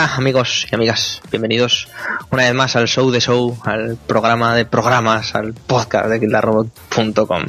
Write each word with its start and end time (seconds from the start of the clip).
hola, 0.00 0.14
amigos 0.16 0.66
y 0.70 0.74
amigas. 0.74 1.20
Bienvenidos 1.30 1.88
una 2.30 2.44
vez 2.44 2.54
más 2.54 2.74
al 2.74 2.88
show 2.88 3.10
de 3.10 3.20
show, 3.20 3.58
al 3.64 3.98
programa 4.06 4.54
de 4.54 4.64
programas, 4.64 5.34
al 5.34 5.52
podcast 5.52 6.06
de 6.06 6.20
killarrobot.com. 6.20 7.44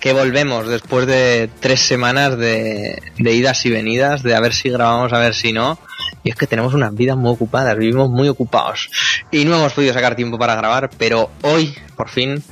Que 0.00 0.14
volvemos 0.14 0.68
después 0.68 1.06
de 1.06 1.50
tres 1.60 1.80
semanas 1.80 2.38
de, 2.38 3.02
de 3.18 3.34
idas 3.34 3.66
y 3.66 3.70
venidas, 3.70 4.22
de 4.22 4.34
a 4.34 4.40
ver 4.40 4.54
si 4.54 4.70
grabamos, 4.70 5.12
a 5.12 5.18
ver 5.18 5.34
si 5.34 5.52
no. 5.52 5.78
Y 6.24 6.30
es 6.30 6.36
que 6.36 6.46
tenemos 6.46 6.74
unas 6.74 6.94
vidas 6.94 7.16
muy 7.16 7.32
ocupadas, 7.32 7.76
vivimos 7.76 8.10
muy 8.10 8.28
ocupados. 8.28 8.90
Y 9.30 9.44
no 9.44 9.56
hemos 9.56 9.72
podido 9.72 9.92
sacar 9.92 10.14
tiempo 10.14 10.38
para 10.38 10.54
grabar, 10.54 10.90
pero 10.98 11.30
hoy, 11.42 11.74
por 11.96 12.08
fin, 12.08 12.42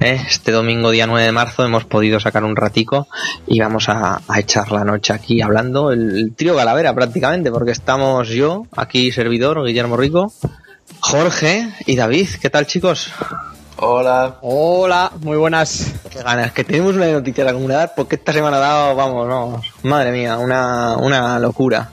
eh, 0.00 0.20
este 0.28 0.52
domingo 0.52 0.90
día 0.90 1.06
9 1.06 1.24
de 1.24 1.32
marzo, 1.32 1.64
hemos 1.64 1.84
podido 1.84 2.20
sacar 2.20 2.44
un 2.44 2.56
ratico 2.56 3.08
y 3.46 3.60
vamos 3.60 3.88
a, 3.88 4.20
a 4.26 4.40
echar 4.40 4.72
la 4.72 4.84
noche 4.84 5.12
aquí 5.12 5.40
hablando, 5.40 5.90
el, 5.90 6.16
el 6.16 6.34
trío 6.34 6.56
Calavera 6.56 6.94
prácticamente, 6.94 7.50
porque 7.50 7.72
estamos 7.72 8.28
yo, 8.28 8.66
aquí 8.76 9.12
servidor, 9.12 9.64
Guillermo 9.64 9.96
Rico, 9.96 10.32
Jorge 11.00 11.68
y 11.86 11.96
David. 11.96 12.28
¿Qué 12.40 12.50
tal 12.50 12.66
chicos? 12.66 13.12
Hola. 13.76 14.38
Hola, 14.40 15.12
muy 15.20 15.36
buenas. 15.36 15.92
Qué 16.08 16.22
ganas, 16.22 16.52
que 16.52 16.64
tenemos 16.64 16.94
una 16.94 17.10
noticia 17.10 17.44
de 17.44 17.50
la 17.50 17.54
comunidad 17.54 17.92
porque 17.96 18.14
esta 18.14 18.32
semana 18.32 18.58
ha 18.58 18.60
dado, 18.60 18.94
vamos, 18.94 19.28
no, 19.28 19.60
madre 19.82 20.12
mía, 20.12 20.38
una, 20.38 20.96
una 20.96 21.38
locura. 21.40 21.90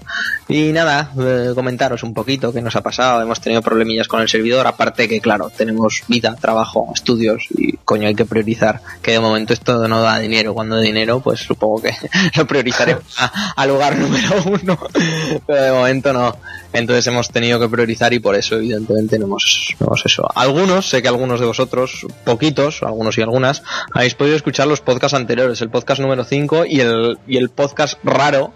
Y 0.52 0.74
nada, 0.74 1.14
eh, 1.18 1.54
comentaros 1.56 2.04
un 2.04 2.14
poquito 2.14 2.52
qué 2.52 2.62
nos 2.62 2.76
ha 2.76 2.82
pasado. 2.82 3.22
Hemos 3.22 3.40
tenido 3.40 3.62
problemillas 3.62 4.10
con 4.10 4.22
el 4.22 4.28
servidor, 4.28 4.68
aparte 4.68 5.08
que, 5.08 5.22
claro, 5.22 5.50
tenemos 5.50 6.04
vida, 6.10 6.36
trabajo, 6.36 6.92
estudios 6.94 7.48
y 7.58 7.78
coño, 7.86 8.10
hay 8.10 8.16
que 8.16 8.26
priorizar. 8.26 8.82
Que 9.02 9.12
de 9.12 9.22
momento 9.22 9.54
esto 9.54 9.88
no 9.88 10.02
da 10.02 10.20
dinero. 10.20 10.54
Cuando 10.54 10.76
da 10.76 10.82
dinero, 10.82 11.22
pues 11.22 11.40
supongo 11.40 11.82
que 11.82 11.96
lo 12.36 12.46
priorizaremos 12.46 13.06
a, 13.18 13.54
a 13.56 13.66
lugar 13.66 13.98
número 13.98 14.44
uno. 14.46 14.78
Pero 15.48 15.62
de 15.62 15.72
momento 15.72 16.12
no. 16.12 16.36
Entonces 16.74 17.08
hemos 17.08 17.30
tenido 17.30 17.58
que 17.58 17.70
priorizar 17.70 18.14
y 18.14 18.20
por 18.20 18.36
eso, 18.36 18.58
evidentemente, 18.58 19.18
no 19.20 19.28
hemos, 19.28 19.74
no 19.80 19.88
eso. 20.04 20.28
Algunos, 20.36 20.90
sé 20.90 21.02
que 21.02 21.08
algunos 21.08 21.40
de 21.40 21.46
vosotros, 21.46 22.06
poquitos, 22.26 22.84
algunos 22.84 23.18
y 23.18 23.22
algunas, 23.22 23.64
habéis 23.94 24.16
podido 24.16 24.36
escuchar 24.36 24.68
los 24.68 24.82
podcasts 24.82 25.16
anteriores, 25.16 25.62
el 25.62 25.70
podcast 25.70 26.02
número 26.02 26.26
5 26.26 26.66
y 26.66 26.82
el, 26.82 27.20
y 27.26 27.38
el 27.38 27.50
podcast 27.50 27.98
raro, 28.04 28.52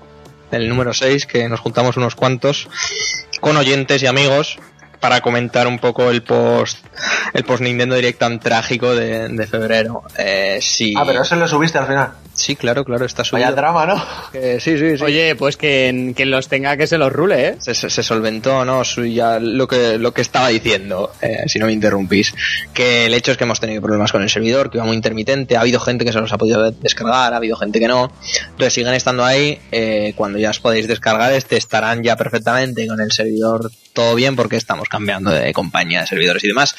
el 0.56 0.70
número 0.70 0.94
6, 0.94 1.26
que 1.26 1.48
nos 1.50 1.60
juntamos 1.60 1.98
unos 1.98 2.16
cuantos 2.16 2.68
con 3.42 3.58
oyentes 3.58 4.02
y 4.02 4.08
amigos 4.08 4.58
para 5.06 5.22
comentar 5.22 5.68
un 5.68 5.78
poco 5.78 6.10
el 6.10 6.24
post 6.24 6.80
el 7.36 7.44
post 7.44 7.62
Nintendo 7.62 7.96
Direct 7.96 8.18
tan 8.18 8.40
trágico 8.40 8.96
de, 8.96 9.28
de 9.28 9.46
febrero. 9.48 10.02
Eh, 10.18 10.58
sí. 10.62 10.94
Ah, 10.98 11.04
pero 11.06 11.22
eso 11.22 11.36
lo 11.36 11.48
subiste 11.48 11.78
al 11.78 11.86
final. 11.86 12.10
Sí, 12.34 12.56
claro, 12.56 12.84
claro, 12.84 13.06
está 13.06 13.24
subido. 13.24 13.46
Vaya 13.46 13.56
drama, 13.56 13.86
¿no? 13.86 14.04
Eh, 14.34 14.58
sí, 14.60 14.78
sí, 14.78 14.98
sí. 14.98 15.04
Oye, 15.04 15.36
pues 15.36 15.58
quien, 15.58 16.14
quien 16.14 16.32
los 16.32 16.48
tenga 16.48 16.76
que 16.76 16.88
se 16.88 16.98
los 16.98 17.12
rule, 17.14 17.48
¿eh? 17.50 17.56
se, 17.60 17.76
se- 17.76 17.90
se 17.90 18.04
solventó, 18.04 18.66
¿no? 18.66 18.84
Su- 18.84 19.06
ya 19.06 19.40
lo 19.40 19.68
que, 19.68 19.98
lo 19.98 20.14
que 20.14 20.22
estaba 20.22 20.48
diciendo, 20.50 21.12
eh, 21.22 21.44
si 21.48 21.60
no 21.60 21.66
me 21.68 21.74
interrumpís, 21.74 22.34
que 22.74 23.06
el 23.06 23.14
hecho 23.14 23.32
es 23.32 23.38
que 23.38 23.44
hemos 23.44 23.60
tenido 23.60 23.82
problemas 23.82 24.12
con 24.12 24.22
el 24.24 24.30
servidor, 24.30 24.70
que 24.72 24.78
iba 24.78 24.86
muy 24.86 24.96
intermitente, 24.96 25.56
ha 25.56 25.62
habido 25.62 25.80
gente 25.80 26.04
que 26.04 26.12
se 26.14 26.20
los 26.20 26.32
ha 26.34 26.38
podido 26.38 26.72
descargar, 26.72 27.34
ha 27.34 27.38
habido 27.38 27.56
gente 27.58 27.80
que 27.80 27.88
no, 27.88 28.12
entonces 28.50 28.74
siguen 28.74 28.94
estando 28.96 29.24
ahí, 29.24 29.60
eh, 29.72 30.14
cuando 30.16 30.38
ya 30.40 30.50
os 30.50 30.60
podéis 30.60 30.88
descargar 30.88 31.32
este 31.34 31.56
estarán 31.58 32.04
ya 32.04 32.16
perfectamente 32.18 32.86
con 32.88 33.00
el 33.00 33.12
servidor 33.12 33.72
todo 33.94 34.14
bien 34.16 34.36
porque 34.36 34.58
estamos 34.58 34.90
cambiando 34.96 35.32
de 35.32 35.54
compañía 35.54 36.02
de 36.02 36.08
servidores 36.08 36.44
y 36.44 36.48
demás. 36.48 36.76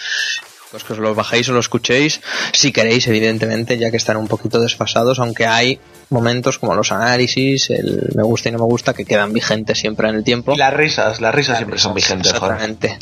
Pues 0.70 0.82
que 0.82 0.94
os 0.94 0.98
los 0.98 1.14
bajéis 1.14 1.48
o 1.48 1.52
lo 1.52 1.60
escuchéis 1.60 2.20
si 2.52 2.72
queréis, 2.72 3.06
evidentemente, 3.06 3.78
ya 3.78 3.90
que 3.90 3.96
están 3.96 4.16
un 4.16 4.26
poquito 4.26 4.60
desfasados, 4.60 5.20
aunque 5.20 5.46
hay 5.46 5.78
momentos 6.10 6.58
como 6.58 6.74
los 6.74 6.92
análisis, 6.92 7.70
el 7.70 8.10
me 8.14 8.22
gusta 8.24 8.48
y 8.48 8.52
no 8.52 8.58
me 8.58 8.64
gusta, 8.64 8.92
que 8.92 9.04
quedan 9.04 9.32
vigentes 9.32 9.78
siempre 9.78 10.08
en 10.08 10.16
el 10.16 10.24
tiempo. 10.24 10.54
Y 10.54 10.56
las 10.56 10.74
risas, 10.74 11.20
las 11.20 11.34
risas 11.34 11.58
siempre 11.58 11.78
son 11.78 11.94
vigentes, 11.94 12.32
joder. 12.32 12.56
Exactamente. 12.56 12.98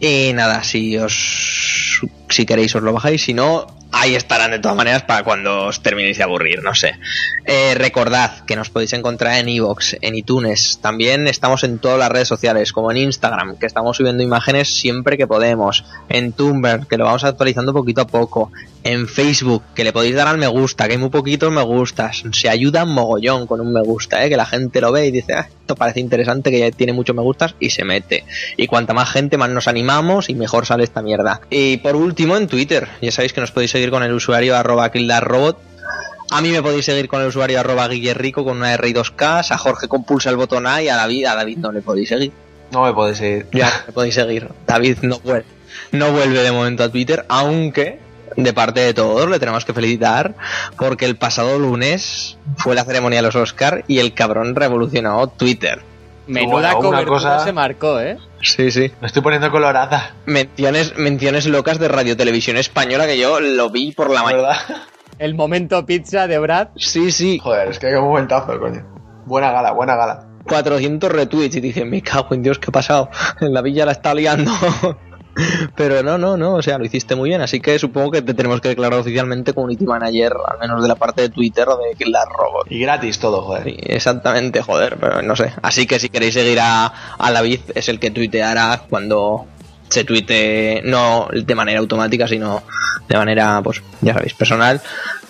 Y 0.00 0.32
nada, 0.32 0.62
si 0.64 0.96
os 0.96 2.00
si 2.32 2.46
queréis 2.46 2.74
os 2.74 2.82
lo 2.82 2.92
bajáis, 2.92 3.22
si 3.22 3.34
no, 3.34 3.66
ahí 3.92 4.14
estarán 4.14 4.50
de 4.50 4.58
todas 4.58 4.76
maneras 4.76 5.02
para 5.02 5.22
cuando 5.22 5.66
os 5.66 5.82
terminéis 5.82 6.16
de 6.16 6.24
aburrir, 6.24 6.62
no 6.62 6.74
sé. 6.74 6.94
Eh, 7.44 7.74
recordad 7.74 8.44
que 8.46 8.56
nos 8.56 8.70
podéis 8.70 8.94
encontrar 8.94 9.38
en 9.38 9.48
iVoox, 9.48 9.96
en 10.00 10.14
iTunes, 10.14 10.78
también 10.80 11.26
estamos 11.26 11.62
en 11.62 11.78
todas 11.78 11.98
las 11.98 12.08
redes 12.08 12.28
sociales, 12.28 12.72
como 12.72 12.90
en 12.90 12.96
Instagram, 12.96 13.58
que 13.58 13.66
estamos 13.66 13.96
subiendo 13.96 14.22
imágenes 14.22 14.74
siempre 14.74 15.18
que 15.18 15.26
podemos, 15.26 15.84
en 16.08 16.32
Tumblr, 16.32 16.86
que 16.86 16.96
lo 16.96 17.04
vamos 17.04 17.24
actualizando 17.24 17.72
poquito 17.72 18.00
a 18.00 18.06
poco, 18.06 18.50
en 18.84 19.06
Facebook, 19.06 19.62
que 19.74 19.84
le 19.84 19.92
podéis 19.92 20.16
dar 20.16 20.26
al 20.26 20.38
me 20.38 20.48
gusta, 20.48 20.86
que 20.86 20.92
hay 20.92 20.98
muy 20.98 21.10
poquitos 21.10 21.52
me 21.52 21.62
gustas, 21.62 22.24
se 22.32 22.48
ayuda 22.48 22.84
mogollón 22.84 23.46
con 23.46 23.60
un 23.60 23.72
me 23.72 23.82
gusta, 23.82 24.24
¿eh? 24.24 24.28
que 24.28 24.36
la 24.36 24.46
gente 24.46 24.80
lo 24.80 24.90
ve 24.90 25.06
y 25.06 25.10
dice, 25.10 25.34
ah, 25.34 25.48
esto 25.48 25.76
parece 25.76 26.00
interesante, 26.00 26.50
que 26.50 26.58
ya 26.58 26.70
tiene 26.70 26.92
muchos 26.92 27.14
me 27.14 27.22
gustas, 27.22 27.54
y 27.60 27.70
se 27.70 27.84
mete. 27.84 28.24
Y 28.56 28.66
cuanta 28.66 28.94
más 28.94 29.10
gente, 29.10 29.38
más 29.38 29.50
nos 29.50 29.68
animamos 29.68 30.28
y 30.28 30.34
mejor 30.34 30.66
sale 30.66 30.84
esta 30.84 31.02
mierda. 31.02 31.40
Y 31.50 31.76
por 31.76 31.94
último, 31.94 32.21
en 32.22 32.46
Twitter, 32.46 32.88
ya 33.00 33.10
sabéis 33.10 33.32
que 33.32 33.40
nos 33.40 33.50
podéis 33.50 33.72
seguir 33.72 33.90
con 33.90 34.02
el 34.02 34.12
usuario 34.12 34.56
arroba 34.56 34.90
kildarrobot, 34.90 35.58
a 36.30 36.40
mí 36.40 36.50
me 36.50 36.62
podéis 36.62 36.86
seguir 36.86 37.08
con 37.08 37.20
el 37.20 37.28
usuario 37.28 37.60
arroba 37.60 37.88
guillerrico 37.88 38.44
con 38.44 38.56
una 38.56 38.72
R 38.72 38.88
y 38.88 38.92
dos 38.92 39.10
K, 39.10 39.40
a 39.40 39.58
Jorge 39.58 39.88
con 39.88 40.04
pulsa 40.04 40.30
el 40.30 40.36
botón 40.36 40.66
A 40.66 40.80
y 40.82 40.88
a 40.88 40.96
David, 40.96 41.26
a 41.26 41.34
David 41.34 41.58
no 41.58 41.72
le 41.72 41.82
podéis 41.82 42.08
seguir. 42.08 42.32
No 42.70 42.84
me 42.84 42.94
podéis 42.94 43.20
ir. 43.20 43.46
Ya, 43.52 43.84
me 43.86 43.92
podéis 43.92 44.14
seguir. 44.14 44.48
David 44.66 44.98
no 45.02 45.18
vuelve, 45.18 45.44
no 45.90 46.10
vuelve 46.12 46.42
de 46.42 46.52
momento 46.52 46.84
a 46.84 46.88
Twitter, 46.88 47.26
aunque 47.28 47.98
de 48.36 48.52
parte 48.54 48.80
de 48.80 48.94
todos 48.94 49.28
le 49.28 49.38
tenemos 49.38 49.66
que 49.66 49.74
felicitar 49.74 50.34
porque 50.78 51.04
el 51.04 51.16
pasado 51.16 51.58
lunes 51.58 52.38
fue 52.56 52.74
la 52.74 52.84
ceremonia 52.84 53.18
de 53.18 53.26
los 53.26 53.36
Oscar 53.36 53.84
y 53.88 53.98
el 53.98 54.14
cabrón 54.14 54.54
revolucionó 54.54 55.26
Twitter. 55.28 55.82
Menuda 56.26 56.74
Bueno, 56.74 56.90
cobertura 56.90 57.04
cosa- 57.18 57.44
se 57.44 57.52
marcó, 57.52 58.00
¿eh? 58.00 58.16
Sí, 58.40 58.70
sí. 58.70 58.90
Me 59.00 59.06
estoy 59.06 59.22
poniendo 59.22 59.50
colorada. 59.50 60.14
Menciones, 60.26 60.96
menciones 60.96 61.46
locas 61.46 61.78
de 61.78 61.88
Radio 61.88 62.16
Televisión 62.16 62.56
Española 62.56 63.06
que 63.06 63.18
yo 63.18 63.40
lo 63.40 63.70
vi 63.70 63.92
por 63.92 64.10
la 64.10 64.22
mañana. 64.22 64.42
verdad. 64.42 64.56
El 65.18 65.34
momento 65.34 65.84
pizza 65.86 66.26
de 66.26 66.38
Brad. 66.38 66.68
Sí, 66.76 67.12
sí. 67.12 67.38
Joder, 67.42 67.68
es 67.68 67.78
que 67.78 67.86
hay 67.88 67.94
un 67.94 68.04
momentazo, 68.04 68.58
coño. 68.58 68.84
Buena 69.26 69.52
gala, 69.52 69.72
buena 69.72 69.94
gala. 69.96 70.26
400 70.48 71.10
retweets 71.12 71.54
y 71.56 71.60
dije, 71.60 71.84
me 71.84 72.02
cago 72.02 72.34
en 72.34 72.42
Dios, 72.42 72.58
¿qué 72.58 72.66
ha 72.70 72.72
pasado? 72.72 73.08
En 73.40 73.52
la 73.54 73.62
villa 73.62 73.84
la 73.86 73.92
está 73.92 74.14
liando. 74.14 74.50
Pero 75.76 76.02
no, 76.02 76.18
no, 76.18 76.36
no, 76.36 76.54
o 76.54 76.62
sea, 76.62 76.78
lo 76.78 76.84
hiciste 76.84 77.14
muy 77.14 77.30
bien, 77.30 77.40
así 77.40 77.60
que 77.60 77.78
supongo 77.78 78.10
que 78.10 78.22
te 78.22 78.34
tenemos 78.34 78.60
que 78.60 78.68
declarar 78.68 79.00
oficialmente 79.00 79.52
community 79.52 79.84
manager, 79.84 80.32
al 80.46 80.58
menos 80.58 80.82
de 80.82 80.88
la 80.88 80.96
parte 80.96 81.22
de 81.22 81.28
Twitter 81.28 81.68
o 81.68 81.78
de 81.78 81.94
Killer 81.96 82.28
Robot. 82.28 82.66
Y 82.70 82.80
gratis 82.80 83.18
todo, 83.18 83.42
joder. 83.42 83.64
Sí, 83.64 83.76
exactamente, 83.82 84.62
joder, 84.62 84.96
pero 85.00 85.22
no 85.22 85.36
sé. 85.36 85.52
Así 85.62 85.86
que 85.86 85.98
si 85.98 86.08
queréis 86.08 86.34
seguir 86.34 86.58
a, 86.60 86.92
a 87.18 87.32
David, 87.32 87.60
es 87.74 87.88
el 87.88 87.98
que 87.98 88.10
tuiteará 88.10 88.82
cuando 88.88 89.46
se 89.88 90.04
tuite, 90.04 90.80
no 90.84 91.28
de 91.32 91.54
manera 91.54 91.78
automática, 91.80 92.26
sino 92.26 92.62
de 93.08 93.16
manera, 93.16 93.60
pues, 93.62 93.82
ya 94.00 94.14
sabéis, 94.14 94.34
personal, 94.34 94.80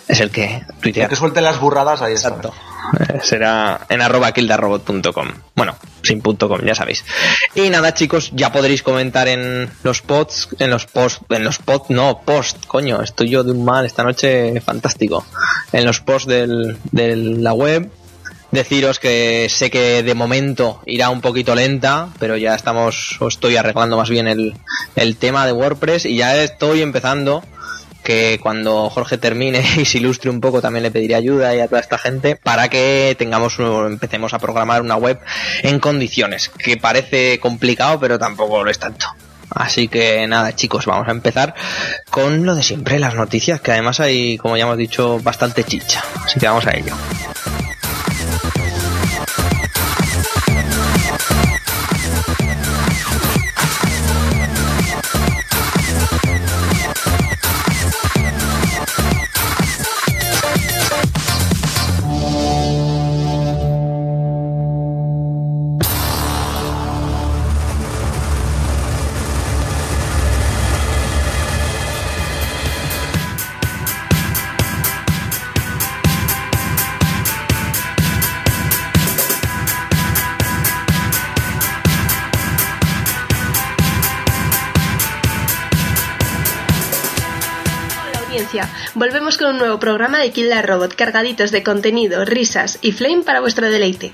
es 0.07 0.19
el 0.19 0.29
que 0.31 0.55
El 0.55 0.75
tuitea. 0.81 1.07
que 1.07 1.15
suelte 1.15 1.41
las 1.41 1.59
burradas, 1.59 2.01
ahí 2.01 2.13
está. 2.13 2.29
Exacto. 2.29 2.53
Eh, 2.99 3.19
será 3.23 3.81
en 3.89 4.01
arroba 4.01 4.31
kildarrobot.com. 4.33 5.27
Bueno, 5.55 5.75
sin 6.01 6.21
punto 6.21 6.49
com, 6.49 6.61
ya 6.63 6.75
sabéis. 6.75 7.03
Y 7.55 7.69
nada, 7.69 7.93
chicos, 7.93 8.31
ya 8.33 8.51
podréis 8.51 8.83
comentar 8.83 9.27
en 9.27 9.69
los 9.83 10.01
posts, 10.01 10.49
en 10.59 10.69
los 10.69 10.85
posts, 10.85 11.21
en 11.29 11.43
los 11.43 11.57
posts, 11.59 11.89
no, 11.89 12.21
post, 12.25 12.65
coño, 12.67 13.01
estoy 13.01 13.29
yo 13.29 13.43
de 13.43 13.51
un 13.51 13.63
mal 13.63 13.85
esta 13.85 14.03
noche 14.03 14.59
fantástico. 14.61 15.25
En 15.71 15.85
los 15.85 16.01
posts 16.01 16.27
del, 16.27 16.77
de 16.91 17.15
la 17.15 17.53
web. 17.53 17.89
Deciros 18.51 18.99
que 18.99 19.47
sé 19.49 19.71
que 19.71 20.03
de 20.03 20.13
momento 20.13 20.79
irá 20.85 21.09
un 21.09 21.21
poquito 21.21 21.55
lenta, 21.55 22.09
pero 22.19 22.37
ya 22.37 22.53
estamos, 22.53 23.17
o 23.19 23.27
estoy 23.27 23.55
arreglando 23.57 23.97
más 23.97 24.11
bien 24.11 24.27
el, 24.27 24.53
el 24.95 25.15
tema 25.17 25.47
de 25.47 25.53
WordPress 25.53 26.05
y 26.05 26.17
ya 26.17 26.37
estoy 26.37 26.83
empezando 26.83 27.43
que 28.03 28.39
cuando 28.41 28.89
Jorge 28.89 29.17
termine 29.17 29.63
y 29.77 29.85
se 29.85 29.97
ilustre 29.97 30.29
un 30.29 30.41
poco 30.41 30.61
también 30.61 30.83
le 30.83 30.91
pediré 30.91 31.15
ayuda 31.15 31.55
y 31.55 31.59
a 31.59 31.67
toda 31.67 31.81
esta 31.81 31.97
gente 31.97 32.35
para 32.35 32.69
que 32.69 33.15
tengamos 33.17 33.57
empecemos 33.59 34.33
a 34.33 34.39
programar 34.39 34.81
una 34.81 34.95
web 34.95 35.19
en 35.63 35.79
condiciones 35.79 36.49
que 36.49 36.77
parece 36.77 37.39
complicado 37.39 37.99
pero 37.99 38.19
tampoco 38.19 38.63
lo 38.63 38.69
es 38.69 38.79
tanto. 38.79 39.07
Así 39.49 39.87
que 39.87 40.25
nada 40.27 40.55
chicos 40.55 40.85
vamos 40.85 41.07
a 41.07 41.11
empezar 41.11 41.53
con 42.09 42.45
lo 42.45 42.55
de 42.55 42.63
siempre 42.63 42.99
las 42.99 43.15
noticias 43.15 43.61
que 43.61 43.71
además 43.71 43.99
hay 43.99 44.37
como 44.37 44.57
ya 44.57 44.63
hemos 44.63 44.77
dicho 44.77 45.19
bastante 45.19 45.63
chicha. 45.63 46.03
Así 46.25 46.39
que 46.39 46.47
vamos 46.47 46.65
a 46.65 46.71
ello 46.71 46.93
un 89.49 89.57
nuevo 89.57 89.79
programa 89.79 90.19
de 90.19 90.31
Kill 90.31 90.49
la 90.49 90.61
Robot, 90.61 90.95
cargaditos 90.95 91.51
de 91.51 91.63
contenido, 91.63 92.25
risas 92.25 92.79
y 92.81 92.91
flame 92.91 93.23
para 93.23 93.41
vuestro 93.41 93.69
deleite. 93.69 94.13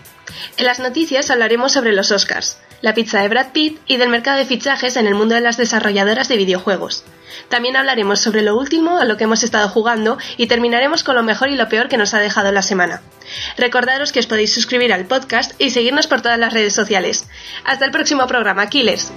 En 0.58 0.66
las 0.66 0.80
noticias 0.80 1.30
hablaremos 1.30 1.72
sobre 1.72 1.94
los 1.94 2.12
Oscars, 2.12 2.58
la 2.82 2.94
pizza 2.94 3.22
de 3.22 3.28
Brad 3.28 3.52
Pitt 3.52 3.80
y 3.88 3.98
del 3.98 4.10
mercado 4.10 4.38
de 4.38 4.46
fichajes 4.46 4.96
en 4.96 5.08
el 5.08 5.16
mundo 5.16 5.36
de 5.36 5.42
las 5.42 5.58
desarrolladoras 5.58 6.28
de 6.28 6.38
videojuegos. 6.38 7.04
También 7.50 7.76
hablaremos 7.76 8.20
sobre 8.20 8.42
lo 8.42 8.56
último 8.58 8.98
a 8.98 9.06
lo 9.06 9.18
que 9.18 9.26
hemos 9.26 9.44
estado 9.44 9.70
jugando 9.70 10.18
y 10.38 10.48
terminaremos 10.48 11.04
con 11.04 11.16
lo 11.16 11.24
mejor 11.24 11.50
y 11.50 11.56
lo 11.56 11.70
peor 11.70 11.90
que 11.90 11.98
nos 11.98 12.14
ha 12.14 12.20
dejado 12.20 12.52
la 12.52 12.62
semana. 12.62 13.02
Recordaros 13.58 14.12
que 14.12 14.20
os 14.20 14.28
podéis 14.28 14.54
suscribir 14.54 14.94
al 14.94 15.06
podcast 15.06 15.54
y 15.60 15.70
seguirnos 15.70 16.08
por 16.08 16.22
todas 16.22 16.40
las 16.40 16.54
redes 16.54 16.74
sociales. 16.74 17.28
Hasta 17.66 17.86
el 17.86 17.92
próximo 17.92 18.28
programa, 18.28 18.70
Killers. 18.70 19.12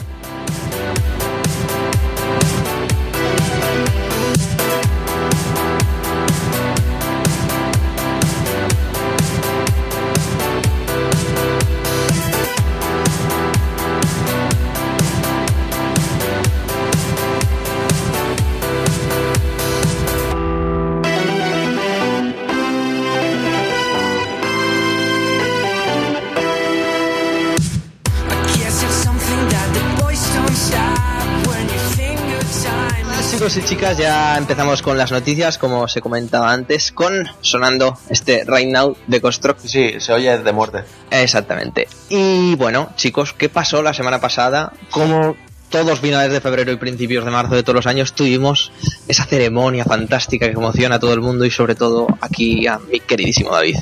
Chicos 33.52 33.70
y 33.70 33.74
chicas, 33.74 33.98
ya 33.98 34.38
empezamos 34.38 34.80
con 34.80 34.96
las 34.96 35.12
noticias, 35.12 35.58
como 35.58 35.86
se 35.86 36.00
comentaba 36.00 36.50
antes, 36.50 36.90
con 36.90 37.28
sonando 37.42 37.98
este 38.08 38.44
Right 38.46 38.70
Now 38.70 38.96
de 39.06 39.20
Construct. 39.20 39.60
Sí, 39.66 39.96
se 39.98 40.14
oye 40.14 40.38
de 40.38 40.52
muerte. 40.52 40.84
Exactamente. 41.10 41.86
Y 42.08 42.54
bueno, 42.54 42.88
chicos, 42.96 43.34
¿qué 43.34 43.50
pasó 43.50 43.82
la 43.82 43.92
semana 43.92 44.22
pasada? 44.22 44.72
Como 44.90 45.36
todos 45.68 46.00
finales 46.00 46.32
de 46.32 46.40
febrero 46.40 46.72
y 46.72 46.76
principios 46.76 47.26
de 47.26 47.30
marzo 47.30 47.54
de 47.54 47.62
todos 47.62 47.76
los 47.76 47.86
años 47.86 48.14
tuvimos 48.14 48.72
esa 49.06 49.26
ceremonia 49.26 49.84
fantástica 49.84 50.46
que 50.46 50.52
emociona 50.52 50.94
a 50.94 50.98
todo 50.98 51.12
el 51.12 51.20
mundo 51.20 51.44
y 51.44 51.50
sobre 51.50 51.74
todo 51.74 52.06
aquí 52.22 52.66
a 52.66 52.78
mi 52.78 53.00
queridísimo 53.00 53.50
David. 53.50 53.76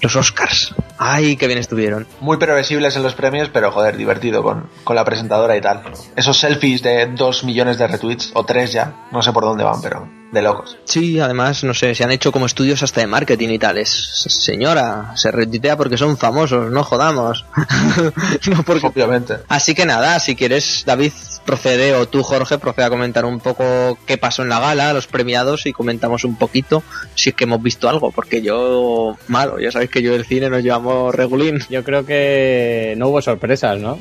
Los 0.00 0.16
Oscars. 0.16 0.74
Ay, 0.98 1.36
qué 1.36 1.46
bien 1.46 1.58
estuvieron. 1.58 2.06
Muy 2.20 2.36
previsibles 2.36 2.96
en 2.96 3.02
los 3.02 3.14
premios, 3.14 3.48
pero 3.52 3.70
joder, 3.70 3.96
divertido 3.96 4.42
con, 4.42 4.68
con 4.84 4.96
la 4.96 5.04
presentadora 5.04 5.56
y 5.56 5.60
tal. 5.60 5.82
Esos 6.16 6.38
selfies 6.38 6.82
de 6.82 7.06
2 7.06 7.44
millones 7.44 7.78
de 7.78 7.86
retweets, 7.86 8.30
o 8.34 8.44
3 8.44 8.72
ya, 8.72 9.06
no 9.10 9.22
sé 9.22 9.32
por 9.32 9.44
dónde 9.44 9.64
van, 9.64 9.80
pero 9.80 10.08
de 10.32 10.42
locos. 10.42 10.76
Sí, 10.84 11.18
además, 11.20 11.64
no 11.64 11.74
sé, 11.74 11.94
se 11.94 12.04
han 12.04 12.10
hecho 12.10 12.32
como 12.32 12.46
estudios 12.46 12.82
hasta 12.82 13.00
de 13.00 13.06
marketing 13.06 13.48
y 13.50 13.58
tal. 13.58 13.78
Es, 13.78 13.90
señora, 14.28 15.12
se 15.16 15.30
retuitea 15.30 15.76
porque 15.76 15.96
son 15.96 16.16
famosos, 16.16 16.70
no 16.70 16.84
jodamos. 16.84 17.44
no 18.50 18.62
porque... 18.62 18.86
Obviamente. 18.86 19.38
Así 19.48 19.74
que 19.74 19.86
nada, 19.86 20.18
si 20.20 20.36
quieres, 20.36 20.84
David, 20.86 21.12
procede, 21.48 21.94
o 21.94 22.06
tú, 22.06 22.22
Jorge, 22.22 22.58
procede 22.58 22.84
a 22.84 22.90
comentar 22.90 23.24
un 23.24 23.40
poco 23.40 23.96
qué 24.04 24.18
pasó 24.18 24.42
en 24.42 24.50
la 24.50 24.60
gala, 24.60 24.92
los 24.92 25.06
premiados, 25.06 25.64
y 25.64 25.72
comentamos 25.72 26.24
un 26.24 26.36
poquito 26.36 26.82
si 27.14 27.30
es 27.30 27.34
que 27.34 27.44
hemos 27.44 27.62
visto 27.62 27.88
algo, 27.88 28.10
porque 28.10 28.42
yo, 28.42 29.16
malo, 29.28 29.58
ya 29.58 29.72
sabéis 29.72 29.90
que 29.90 30.02
yo 30.02 30.12
del 30.12 30.26
cine 30.26 30.50
nos 30.50 30.62
llevamos 30.62 31.14
regulín. 31.14 31.58
Yo 31.70 31.82
creo 31.84 32.04
que 32.04 32.92
no 32.98 33.08
hubo 33.08 33.22
sorpresas, 33.22 33.80
¿no? 33.80 33.98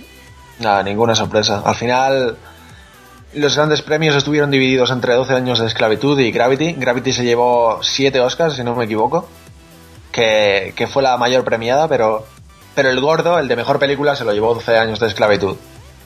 Nada, 0.59 0.83
ninguna 0.83 1.15
sorpresa. 1.15 1.61
Al 1.63 1.75
final, 1.75 2.35
los 3.33 3.55
grandes 3.55 3.81
premios 3.81 4.17
estuvieron 4.17 4.51
divididos 4.51 4.91
entre 4.91 5.13
12 5.13 5.33
años 5.33 5.59
de 5.59 5.67
esclavitud 5.67 6.19
y 6.19 6.31
Gravity. 6.31 6.73
Gravity 6.73 7.13
se 7.13 7.23
llevó 7.23 7.79
7 7.81 8.19
Oscars, 8.19 8.55
si 8.55 8.63
no 8.65 8.75
me 8.75 8.83
equivoco, 8.83 9.25
que, 10.11 10.73
que 10.75 10.87
fue 10.87 11.01
la 11.01 11.15
mayor 11.15 11.45
premiada, 11.45 11.87
pero, 11.87 12.25
pero 12.75 12.89
el 12.89 12.99
gordo, 12.99 13.39
el 13.39 13.47
de 13.47 13.55
mejor 13.55 13.79
película, 13.79 14.17
se 14.17 14.25
lo 14.25 14.33
llevó 14.33 14.53
12 14.53 14.77
años 14.77 14.99
de 14.99 15.07
esclavitud. 15.07 15.55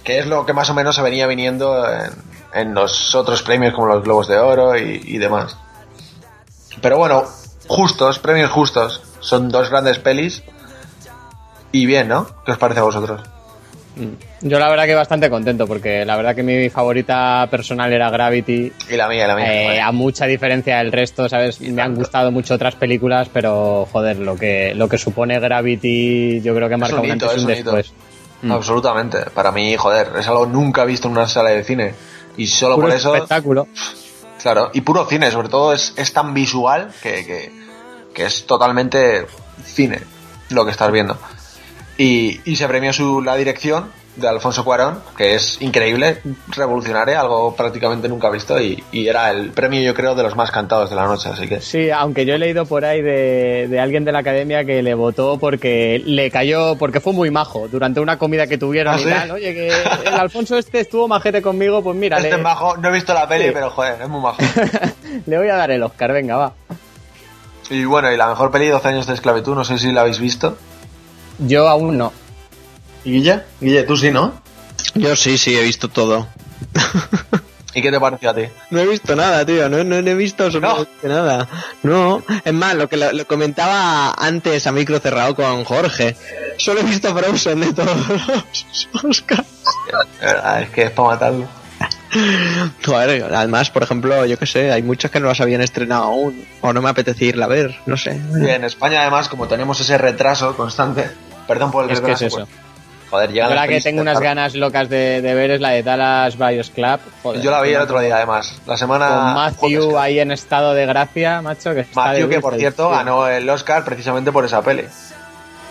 Que 0.04 0.20
es 0.20 0.26
lo 0.26 0.46
que 0.46 0.54
más 0.54 0.70
o 0.70 0.74
menos 0.74 0.96
se 0.96 1.02
venía 1.02 1.28
viniendo 1.28 1.88
en, 1.92 2.12
en 2.54 2.74
los 2.74 3.14
otros 3.16 3.44
premios 3.44 3.74
como 3.74 3.88
los 3.88 4.04
Globos 4.04 4.28
de 4.28 4.38
Oro 4.38 4.78
y, 4.78 5.02
y 5.04 5.18
demás. 5.18 5.58
Pero 6.82 6.98
bueno, 6.98 7.24
justos, 7.68 8.20
premios 8.20 8.50
justos. 8.50 9.02
Son 9.20 9.50
dos 9.50 9.70
grandes 9.70 10.00
pelis. 10.00 10.44
Y 11.72 11.86
bien, 11.86 12.08
¿no? 12.08 12.28
¿Qué 12.46 12.52
os 12.52 12.58
parece 12.58 12.80
a 12.80 12.84
vosotros? 12.84 13.22
Yo 14.42 14.58
la 14.58 14.70
verdad 14.70 14.86
que 14.86 14.96
bastante 14.96 15.30
contento 15.30 15.68
porque 15.68 16.06
la 16.06 16.16
verdad 16.16 16.34
que 16.34 16.44
mi 16.44 16.70
favorita 16.70 17.48
personal 17.52 17.92
era 17.92 18.10
Gravity. 18.10 18.72
Y 18.90 18.96
la 18.96 19.08
mía, 19.08 19.28
la 19.28 19.36
mía. 19.36 19.76
Eh, 19.76 19.82
a 19.82 19.92
mucha 19.92 20.26
diferencia 20.26 20.78
del 20.78 20.92
resto, 20.92 21.28
¿sabes? 21.28 21.60
Me 21.62 21.82
han 21.82 21.96
gustado 21.96 22.32
mucho 22.32 22.56
otras 22.56 22.76
películas, 22.76 23.30
pero 23.32 23.88
joder, 23.92 24.18
lo 24.18 24.36
que, 24.36 24.74
lo 24.76 24.88
que 24.88 24.98
supone 24.98 25.40
Gravity 25.40 26.42
yo 26.42 26.56
creo 26.56 26.70
que 26.70 26.78
marca 26.78 26.96
un 26.96 27.06
un 27.06 27.12
antes 27.12 27.38
y 27.38 27.40
un 27.44 27.52
hito. 27.52 27.78
Mm. 28.42 28.52
Absolutamente. 28.52 29.30
Para 29.32 29.52
mí, 29.52 29.76
joder, 29.78 30.14
es 30.18 30.28
algo 30.28 30.46
nunca 30.46 30.86
visto 30.86 31.08
en 31.08 31.14
una 31.14 31.28
sala 31.28 31.52
de 31.52 31.64
cine. 31.64 31.94
Y 32.38 32.48
solo 32.48 32.76
Puro 32.76 32.88
por 32.88 32.96
eso, 32.96 33.16
espectáculo. 33.16 33.68
claro, 34.42 34.72
y 34.74 34.82
puro 34.82 35.06
cine, 35.06 35.30
sobre 35.32 35.50
todo 35.50 35.74
es, 35.74 35.94
es 35.98 36.14
tan 36.14 36.34
visual 36.34 36.92
que, 37.02 37.26
que, 37.26 37.52
que 38.14 38.26
es 38.26 38.46
totalmente 38.46 39.28
cine 39.64 40.02
lo 40.50 40.66
que 40.66 40.72
estás 40.72 40.92
viendo. 40.92 41.18
Y, 41.98 42.40
y 42.46 42.56
se 42.56 42.68
premió 42.68 42.94
su, 42.94 43.22
la 43.22 43.36
dirección 43.36 43.92
de 44.16 44.28
Alfonso 44.28 44.66
Cuarón, 44.66 45.00
que 45.18 45.36
es 45.36 45.62
increíble, 45.62 46.22
revolucionaria, 46.50 47.22
algo 47.22 47.56
prácticamente 47.56 48.10
nunca 48.10 48.30
visto, 48.30 48.60
y, 48.60 48.84
y 48.92 49.08
era 49.08 49.32
el 49.32 49.52
premio, 49.52 49.82
yo 49.82 49.94
creo, 49.94 50.16
de 50.16 50.24
los 50.24 50.36
más 50.36 50.52
cantados 50.52 50.90
de 50.90 50.96
la 50.98 51.06
noche, 51.06 51.30
así 51.30 51.48
que 51.48 51.62
Sí, 51.62 51.90
aunque 51.90 52.26
yo 52.26 52.34
he 52.34 52.38
leído 52.38 52.66
por 52.66 52.84
ahí 52.84 53.02
de, 53.02 53.68
de 53.70 53.80
alguien 53.80 54.04
de 54.04 54.12
la 54.12 54.20
academia 54.20 54.66
que 54.66 54.84
le 54.84 54.94
votó 54.96 55.38
porque 55.40 56.02
le 56.06 56.30
cayó, 56.30 56.76
porque 56.78 57.00
fue 57.00 57.14
muy 57.14 57.32
majo 57.32 57.68
durante 57.70 58.00
una 58.02 58.18
comida 58.18 58.48
que 58.48 58.58
tuvieron 58.58 58.96
¿Ah, 58.96 59.00
y 59.00 59.04
sí? 59.04 59.10
tal. 59.10 59.32
Oye, 59.32 59.54
que 59.54 59.68
el 59.70 60.14
Alfonso 60.14 60.58
este 60.58 60.82
estuvo 60.82 61.08
majete 61.08 61.42
conmigo, 61.42 61.82
pues 61.82 61.96
mira, 61.96 62.18
este 62.18 62.32
le, 62.32 62.36
es 62.36 62.42
majo, 62.42 62.76
no 62.78 62.90
he 62.90 62.92
visto 62.92 63.14
la 63.14 63.28
peli, 63.28 63.46
Sí. 63.46 63.52
pero 63.54 63.70
joder, 63.70 64.02
es 64.02 64.10
muy 64.10 64.22
majo. 64.22 64.38
le 65.26 65.38
voy 65.38 65.48
a 65.48 65.56
dar 65.56 65.72
el 65.72 65.82
Oscar, 65.84 66.12
venga, 66.12 66.36
va. 66.36 66.54
y 67.70 67.86
bueno, 67.86 68.12
y 68.12 68.18
la 68.18 68.28
mejor 68.28 68.52
peli, 68.52 68.68
12 68.68 68.88
años 68.90 69.08
de 69.08 69.14
esclavitud, 69.14 69.56
no 69.56 69.64
sé 69.64 69.78
si 69.80 69.92
la 69.94 70.02
habéis 70.02 70.20
visto. 70.20 70.58
Yo 71.40 71.70
aún 71.70 71.98
no. 71.98 72.12
¿Y 73.04 73.12
Guille? 73.14 73.42
Guille, 73.60 73.84
tú 73.84 73.98
sí, 73.98 74.12
¿no? 74.12 74.42
Yo 74.96 75.16
sí, 75.16 75.38
sí, 75.38 75.56
he 75.58 75.64
visto 75.64 75.88
todo. 75.90 76.28
¿Y 77.74 77.82
qué 77.82 77.90
te 77.90 78.00
pareció 78.02 78.30
a 78.32 78.34
ti? 78.36 78.44
No 78.70 78.80
he 78.82 78.86
visto 78.88 79.16
nada, 79.16 79.46
tío, 79.46 79.70
no, 79.70 79.82
no, 79.84 80.02
no 80.02 80.10
he 80.10 80.14
visto 80.16 80.44
absolutamente 80.44 81.08
nada. 81.08 81.48
No, 81.84 82.22
es 82.44 82.54
más, 82.54 82.76
lo 82.76 82.90
que 82.90 82.98
lo, 82.98 83.14
lo 83.14 83.26
comentaba 83.26 84.12
antes 84.18 84.68
a 84.68 84.74
micro 84.74 85.00
cerrado 85.00 85.36
con 85.36 85.64
Jorge. 85.64 86.18
Solo 86.58 86.82
he 86.82 86.84
visto 86.84 87.16
Frozen 87.16 87.62
de 87.62 87.74
todos 87.74 87.96
los 88.10 88.90
Oscars. 89.06 89.48
Verdad, 90.20 90.62
es 90.64 90.70
que 90.72 90.84
es 90.84 90.92
para 90.92 91.08
matarlo. 91.10 91.48
Joder, 92.86 93.34
además, 93.34 93.70
por 93.70 93.84
ejemplo, 93.84 94.26
yo 94.26 94.38
que 94.38 94.46
sé, 94.46 94.70
hay 94.72 94.84
muchas 94.84 95.10
que 95.10 95.22
no 95.22 95.28
las 95.28 95.40
habían 95.40 95.62
estrenado 95.62 96.04
aún, 96.04 96.46
o 96.60 96.74
no 96.74 96.82
me 96.82 96.90
apetece 96.90 97.24
irla 97.26 97.46
a 97.46 97.48
ver, 97.48 97.78
no 97.86 97.96
sé. 97.96 98.20
Y 98.38 98.50
en 98.50 98.66
España, 98.66 99.02
además, 99.02 99.30
como 99.30 99.48
tenemos 99.48 99.80
ese 99.80 99.98
retraso 99.98 100.56
constante, 100.58 101.10
perdón 101.48 101.72
por 101.72 101.86
el 101.86 101.92
Es 101.92 102.02
que 102.02 102.08
retraso. 102.08 102.26
es 102.26 102.34
eso. 102.34 102.46
pues, 102.46 102.50
joder, 103.12 103.32
llega 103.32 103.54
La 103.54 103.68
que 103.68 103.80
tengo 103.80 104.02
unas 104.02 104.20
ganas 104.20 104.56
locas 104.56 104.90
de, 104.90 105.22
de 105.22 105.36
ver 105.36 105.52
es 105.52 105.62
la 105.62 105.70
de 105.70 105.84
Dallas 105.84 106.36
Buyers 106.38 106.72
Club. 106.72 107.00
Joder, 107.22 107.42
Yo 107.42 107.52
la 107.52 107.62
vi 107.62 107.74
el 107.74 107.82
otro 107.82 108.00
día, 108.00 108.16
además. 108.16 108.60
La 108.66 108.78
semana. 108.78 109.08
Con 109.08 109.34
Matthew 109.34 109.98
ahí 110.00 110.20
en 110.20 110.32
estado 110.32 110.74
de 110.74 110.88
gracia, 110.88 111.42
macho. 111.42 111.76
Que 111.76 111.82
está 111.82 112.06
Matthew, 112.06 112.30
que 112.30 112.40
por 112.40 112.56
cierto 112.56 112.88
tío. 112.88 112.98
ganó 112.98 113.28
el 113.28 113.48
Oscar 113.50 113.86
precisamente 113.86 114.32
por 114.32 114.46
esa 114.46 114.64
peli. 114.64 114.86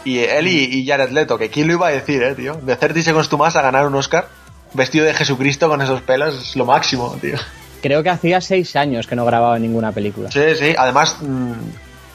Y 0.05 0.21
él 0.21 0.47
y, 0.47 0.81
y 0.81 0.87
Jared 0.87 1.11
Leto, 1.11 1.37
que 1.37 1.51
quién 1.51 1.67
lo 1.67 1.75
iba 1.75 1.89
a 1.89 1.91
decir, 1.91 2.23
eh, 2.23 2.35
tío. 2.35 2.55
De 2.55 2.77
30 2.77 3.03
Seconds 3.03 3.29
to 3.29 3.45
a 3.45 3.51
ganar 3.51 3.87
un 3.87 3.95
Oscar 3.95 4.29
vestido 4.73 5.05
de 5.05 5.15
Jesucristo 5.15 5.69
con 5.69 5.83
esos 5.83 6.01
pelos 6.03 6.35
es 6.35 6.57
lo 6.57 6.65
máximo, 6.65 7.17
tío. 7.21 7.37
Creo 7.83 8.03
que 8.03 8.11
hacía 8.11 8.41
seis 8.41 8.77
años 8.77 9.07
que 9.07 9.17
no 9.17 9.25
grababa 9.25 9.59
ninguna 9.59 9.93
película. 9.93 10.31
Sí, 10.31 10.55
sí. 10.59 10.75
Además, 10.77 11.17
mm, 11.21 11.53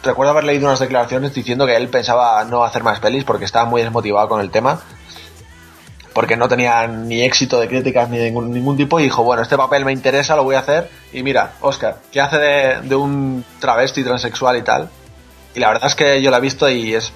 recuerdo 0.03 0.31
haber 0.31 0.43
leído 0.43 0.67
unas 0.67 0.79
declaraciones 0.79 1.33
diciendo 1.33 1.65
que 1.65 1.75
él 1.75 1.89
pensaba 1.89 2.43
no 2.45 2.63
hacer 2.63 2.83
más 2.83 2.99
pelis 2.99 3.23
porque 3.23 3.45
estaba 3.45 3.65
muy 3.65 3.81
desmotivado 3.81 4.29
con 4.29 4.41
el 4.41 4.51
tema. 4.51 4.79
Porque 6.15 6.37
no 6.37 6.47
tenía 6.47 6.87
ni 6.87 7.23
éxito 7.23 7.59
de 7.59 7.67
críticas 7.67 8.09
ni 8.09 8.17
de 8.17 8.27
ningún, 8.27 8.49
ningún 8.49 8.77
tipo. 8.77 9.01
Y 9.01 9.03
dijo, 9.03 9.21
bueno, 9.23 9.43
este 9.43 9.57
papel 9.57 9.83
me 9.83 9.91
interesa, 9.91 10.37
lo 10.37 10.45
voy 10.45 10.55
a 10.55 10.59
hacer. 10.59 10.89
Y 11.11 11.23
mira, 11.23 11.55
Oscar, 11.59 11.97
que 12.09 12.21
hace 12.21 12.37
de, 12.37 12.81
de 12.83 12.95
un 12.95 13.43
travesti 13.59 14.01
transexual 14.01 14.55
y 14.55 14.61
tal. 14.61 14.89
Y 15.53 15.59
la 15.59 15.67
verdad 15.67 15.87
es 15.87 15.95
que 15.95 16.21
yo 16.21 16.31
la 16.31 16.37
he 16.37 16.41
visto 16.41 16.69
y 16.69 16.95
es 16.95 17.11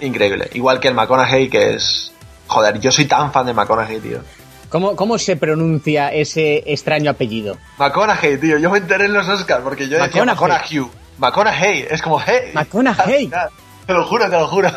increíble. 0.00 0.48
Igual 0.52 0.78
que 0.78 0.86
el 0.86 0.94
McConaughey, 0.94 1.48
que 1.48 1.74
es... 1.74 2.12
Joder, 2.46 2.78
yo 2.78 2.92
soy 2.92 3.06
tan 3.06 3.32
fan 3.32 3.46
de 3.46 3.52
McConaughey, 3.52 3.98
tío. 3.98 4.20
¿Cómo, 4.68 4.94
¿Cómo 4.94 5.18
se 5.18 5.34
pronuncia 5.34 6.12
ese 6.12 6.62
extraño 6.66 7.10
apellido? 7.10 7.56
McConaughey, 7.78 8.38
tío. 8.38 8.58
Yo 8.58 8.70
me 8.70 8.78
enteré 8.78 9.06
en 9.06 9.12
los 9.12 9.26
Oscars 9.26 9.62
porque 9.64 9.88
yo 9.88 9.98
decía 9.98 10.24
McConaughey. 10.24 10.78
McConaughey. 10.78 10.90
McConaughey. 11.18 11.86
Es 11.90 12.00
como, 12.00 12.20
hey. 12.20 12.52
McConaughey. 12.54 13.28
Te 13.86 13.92
lo 13.92 14.04
juro, 14.04 14.24
te 14.28 14.36
lo 14.36 14.48
juro. 14.48 14.70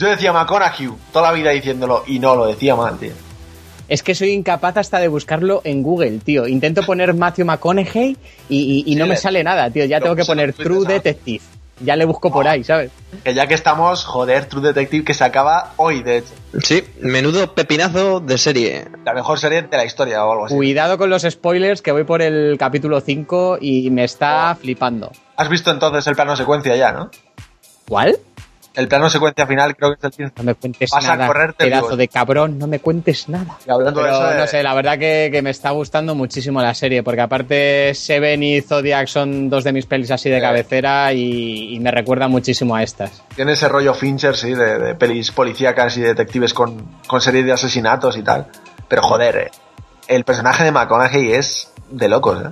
Yo 0.00 0.08
decía 0.08 0.32
McConaughey 0.32 0.88
toda 1.12 1.30
la 1.30 1.32
vida 1.36 1.50
diciéndolo 1.50 2.04
y 2.06 2.18
no, 2.18 2.34
lo 2.34 2.46
decía 2.46 2.74
mal, 2.74 2.96
tío. 2.98 3.12
Es 3.86 4.02
que 4.02 4.14
soy 4.14 4.30
incapaz 4.30 4.78
hasta 4.78 4.98
de 4.98 5.08
buscarlo 5.08 5.60
en 5.64 5.82
Google, 5.82 6.20
tío. 6.24 6.46
Intento 6.48 6.82
poner 6.84 7.12
Matthew 7.12 7.44
McConaughey 7.44 8.16
y, 8.48 8.84
y- 8.86 8.92
y 8.92 8.96
no 8.96 9.04
me 9.06 9.10
le- 9.14 9.16
sale 9.20 9.44
nada, 9.44 9.68
tío. 9.70 9.84
Ya 9.84 10.00
tengo 10.00 10.16
que 10.16 10.24
poner 10.24 10.54
Twitter, 10.54 10.64
True 10.72 10.82
¿sabes? 10.84 10.94
Detective. 11.04 11.44
Ya 11.82 11.96
le 11.96 12.04
busco 12.06 12.30
por 12.32 12.46
ahí, 12.48 12.62
¿sabes? 12.64 12.90
Que 13.24 13.34
ya 13.34 13.46
que 13.46 13.54
estamos, 13.54 14.04
joder, 14.04 14.46
True 14.46 14.62
Detective 14.68 15.04
que 15.04 15.12
se 15.14 15.24
acaba 15.24 15.72
hoy, 15.76 16.02
de 16.02 16.18
hecho. 16.18 16.28
Sí, 16.62 16.82
menudo 17.00 17.54
pepinazo 17.54 18.20
de 18.20 18.38
serie. 18.38 18.86
La 19.04 19.12
mejor 19.12 19.38
serie 19.38 19.62
de 19.62 19.76
la 19.76 19.84
historia 19.84 20.24
o 20.24 20.32
algo 20.32 20.46
así. 20.46 20.54
Cuidado 20.54 20.96
con 20.96 21.10
los 21.10 21.22
spoilers, 21.22 21.82
que 21.82 21.92
voy 21.92 22.04
por 22.04 22.22
el 22.22 22.56
capítulo 22.58 23.00
5 23.00 23.58
y 23.60 23.90
me 23.90 24.04
está 24.04 24.56
flipando. 24.60 25.10
Has 25.36 25.48
visto 25.50 25.70
entonces 25.70 26.06
el 26.06 26.14
plano 26.14 26.36
secuencia 26.36 26.76
ya, 26.76 26.92
¿no? 26.92 27.10
¿Cuál? 27.88 28.18
El 28.72 28.86
plano 28.86 29.10
secuencia 29.10 29.46
final 29.48 29.74
creo 29.76 29.90
que 29.90 29.96
es 29.98 30.04
el 30.04 30.10
15. 30.12 30.32
No 30.36 30.42
me 30.44 30.54
cuentes 30.54 30.90
Vas 30.92 31.04
a 31.04 31.16
nada, 31.16 31.26
correrte 31.26 31.64
pedazo 31.64 31.86
vivo. 31.86 31.96
de 31.96 32.08
cabrón, 32.08 32.56
no 32.58 32.66
me 32.68 32.78
cuentes 32.78 33.28
nada. 33.28 33.58
De 33.66 33.74
Pero 33.92 34.30
eh, 34.32 34.36
no 34.38 34.46
sé, 34.46 34.62
la 34.62 34.74
verdad 34.74 34.96
que, 34.96 35.28
que 35.32 35.42
me 35.42 35.50
está 35.50 35.70
gustando 35.70 36.14
muchísimo 36.14 36.62
la 36.62 36.72
serie, 36.72 37.02
porque 37.02 37.20
aparte 37.20 37.92
Seven 37.94 38.42
y 38.44 38.60
Zodiac 38.60 39.08
son 39.08 39.50
dos 39.50 39.64
de 39.64 39.72
mis 39.72 39.86
pelis 39.86 40.10
así 40.12 40.30
de 40.30 40.36
Sí. 40.36 40.42
cabecera 40.42 41.12
y, 41.12 41.74
y 41.74 41.80
me 41.80 41.90
recuerda 41.90 42.28
muchísimo 42.28 42.76
a 42.76 42.82
estas. 42.84 43.22
Tiene 43.34 43.52
ese 43.52 43.68
rollo 43.68 43.92
Fincher, 43.92 44.36
sí, 44.36 44.54
de, 44.54 44.78
de 44.78 44.94
pelis 44.94 45.32
policíacas 45.32 45.96
y 45.96 46.02
detectives 46.02 46.54
con, 46.54 46.86
con 47.08 47.20
series 47.20 47.44
de 47.46 47.52
asesinatos 47.52 48.16
y 48.16 48.22
tal. 48.22 48.46
Pero 48.86 49.02
joder, 49.02 49.36
eh, 49.36 49.50
el 50.06 50.24
personaje 50.24 50.62
de 50.62 50.70
McConaughey 50.70 51.32
es 51.32 51.72
de 51.90 52.08
locos, 52.08 52.40
¿eh? 52.44 52.50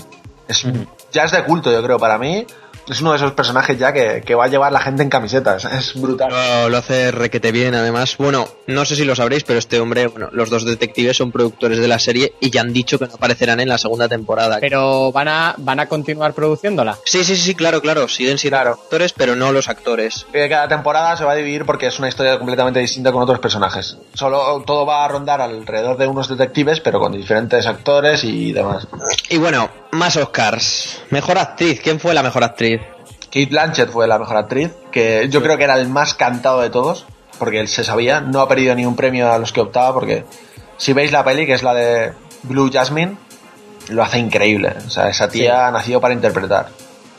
Es, 0.49 0.67
Ya 1.13 1.23
es 1.25 1.31
de 1.31 1.45
culto, 1.45 1.71
yo 1.71 1.83
creo, 1.83 1.99
para 1.99 2.19
mí. 2.19 2.45
Es 2.89 3.01
uno 3.01 3.11
de 3.11 3.17
esos 3.19 3.33
personajes 3.33 3.79
ya 3.79 3.93
que, 3.93 4.23
que 4.25 4.35
va 4.35 4.45
a 4.45 4.49
llevar 4.49 4.73
la 4.73 4.81
gente 4.81 5.03
en 5.03 5.11
camisetas. 5.11 5.65
Es 5.67 5.95
brutal. 6.01 6.31
Lo, 6.31 6.69
lo 6.71 6.79
hace 6.79 7.11
requete 7.11 7.53
bien, 7.53 7.75
además. 7.75 8.17
Bueno, 8.19 8.49
no 8.67 8.85
sé 8.85 8.97
si 8.97 9.05
lo 9.05 9.15
sabréis, 9.15 9.45
pero 9.45 9.59
este 9.59 9.79
hombre, 9.81 10.07
bueno, 10.09 10.29
los 10.33 10.51
dos 10.51 10.65
detectives 10.65 11.17
son 11.17 11.31
productores 11.33 11.79
de 11.79 11.89
la 11.89 11.99
serie 11.99 12.33
y 12.41 12.51
ya 12.51 12.63
han 12.63 12.73
dicho 12.73 12.99
que 12.99 13.07
no 13.07 13.15
aparecerán 13.15 13.61
en 13.61 13.69
la 13.69 13.79
segunda 13.79 14.09
temporada. 14.09 14.59
Pero 14.61 15.13
van 15.13 15.29
a, 15.29 15.55
van 15.59 15.81
a 15.81 15.87
continuar 15.87 16.33
produciéndola. 16.35 16.99
Sí, 17.05 17.25
sí, 17.25 17.37
sí, 17.37 17.55
claro, 17.55 17.81
claro. 17.81 18.09
Siguen 18.09 18.39
siendo 18.39 18.57
Claro. 18.59 18.71
actores, 18.83 19.13
pero 19.13 19.37
no 19.37 19.53
los 19.53 19.69
actores. 19.69 20.27
Que 20.33 20.49
cada 20.49 20.67
temporada 20.69 21.17
se 21.17 21.25
va 21.25 21.33
a 21.33 21.37
dividir 21.37 21.65
porque 21.67 21.87
es 21.87 21.99
una 21.99 22.09
historia 22.09 22.39
completamente 22.39 22.81
distinta 22.81 23.13
con 23.13 23.23
otros 23.23 23.39
personajes. 23.41 23.99
Solo 24.15 24.63
todo 24.67 24.87
va 24.87 25.05
a 25.05 25.09
rondar 25.09 25.41
alrededor 25.41 25.97
de 25.99 26.07
unos 26.07 26.29
detectives, 26.29 26.81
pero 26.81 26.99
con 26.99 27.13
diferentes 27.13 27.67
actores 27.67 28.25
y 28.25 28.53
demás. 28.53 28.87
Y 29.29 29.37
bueno, 29.39 29.69
más 29.93 30.17
Oscars. 30.17 31.03
Mejor 31.11 31.39
actriz. 31.39 31.81
¿Quién 31.81 32.01
fue 32.01 32.15
la 32.15 32.23
mejor 32.23 32.45
actriz? 32.45 32.81
Kate 33.27 33.47
Blanchett 33.47 33.91
fue 33.91 34.07
la 34.07 34.19
mejor 34.19 34.37
actriz, 34.37 34.71
que 34.91 35.29
yo 35.29 35.43
creo 35.43 35.59
que 35.59 35.65
era 35.65 35.79
el 35.79 35.89
más 35.89 36.15
cantado 36.15 36.63
de 36.63 36.71
todos, 36.71 37.07
porque 37.39 37.61
él 37.61 37.69
se 37.69 37.85
sabía, 37.85 38.21
no 38.21 38.41
ha 38.41 38.49
perdido 38.49 38.75
ni 38.75 38.87
un 38.87 38.97
premio 38.97 39.31
a 39.31 39.39
los 39.39 39.53
que 39.53 39.61
optaba, 39.61 39.93
porque 39.93 40.25
si 40.79 40.93
veis 40.93 41.13
la 41.13 41.25
peli, 41.25 41.47
que 41.47 41.53
es 41.53 41.63
la 41.63 41.75
de 41.75 42.13
Blue 42.45 42.71
Jasmine, 42.73 43.17
lo 43.91 44.03
hace 44.03 44.19
increíble. 44.19 44.73
O 44.87 44.91
sea, 44.91 45.09
esa 45.09 45.29
tía 45.29 45.69
ha 45.69 45.71
nacido 45.71 46.01
para 46.01 46.15
interpretar. 46.15 46.69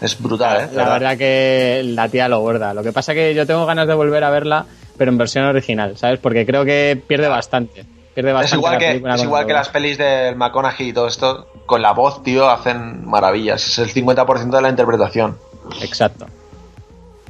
Es 0.02 0.20
brutal, 0.20 0.62
¿eh? 0.62 0.70
La 0.74 0.90
verdad 0.90 1.18
que 1.18 1.82
la 1.84 2.08
tía 2.08 2.30
lo 2.30 2.40
borda. 2.40 2.74
Lo 2.74 2.84
que 2.84 2.94
pasa 2.94 3.14
que 3.14 3.36
yo 3.36 3.46
tengo 3.46 3.66
ganas 3.66 3.88
de 3.88 3.94
volver 3.94 4.24
a 4.24 4.30
verla, 4.30 4.66
pero 4.98 5.12
en 5.12 5.18
versión 5.18 5.46
original, 5.46 5.98
¿sabes? 5.98 6.20
Porque 6.20 6.46
creo 6.46 6.64
que 6.64 7.02
pierde 7.06 7.28
bastante. 7.28 7.86
Pierde 8.16 8.32
bastante 8.32 8.56
Es 8.56 8.60
igual, 8.60 8.74
la 8.74 8.80
que, 8.80 9.16
es 9.16 9.24
igual 9.24 9.46
que 9.46 9.54
las 9.54 9.70
pelis 9.70 9.98
del 9.98 10.36
McConaughey 10.36 10.90
y 10.90 10.94
todo 10.94 11.08
esto, 11.08 11.48
con 11.70 11.82
la 11.82 11.94
voz, 11.94 12.22
tío, 12.24 12.50
hacen 12.50 13.06
maravillas. 13.08 13.66
Es 13.66 13.78
el 13.80 13.94
50% 13.94 14.50
de 14.50 14.62
la 14.62 14.70
interpretación. 14.70 15.38
Exacto. 15.82 16.26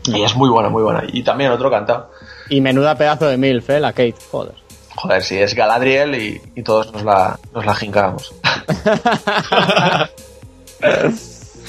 Y 0.05 0.23
es 0.23 0.33
muy 0.35 0.49
buena, 0.49 0.69
muy 0.69 0.81
buena. 0.81 1.03
Y 1.07 1.21
también 1.23 1.51
otro 1.51 1.69
cantado. 1.69 2.09
Y 2.49 2.61
menuda 2.61 2.95
pedazo 2.95 3.27
de 3.27 3.37
MILF, 3.37 3.69
¿eh? 3.69 3.79
La 3.81 3.91
Kate, 3.91 4.15
joder. 4.31 4.55
Joder, 4.95 5.21
sí, 5.23 5.37
es 5.37 5.53
Galadriel 5.53 6.15
y, 6.15 6.41
y 6.55 6.63
todos 6.63 6.91
nos 6.93 7.03
la, 7.03 7.37
nos 7.53 7.65
la 7.65 7.75
jincamos. 7.75 8.33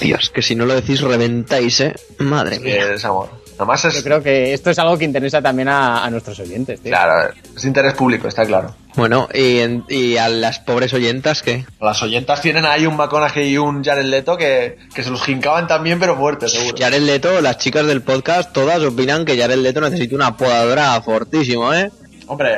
Dios, 0.01 0.31
que 0.31 0.43
si 0.43 0.55
no 0.55 0.65
lo 0.65 0.75
decís 0.75 1.01
reventáis, 1.03 1.81
¿eh? 1.81 1.95
Madre 2.19 2.57
Sí, 2.57 2.63
mía. 2.63 2.93
es 2.95 3.05
amor. 3.05 3.29
Además 3.59 3.85
es, 3.85 3.95
Yo 3.97 4.03
creo 4.03 4.23
que 4.23 4.55
esto 4.55 4.71
es 4.71 4.79
algo 4.79 4.97
que 4.97 5.05
interesa 5.05 5.43
también 5.43 5.69
a, 5.69 6.03
a 6.05 6.11
nuestros 6.11 6.39
oyentes, 6.41 6.81
tío. 6.81 6.91
claro, 6.91 7.33
es 7.55 7.65
interés 7.65 7.93
público, 7.95 8.27
está 8.29 8.47
claro. 8.47 8.75
Bueno, 8.97 9.29
y, 9.33 9.59
en- 9.61 9.85
y 9.89 10.17
a 10.17 10.29
las 10.29 10.59
pobres 10.59 10.93
oyentas, 10.93 11.43
¿qué? 11.43 11.65
Las 11.81 12.03
oyentas 12.03 12.41
tienen 12.43 12.65
ahí 12.67 12.87
un 12.87 12.97
McConaughey 12.97 13.51
y 13.53 13.57
un 13.57 13.85
Jared 13.85 14.05
Leto 14.05 14.37
que, 14.37 14.79
que 14.95 15.03
se 15.05 15.11
los 15.11 15.23
jincaban 15.23 15.67
también, 15.69 16.01
pero 16.01 16.17
fuerte, 16.17 16.49
seguro. 16.49 16.77
Jared 16.79 17.03
Leto, 17.03 17.41
las 17.41 17.59
chicas 17.59 17.87
del 17.87 18.03
podcast, 18.03 18.53
todas 18.53 18.83
opinan 18.83 19.25
que 19.25 19.39
Jared 19.39 19.59
Leto 19.59 19.81
necesita 19.81 20.17
una 20.17 20.37
podadora 20.37 21.01
fortísimo, 21.03 21.73
¿eh? 21.73 21.91
Hombre, 22.27 22.57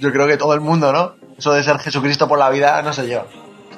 yo 0.00 0.10
creo 0.12 0.26
que 0.26 0.36
todo 0.36 0.52
el 0.54 0.60
mundo, 0.60 0.92
¿no? 0.92 1.14
Eso 1.38 1.52
de 1.52 1.62
ser 1.62 1.78
Jesucristo 1.78 2.26
por 2.28 2.38
la 2.38 2.50
vida 2.50 2.82
no 2.82 2.92
sé 2.92 3.08
yo. 3.08 3.24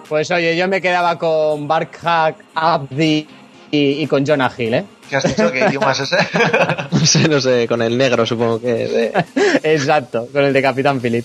Pues 0.09 0.31
oye, 0.31 0.57
yo 0.57 0.67
me 0.69 0.81
quedaba 0.83 1.19
con 1.19 1.67
Barkhak 1.69 2.37
Abdi 2.55 3.27
y, 3.71 3.79
y 4.03 4.07
con 4.07 4.25
Jonah 4.27 4.51
Hill, 4.57 4.75
¿eh? 4.75 4.85
¿Qué 5.09 5.17
has 5.17 5.25
dicho? 5.25 5.53
¿Qué 5.53 5.67
idioma 5.67 5.93
es 5.93 6.01
ese? 6.01 6.17
No 6.91 7.07
sé, 7.07 7.29
no 7.29 7.41
sé, 7.41 7.69
con 7.69 7.83
el 7.83 7.99
negro 7.99 8.25
supongo 8.25 8.61
que... 8.61 8.73
de- 8.73 9.25
Exacto, 9.75 10.27
con 10.33 10.45
el 10.45 10.53
de 10.53 10.63
Capitán 10.63 11.01
Philip. 11.01 11.25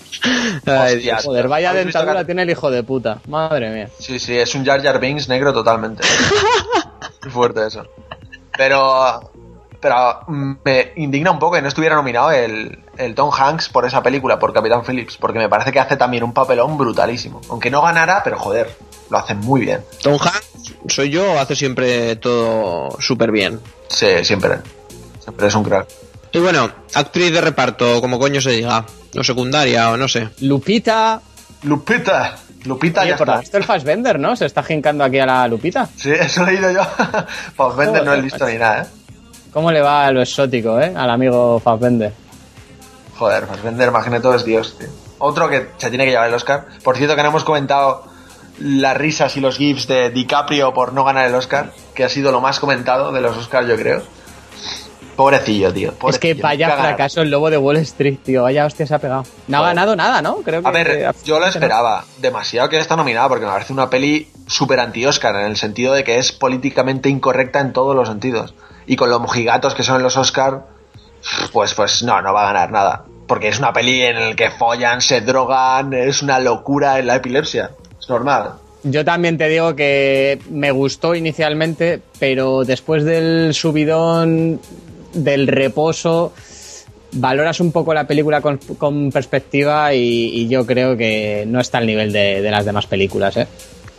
Ay, 0.66 0.96
Hostia, 0.96 0.96
Dios. 1.14 1.24
Joder, 1.24 1.48
vaya 1.48 1.70
¿Habéis 1.70 1.86
visto 1.86 1.98
dentadura 2.00 2.20
la- 2.20 2.26
tiene 2.26 2.42
el 2.42 2.50
hijo 2.50 2.70
de 2.70 2.82
puta. 2.82 3.18
Madre 3.28 3.70
mía. 3.70 3.88
Sí, 3.98 4.18
sí, 4.18 4.36
es 4.36 4.54
un 4.54 4.64
Jar 4.64 4.82
Jar 4.82 5.00
Binks 5.00 5.28
negro 5.28 5.52
totalmente. 5.52 6.02
Muy 7.22 7.30
fuerte 7.32 7.66
eso. 7.66 7.86
Pero, 8.56 9.30
pero 9.80 10.20
mm, 10.26 10.52
me 10.64 10.92
indigna 10.96 11.30
un 11.30 11.38
poco 11.38 11.54
que 11.56 11.62
no 11.62 11.68
estuviera 11.68 11.94
nominado 11.94 12.30
el, 12.32 12.78
el 12.98 13.14
Tom 13.14 13.30
Hanks 13.32 13.68
por 13.70 13.86
esa 13.86 14.02
película, 14.02 14.38
por 14.38 14.52
Capitán 14.52 14.82
Phillips, 14.84 15.16
porque 15.16 15.38
me 15.38 15.48
parece 15.48 15.72
que 15.72 15.80
hace 15.80 15.96
también 15.96 16.22
un 16.24 16.32
papelón 16.34 16.76
brutalísimo. 16.76 17.40
Aunque 17.48 17.70
no 17.70 17.80
ganara, 17.82 18.22
pero 18.22 18.38
joder, 18.38 18.74
lo 19.08 19.18
hace 19.18 19.34
muy 19.34 19.62
bien. 19.62 19.82
Tom 20.02 20.18
Hanks, 20.20 20.49
soy 20.88 21.10
yo, 21.10 21.38
hace 21.38 21.54
siempre 21.56 22.16
todo 22.16 22.90
súper 23.00 23.30
bien. 23.30 23.60
Sí, 23.88 24.24
siempre. 24.24 24.58
Siempre 25.20 25.46
es 25.48 25.54
un 25.54 25.64
crack. 25.64 25.86
Y 26.32 26.38
bueno, 26.38 26.70
actriz 26.94 27.32
de 27.32 27.40
reparto, 27.40 28.00
como 28.00 28.18
coño 28.18 28.40
se 28.40 28.50
diga, 28.50 28.84
o 29.18 29.24
secundaria, 29.24 29.90
o 29.90 29.96
no 29.96 30.06
sé. 30.08 30.28
Lupita. 30.40 31.20
Lupita. 31.64 32.36
Lupita 32.64 33.00
Oye, 33.02 33.10
ya 33.10 33.16
por 33.16 33.26
lo 33.26 33.32
está. 33.34 33.40
visto 33.40 33.56
el 33.56 33.64
Fassbender, 33.64 34.18
¿no? 34.18 34.36
Se 34.36 34.46
está 34.46 34.62
jincando 34.62 35.02
aquí 35.02 35.18
a 35.18 35.26
la 35.26 35.48
Lupita. 35.48 35.88
Sí, 35.96 36.10
eso 36.10 36.42
he 36.42 36.52
leído 36.52 36.70
yo. 36.70 36.82
Pues 37.56 37.76
Bender 37.76 38.04
no 38.04 38.14
he 38.14 38.20
visto 38.20 38.46
ni 38.46 38.56
nada, 38.58 38.82
¿eh? 38.82 38.86
¿Cómo 39.52 39.72
le 39.72 39.80
va 39.80 40.06
a 40.06 40.12
lo 40.12 40.22
exótico, 40.22 40.78
eh? 40.80 40.92
Al 40.94 41.10
amigo 41.10 41.58
Fassbender. 41.58 42.12
Joder, 43.18 43.46
Fassbender 43.46 43.90
Magneto 43.90 44.34
es 44.34 44.44
Dios, 44.44 44.76
tío. 44.78 44.88
Otro 45.18 45.48
que 45.48 45.70
se 45.76 45.88
tiene 45.90 46.04
que 46.04 46.12
llevar 46.12 46.28
el 46.28 46.34
Oscar. 46.34 46.66
Por 46.82 46.96
cierto, 46.96 47.16
que 47.16 47.22
no 47.22 47.28
hemos 47.30 47.44
comentado 47.44 48.04
las 48.60 48.96
risas 48.96 49.36
y 49.36 49.40
los 49.40 49.56
gifs 49.56 49.86
de 49.86 50.10
DiCaprio 50.10 50.72
por 50.72 50.92
no 50.92 51.04
ganar 51.04 51.26
el 51.26 51.34
Oscar, 51.34 51.72
que 51.94 52.04
ha 52.04 52.08
sido 52.08 52.30
lo 52.30 52.40
más 52.40 52.60
comentado 52.60 53.12
de 53.12 53.20
los 53.20 53.36
Oscars, 53.36 53.68
yo 53.68 53.76
creo. 53.76 54.02
Pobrecillo, 55.16 55.72
tío. 55.72 55.92
es 56.08 56.18
que 56.18 56.32
vaya 56.32 56.70
fracaso 56.76 57.20
el 57.20 57.30
lobo 57.30 57.50
de 57.50 57.58
Wall 57.58 57.76
Street, 57.78 58.20
tío. 58.24 58.44
Vaya 58.44 58.64
hostia 58.64 58.86
se 58.86 58.94
ha 58.94 58.98
pegado. 58.98 59.24
No 59.48 59.58
ha 59.58 59.66
ganado 59.66 59.94
nada, 59.94 60.22
¿no? 60.22 60.36
Creo 60.36 60.62
que. 60.62 60.68
A 60.68 60.70
ver, 60.70 61.14
yo 61.24 61.38
lo 61.38 61.46
esperaba. 61.46 62.04
Demasiado 62.18 62.70
que 62.70 62.78
está 62.78 62.96
nominada 62.96 63.28
porque 63.28 63.44
me 63.44 63.52
parece 63.52 63.72
una 63.72 63.90
peli 63.90 64.28
súper 64.46 64.80
anti-Oscar, 64.80 65.36
en 65.36 65.46
el 65.46 65.56
sentido 65.56 65.92
de 65.92 66.04
que 66.04 66.16
es 66.16 66.32
políticamente 66.32 67.10
incorrecta 67.10 67.60
en 67.60 67.74
todos 67.74 67.94
los 67.94 68.08
sentidos. 68.08 68.54
Y 68.86 68.96
con 68.96 69.10
los 69.10 69.20
mojigatos 69.20 69.74
que 69.74 69.82
son 69.82 69.96
en 69.96 70.04
los 70.04 70.16
Oscar, 70.16 70.66
pues, 71.52 71.74
pues 71.74 72.02
no, 72.02 72.22
no 72.22 72.32
va 72.32 72.44
a 72.44 72.52
ganar 72.52 72.70
nada. 72.70 73.04
Porque 73.26 73.48
es 73.48 73.58
una 73.58 73.72
peli 73.72 74.00
en 74.02 74.30
la 74.30 74.36
que 74.36 74.50
follan, 74.50 75.02
se 75.02 75.20
drogan, 75.20 75.92
es 75.92 76.22
una 76.22 76.40
locura 76.40 76.98
en 76.98 77.06
la 77.06 77.16
epilepsia. 77.16 77.72
Normal. 78.10 78.52
Yo 78.82 79.04
también 79.04 79.36
te 79.38 79.48
digo 79.48 79.74
que 79.76 80.38
me 80.50 80.70
gustó 80.70 81.14
inicialmente, 81.14 82.00
pero 82.18 82.64
después 82.64 83.04
del 83.04 83.52
subidón, 83.54 84.58
del 85.12 85.46
reposo, 85.46 86.32
valoras 87.12 87.60
un 87.60 87.72
poco 87.72 87.92
la 87.92 88.06
película 88.06 88.40
con, 88.40 88.58
con 88.78 89.10
perspectiva 89.12 89.92
y, 89.94 90.00
y 90.34 90.48
yo 90.48 90.64
creo 90.66 90.96
que 90.96 91.44
no 91.46 91.60
está 91.60 91.78
al 91.78 91.86
nivel 91.86 92.12
de, 92.12 92.40
de 92.40 92.50
las 92.50 92.64
demás 92.64 92.86
películas, 92.86 93.36
¿eh? 93.36 93.46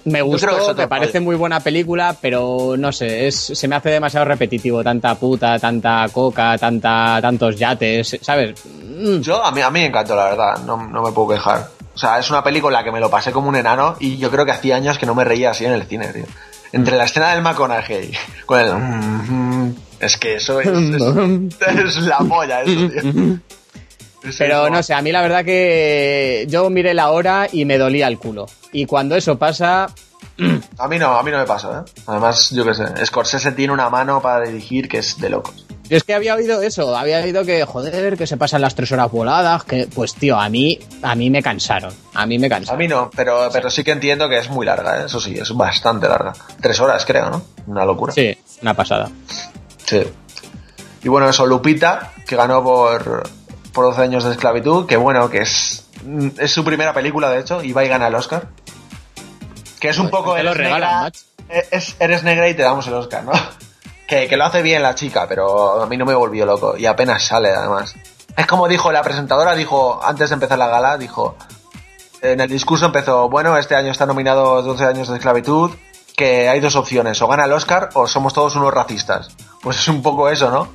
Me 0.03 0.23
gustó, 0.23 0.73
me 0.75 0.87
parece 0.87 1.19
muy 1.19 1.35
buena 1.35 1.59
película, 1.59 2.15
pero 2.19 2.75
no 2.75 2.91
sé, 2.91 3.27
es, 3.27 3.35
se 3.35 3.67
me 3.67 3.75
hace 3.75 3.91
demasiado 3.91 4.25
repetitivo, 4.25 4.83
tanta 4.83 5.13
puta, 5.13 5.59
tanta 5.59 6.07
coca, 6.11 6.57
tanta, 6.57 7.19
tantos 7.21 7.55
yates, 7.55 8.17
¿sabes? 8.19 8.55
Mm, 8.65 9.19
Yo, 9.19 9.43
a 9.43 9.51
mí, 9.51 9.61
a 9.61 9.69
mí 9.69 9.81
me 9.81 9.85
encantó, 9.85 10.15
la 10.15 10.23
verdad. 10.25 10.57
No, 10.65 10.87
no 10.87 11.03
me 11.03 11.11
puedo 11.11 11.27
quejar. 11.35 11.67
O 11.93 11.98
sea, 11.98 12.19
es 12.19 12.29
una 12.29 12.43
película 12.43 12.83
que 12.83 12.91
me 12.91 13.00
lo 13.00 13.10
pasé 13.10 13.31
como 13.31 13.50
un 13.50 13.55
enano 13.55 13.95
y 14.00 14.17
yo 14.17 14.31
creo 14.31 14.45
que 14.45 14.51
hacía 14.51 14.75
años 14.75 14.98
que 14.98 15.05
no 15.05 15.15
me 15.15 15.24
reía 15.24 15.51
así 15.51 15.65
en 15.65 15.74
el 15.74 15.83
cine, 15.83 16.07
tío. 16.07 16.25
Entre 16.71 16.95
la 16.98 17.03
escena 17.03 17.33
del 17.33 17.41
McConaughey 17.41 18.12
con 18.45 18.60
el... 18.60 18.74
mm, 18.74 19.65
mm, 19.65 19.75
es 20.00 20.17
que 20.17 20.36
eso 20.36 20.62
es, 20.62 20.67
es, 20.67 21.98
es 21.98 21.98
la 22.03 22.19
polla, 22.19 22.62
eso, 22.62 22.89
tío. 22.89 23.39
Pero 24.38 24.69
no 24.69 24.83
sé, 24.83 24.93
a 24.93 25.01
mí 25.01 25.12
la 25.12 25.21
verdad 25.24 25.43
que 25.43 26.45
yo 26.48 26.69
miré 26.69 26.93
la 26.93 27.10
hora 27.10 27.48
y 27.51 27.65
me 27.65 27.79
dolía 27.79 28.07
el 28.07 28.19
culo. 28.19 28.45
Y 28.71 28.86
cuando 28.86 29.15
eso 29.15 29.38
pasa, 29.38 29.88
A 30.77 30.88
mí 30.88 30.98
no, 30.98 31.17
a 31.17 31.24
mí 31.24 31.31
no 31.31 31.38
me 31.38 31.45
pasa, 31.45 31.83
¿eh? 31.86 31.91
Además, 32.07 32.51
yo 32.51 32.65
qué 32.65 32.74
sé, 32.74 33.05
Scorsese 33.05 33.51
tiene 33.51 33.74
una 33.74 33.89
mano 33.89 34.21
para 34.21 34.45
dirigir 34.45 34.88
que 34.88 35.00
es 35.00 35.19
de 35.19 35.29
locos. 35.29 35.65
Yo 35.91 35.98
es 35.98 36.03
que 36.05 36.13
había 36.13 36.36
oído 36.36 36.62
eso, 36.62 36.95
había 36.95 37.19
oído 37.19 37.43
que, 37.43 37.65
joder, 37.65 38.17
que 38.17 38.25
se 38.25 38.38
pasan 38.38 38.62
las 38.62 38.75
tres 38.75 38.91
horas 38.93 39.12
voladas, 39.12 39.65
que, 39.65 39.88
pues 39.93 40.15
tío, 40.15 40.39
a 40.39 40.48
mí, 40.48 40.79
a 41.03 41.15
mí 41.15 41.29
me 41.29 41.43
cansaron, 41.43 41.93
a 42.13 42.25
mí 42.25 42.39
me 42.39 42.48
A 42.48 42.50
cansaron. 42.50 42.79
mí 42.79 42.88
no, 42.88 43.10
pero, 43.13 43.50
pero 43.51 43.69
sí 43.69 43.83
que 43.83 43.91
entiendo 43.91 44.29
que 44.29 44.38
es 44.38 44.50
muy 44.50 44.65
larga, 44.65 45.01
¿eh? 45.01 45.05
eso 45.07 45.19
sí, 45.19 45.38
es 45.38 45.53
bastante 45.53 46.07
larga. 46.07 46.31
Tres 46.62 46.79
horas, 46.79 47.03
creo, 47.05 47.29
¿no? 47.29 47.41
Una 47.67 47.83
locura. 47.83 48.13
Sí, 48.13 48.38
una 48.62 48.74
pasada. 48.74 49.10
Sí. 49.86 50.01
Y 51.03 51.10
bueno, 51.10 51.27
eso, 51.29 51.45
Lupita, 51.45 52.13
que 52.25 52.38
ganó 52.38 52.63
por, 52.63 53.29
por 53.74 53.83
12 53.86 54.01
años 54.01 54.24
de 54.24 54.31
esclavitud, 54.31 54.86
que 54.88 54.95
bueno, 54.95 55.29
que 55.29 55.39
es, 55.39 55.88
es 56.38 56.51
su 56.51 56.63
primera 56.63 56.93
película, 56.93 57.29
de 57.29 57.41
hecho, 57.41 57.62
y 57.62 57.74
va 57.74 57.83
y 57.83 57.89
gana 57.89 58.07
el 58.07 58.15
Oscar. 58.15 58.48
Que 59.81 59.89
es 59.89 60.00
un 60.00 60.10
poco... 60.10 60.31
Pues 60.31 60.38
te 60.38 60.43
lo 60.43 60.53
regalan, 60.53 61.12
negra- 61.50 61.67
es- 61.71 61.95
eres 62.00 62.24
negra 62.24 62.48
y 62.48 62.53
te 62.53 62.62
damos 62.62 62.88
el 62.88 62.93
Oscar, 62.93 63.25
¿no? 63.25 63.33
Que, 64.27 64.35
lo 64.35 64.43
hace 64.45 64.61
bien 64.61 64.83
la 64.83 64.93
chica, 64.93 65.25
pero 65.25 65.81
a 65.81 65.85
mí 65.85 65.95
no 65.95 66.05
me 66.05 66.13
volvió 66.13 66.45
loco. 66.45 66.75
Y 66.77 66.85
apenas 66.85 67.23
sale, 67.23 67.49
además. 67.51 67.95
Es 68.35 68.45
como 68.45 68.67
dijo 68.67 68.91
la 68.91 69.01
presentadora, 69.03 69.55
dijo, 69.55 70.01
antes 70.03 70.29
de 70.29 70.33
empezar 70.33 70.57
la 70.57 70.67
gala, 70.67 70.97
dijo... 70.97 71.37
En 72.21 72.39
el 72.41 72.49
discurso 72.49 72.85
empezó, 72.85 73.29
bueno, 73.29 73.57
este 73.57 73.73
año 73.73 73.89
está 73.89 74.05
nominado 74.05 74.61
12 74.61 74.83
años 74.85 75.07
de 75.07 75.15
esclavitud, 75.15 75.71
que 76.15 76.49
hay 76.49 76.59
dos 76.59 76.75
opciones, 76.75 77.19
o 77.21 77.27
gana 77.27 77.45
el 77.45 77.53
Oscar 77.53 77.89
o 77.95 78.05
somos 78.05 78.33
todos 78.33 78.55
unos 78.55 78.71
racistas. 78.73 79.29
Pues 79.63 79.79
es 79.79 79.87
un 79.87 80.03
poco 80.03 80.29
eso, 80.29 80.51
¿no? 80.51 80.67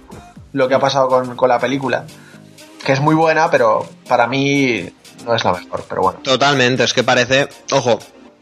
Lo 0.53 0.67
que 0.67 0.75
ha 0.75 0.81
pasado 0.81 1.07
con, 1.09 1.37
con 1.37 1.49
la 1.49 1.61
película. 1.61 2.05
Que 2.85 2.93
es 2.93 3.01
muy 3.01 3.15
buena, 3.15 3.49
pero 3.51 3.87
para 4.09 4.27
mí 4.27 4.89
no 5.25 5.35
es 5.37 5.45
la 5.45 5.53
mejor, 5.53 5.85
pero 5.89 6.03
bueno. 6.03 6.19
Totalmente, 6.25 6.83
es 6.83 6.93
que 6.95 7.05
parece, 7.05 7.49
ojo, 7.71 7.99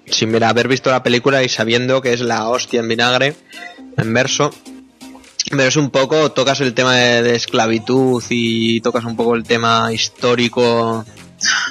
sin 0.06 0.32
ver- 0.32 0.44
haber 0.44 0.68
visto 0.68 0.90
la 0.90 1.02
película 1.02 1.42
y 1.42 1.48
sabiendo 1.50 2.00
que 2.00 2.14
es 2.14 2.20
la 2.20 2.48
hostia 2.48 2.80
en 2.80 2.88
vinagre, 2.88 3.36
en 3.98 4.14
verso, 4.14 4.48
pero 5.56 5.68
es 5.68 5.76
un 5.76 5.90
poco, 5.90 6.32
tocas 6.32 6.60
el 6.60 6.74
tema 6.74 6.94
de, 6.94 7.22
de 7.22 7.36
esclavitud 7.36 8.22
y 8.30 8.80
tocas 8.80 9.04
un 9.04 9.16
poco 9.16 9.34
el 9.34 9.44
tema 9.44 9.92
histórico 9.92 11.04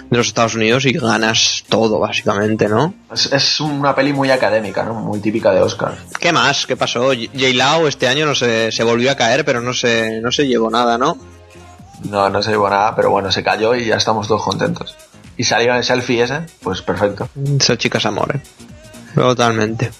de 0.09 0.17
los 0.17 0.27
Estados 0.27 0.55
Unidos 0.55 0.85
y 0.85 0.93
ganas 0.93 1.63
todo, 1.67 1.99
básicamente, 1.99 2.67
¿no? 2.67 2.93
Es, 3.11 3.31
es 3.31 3.59
una 3.59 3.95
peli 3.95 4.13
muy 4.13 4.29
académica, 4.29 4.83
¿no? 4.83 4.93
Muy 4.93 5.19
típica 5.19 5.51
de 5.51 5.61
Oscar. 5.61 5.97
¿Qué 6.19 6.31
más? 6.31 6.65
¿Qué 6.65 6.75
pasó? 6.75 7.07
J. 7.07 7.53
Lau 7.53 7.87
este 7.87 8.08
año 8.08 8.25
no 8.25 8.36
se, 8.36 8.71
se 8.71 8.84
volvió 8.84 9.12
a 9.12 9.15
caer, 9.15 9.45
pero 9.45 9.62
no 9.62 9.73
se, 9.73 10.21
no 10.21 10.31
se 10.31 10.47
llevó 10.47 10.69
nada, 10.69 10.97
¿no? 10.97 11.17
No, 12.10 12.29
no 12.29 12.43
se 12.43 12.51
llevó 12.51 12.69
nada, 12.69 12.95
pero 12.95 13.10
bueno, 13.10 13.31
se 13.31 13.43
cayó 13.43 13.75
y 13.75 13.86
ya 13.86 13.95
estamos 13.95 14.27
todos 14.27 14.43
contentos. 14.43 14.95
Y 15.38 15.45
salió 15.45 15.73
el 15.73 15.84
selfie 15.84 16.23
ese, 16.23 16.41
pues 16.62 16.81
perfecto. 16.81 17.29
Esa 17.60 17.77
chica 17.77 17.97
es 17.97 18.05
amor, 18.05 18.36
¿eh? 18.36 18.41
Totalmente. 19.15 19.91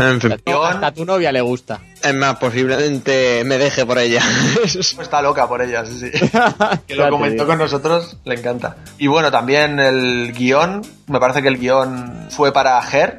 En 0.00 0.20
fin. 0.20 0.32
Hasta 0.32 0.86
a 0.86 0.92
tu 0.94 1.04
novia 1.04 1.30
le 1.32 1.40
gusta. 1.40 1.80
Es 2.02 2.14
más, 2.14 2.36
posiblemente 2.36 3.42
me 3.44 3.58
deje 3.58 3.84
por 3.84 3.98
ella. 3.98 4.22
Está 4.64 5.20
loca 5.22 5.46
por 5.48 5.60
ella, 5.62 5.84
sí, 5.84 5.98
sí. 5.98 6.10
Que 6.86 6.94
lo 6.94 7.10
comentó 7.10 7.46
con 7.46 7.58
nosotros, 7.58 8.16
le 8.24 8.34
encanta. 8.36 8.76
Y 8.98 9.06
bueno, 9.06 9.30
también 9.30 9.78
el 9.78 10.32
guion, 10.32 10.82
me 11.08 11.20
parece 11.20 11.42
que 11.42 11.48
el 11.48 11.58
guion 11.58 12.28
fue 12.30 12.52
para 12.52 12.80
Her, 12.90 13.18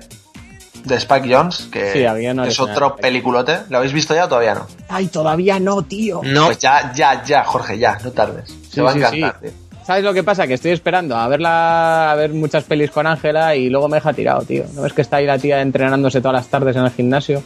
de 0.84 0.96
Spike 0.96 1.32
Jones, 1.34 1.68
que 1.72 1.94
Sí, 1.94 2.04
es 2.48 2.60
otro 2.60 2.96
peliculote. 2.96 3.60
¿Lo 3.70 3.78
habéis 3.78 3.94
visto 3.94 4.16
ya 4.16 4.26
o 4.26 4.28
todavía 4.28 4.56
no? 4.56 4.68
Ay, 4.90 5.08
todavía 5.08 5.60
no, 5.60 5.84
tío. 5.84 6.22
No, 6.24 6.48
Pues 6.48 6.58
ya, 6.58 6.92
ya, 6.94 7.24
ya, 7.24 7.44
Jorge, 7.44 7.78
ya, 7.78 8.00
no 8.04 8.12
tardes. 8.12 8.50
Se 8.50 8.76
Sí, 8.76 8.82
va 8.82 8.92
a 8.92 8.96
encantar, 8.96 9.38
sí. 9.42 9.48
tío. 9.48 9.71
¿Sabes 9.92 10.06
lo 10.06 10.14
que 10.14 10.24
pasa? 10.24 10.48
Que 10.48 10.54
estoy 10.54 10.72
esperando 10.72 11.18
a 11.18 11.28
verla, 11.28 12.14
a 12.14 12.16
ver 12.16 12.32
muchas 12.32 12.64
pelis 12.64 12.92
con 12.92 13.06
Ángela 13.06 13.58
y 13.58 13.70
luego 13.70 13.90
me 13.90 13.98
deja 13.98 14.14
tirado, 14.14 14.42
tío. 14.44 14.64
¿No 14.74 14.84
ves 14.84 14.94
que 14.94 15.02
está 15.02 15.18
ahí 15.18 15.26
la 15.26 15.38
tía 15.38 15.60
entrenándose 15.62 16.22
todas 16.22 16.36
las 16.36 16.48
tardes 16.48 16.78
en 16.78 16.86
el 16.86 16.92
gimnasio? 16.92 17.44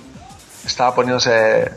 Estaba 0.63 0.93
poniéndose. 0.93 1.71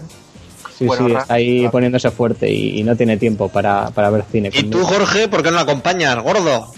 Sí, 0.76 0.84
Bueno, 0.84 1.06
sí, 1.08 1.14
está 1.14 1.32
ahí 1.32 1.66
poniéndose 1.68 2.10
fuerte 2.10 2.50
y, 2.50 2.80
y 2.80 2.82
no 2.82 2.94
tiene 2.96 3.16
tiempo 3.16 3.48
para, 3.48 3.88
para 3.92 4.10
ver 4.10 4.24
cine. 4.30 4.50
¿Y 4.52 4.64
tú. 4.64 4.84
Jorge, 4.84 5.26
por 5.28 5.42
qué 5.42 5.48
no 5.48 5.56
la 5.56 5.62
acompañas, 5.62 6.22
gordo? 6.22 6.70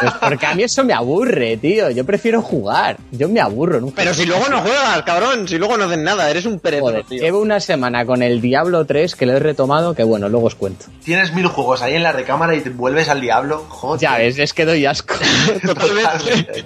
Pues 0.00 0.12
porque 0.20 0.46
a 0.46 0.54
mí 0.54 0.62
eso 0.62 0.84
me 0.84 0.92
aburre, 0.92 1.56
tío. 1.56 1.90
Yo 1.90 2.04
prefiero 2.04 2.42
jugar. 2.42 2.96
Yo 3.12 3.28
me 3.28 3.40
aburro 3.40 3.80
nunca. 3.80 3.96
Pero 3.96 4.14
si 4.14 4.26
luego 4.26 4.48
no 4.48 4.60
juegas, 4.60 5.02
cabrón, 5.02 5.48
si 5.48 5.58
luego 5.58 5.76
no 5.76 5.84
haces 5.84 5.98
nada, 5.98 6.30
eres 6.30 6.46
un 6.46 6.58
perezoso, 6.60 6.90
Joder, 6.90 7.04
tío. 7.06 7.20
llevo 7.22 7.40
una 7.40 7.60
semana 7.60 8.04
con 8.06 8.22
el 8.22 8.40
Diablo 8.40 8.84
3 8.84 9.14
que 9.16 9.26
lo 9.26 9.32
he 9.34 9.38
retomado, 9.40 9.94
que 9.94 10.04
bueno, 10.04 10.28
luego 10.28 10.46
os 10.46 10.54
cuento. 10.54 10.86
Tienes 11.04 11.32
mil 11.34 11.46
juegos 11.46 11.82
ahí 11.82 11.94
en 11.94 12.02
la 12.02 12.12
recámara 12.12 12.54
y 12.54 12.60
te 12.60 12.70
vuelves 12.70 13.08
al 13.08 13.20
diablo. 13.20 13.64
Joder. 13.68 14.00
Ya 14.00 14.16
ves, 14.18 14.38
es 14.38 14.52
que 14.52 14.64
doy 14.64 14.84
asco. 14.86 15.14
Totalmente. 15.66 16.64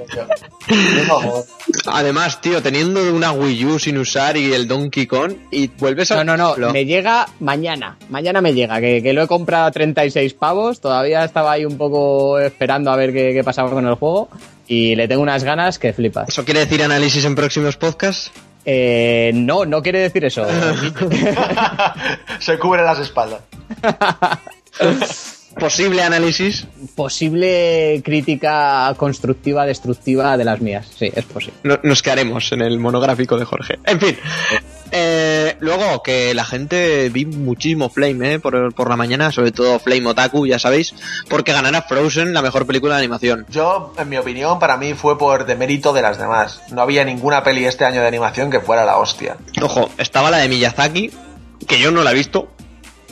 Además, 1.86 2.40
tío, 2.40 2.62
teniendo 2.62 3.00
una 3.14 3.32
Wii 3.32 3.64
U 3.66 3.78
sin 3.78 3.98
usar 3.98 4.36
y 4.36 4.52
el 4.52 4.66
Donkey 4.68 5.06
Kong, 5.06 5.32
y 5.50 5.68
vuelves 5.68 6.10
a... 6.10 6.16
No, 6.24 6.36
no, 6.36 6.36
no, 6.36 6.56
Lo- 6.56 6.72
me 6.72 6.84
llega 6.84 7.26
mañana. 7.40 7.96
Mañana 8.08 8.40
me 8.40 8.52
llega, 8.54 8.80
que, 8.80 9.02
que 9.02 9.12
lo 9.12 9.22
he 9.22 9.26
comprado 9.26 9.66
a 9.66 9.70
36 9.70 10.34
pavos. 10.34 10.80
Todavía 10.80 11.24
estaba 11.24 11.52
ahí 11.52 11.64
un 11.64 11.76
poco 11.78 12.38
esperando 12.38 12.90
a 12.90 12.96
ver 12.96 13.12
qué, 13.12 13.19
qué 13.34 13.42
pasaba 13.44 13.70
con 13.70 13.86
el 13.86 13.94
juego. 13.94 14.28
Y 14.66 14.94
le 14.94 15.08
tengo 15.08 15.22
unas 15.22 15.44
ganas 15.44 15.78
que 15.78 15.92
flipas. 15.92 16.28
¿Eso 16.28 16.44
quiere 16.44 16.60
decir 16.60 16.82
análisis 16.82 17.24
en 17.24 17.34
próximos 17.34 17.76
podcasts? 17.76 18.30
Eh, 18.64 19.32
no, 19.34 19.64
no 19.64 19.82
quiere 19.82 20.00
decir 20.00 20.24
eso. 20.24 20.46
Se 22.38 22.58
cubre 22.58 22.82
las 22.82 22.98
espaldas. 22.98 23.40
Posible 25.58 26.02
análisis. 26.02 26.66
Posible 26.94 28.00
crítica 28.04 28.94
constructiva, 28.96 29.66
destructiva 29.66 30.36
de 30.36 30.44
las 30.44 30.60
mías. 30.60 30.86
Sí, 30.98 31.10
es 31.14 31.24
posible. 31.24 31.54
No- 31.64 31.80
nos 31.82 32.02
quedaremos 32.02 32.52
en 32.52 32.62
el 32.62 32.78
monográfico 32.78 33.36
de 33.38 33.44
Jorge. 33.44 33.78
En 33.84 34.00
fin. 34.00 34.16
Eh, 34.92 35.56
luego, 35.60 36.02
que 36.02 36.34
la 36.34 36.44
gente 36.44 37.08
vi 37.10 37.24
muchísimo 37.26 37.90
Flame, 37.90 38.34
eh, 38.34 38.38
por, 38.40 38.74
por 38.74 38.88
la 38.88 38.96
mañana, 38.96 39.30
sobre 39.30 39.52
todo 39.52 39.78
Flame 39.78 40.06
Otaku, 40.08 40.46
ya 40.46 40.58
sabéis, 40.58 40.94
porque 41.28 41.52
ganará 41.52 41.82
Frozen 41.82 42.32
la 42.34 42.42
mejor 42.42 42.66
película 42.66 42.94
de 42.94 43.00
animación. 43.00 43.46
Yo, 43.50 43.92
en 43.98 44.08
mi 44.08 44.16
opinión, 44.16 44.58
para 44.58 44.76
mí 44.76 44.94
fue 44.94 45.16
por 45.18 45.46
demérito 45.46 45.92
de 45.92 46.02
las 46.02 46.18
demás. 46.18 46.60
No 46.72 46.82
había 46.82 47.04
ninguna 47.04 47.44
peli 47.44 47.64
este 47.66 47.84
año 47.84 48.00
de 48.00 48.08
animación 48.08 48.50
que 48.50 48.60
fuera 48.60 48.84
la 48.84 48.96
hostia. 48.98 49.36
Ojo, 49.62 49.90
estaba 49.98 50.30
la 50.30 50.38
de 50.38 50.48
Miyazaki, 50.48 51.10
que 51.68 51.78
yo 51.78 51.90
no 51.90 52.02
la 52.02 52.10
he 52.12 52.14
visto. 52.14 52.48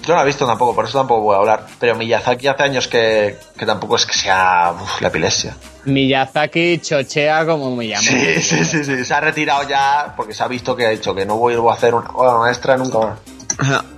Yo 0.09 0.15
no 0.15 0.21
la 0.21 0.23
he 0.23 0.27
visto 0.27 0.47
tampoco, 0.47 0.75
por 0.75 0.87
eso 0.87 0.97
tampoco 0.97 1.21
voy 1.21 1.35
a 1.35 1.39
hablar. 1.41 1.67
Pero 1.79 1.95
Miyazaki 1.95 2.47
hace 2.47 2.63
años 2.63 2.89
que, 2.89 3.37
que 3.59 3.67
tampoco 3.67 3.97
es 3.97 4.07
que 4.07 4.15
sea 4.15 4.73
uf, 4.73 5.03
la 5.03 5.09
epilepsia. 5.09 5.55
Miyazaki 5.85 6.79
chochea 6.79 7.45
como 7.45 7.77
me 7.77 7.89
llamo. 7.89 8.01
Sí, 8.01 8.41
sí, 8.41 8.65
sí, 8.65 8.85
sí. 8.85 9.05
Se 9.05 9.13
ha 9.13 9.21
retirado 9.21 9.69
ya 9.69 10.15
porque 10.17 10.33
se 10.33 10.43
ha 10.43 10.49
visto 10.49 10.75
que 10.75 10.87
ha 10.87 10.89
dicho 10.89 11.15
que 11.15 11.27
no 11.27 11.37
vuelvo 11.37 11.71
a 11.71 11.75
hacer 11.75 11.93
una 11.93 12.09
obra 12.09 12.39
maestra 12.39 12.79
nunca 12.79 12.99
más. 12.99 13.19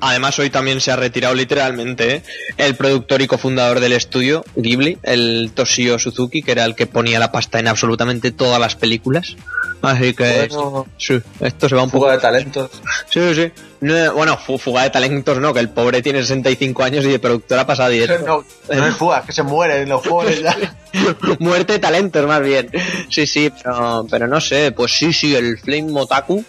Además, 0.01 0.37
hoy 0.41 0.51
también 0.51 0.81
se 0.81 0.91
ha 0.91 0.97
retirado 0.97 1.35
literalmente 1.37 2.17
¿eh? 2.17 2.23
el 2.57 2.75
productor 2.75 3.23
y 3.23 3.29
cofundador 3.29 3.79
del 3.79 3.93
estudio, 3.93 4.45
Ghibli, 4.57 4.99
el 5.05 5.53
Toshio 5.55 6.01
Suzuki, 6.01 6.43
que 6.43 6.51
era 6.51 6.65
el 6.65 6.75
que 6.75 6.89
ponía 6.89 7.21
la 7.21 7.31
pasta 7.31 7.61
en 7.61 7.69
absolutamente 7.69 8.33
todas 8.33 8.59
las 8.59 8.75
películas. 8.75 9.37
Así 9.83 10.13
que 10.15 10.47
Bueno. 10.51 10.87
sí, 10.99 11.21
esto 11.41 11.69
se 11.69 11.75
va 11.75 11.83
un 11.85 11.91
poco 11.91 12.05
Fuga 12.05 12.17
de 12.17 12.21
talentos. 12.23 12.71
Sí, 13.11 13.35
sí. 13.35 13.51
No, 13.81 14.13
bueno, 14.15 14.37
fu- 14.37 14.59
fuga 14.59 14.83
de 14.83 14.91
talentos 14.91 15.39
no, 15.39 15.55
que 15.55 15.61
el 15.61 15.71
pobre 15.71 16.03
tiene 16.03 16.21
65 16.21 16.83
años 16.83 17.05
y 17.07 17.09
de 17.09 17.19
productor 17.19 17.59
ha 17.61 17.67
pasado 17.67 17.89
10. 17.91 18.21
No, 18.27 18.45
no 18.75 18.87
es 18.87 18.95
fuga, 18.97 19.23
que 19.25 19.33
se 19.33 19.43
muere 19.43 19.83
en 19.83 19.89
los 19.89 20.07
juegos 20.07 20.39
ya. 20.41 20.55
Muerte 21.39 21.75
de 21.75 21.79
talentos, 21.79 22.27
más 22.27 22.43
bien. 22.43 22.71
Sí, 23.09 23.27
sí, 23.27 23.51
pero, 23.63 24.07
pero 24.11 24.27
no 24.27 24.41
sé, 24.41 24.73
pues 24.73 24.93
sí, 24.93 25.13
sí, 25.13 25.35
el 25.35 25.59
Flame 25.59 25.91
Motaku. 25.93 26.45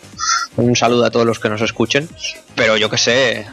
Un 0.57 0.75
saludo 0.75 1.05
a 1.05 1.11
todos 1.11 1.25
los 1.25 1.39
que 1.39 1.47
nos 1.49 1.61
escuchen. 1.61 2.09
Pero 2.55 2.75
yo 2.75 2.89
que 2.89 2.97
sé, 2.97 3.45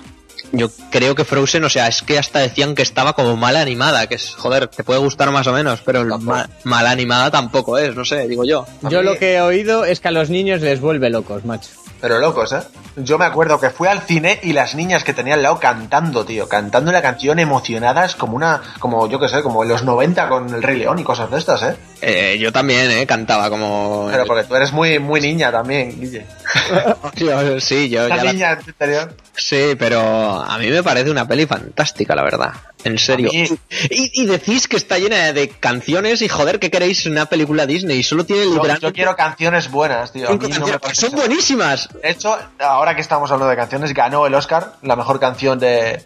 yo 0.53 0.71
creo 0.91 1.15
que 1.15 1.25
Frozen, 1.25 1.65
o 1.65 1.69
sea, 1.69 1.87
es 1.89 2.03
que 2.03 2.19
hasta 2.19 2.39
decían 2.41 2.75
que 2.75 2.83
estaba 2.83 3.13
como 3.13 3.37
mal 3.37 3.57
animada, 3.57 4.07
que 4.07 4.15
es, 4.17 4.35
joder, 4.37 4.69
te 4.69 4.85
puede 4.85 5.01
gustar 5.01 5.31
más 5.31 5.47
o 5.47 5.53
menos, 5.53 5.81
pero 5.85 6.05
ma- 6.19 6.49
mal 6.65 6.87
animada 6.87 7.31
tampoco 7.31 7.79
es, 7.79 7.95
no 7.95 8.05
sé, 8.05 8.27
digo 8.29 8.45
yo. 8.45 8.67
Yo 8.89 9.03
lo 9.03 9.19
que 9.19 9.35
he 9.35 9.41
oído 9.41 9.85
es 9.85 10.01
que 10.01 10.09
a 10.09 10.13
los 10.13 10.31
niños 10.31 10.61
les 10.61 10.81
vuelve 10.81 11.11
locos, 11.11 11.45
macho. 11.45 11.71
Pero 12.01 12.21
locos, 12.21 12.53
¿eh? 12.53 12.61
Yo 12.97 13.19
me 13.19 13.25
acuerdo 13.25 13.59
que 13.59 13.71
fui 13.71 13.89
al 13.89 14.03
cine 14.03 14.39
y 14.45 14.53
las 14.53 14.77
niñas 14.77 15.03
que 15.03 15.13
tenía 15.15 15.35
al 15.35 15.43
lado 15.43 15.59
cantando, 15.59 16.25
tío. 16.25 16.49
Cantando 16.49 16.93
la 16.93 17.03
canción 17.03 17.41
emocionadas 17.41 18.15
como 18.15 18.37
una... 18.37 18.63
Como, 18.79 19.09
yo 19.09 19.19
qué 19.19 19.29
sé, 19.29 19.43
como 19.43 19.65
en 19.65 19.69
los 19.69 19.83
90 19.83 20.29
con 20.29 20.55
el 20.55 20.63
Rey 20.63 20.79
León 20.79 21.01
y 21.01 21.03
cosas 21.05 21.29
de 21.29 21.39
estas, 21.39 21.63
¿eh? 21.65 21.77
Eh, 22.01 22.39
yo 22.39 22.53
también, 22.53 22.91
eh, 22.91 23.07
cantaba 23.07 23.51
como... 23.51 24.09
Pero 24.11 24.25
porque 24.25 24.45
tú 24.45 24.55
eres 24.55 24.73
muy, 24.73 24.99
muy 25.01 25.21
niña 25.21 25.51
también, 25.51 25.99
Guille. 26.01 26.25
Yo- 27.17 27.61
sí, 27.61 27.89
yo 27.89 28.09
La 28.09 28.17
ya 28.17 28.25
la- 28.25 28.33
niña 28.33 28.59
tu 28.59 28.71
interior. 28.71 29.15
Sí, 29.37 29.75
pero 29.79 30.01
a 30.43 30.59
mí 30.59 30.69
me 30.69 30.83
parece 30.83 31.11
una 31.11 31.27
peli 31.27 31.47
fantástica, 31.47 32.15
la 32.15 32.23
verdad. 32.23 32.53
En 32.85 32.99
serio. 32.99 33.31
Mí- 33.33 33.49
Y, 33.91 34.23
y 34.23 34.27
decís 34.27 34.69
que 34.69 34.77
está 34.77 34.99
llena 34.99 35.33
de 35.33 35.49
canciones 35.49 36.23
y 36.23 36.29
joder, 36.29 36.59
¿qué 36.61 36.71
queréis 36.71 37.05
una 37.07 37.27
película 37.27 37.67
Disney? 37.67 38.03
Solo 38.03 38.25
tiene 38.25 38.45
Yo, 38.45 38.51
literalmente 38.55 38.87
yo 38.87 38.93
quiero 38.93 39.17
canciones 39.17 39.71
buenas, 39.71 40.13
tío. 40.13 40.29
No 40.31 40.39
canciones. 40.39 40.79
Son 40.93 41.11
buenísimas. 41.13 41.89
De 42.03 42.11
hecho, 42.11 42.39
ahora 42.61 42.95
que 42.95 43.01
estamos 43.01 43.31
hablando 43.31 43.51
de 43.51 43.57
canciones, 43.57 43.93
ganó 43.93 44.27
el 44.27 44.35
Oscar, 44.35 44.75
la 44.83 44.95
mejor 44.97 45.19
canción 45.21 45.59
de, 45.59 46.03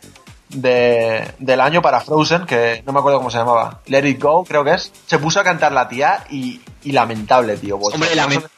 de- 0.52 1.32
del 1.38 1.60
año 1.60 1.82
para 1.82 2.00
Frozen, 2.00 2.46
que 2.46 2.82
no 2.86 2.92
me 2.92 2.98
acuerdo 2.98 3.18
cómo 3.18 3.30
se 3.30 3.38
llamaba. 3.38 3.80
Let 3.86 4.06
It 4.08 4.22
Go, 4.22 4.44
creo 4.44 4.64
que 4.64 4.74
es. 4.74 4.92
Se 5.06 5.18
puso 5.18 5.40
a 5.40 5.44
cantar 5.44 5.72
la 5.72 5.88
tía 5.88 6.24
y, 6.30 6.60
y 6.82 6.92
lamentable, 6.92 7.56
tío. 7.56 7.76
Hombre, 7.76 8.08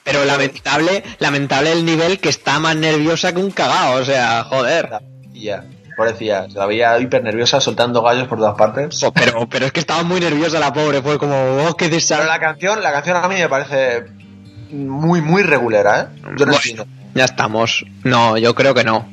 pero 0.02 0.24
lamentable, 0.24 1.02
lamentable 1.18 1.72
el 1.72 1.84
nivel 1.84 2.18
que 2.20 2.28
está 2.28 2.58
más 2.58 2.76
nerviosa 2.76 3.32
que 3.32 3.40
un 3.40 3.50
cagao, 3.50 4.00
o 4.00 4.04
sea, 4.04 4.44
joder. 4.44 4.90
Ya. 5.32 5.64
Parecía, 5.96 6.50
se 6.50 6.58
la 6.58 6.66
veía 6.66 6.98
hiper 6.98 7.22
nerviosa, 7.22 7.60
soltando 7.60 8.02
gallos 8.02 8.26
por 8.26 8.38
todas 8.38 8.56
partes. 8.56 9.00
Oh, 9.04 9.12
pero, 9.12 9.48
pero 9.48 9.66
es 9.66 9.72
que 9.72 9.78
estaba 9.78 10.02
muy 10.02 10.18
nerviosa 10.18 10.58
la 10.58 10.72
pobre, 10.72 11.00
fue 11.02 11.20
como, 11.20 11.34
oh, 11.68 11.76
qué 11.76 11.84
Pero 11.84 11.94
desastre. 11.96 12.26
la 12.26 12.40
canción, 12.40 12.82
la 12.82 12.90
canción 12.92 13.16
a 13.16 13.28
mí 13.28 13.36
me 13.36 13.48
parece 13.48 14.04
muy, 14.72 15.20
muy 15.20 15.44
regulera, 15.44 16.00
¿eh? 16.00 16.06
Yo 16.36 16.46
no 16.46 16.52
Bueno, 16.52 16.54
entiendo. 16.56 16.86
ya 17.14 17.24
estamos. 17.26 17.84
No, 18.02 18.36
yo 18.38 18.56
creo 18.56 18.74
que 18.74 18.82
no. 18.82 19.08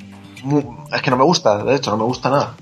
Es 0.92 1.04
que 1.04 1.12
no 1.12 1.18
me 1.18 1.24
gusta, 1.24 1.64
de 1.64 1.76
hecho, 1.76 1.92
no 1.92 1.98
me 1.98 2.04
gusta 2.06 2.32
nada. 2.32 2.56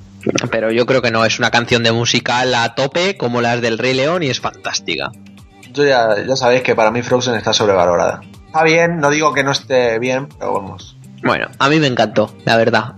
Pero 0.52 0.72
yo 0.72 0.86
creo 0.86 1.02
que 1.02 1.12
no, 1.12 1.26
es 1.26 1.40
una 1.40 1.52
canción 1.52 1.84
de 1.84 1.92
musical 1.92 2.54
a 2.56 2.76
tope 2.76 3.18
como 3.18 3.42
las 3.42 3.62
del 3.62 3.78
Rey 3.78 3.94
León 3.94 4.24
y 4.24 4.28
es 4.28 4.40
fantástica. 4.40 5.12
Yo 5.72 5.86
ya, 5.86 6.16
ya 6.26 6.36
sabéis 6.36 6.64
que 6.64 6.76
para 6.76 6.92
mí 6.92 7.02
Frozen 7.02 7.36
está 7.36 7.54
sobrevalorada. 7.54 8.22
Está 8.48 8.64
bien, 8.64 8.98
no 8.98 9.10
digo 9.10 9.34
que 9.34 9.44
no 9.44 9.52
esté 9.52 10.00
bien, 10.00 10.28
pero 10.28 10.54
vamos. 10.54 10.98
Bueno, 11.24 11.48
a 11.60 11.70
mí 11.70 11.80
me 11.80 11.88
encantó, 11.88 12.34
la 12.46 12.58
verdad. 12.58 12.96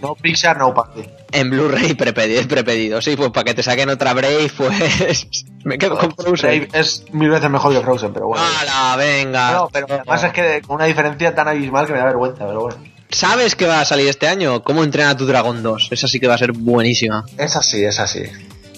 No 0.00 0.14
Pixar, 0.14 0.56
no 0.58 0.72
Party. 0.72 1.02
En 1.32 1.50
Blu-ray 1.50 1.94
prepedido, 1.94 2.42
prepedido. 2.48 3.00
Sí, 3.00 3.16
pues 3.16 3.30
para 3.30 3.44
que 3.44 3.54
te 3.54 3.62
saquen 3.62 3.88
otra 3.88 4.12
Brave, 4.12 4.50
pues 4.56 5.44
me 5.64 5.78
quedo 5.78 5.98
con 5.98 6.14
Frozen. 6.14 6.68
Brave 6.68 6.68
es 6.72 7.04
mil 7.12 7.30
veces 7.30 7.50
mejor 7.50 7.72
que 7.72 7.80
Frozen, 7.80 8.12
pero 8.12 8.28
bueno. 8.28 8.44
¡Hala, 8.60 8.96
venga! 8.96 9.52
No, 9.52 9.68
pero 9.72 9.86
además 9.90 10.24
es 10.24 10.32
que 10.32 10.62
con 10.66 10.76
una 10.76 10.84
diferencia 10.84 11.34
tan 11.34 11.48
abismal 11.48 11.86
que 11.86 11.92
me 11.92 11.98
da 11.98 12.04
vergüenza, 12.06 12.46
pero 12.46 12.60
bueno. 12.62 12.76
¿Sabes 13.14 13.54
que 13.54 13.66
va 13.66 13.80
a 13.80 13.84
salir 13.84 14.08
este 14.08 14.26
año? 14.26 14.64
¿Cómo 14.64 14.82
entrena 14.82 15.16
tu 15.16 15.24
dragón 15.24 15.62
2? 15.62 15.90
Esa 15.92 16.08
sí 16.08 16.18
que 16.18 16.26
va 16.26 16.34
a 16.34 16.38
ser 16.38 16.50
buenísima. 16.50 17.24
Es 17.38 17.54
así, 17.54 17.84
es 17.84 18.00
así. 18.00 18.24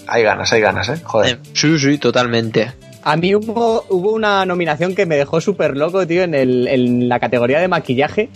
Hay 0.05 0.21
ganas, 0.21 0.53
hay 0.53 0.61
ganas, 0.61 0.89
¿eh? 0.89 1.01
Joder. 1.03 1.37
Eh, 1.37 1.49
sí, 1.53 1.79
sí, 1.79 1.97
totalmente. 1.97 2.71
A 3.01 3.17
mí 3.17 3.33
hubo, 3.33 3.83
hubo 3.89 4.11
una 4.11 4.45
nominación 4.45 4.93
que 4.93 5.07
me 5.07 5.17
dejó 5.17 5.41
súper 5.41 5.75
loco, 5.75 6.05
tío, 6.05 6.21
en, 6.21 6.35
el, 6.35 6.67
en 6.67 7.09
la 7.09 7.19
categoría 7.19 7.59
de 7.59 7.67
maquillaje, 7.67 8.29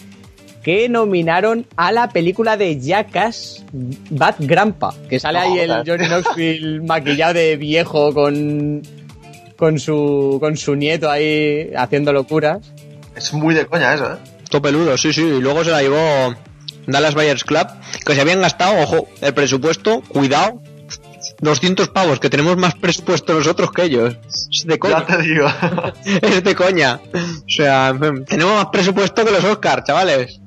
que 0.64 0.90
nominaron 0.90 1.68
a 1.76 1.92
la 1.92 2.10
película 2.10 2.58
de 2.58 2.82
Jackass 2.82 3.64
Bad 3.72 4.38
Grandpa, 4.40 4.96
que 5.08 5.20
sale 5.20 5.38
ahí 5.38 5.60
el. 5.60 5.84
Johnny 5.86 6.08
Knoxville 6.08 6.82
maquillado 6.88 7.36
de 7.36 7.58
viejo 7.58 8.12
con, 8.12 8.82
con, 9.56 9.78
su, 9.78 10.40
con 10.42 10.58
su 10.58 10.74
nieto 10.76 11.12
ahí 11.12 11.70
haciendo 11.78 12.12
locuras. 12.12 12.72
Es 13.16 13.34
muy 13.34 13.54
de 13.54 13.68
coña 13.68 13.94
eso, 13.94 14.14
¿eh? 14.14 14.31
Topeludo, 14.52 14.98
sí, 14.98 15.12
sí. 15.14 15.22
Y 15.24 15.42
luego 15.42 15.64
se 15.64 15.72
la 15.72 15.82
llevó 15.82 16.36
Dallas 16.86 17.16
Buyers 17.16 17.44
Club, 17.44 17.68
que 18.06 18.14
se 18.14 18.22
habían 18.22 18.42
gastado, 18.42 18.80
ojo, 18.84 19.08
el 19.22 19.34
presupuesto, 19.34 20.02
cuidado, 20.08 20.62
200 21.40 21.88
pavos, 21.90 22.20
que 22.20 22.30
tenemos 22.30 22.58
más 22.58 22.76
presupuesto 22.76 23.34
nosotros 23.34 23.72
que 23.72 23.84
ellos. 23.84 24.18
Es 24.52 24.66
de 24.66 24.74
Ya 24.74 24.80
coña. 24.80 25.06
te 25.06 25.18
digo. 25.24 25.48
Es 26.22 26.44
de 26.44 26.56
coña. 26.56 27.00
O 27.14 27.50
sea, 27.50 27.94
tenemos 28.28 28.56
más 28.56 28.68
presupuesto 28.68 29.26
que 29.26 29.32
los 29.32 29.44
Oscars, 29.44 29.86
chavales. 29.86 30.40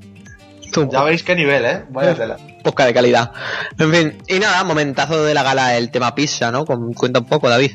Ya 0.91 1.03
veis 1.05 1.23
qué 1.23 1.35
nivel, 1.37 1.65
¿eh? 1.65 1.85
Vaya 1.91 2.15
tela. 2.15 2.37
poca 2.65 2.85
de 2.85 2.93
calidad. 2.95 3.31
En 3.79 3.93
fin, 3.93 4.19
y 4.27 4.39
nada, 4.41 4.65
momentazo 4.65 5.23
de 5.25 5.33
la 5.33 5.43
gala, 5.45 5.77
el 5.77 5.91
tema 5.93 6.15
pizza, 6.17 6.51
¿no? 6.51 6.65
Cuenta 6.65 7.21
un 7.21 7.27
poco, 7.27 7.49
David. 7.49 7.73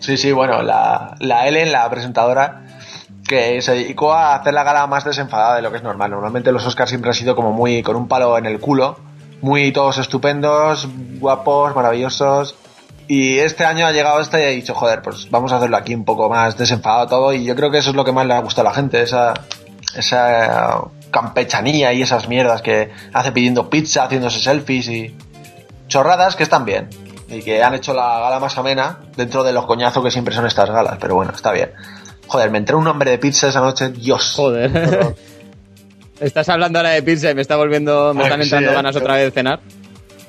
Sí, 0.00 0.16
sí, 0.16 0.30
bueno, 0.32 0.62
la, 0.62 1.16
la 1.20 1.48
Ellen, 1.48 1.72
la 1.72 1.88
presentadora, 1.90 2.62
que 3.32 3.62
se 3.62 3.72
dedicó 3.72 4.12
a 4.12 4.34
hacer 4.34 4.52
la 4.52 4.62
gala 4.62 4.86
más 4.86 5.04
desenfadada 5.04 5.56
de 5.56 5.62
lo 5.62 5.70
que 5.70 5.78
es 5.78 5.82
normal. 5.82 6.10
Normalmente 6.10 6.52
los 6.52 6.66
Oscars 6.66 6.90
siempre 6.90 7.10
han 7.10 7.14
sido 7.14 7.34
como 7.34 7.50
muy 7.50 7.82
con 7.82 7.96
un 7.96 8.06
palo 8.06 8.36
en 8.36 8.44
el 8.44 8.60
culo, 8.60 8.98
muy 9.40 9.72
todos 9.72 9.96
estupendos, 9.98 10.86
guapos, 11.18 11.74
maravillosos. 11.74 12.54
Y 13.08 13.38
este 13.38 13.64
año 13.64 13.86
ha 13.86 13.92
llegado 13.92 14.20
esta 14.20 14.38
y 14.38 14.44
ha 14.44 14.48
dicho, 14.48 14.74
joder, 14.74 15.00
pues 15.02 15.30
vamos 15.30 15.52
a 15.52 15.56
hacerlo 15.56 15.76
aquí 15.78 15.94
un 15.94 16.04
poco 16.04 16.28
más 16.28 16.56
desenfadado 16.58 17.08
todo. 17.08 17.32
Y 17.32 17.44
yo 17.44 17.56
creo 17.56 17.70
que 17.70 17.78
eso 17.78 17.90
es 17.90 17.96
lo 17.96 18.04
que 18.04 18.12
más 18.12 18.26
le 18.26 18.34
ha 18.34 18.40
gustado 18.40 18.68
a 18.68 18.70
la 18.70 18.76
gente, 18.76 19.00
esa, 19.00 19.32
esa 19.96 20.82
campechanía 21.10 21.92
y 21.92 22.02
esas 22.02 22.28
mierdas 22.28 22.60
que 22.60 22.90
hace 23.12 23.32
pidiendo 23.32 23.70
pizza, 23.70 24.04
haciéndose 24.04 24.40
selfies 24.40 24.88
y 24.88 25.16
chorradas 25.88 26.36
que 26.36 26.42
están 26.42 26.64
bien 26.64 26.88
y 27.28 27.42
que 27.42 27.62
han 27.62 27.74
hecho 27.74 27.94
la 27.94 28.20
gala 28.20 28.38
más 28.38 28.56
amena 28.58 28.98
dentro 29.16 29.42
de 29.42 29.52
los 29.52 29.64
coñazos 29.64 30.04
que 30.04 30.10
siempre 30.10 30.34
son 30.34 30.46
estas 30.46 30.70
galas, 30.70 30.98
pero 31.00 31.14
bueno, 31.14 31.32
está 31.34 31.50
bien. 31.50 31.72
Joder, 32.26 32.50
me 32.50 32.58
entré 32.58 32.76
un 32.76 32.84
nombre 32.84 33.10
de 33.10 33.18
pizza 33.18 33.48
esa 33.48 33.60
noche, 33.60 33.90
Dios. 33.90 34.32
Joder. 34.36 34.70
Estás 36.20 36.48
hablando 36.48 36.78
ahora 36.78 36.90
de 36.90 37.02
pizza 37.02 37.30
y 37.30 37.34
me 37.34 37.42
está 37.42 37.56
volviendo, 37.56 38.14
me 38.14 38.22
Ay, 38.22 38.26
están 38.26 38.40
sí, 38.40 38.44
entrando 38.44 38.70
eh. 38.70 38.74
ganas 38.74 38.96
otra 38.96 39.14
vez 39.14 39.24
de 39.24 39.30
cenar. 39.32 39.60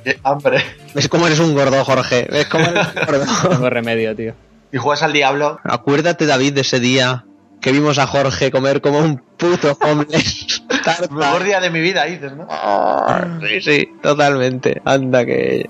Qué 0.03 0.19
hambre. 0.23 0.63
¿Ves 0.93 1.07
cómo 1.07 1.27
eres 1.27 1.39
un 1.39 1.53
gordo, 1.53 1.85
Jorge? 1.85 2.27
¿Ves 2.31 2.47
cómo 2.47 2.65
eres 2.65 2.87
un 2.87 3.05
gordo? 3.05 3.25
Tengo 3.49 3.69
remedio, 3.69 4.15
tío. 4.15 4.33
Y 4.71 4.77
juegas 4.77 5.03
al 5.03 5.13
diablo. 5.13 5.59
Acuérdate, 5.63 6.25
David, 6.25 6.53
de 6.53 6.61
ese 6.61 6.79
día 6.79 7.25
que 7.61 7.71
vimos 7.71 7.99
a 7.99 8.07
Jorge 8.07 8.51
comer 8.51 8.81
como 8.81 8.99
un 8.99 9.17
puto 9.37 9.77
homeless. 9.81 10.62
Tarta. 10.83 11.13
Mejor 11.13 11.43
día 11.43 11.59
de 11.59 11.69
mi 11.69 11.79
vida, 11.79 12.05
dices, 12.05 12.33
¿no? 12.33 12.47
Ah, 12.49 13.25
Sí, 13.47 13.61
sí, 13.61 13.89
totalmente. 14.01 14.81
Anda 14.85 15.25
que 15.25 15.69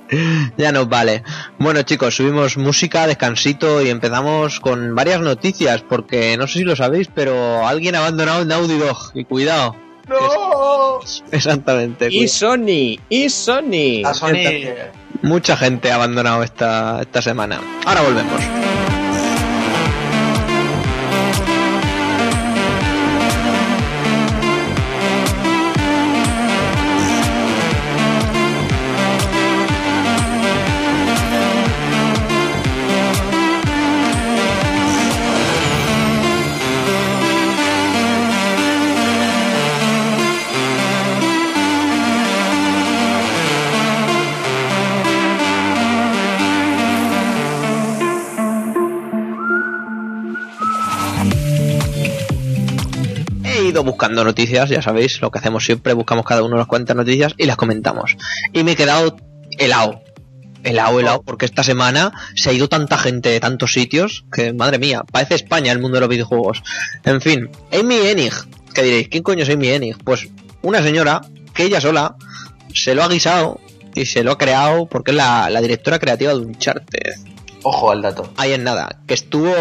ya 0.58 0.72
nos 0.72 0.90
vale. 0.90 1.24
Bueno, 1.60 1.82
chicos, 1.84 2.16
subimos 2.16 2.58
música, 2.58 3.08
descansito 3.08 3.82
y 3.82 3.90
empezamos 3.90 4.60
con 4.60 4.96
varias 4.96 5.22
noticias 5.22 5.82
porque 5.82 6.36
no 6.38 6.48
sé 6.48 6.60
si 6.60 6.64
lo 6.64 6.76
sabéis, 6.76 7.10
pero 7.14 7.68
alguien 7.68 7.96
ha 7.96 8.00
abandonado 8.00 8.44
Naughty 8.46 8.78
Dog 8.78 8.98
y 9.14 9.26
cuidado. 9.26 9.76
¡No! 10.08 11.00
Exactamente. 11.32 12.08
Y 12.08 12.18
cuidado. 12.20 12.28
Sony, 12.34 13.00
y 13.10 13.30
Sony. 13.30 14.06
A 14.06 14.14
Sony. 14.14 14.74
Mucha 15.22 15.56
gente 15.56 15.92
ha 15.92 15.96
abandonado 15.96 16.44
esta, 16.44 17.00
esta 17.02 17.22
semana. 17.22 17.62
Ahora 17.86 18.02
volvemos. 18.02 18.83
Buscando 53.94 54.24
noticias, 54.24 54.70
ya 54.70 54.82
sabéis, 54.82 55.22
lo 55.22 55.30
que 55.30 55.38
hacemos 55.38 55.64
siempre, 55.64 55.94
buscamos 55.94 56.26
cada 56.26 56.42
uno 56.42 56.56
unas 56.56 56.66
cuantas 56.66 56.96
noticias 56.96 57.36
y 57.38 57.46
las 57.46 57.58
comentamos. 57.58 58.18
Y 58.52 58.64
me 58.64 58.72
he 58.72 58.76
quedado 58.76 59.18
helado. 59.60 60.02
Helado, 60.64 61.00
helado, 61.00 61.22
porque 61.22 61.46
esta 61.46 61.62
semana 61.62 62.12
se 62.36 62.50
ha 62.50 62.54
ido 62.54 62.70
tanta 62.70 62.98
gente 62.98 63.30
de 63.30 63.40
tantos 63.40 63.74
sitios 63.74 64.26
que, 64.32 64.52
madre 64.52 64.80
mía, 64.80 65.04
parece 65.12 65.36
España 65.36 65.72
el 65.72 65.80
mundo 65.80 65.98
de 65.98 66.02
los 66.02 66.10
videojuegos. 66.10 66.64
En 67.04 67.22
fin, 67.22 67.50
Amy 67.72 67.98
Enig, 67.98 68.34
que 68.74 68.82
diréis, 68.82 69.10
¿quién 69.10 69.22
coño 69.22 69.44
es 69.44 69.50
Amy 69.50 69.68
Enig? 69.68 70.04
Pues 70.04 70.30
una 70.64 70.82
señora 70.82 71.22
que 71.54 71.66
ella 71.66 71.82
sola 71.82 72.16
se 72.74 72.96
lo 72.96 73.04
ha 73.04 73.10
guisado 73.10 73.60
y 73.94 74.06
se 74.06 74.24
lo 74.24 74.32
ha 74.32 74.38
creado 74.40 74.88
porque 74.88 75.12
es 75.12 75.18
la, 75.18 75.62
directora 75.62 76.00
creativa 76.00 76.34
de 76.34 76.40
Uncharted. 76.40 77.14
Ojo 77.64 77.92
al 77.92 78.02
dato. 78.02 78.32
Ahí 78.38 78.54
en 78.54 78.64
nada, 78.64 79.00
que 79.08 79.14
estuvo 79.14 79.54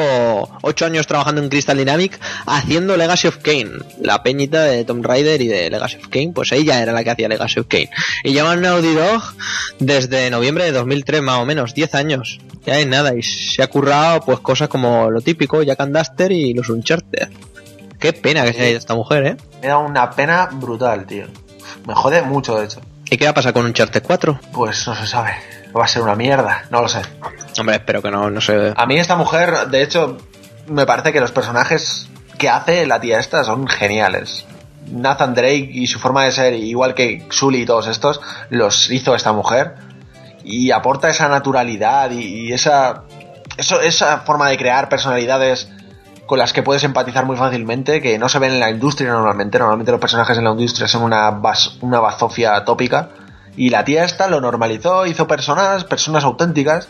ocho 0.62 0.86
años 0.86 1.06
trabajando 1.06 1.40
en 1.40 1.48
Crystal 1.48 1.76
Dynamic 1.76 2.18
haciendo 2.46 2.96
Legacy 2.96 3.28
of 3.28 3.38
Kane, 3.38 3.70
la 4.00 4.22
peñita 4.22 4.64
de 4.64 4.84
Tomb 4.84 5.06
Raider 5.06 5.40
y 5.40 5.46
de 5.46 5.70
Legacy 5.70 5.96
of 5.96 6.08
Kane, 6.08 6.32
pues 6.34 6.50
ella 6.52 6.82
era 6.82 6.92
la 6.92 7.04
que 7.04 7.10
hacía 7.10 7.28
Legacy 7.28 7.60
of 7.60 7.66
Kane. 7.68 7.90
Y 8.24 8.32
llevan 8.32 8.60
Naughty 8.60 8.94
Dog 8.94 9.22
desde 9.78 10.30
noviembre 10.30 10.64
de 10.64 10.72
2003 10.72 11.22
más 11.22 11.38
o 11.38 11.46
menos, 11.46 11.74
10 11.74 11.94
años. 11.94 12.40
Ya 12.66 12.80
en 12.80 12.90
nada, 12.90 13.14
y 13.14 13.22
se 13.22 13.62
ha 13.62 13.68
currado 13.68 14.20
pues 14.20 14.40
cosas 14.40 14.68
como 14.68 15.10
lo 15.10 15.20
típico, 15.20 15.62
Jack 15.62 15.80
and 15.80 15.96
Duster 15.96 16.32
y 16.32 16.54
los 16.54 16.68
Uncharted. 16.68 17.28
Qué 17.98 18.12
pena 18.12 18.42
que 18.42 18.52
se 18.52 18.60
haya 18.60 18.70
ido 18.70 18.78
esta 18.78 18.94
mujer, 18.94 19.26
¿eh? 19.26 19.36
Me 19.60 19.68
da 19.68 19.78
una 19.78 20.10
pena 20.10 20.48
brutal, 20.52 21.06
tío. 21.06 21.26
Me 21.86 21.94
jode 21.94 22.22
mucho, 22.22 22.58
de 22.58 22.64
hecho. 22.64 22.80
¿Y 23.08 23.16
qué 23.16 23.26
va 23.26 23.30
a 23.30 23.34
pasar 23.34 23.52
con 23.52 23.64
Uncharted 23.64 24.02
4? 24.02 24.40
Pues 24.52 24.86
no 24.88 24.96
se 24.96 25.06
sabe. 25.06 25.34
Va 25.78 25.84
a 25.84 25.88
ser 25.88 26.02
una 26.02 26.14
mierda, 26.14 26.64
no 26.70 26.82
lo 26.82 26.88
sé. 26.88 27.00
Hombre, 27.58 27.76
espero 27.76 28.02
que 28.02 28.10
no, 28.10 28.30
no 28.30 28.40
sé. 28.40 28.72
A 28.76 28.86
mí 28.86 28.98
esta 28.98 29.16
mujer, 29.16 29.68
de 29.68 29.82
hecho, 29.82 30.18
me 30.66 30.84
parece 30.86 31.12
que 31.12 31.20
los 31.20 31.32
personajes 31.32 32.08
que 32.38 32.48
hace 32.48 32.86
la 32.86 33.00
tía 33.00 33.18
esta 33.18 33.44
son 33.44 33.66
geniales. 33.66 34.44
Nathan 34.90 35.34
Drake 35.34 35.70
y 35.72 35.86
su 35.86 35.98
forma 35.98 36.24
de 36.24 36.32
ser, 36.32 36.54
igual 36.54 36.94
que 36.94 37.26
Sully 37.30 37.62
y 37.62 37.66
todos 37.66 37.86
estos, 37.86 38.20
los 38.50 38.90
hizo 38.90 39.14
esta 39.14 39.32
mujer. 39.32 39.76
Y 40.44 40.72
aporta 40.72 41.08
esa 41.08 41.28
naturalidad 41.28 42.10
y, 42.10 42.48
y 42.48 42.52
esa, 42.52 43.04
eso, 43.56 43.80
esa 43.80 44.18
forma 44.18 44.48
de 44.48 44.58
crear 44.58 44.88
personalidades 44.88 45.70
con 46.26 46.38
las 46.38 46.52
que 46.52 46.62
puedes 46.62 46.82
empatizar 46.84 47.24
muy 47.26 47.36
fácilmente, 47.36 48.00
que 48.02 48.18
no 48.18 48.28
se 48.28 48.38
ven 48.38 48.52
en 48.52 48.60
la 48.60 48.70
industria 48.70 49.10
normalmente. 49.12 49.58
Normalmente 49.58 49.92
los 49.92 50.00
personajes 50.00 50.36
en 50.36 50.44
la 50.44 50.50
industria 50.50 50.88
son 50.88 51.02
una, 51.02 51.30
bas- 51.30 51.78
una 51.80 52.00
bazofia 52.00 52.64
tópica. 52.64 53.10
Y 53.56 53.70
la 53.70 53.84
tía 53.84 54.04
esta 54.04 54.28
lo 54.28 54.40
normalizó, 54.40 55.06
hizo 55.06 55.26
personas, 55.26 55.84
personas 55.84 56.24
auténticas, 56.24 56.88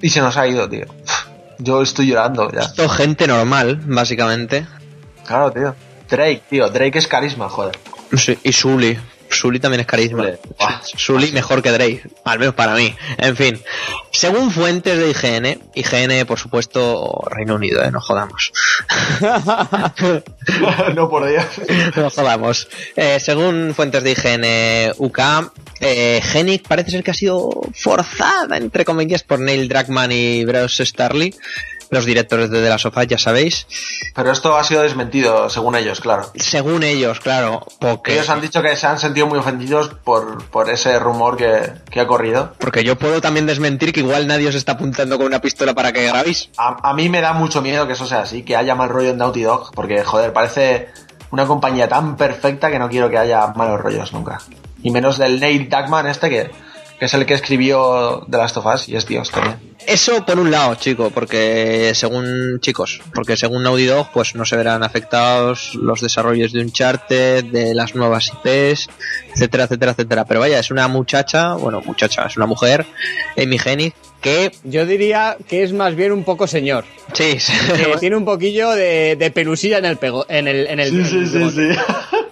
y 0.00 0.10
se 0.10 0.20
nos 0.20 0.36
ha 0.36 0.46
ido, 0.46 0.68
tío. 0.68 0.86
Yo 1.58 1.82
estoy 1.82 2.08
llorando 2.08 2.50
ya. 2.50 2.60
Esto 2.60 2.88
gente 2.88 3.26
normal, 3.26 3.80
básicamente. 3.84 4.66
Claro, 5.26 5.52
tío. 5.52 5.74
Drake, 6.10 6.42
tío. 6.50 6.68
Drake 6.68 6.98
es 6.98 7.06
carisma, 7.06 7.48
joder. 7.48 7.78
Sí, 8.16 8.38
y 8.42 8.52
Sully. 8.52 8.98
Sully 9.34 9.60
también 9.60 9.80
es 9.80 9.86
carisma. 9.86 10.26
Sully, 10.96 11.32
mejor 11.32 11.62
que 11.62 11.70
Drake, 11.70 12.02
al 12.24 12.38
menos 12.38 12.54
para 12.54 12.74
mí. 12.74 12.94
En 13.18 13.36
fin, 13.36 13.60
según 14.10 14.50
fuentes 14.50 14.98
de 14.98 15.10
IGN, 15.10 15.60
IGN 15.74 16.26
por 16.26 16.38
supuesto 16.38 17.24
Reino 17.30 17.56
Unido, 17.56 17.82
¿eh? 17.82 17.90
no 17.90 18.00
jodamos. 18.00 18.52
no 20.94 21.08
por 21.08 21.28
Dios. 21.28 21.44
no 21.96 22.10
jodamos. 22.10 22.68
Eh, 22.96 23.18
según 23.20 23.74
fuentes 23.74 24.02
de 24.02 24.12
IGN 24.12 24.94
UK, 24.98 25.20
eh, 25.80 26.20
Genic 26.22 26.66
parece 26.66 26.92
ser 26.92 27.02
que 27.02 27.10
ha 27.10 27.14
sido 27.14 27.50
forzada, 27.74 28.56
entre 28.56 28.84
comillas, 28.84 29.22
por 29.22 29.40
Neil 29.40 29.68
Druckmann 29.68 30.12
y 30.12 30.44
Bruce 30.44 30.86
Starley, 30.86 31.34
los 31.90 32.04
directores 32.04 32.50
de 32.50 32.62
The 32.62 32.68
Last 32.68 32.86
of 32.86 32.96
Us, 32.96 33.06
ya 33.06 33.18
sabéis. 33.18 33.66
Pero 34.14 34.30
esto 34.32 34.56
ha 34.56 34.64
sido 34.64 34.82
desmentido, 34.82 35.48
según 35.50 35.76
ellos, 35.76 36.00
claro. 36.00 36.30
Según 36.36 36.82
ellos, 36.82 37.20
claro, 37.20 37.66
porque, 37.80 38.14
Ellos 38.14 38.28
han 38.30 38.40
dicho 38.40 38.62
que 38.62 38.74
se 38.76 38.86
han 38.86 38.98
sentido 38.98 39.26
muy 39.26 39.38
ofendidos 39.38 39.90
por, 40.04 40.44
por 40.46 40.70
ese 40.70 40.98
rumor 40.98 41.36
que, 41.36 41.72
que 41.90 42.00
ha 42.00 42.06
corrido. 42.06 42.54
porque 42.58 42.84
yo 42.84 42.96
puedo 42.96 43.20
también 43.20 43.46
desmentir 43.46 43.92
que 43.92 44.00
igual 44.00 44.26
nadie 44.26 44.48
os 44.48 44.54
está 44.54 44.72
apuntando 44.72 45.16
con 45.16 45.26
una 45.26 45.40
pistola 45.40 45.74
para 45.74 45.92
que 45.92 46.06
grabéis. 46.06 46.50
A, 46.56 46.90
a 46.90 46.94
mí 46.94 47.08
me 47.08 47.20
da 47.20 47.32
mucho 47.32 47.62
miedo 47.62 47.86
que 47.86 47.92
eso 47.94 48.06
sea 48.06 48.20
así, 48.20 48.42
que 48.42 48.56
haya 48.56 48.74
mal 48.74 48.88
rollo 48.88 49.10
en 49.10 49.18
Naughty 49.18 49.42
Dog, 49.42 49.72
porque, 49.74 50.02
joder, 50.04 50.32
parece 50.32 50.88
una 51.30 51.46
compañía 51.46 51.88
tan 51.88 52.16
perfecta 52.16 52.70
que 52.70 52.78
no 52.78 52.88
quiero 52.88 53.10
que 53.10 53.18
haya 53.18 53.46
malos 53.48 53.80
rollos 53.80 54.12
nunca. 54.12 54.38
Y 54.82 54.90
menos 54.90 55.18
del 55.18 55.40
Neil 55.40 55.68
Druckmann 55.68 56.06
este, 56.06 56.28
que, 56.30 56.50
que 56.98 57.04
es 57.06 57.14
el 57.14 57.26
que 57.26 57.34
escribió 57.34 58.24
The 58.30 58.36
Last 58.36 58.56
of 58.58 58.66
Us, 58.66 58.88
y 58.88 58.96
es 58.96 59.06
Dios 59.06 59.30
también. 59.30 59.73
Eso 59.86 60.24
por 60.24 60.38
un 60.38 60.50
lado, 60.50 60.74
chico, 60.76 61.10
porque 61.10 61.92
según 61.94 62.58
chicos, 62.60 63.00
porque 63.14 63.36
según 63.36 63.62
Naughty 63.62 63.84
Dog, 63.84 64.10
pues 64.12 64.34
no 64.34 64.44
se 64.44 64.56
verán 64.56 64.82
afectados 64.82 65.74
los 65.74 66.00
desarrollos 66.00 66.52
de 66.52 66.60
Uncharted, 66.60 67.44
de 67.44 67.74
las 67.74 67.94
nuevas 67.94 68.28
IPs, 68.28 68.88
etcétera, 69.34 69.64
etcétera, 69.64 69.92
etcétera. 69.92 70.24
Pero 70.24 70.40
vaya, 70.40 70.58
es 70.58 70.70
una 70.70 70.88
muchacha, 70.88 71.54
bueno, 71.54 71.82
muchacha, 71.84 72.26
es 72.26 72.36
una 72.36 72.46
mujer, 72.46 72.86
Amy 73.36 73.58
Hennig, 73.62 73.92
que 74.20 74.52
Yo 74.64 74.86
diría 74.86 75.36
que 75.46 75.62
es 75.62 75.72
más 75.74 75.94
bien 75.94 76.12
un 76.12 76.24
poco 76.24 76.46
señor. 76.46 76.84
sí, 77.12 77.36
Que 77.76 77.96
tiene 78.00 78.16
un 78.16 78.24
poquillo 78.24 78.70
de, 78.70 79.16
de 79.16 79.30
pelusilla 79.30 79.78
en 79.78 79.84
el 79.84 79.98
pego, 79.98 80.24
en 80.30 80.48
el, 80.48 80.66
en 80.66 80.80
el, 80.80 80.88
en 80.88 81.02
el 81.02 81.28
bigote. 81.28 81.78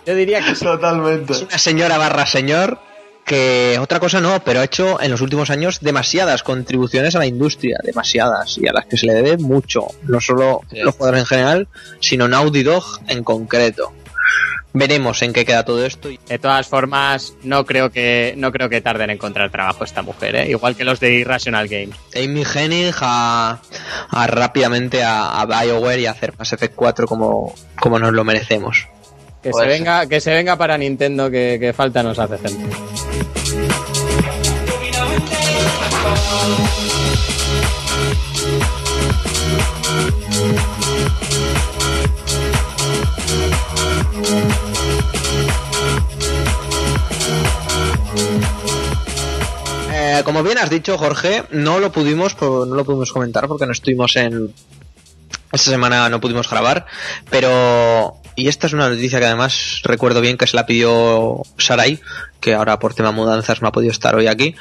Yo 0.07 0.15
diría 0.15 0.41
que 0.41 0.55
sí. 0.55 0.65
Totalmente. 0.65 1.35
es 1.35 1.43
una 1.43 1.59
señora 1.59 1.99
barra 1.99 2.27
señor 2.27 2.79
que 3.25 3.79
otra 3.81 4.01
cosa 4.01 4.21
no, 4.21 4.43
pero 4.45 4.61
ha 4.61 4.65
hecho 4.65 5.01
en 5.01 5.11
los 5.11 5.21
últimos 5.21 5.51
años 5.51 5.81
demasiadas 5.81 6.43
contribuciones 6.43 7.15
a 7.15 7.19
la 7.21 7.27
industria, 7.27 7.79
demasiadas, 7.83 8.59
y 8.59 8.67
a 8.69 8.73
las 8.73 8.87
que 8.87 8.97
se 8.97 9.07
le 9.07 9.15
debe 9.15 9.37
mucho, 9.39 9.87
no 10.05 10.21
solo 10.21 10.61
Sí. 10.71 10.79
los 10.81 10.95
jugadores 10.95 11.21
en 11.21 11.27
general, 11.27 11.69
sino 12.01 12.29
Naughty 12.29 12.63
Dog 12.63 12.85
en 13.09 13.23
concreto. 13.25 13.93
Veremos 14.75 15.21
en 15.21 15.35
qué 15.35 15.45
queda 15.45 15.67
todo 15.67 15.85
esto. 15.85 16.09
De 16.29 16.39
todas 16.39 16.67
formas, 16.67 17.35
no 17.43 17.67
creo 17.67 17.91
que 17.91 18.33
no 18.39 18.51
creo 18.53 18.71
que 18.71 18.81
tarden 18.81 19.11
en 19.11 19.17
encontrar 19.17 19.51
trabajo 19.51 19.85
esta 19.85 20.01
mujer, 20.01 20.35
¿eh? 20.35 20.49
igual 20.51 20.75
que 20.77 20.85
los 20.85 20.99
de 20.99 21.13
Irrational 21.13 21.69
Games. 21.69 21.95
Amy 22.17 22.43
Hennig 22.55 22.95
a, 23.03 23.59
a 24.09 24.27
rápidamente 24.27 25.03
a, 25.05 25.43
a 25.43 25.45
BioWare 25.45 26.01
y 26.01 26.07
a 26.07 26.13
hacer 26.13 26.33
Mass 26.39 26.55
Effect 26.55 26.75
4 26.75 27.07
como, 27.07 27.55
como 27.79 27.99
nos 27.99 28.13
lo 28.15 28.25
merecemos. 28.25 28.89
Que 29.43 29.53
se 29.53 29.67
venga, 29.67 30.07
que 30.07 30.21
se 30.21 30.33
venga 30.33 30.57
para 30.57 30.79
Nintendo, 30.79 31.31
que, 31.31 31.59
que 31.61 31.73
falta 31.75 32.03
nos 32.03 32.19
hace 32.19 32.39
gente. 32.39 32.65
Como 50.25 50.43
bien 50.43 50.59
has 50.59 50.71
dicho, 50.71 50.97
Jorge, 50.99 51.45
no 51.51 51.79
lo 51.79 51.93
pudimos, 51.93 52.41
no 52.41 52.65
lo 52.65 52.85
pudimos 52.85 53.13
comentar 53.13 53.49
porque 53.49 53.67
no 53.67 53.73
estuvimos 53.73 54.17
en 54.17 54.53
esta 55.53 55.71
semana 55.71 56.09
no 56.09 56.21
pudimos 56.21 56.49
grabar, 56.49 56.87
pero 57.29 58.17
y 58.35 58.49
esta 58.49 58.67
es 58.67 58.73
una 58.73 58.89
noticia 58.89 59.19
que 59.19 59.27
además 59.27 59.81
recuerdo 59.85 60.23
bien 60.23 60.39
que 60.39 60.47
se 60.47 60.57
la 60.57 60.65
pidió 60.65 61.43
Sarai, 61.59 62.01
que 62.41 62.55
ahora 62.55 62.79
por 62.79 62.95
tema 62.95 63.13
mudanzas 63.13 63.61
no 63.61 63.69
ha 63.69 63.73
podido 63.73 63.93
estar 63.93 64.15
hoy 64.15 64.27
aquí. 64.27 64.55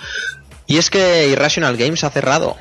Y 0.72 0.78
es 0.78 0.90
que 0.90 1.28
Irrational 1.28 1.76
Games 1.76 2.02
ha 2.06 2.10
cerrado. 2.12 2.56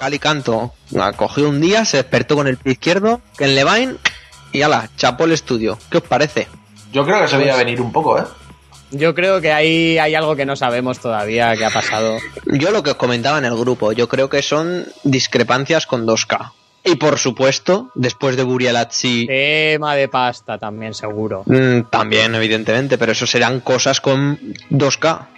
Cal 0.00 0.12
y 0.12 0.18
canto. 0.18 0.72
Cogió 1.14 1.48
un 1.48 1.60
día, 1.60 1.84
se 1.84 1.98
despertó 1.98 2.34
con 2.34 2.48
el 2.48 2.56
pie 2.56 2.72
izquierdo, 2.72 3.20
que 3.38 3.44
en 3.44 3.54
Levine, 3.54 3.94
y 4.50 4.62
ala, 4.62 4.88
chapó 4.96 5.22
el 5.26 5.30
estudio. 5.30 5.78
¿Qué 5.88 5.98
os 5.98 6.02
parece? 6.02 6.48
Yo 6.92 7.04
creo 7.04 7.20
que 7.20 7.28
se 7.28 7.36
veía 7.36 7.54
venir 7.54 7.80
un 7.80 7.92
poco, 7.92 8.18
¿eh? 8.18 8.24
Yo 8.90 9.14
creo 9.14 9.40
que 9.40 9.52
ahí 9.52 9.98
hay 9.98 10.16
algo 10.16 10.34
que 10.34 10.44
no 10.44 10.56
sabemos 10.56 10.98
todavía 10.98 11.56
que 11.56 11.64
ha 11.64 11.70
pasado. 11.70 12.18
Yo 12.46 12.72
lo 12.72 12.82
que 12.82 12.90
os 12.90 12.96
comentaba 12.96 13.38
en 13.38 13.44
el 13.44 13.56
grupo, 13.56 13.92
yo 13.92 14.08
creo 14.08 14.28
que 14.28 14.42
son 14.42 14.84
discrepancias 15.04 15.86
con 15.86 16.08
2K. 16.08 16.50
Y 16.84 16.96
por 16.96 17.20
supuesto, 17.20 17.92
después 17.94 18.36
de 18.36 18.42
Burialazzi, 18.42 19.28
Tema 19.28 19.94
de 19.94 20.08
pasta 20.08 20.58
también, 20.58 20.92
seguro. 20.92 21.44
mm, 21.46 21.82
también, 21.88 22.34
evidentemente, 22.34 22.98
pero 22.98 23.12
eso 23.12 23.28
serán 23.28 23.60
cosas 23.60 24.00
con 24.00 24.40
2K. 24.70 25.28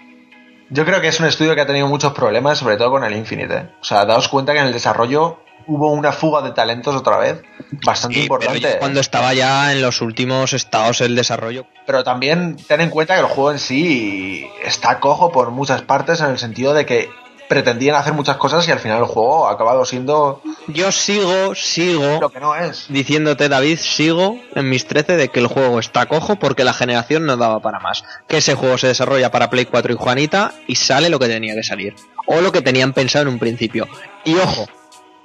Yo 0.75 0.85
creo 0.85 1.01
que 1.01 1.07
es 1.07 1.21
un 1.21 1.27
estudio 1.27 1.55
que 1.55 1.61
ha 1.61 1.67
tenido 1.67 1.87
muchos 1.87 2.13
problemas, 2.13 2.59
sobre 2.59 2.77
todo 2.77 2.91
con 2.91 3.05
el 3.05 3.15
Infinite. 3.15 3.55
¿eh? 3.55 3.71
O 3.81 3.85
sea, 3.85 4.05
daos 4.05 4.27
cuenta 4.27 4.53
que 4.53 4.59
en 4.59 4.67
el 4.67 4.73
desarrollo 4.73 5.39
hubo 5.69 5.93
una 5.93 6.11
fuga 6.11 6.43
de 6.43 6.51
talentos 6.51 6.97
otra 6.97 7.17
vez, 7.17 7.43
bastante 7.85 8.17
Sí, 8.17 8.23
importante. 8.23 8.59
ya 8.61 8.79
cuando 8.81 8.99
estaba 8.99 9.33
ya 9.35 9.71
en 9.73 9.81
los 9.81 10.01
últimos 10.01 10.53
estados 10.53 11.01
el 11.01 11.15
desarrollo. 11.15 11.67
Pero 11.87 12.03
también 12.03 12.57
ten 12.57 12.81
en 12.81 12.91
cuenta 12.91 13.15
que 13.15 13.21
el 13.21 13.27
juego 13.27 13.53
en 13.53 13.61
sí 13.61 14.51
está 14.65 14.99
cojo 14.99 15.31
por 15.31 15.53
muchas 15.53 15.83
partes 15.83 16.21
en 16.21 16.31
el 16.31 16.39
sentido 16.39 16.75
de 16.75 16.85
que 16.87 17.09
pretendían 17.55 17.95
hacer 17.95 18.13
muchas 18.15 18.37
cosas 18.37 18.67
y 18.67 18.73
al 18.73 18.81
final 18.81 18.99
el 18.99 19.05
juego 19.05 19.47
ha 19.47 19.53
acabado 19.53 19.85
siendo 19.85 20.43
Yo 20.67 20.91
sigo, 20.91 21.55
sigo 21.55 22.19
lo 22.21 22.29
que 22.29 22.41
no 22.41 22.57
es. 22.57 22.87
diciéndote, 22.89 23.49
David, 23.49 23.79
sigo 23.79 24.41
en 24.57 24.69
mis 24.69 24.89
13 24.89 25.17
de 25.17 25.29
que 25.29 25.39
el 25.39 25.47
juego 25.47 25.79
está 25.79 26.07
cojo 26.07 26.35
porque 26.35 26.65
la 26.65 26.75
generación 26.75 27.27
no 27.27 27.37
daba 27.37 27.61
para 27.61 27.79
más. 27.79 28.03
Que 28.27 28.39
ese 28.39 28.57
juego 28.57 28.77
se 28.77 28.89
desarrolla 28.89 29.31
para 29.31 29.51
Play 29.51 29.67
4 29.67 29.93
y 29.93 29.97
Juanita 29.97 30.53
y 30.67 30.75
sale 30.75 31.11
lo 31.11 31.21
que 31.21 31.29
tenía 31.29 31.55
que 31.55 31.63
salir. 31.63 31.95
O 32.27 32.41
lo 32.41 32.51
que 32.51 32.61
tenían 32.61 32.93
pensado 32.93 33.23
en 33.23 33.29
un 33.29 33.39
principio. 33.39 33.87
Y 34.25 34.35
ojo, 34.35 34.67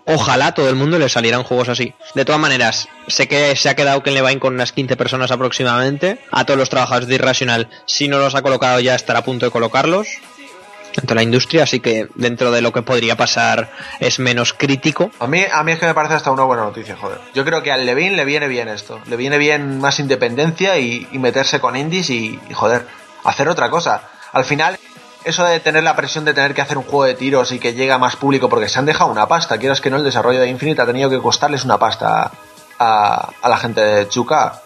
ojalá 0.06 0.54
todo 0.54 0.70
el 0.70 0.76
mundo 0.76 1.00
le 1.00 1.10
salieran 1.10 1.44
juegos 1.44 1.70
así. 1.70 1.94
De 2.14 2.26
todas 2.26 2.40
maneras, 2.40 2.88
sé 3.08 3.28
que 3.28 3.56
se 3.56 3.70
ha 3.70 3.76
quedado 3.76 4.04
Ken 4.04 4.14
Levine 4.14 4.40
con 4.40 4.54
unas 4.54 4.72
15 4.72 4.96
personas 4.98 5.32
aproximadamente. 5.32 6.20
A 6.32 6.46
todos 6.46 6.60
los 6.60 6.70
trabajadores 6.70 7.08
de 7.08 7.16
Irrational, 7.16 7.70
si 7.86 8.08
no 8.08 8.20
los 8.20 8.36
ha 8.36 8.44
colocado 8.44 8.80
ya, 8.80 8.94
estará 8.94 9.20
a 9.20 9.24
punto 9.24 9.46
de 9.46 9.52
colocarlos. 9.52 10.08
De 11.02 11.16
la 11.16 11.24
industria, 11.24 11.64
así 11.64 11.80
que 11.80 12.08
dentro 12.16 12.52
de 12.52 12.62
lo 12.62 12.74
que 12.74 12.82
podría 12.82 13.16
pasar 13.16 13.72
es 14.00 14.20
menos 14.20 14.54
crítico. 14.54 15.12
A 15.20 15.28
mí, 15.28 15.44
a 15.52 15.64
mí 15.64 15.72
es 15.72 15.80
que 15.80 15.86
me 15.86 15.94
parece 15.94 16.16
hasta 16.16 16.32
una 16.32 16.44
buena 16.44 16.64
noticia, 16.64 16.96
joder. 16.96 17.20
Yo 17.34 17.46
creo 17.46 17.64
que 17.64 17.72
al 17.72 17.86
Levin 17.86 18.16
le 18.16 18.26
viene 18.26 18.48
bien 18.48 18.68
esto. 18.68 19.00
Le 19.08 19.16
viene 19.16 19.38
bien 19.38 19.80
más 19.80 20.00
independencia 20.00 20.78
y, 20.78 21.08
meterse 21.14 21.60
con 21.60 21.76
indies 21.76 22.10
y, 22.10 22.40
joder, 22.54 22.86
hacer 23.24 23.50
otra 23.50 23.70
cosa. 23.70 24.10
Al 24.32 24.46
final, 24.46 24.78
eso 25.24 25.44
de 25.44 25.60
tener 25.60 25.84
la 25.84 25.96
presión 25.96 26.26
de 26.26 26.34
tener 26.34 26.54
que 26.54 26.62
hacer 26.62 26.78
un 26.78 26.84
juego 26.84 27.04
de 27.04 27.14
tiros 27.14 27.52
y 27.52 27.60
que 27.60 27.74
llegue 27.74 27.92
a 27.92 27.98
más 27.98 28.16
público 28.16 28.50
porque 28.50 28.70
se 28.70 28.80
han 28.80 28.86
dejado 28.86 29.12
una 29.12 29.28
pasta. 29.28 29.58
Quieras 29.58 29.82
que 29.82 29.90
no, 29.90 29.98
el 29.98 30.04
desarrollo 30.04 30.40
de 30.40 30.48
Infinite 30.50 30.82
ha 30.82 30.86
tenido 30.86 31.10
que 31.10 31.20
costarles 31.20 31.66
una 31.66 31.78
pasta 31.78 32.32
a, 32.78 33.30
a 33.42 33.50
la 33.50 33.58
gente 33.58 33.82
de 33.82 34.08
Chuka. 34.08 34.62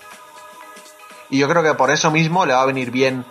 Y 1.30 1.40
yo 1.40 1.48
creo 1.50 1.64
que 1.64 1.74
por 1.74 1.90
eso 1.90 2.12
mismo 2.12 2.46
le 2.46 2.54
va 2.54 2.62
a 2.62 2.66
venir 2.66 2.92
bien 2.92 3.26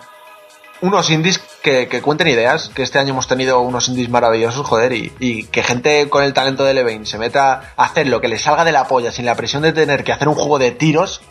unos 0.83 1.09
indies 1.09 1.39
que, 1.61 1.87
que, 1.87 2.01
cuenten 2.01 2.27
ideas, 2.27 2.69
que 2.75 2.83
este 2.83 2.99
año 2.99 3.11
hemos 3.11 3.25
tenido 3.25 3.61
unos 3.61 3.87
indies 3.87 4.09
maravillosos, 4.09 4.67
joder, 4.67 4.91
y, 4.91 5.13
y, 5.17 5.45
que 5.45 5.63
gente 5.63 6.09
con 6.09 6.25
el 6.25 6.33
talento 6.33 6.65
de 6.65 6.73
Levine 6.73 7.05
se 7.05 7.17
meta 7.17 7.73
a 7.77 7.85
hacer 7.85 8.07
lo 8.07 8.19
que 8.19 8.27
le 8.27 8.37
salga 8.37 8.65
de 8.65 8.73
la 8.73 8.85
polla 8.85 9.09
sin 9.09 9.25
la 9.25 9.35
presión 9.35 9.61
de 9.61 9.71
tener 9.71 10.03
que 10.03 10.11
hacer 10.11 10.27
un 10.27 10.35
juego 10.35 10.59
de 10.59 10.71
tiros 10.71 11.21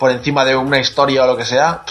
por 0.00 0.10
encima 0.10 0.44
de 0.44 0.56
una 0.56 0.80
historia 0.80 1.22
o 1.22 1.26
lo 1.28 1.36
que 1.36 1.44
sea, 1.44 1.82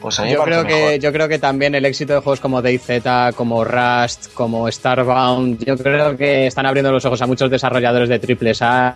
pues 0.00 0.20
a 0.20 0.22
mí 0.22 0.30
yo 0.30 0.44
creo 0.44 0.64
que 0.64 0.74
mejor. 0.74 1.00
yo 1.00 1.12
creo 1.12 1.28
que 1.28 1.40
también 1.40 1.74
el 1.74 1.84
éxito 1.84 2.12
de 2.12 2.20
juegos 2.20 2.38
como 2.38 2.62
DayZ, 2.62 3.02
como 3.34 3.64
Rust, 3.64 4.32
como 4.32 4.70
Starbound, 4.70 5.64
yo 5.64 5.76
creo 5.76 6.16
que 6.16 6.46
están 6.46 6.64
abriendo 6.64 6.92
los 6.92 7.04
ojos 7.04 7.20
a 7.22 7.26
muchos 7.26 7.50
desarrolladores 7.50 8.08
de 8.08 8.20
triples 8.20 8.62
A 8.62 8.94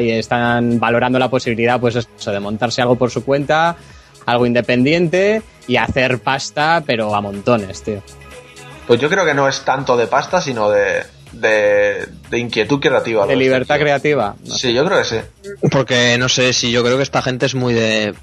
y 0.00 0.10
están 0.10 0.80
valorando 0.80 1.16
la 1.18 1.30
posibilidad, 1.30 1.78
pues 1.78 1.94
eso, 1.94 2.32
de 2.32 2.40
montarse 2.40 2.82
algo 2.82 2.96
por 2.96 3.10
su 3.10 3.24
cuenta, 3.24 3.76
algo 4.28 4.44
independiente 4.44 5.42
y 5.66 5.76
hacer 5.76 6.18
pasta, 6.18 6.82
pero 6.86 7.14
a 7.14 7.20
montones, 7.20 7.82
tío. 7.82 8.02
Pues 8.86 9.00
yo 9.00 9.08
creo 9.08 9.24
que 9.24 9.34
no 9.34 9.48
es 9.48 9.62
tanto 9.62 9.96
de 9.96 10.06
pasta, 10.06 10.40
sino 10.42 10.70
de, 10.70 11.02
de, 11.32 12.06
de 12.28 12.38
inquietud 12.38 12.78
creativa. 12.78 13.26
De 13.26 13.36
libertad 13.36 13.78
creativa. 13.78 14.34
No 14.44 14.54
sí, 14.54 14.68
sé. 14.68 14.74
yo 14.74 14.84
creo 14.84 14.98
que 14.98 15.04
sí. 15.04 15.16
Porque 15.70 16.16
no 16.18 16.28
sé 16.28 16.52
si 16.52 16.70
yo 16.70 16.84
creo 16.84 16.98
que 16.98 17.02
esta 17.02 17.22
gente 17.22 17.46
es 17.46 17.54
muy 17.54 17.72
de. 17.72 18.14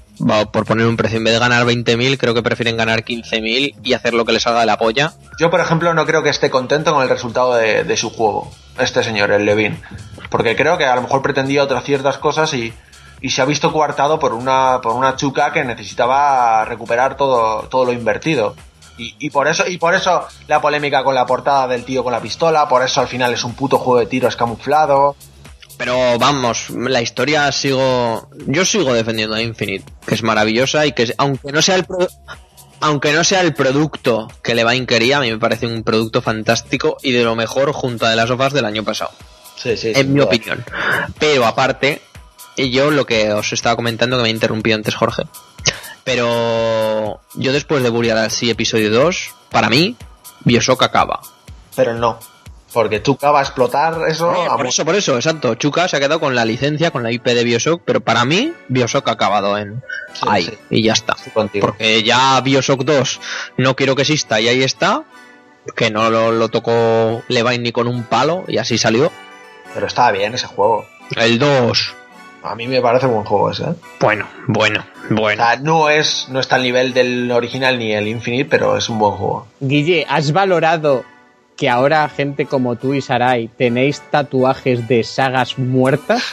Por 0.52 0.64
poner 0.64 0.86
un 0.86 0.96
precio, 0.96 1.18
en 1.18 1.24
vez 1.24 1.34
de 1.34 1.40
ganar 1.40 1.66
20.000, 1.66 2.16
creo 2.18 2.34
que 2.34 2.42
prefieren 2.42 2.76
ganar 2.76 3.04
15.000 3.04 3.74
y 3.82 3.92
hacer 3.92 4.14
lo 4.14 4.24
que 4.24 4.32
les 4.32 4.42
salga 4.42 4.60
de 4.60 4.66
la 4.66 4.78
polla. 4.78 5.12
Yo, 5.40 5.50
por 5.50 5.60
ejemplo, 5.60 5.92
no 5.92 6.06
creo 6.06 6.22
que 6.22 6.30
esté 6.30 6.50
contento 6.50 6.92
con 6.92 7.02
el 7.02 7.08
resultado 7.08 7.54
de, 7.56 7.84
de 7.84 7.96
su 7.96 8.10
juego, 8.10 8.50
este 8.78 9.02
señor, 9.02 9.32
el 9.32 9.44
Levin. 9.44 9.78
Porque 10.30 10.56
creo 10.56 10.78
que 10.78 10.84
a 10.84 10.94
lo 10.94 11.02
mejor 11.02 11.22
pretendía 11.22 11.62
otras 11.62 11.84
ciertas 11.84 12.18
cosas 12.18 12.52
y, 12.54 12.72
y 13.20 13.30
se 13.30 13.42
ha 13.42 13.44
visto 13.44 13.72
coartado 13.72 14.18
por 14.18 14.34
una, 14.34 14.80
por 14.82 14.94
una 14.94 15.16
chuca 15.16 15.52
que 15.52 15.64
necesitaba 15.64 16.64
recuperar 16.64 17.16
todo, 17.16 17.62
todo 17.68 17.86
lo 17.86 17.92
invertido. 17.92 18.54
Y, 18.98 19.14
y, 19.18 19.30
por 19.30 19.46
eso, 19.46 19.66
y 19.66 19.76
por 19.76 19.94
eso 19.94 20.26
la 20.48 20.60
polémica 20.60 21.04
con 21.04 21.14
la 21.14 21.26
portada 21.26 21.68
del 21.68 21.84
tío 21.84 22.02
con 22.02 22.12
la 22.12 22.20
pistola, 22.20 22.68
por 22.68 22.82
eso 22.82 23.00
al 23.00 23.08
final 23.08 23.32
es 23.32 23.44
un 23.44 23.54
puto 23.54 23.78
juego 23.78 24.00
de 24.00 24.06
tiros 24.06 24.36
camuflado. 24.36 25.16
Pero 25.76 26.18
vamos, 26.18 26.70
la 26.70 27.02
historia 27.02 27.52
sigo. 27.52 28.30
Yo 28.46 28.64
sigo 28.64 28.94
defendiendo 28.94 29.36
a 29.36 29.42
Infinite, 29.42 29.92
que 30.06 30.14
es 30.14 30.22
maravillosa 30.22 30.86
y 30.86 30.92
que 30.92 31.12
aunque 31.18 31.52
no 31.52 31.60
sea 31.60 31.76
el 31.76 31.86
aunque 32.80 33.12
no 33.12 33.24
sea 33.24 33.40
el 33.40 33.54
producto 33.54 34.28
que 34.42 34.54
Levine 34.54 34.86
quería, 34.86 35.18
a 35.18 35.20
mí 35.20 35.30
me 35.30 35.38
parece 35.38 35.66
un 35.66 35.82
producto 35.82 36.22
fantástico 36.22 36.96
y 37.02 37.12
de 37.12 37.24
lo 37.24 37.34
mejor 37.34 37.72
junto 37.72 38.06
a 38.06 38.10
de 38.10 38.16
las 38.16 38.28
sofás 38.28 38.52
del 38.52 38.64
año 38.64 38.84
pasado. 38.84 39.10
Sí, 39.56 39.76
sí, 39.76 39.92
en 39.94 40.12
mi 40.12 40.20
opinión. 40.20 40.64
Pero 41.18 41.46
aparte, 41.46 42.02
yo 42.56 42.90
lo 42.90 43.06
que 43.06 43.32
os 43.32 43.52
estaba 43.52 43.76
comentando 43.76 44.16
que 44.16 44.22
me 44.22 44.28
ha 44.28 44.32
interrumpido 44.32 44.76
antes 44.76 44.94
Jorge. 44.94 45.24
Pero 46.04 47.20
yo 47.34 47.52
después 47.52 47.82
de 47.82 47.90
Burial 47.90 48.18
así 48.18 48.48
episodio 48.48 48.90
2, 48.90 49.34
para 49.50 49.68
mí, 49.68 49.96
Bioshock 50.44 50.82
acaba. 50.82 51.20
Pero 51.74 51.94
no. 51.94 52.18
Porque 52.72 53.02
Chuka 53.02 53.30
va 53.30 53.40
a 53.40 53.42
explotar 53.42 53.96
eso. 54.08 54.32
por 54.56 54.66
eso, 54.66 54.84
por 54.84 54.94
eso, 54.94 55.16
exacto. 55.16 55.54
Chuka 55.54 55.88
se 55.88 55.96
ha 55.96 56.00
quedado 56.00 56.20
con 56.20 56.34
la 56.34 56.44
licencia, 56.44 56.90
con 56.90 57.02
la 57.02 57.10
IP 57.10 57.24
de 57.24 57.42
Bioshock, 57.42 57.82
pero 57.84 58.00
para 58.00 58.24
mí, 58.24 58.52
Bioshock 58.68 59.08
ha 59.08 59.12
acabado 59.12 59.56
en 59.56 59.82
ahí. 60.26 60.58
Y 60.70 60.82
ya 60.82 60.92
está. 60.92 61.16
Porque 61.60 62.02
ya 62.02 62.40
Bioshock 62.40 62.84
2 62.84 63.20
no 63.56 63.74
quiero 63.74 63.96
que 63.96 64.02
exista 64.02 64.40
y 64.40 64.48
ahí 64.48 64.62
está. 64.62 65.04
Que 65.74 65.90
no 65.90 66.10
lo, 66.10 66.30
lo 66.30 66.48
tocó 66.50 67.24
Levine 67.28 67.58
ni 67.58 67.72
con 67.72 67.88
un 67.88 68.04
palo 68.04 68.44
y 68.46 68.58
así 68.58 68.78
salió. 68.78 69.10
Pero 69.74 69.86
estaba 69.86 70.12
bien 70.12 70.34
ese 70.34 70.46
juego. 70.46 70.86
El 71.16 71.38
2. 71.38 71.94
A 72.46 72.54
mí 72.54 72.66
me 72.66 72.80
parece 72.80 73.06
buen 73.06 73.24
juego 73.24 73.50
ese. 73.50 73.64
¿eh? 73.64 73.74
Bueno, 74.00 74.26
bueno, 74.46 74.84
bueno. 75.10 75.42
O 75.42 75.46
sea, 75.46 75.56
no 75.56 75.88
es 75.88 76.28
no 76.28 76.40
está 76.40 76.56
al 76.56 76.62
nivel 76.62 76.94
del 76.94 77.30
original 77.30 77.78
ni 77.78 77.92
el 77.92 78.08
Infinite, 78.08 78.48
pero 78.48 78.76
es 78.76 78.88
un 78.88 78.98
buen 78.98 79.12
juego. 79.12 79.46
Guille, 79.60 80.06
¿has 80.08 80.32
valorado 80.32 81.04
que 81.56 81.68
ahora 81.68 82.08
gente 82.08 82.46
como 82.46 82.76
tú 82.76 82.94
y 82.94 83.00
Sarai 83.00 83.48
tenéis 83.48 84.00
tatuajes 84.10 84.86
de 84.88 85.04
sagas 85.04 85.58
muertas? 85.58 86.22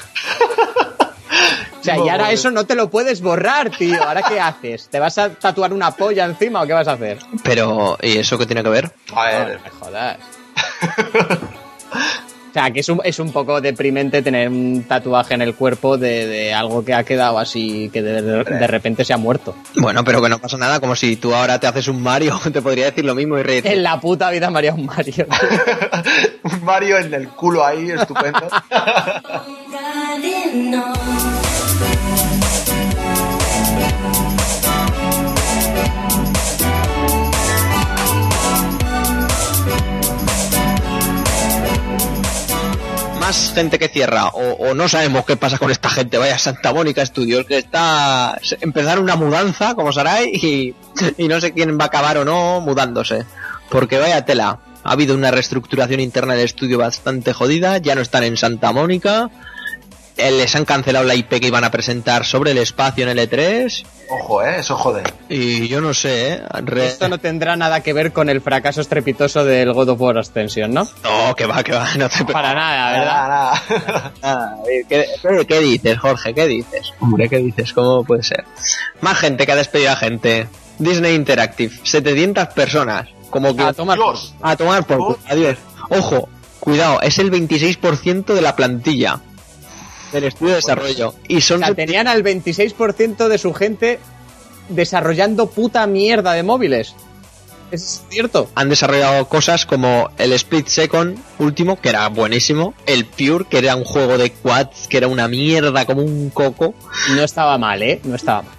O 1.80 1.86
sea, 1.86 1.98
y 1.98 2.08
ahora 2.08 2.32
eso 2.32 2.50
no 2.50 2.66
te 2.66 2.76
lo 2.76 2.90
puedes 2.90 3.20
borrar, 3.20 3.70
tío. 3.70 4.02
¿Ahora 4.02 4.22
qué 4.24 4.40
haces? 4.40 4.88
¿Te 4.88 5.02
vas 5.02 5.18
a 5.18 5.32
tatuar 5.32 5.74
una 5.74 5.92
polla 5.92 6.24
encima 6.24 6.62
o 6.62 6.66
qué 6.66 6.72
vas 6.72 6.88
a 6.88 6.94
hacer? 6.94 7.18
Pero, 7.44 7.98
¿y 8.02 8.20
eso 8.20 8.38
qué 8.38 8.46
tiene 8.46 8.64
que 8.64 8.70
ver? 8.70 8.90
A 9.14 9.26
ver, 9.26 9.58
no 9.58 9.64
me 9.66 9.70
jodas. 9.70 10.18
O 12.54 12.60
sea, 12.62 12.70
que 12.70 12.82
es 12.82 12.90
un, 12.90 13.02
es 13.04 13.18
un 13.18 13.32
poco 13.32 13.62
deprimente 13.62 14.22
tener 14.22 14.48
un 14.48 14.86
tatuaje 14.88 15.34
en 15.34 15.42
el 15.42 15.56
cuerpo 15.56 15.98
de, 15.98 16.28
de 16.28 16.54
algo 16.54 16.86
que 16.86 16.94
ha 16.94 17.04
quedado 17.04 17.40
así, 17.40 17.90
que 17.92 18.04
de, 18.04 18.22
de, 18.22 18.44
de, 18.44 18.68
repente 18.68 19.04
se 19.04 19.12
ha 19.12 19.18
muerto. 19.18 19.56
Bueno, 19.76 20.04
pero 20.04 20.22
que 20.22 20.30
no 20.30 20.38
pasa 20.38 20.60
nada, 20.60 20.80
como 20.80 20.96
si 20.96 21.16
tú 21.16 21.34
ahora 21.34 21.60
te 21.60 21.66
haces 21.66 21.88
un 21.88 22.04
Mario, 22.04 22.40
te 22.54 22.62
podría 22.62 22.86
decir 22.86 23.06
lo 23.06 23.16
mismo 23.16 23.40
y 23.40 23.42
reír. 23.42 23.66
En 23.66 23.82
la 23.82 24.00
puta 24.00 24.30
vida 24.30 24.52
me 24.52 24.60
haría 24.60 24.76
un 24.76 24.86
Mario. 24.86 25.26
un 26.44 26.64
Mario 26.64 27.00
en 27.00 27.12
el 27.16 27.30
culo 27.30 27.66
ahí, 27.66 27.90
estupendo. 27.90 28.48
gente 43.34 43.80
que 43.80 43.88
cierra 43.88 44.28
o, 44.28 44.70
o, 44.70 44.74
no 44.74 44.88
sabemos 44.88 45.26
qué 45.26 45.36
pasa 45.36 45.58
con 45.58 45.72
esta 45.72 45.90
gente. 45.90 46.18
Vaya 46.18 46.38
Santa 46.38 46.74
Mónica 46.74 47.06
Studios 47.06 47.46
que 47.46 47.58
está 47.58 48.40
empezar 48.62 49.00
una 49.00 49.16
mudanza 49.16 49.76
como 49.76 49.92
Sarai 49.92 50.30
y, 50.34 50.76
y 51.18 51.28
no 51.28 51.42
sé 51.42 51.54
quién 51.54 51.78
va 51.78 51.86
a 51.86 51.88
acabar 51.88 52.18
o 52.18 52.26
no 52.26 52.62
mudándose. 52.62 53.26
Porque 53.70 53.98
vaya 53.98 54.26
tela. 54.26 54.60
Ha 54.84 54.92
habido 54.92 55.16
una 55.16 55.32
reestructuración 55.32 56.00
interna 56.00 56.34
del 56.34 56.46
estudio 56.46 56.78
bastante 56.78 57.34
jodida. 57.34 57.78
Ya 57.78 57.96
no 57.96 58.02
están 58.02 58.24
en 58.24 58.38
Santa 58.38 58.72
Mónica. 58.72 59.30
Eh, 60.16 60.32
les 60.32 60.56
han 60.56 60.64
cancelado 60.66 61.06
la 61.06 61.16
IP 61.16 61.40
que 61.40 61.48
iban 61.48 61.64
a 61.64 61.72
presentar 61.72 62.24
sobre 62.24 62.52
el 62.52 62.60
espacio 62.60 63.04
en 63.08 63.18
el 63.18 63.30
E3. 63.30 63.84
Ojo, 64.10 64.44
eh, 64.44 64.60
eso 64.60 64.76
jode. 64.76 65.02
Y 65.28 65.68
yo 65.68 65.82
no 65.82 65.94
sé, 65.96 66.34
¿eh? 66.34 66.42
Re... 66.62 66.86
Esto 66.86 67.10
no 67.10 67.18
tendrá 67.18 67.56
nada 67.56 67.82
que 67.82 67.94
ver 67.94 68.14
con 68.14 68.30
el 68.30 68.40
fracaso 68.40 68.82
estrepitoso 68.82 69.44
del 69.44 69.74
God 69.74 69.90
of 69.90 70.02
War 70.02 70.20
Ascension, 70.20 70.72
¿no? 70.72 70.88
No, 71.04 71.36
que 71.36 71.48
va, 71.48 71.64
que 71.64 71.72
va. 71.72 71.88
No 71.98 72.10
te... 72.10 72.26
Para 72.26 72.54
nada, 72.54 72.92
¿verdad? 72.92 73.16
Nada, 73.16 74.14
nada. 74.22 74.58
¿Qué, 74.88 75.06
¿Qué, 75.22 75.46
¿Qué, 75.48 75.60
dices, 75.60 75.98
Jorge? 75.98 76.34
¿Qué 76.34 76.48
dices? 76.48 76.94
Hombre, 77.00 77.28
¿qué 77.28 77.38
dices? 77.38 77.74
¿Cómo 77.74 78.04
puede 78.04 78.22
ser? 78.22 78.46
Más 79.02 79.18
gente 79.18 79.48
que 79.48 79.52
ha 79.52 79.56
despedido 79.56 79.92
a 79.92 79.96
gente. 79.96 80.48
Disney 80.78 81.16
Interactive, 81.16 81.74
700 81.84 82.50
personas. 82.50 83.10
Como 83.32 83.56
que... 83.56 83.64
A 83.64 83.74
tomar 83.74 83.98
por... 83.98 84.18
A 84.42 84.56
tomar 84.56 84.86
por... 84.86 85.02
Oh. 85.02 85.18
Adiós. 85.28 85.58
Ojo, 85.90 86.30
cuidado, 86.60 87.02
es 87.02 87.18
el 87.18 87.32
26% 87.32 88.34
de 88.34 88.42
la 88.42 88.56
plantilla 88.56 89.20
del 90.14 90.26
estudio 90.26 90.52
de 90.52 90.56
desarrollo. 90.58 91.14
Y 91.28 91.42
son 91.42 91.62
o 91.64 91.66
sea, 91.66 91.76
tenían 91.76 92.08
al 92.08 92.24
26% 92.24 93.28
de 93.28 93.38
su 93.38 93.54
gente 93.54 94.00
desarrollando 94.70 95.50
puta 95.50 95.86
mierda 95.88 96.34
de 96.34 96.44
móviles. 96.44 96.96
Es 97.72 98.04
cierto. 98.10 98.50
Han 98.54 98.70
desarrollado 98.70 99.28
cosas 99.28 99.66
como 99.66 100.12
el 100.20 100.32
Split 100.34 100.68
Second 100.68 101.18
último, 101.40 101.82
que 101.82 101.90
era 101.90 102.08
buenísimo. 102.08 102.76
El 102.86 103.06
Pure, 103.06 103.46
que 103.50 103.58
era 103.58 103.76
un 103.76 103.84
juego 103.84 104.18
de 104.20 104.32
quads, 104.32 104.88
que 104.88 104.98
era 104.98 105.08
una 105.08 105.28
mierda 105.28 105.86
como 105.86 106.04
un 106.04 106.30
coco. 106.30 106.76
No 107.16 107.24
estaba 107.24 107.58
mal, 107.58 107.82
¿eh? 107.82 108.00
No 108.04 108.16
estaba 108.16 108.44
mal. 108.44 108.54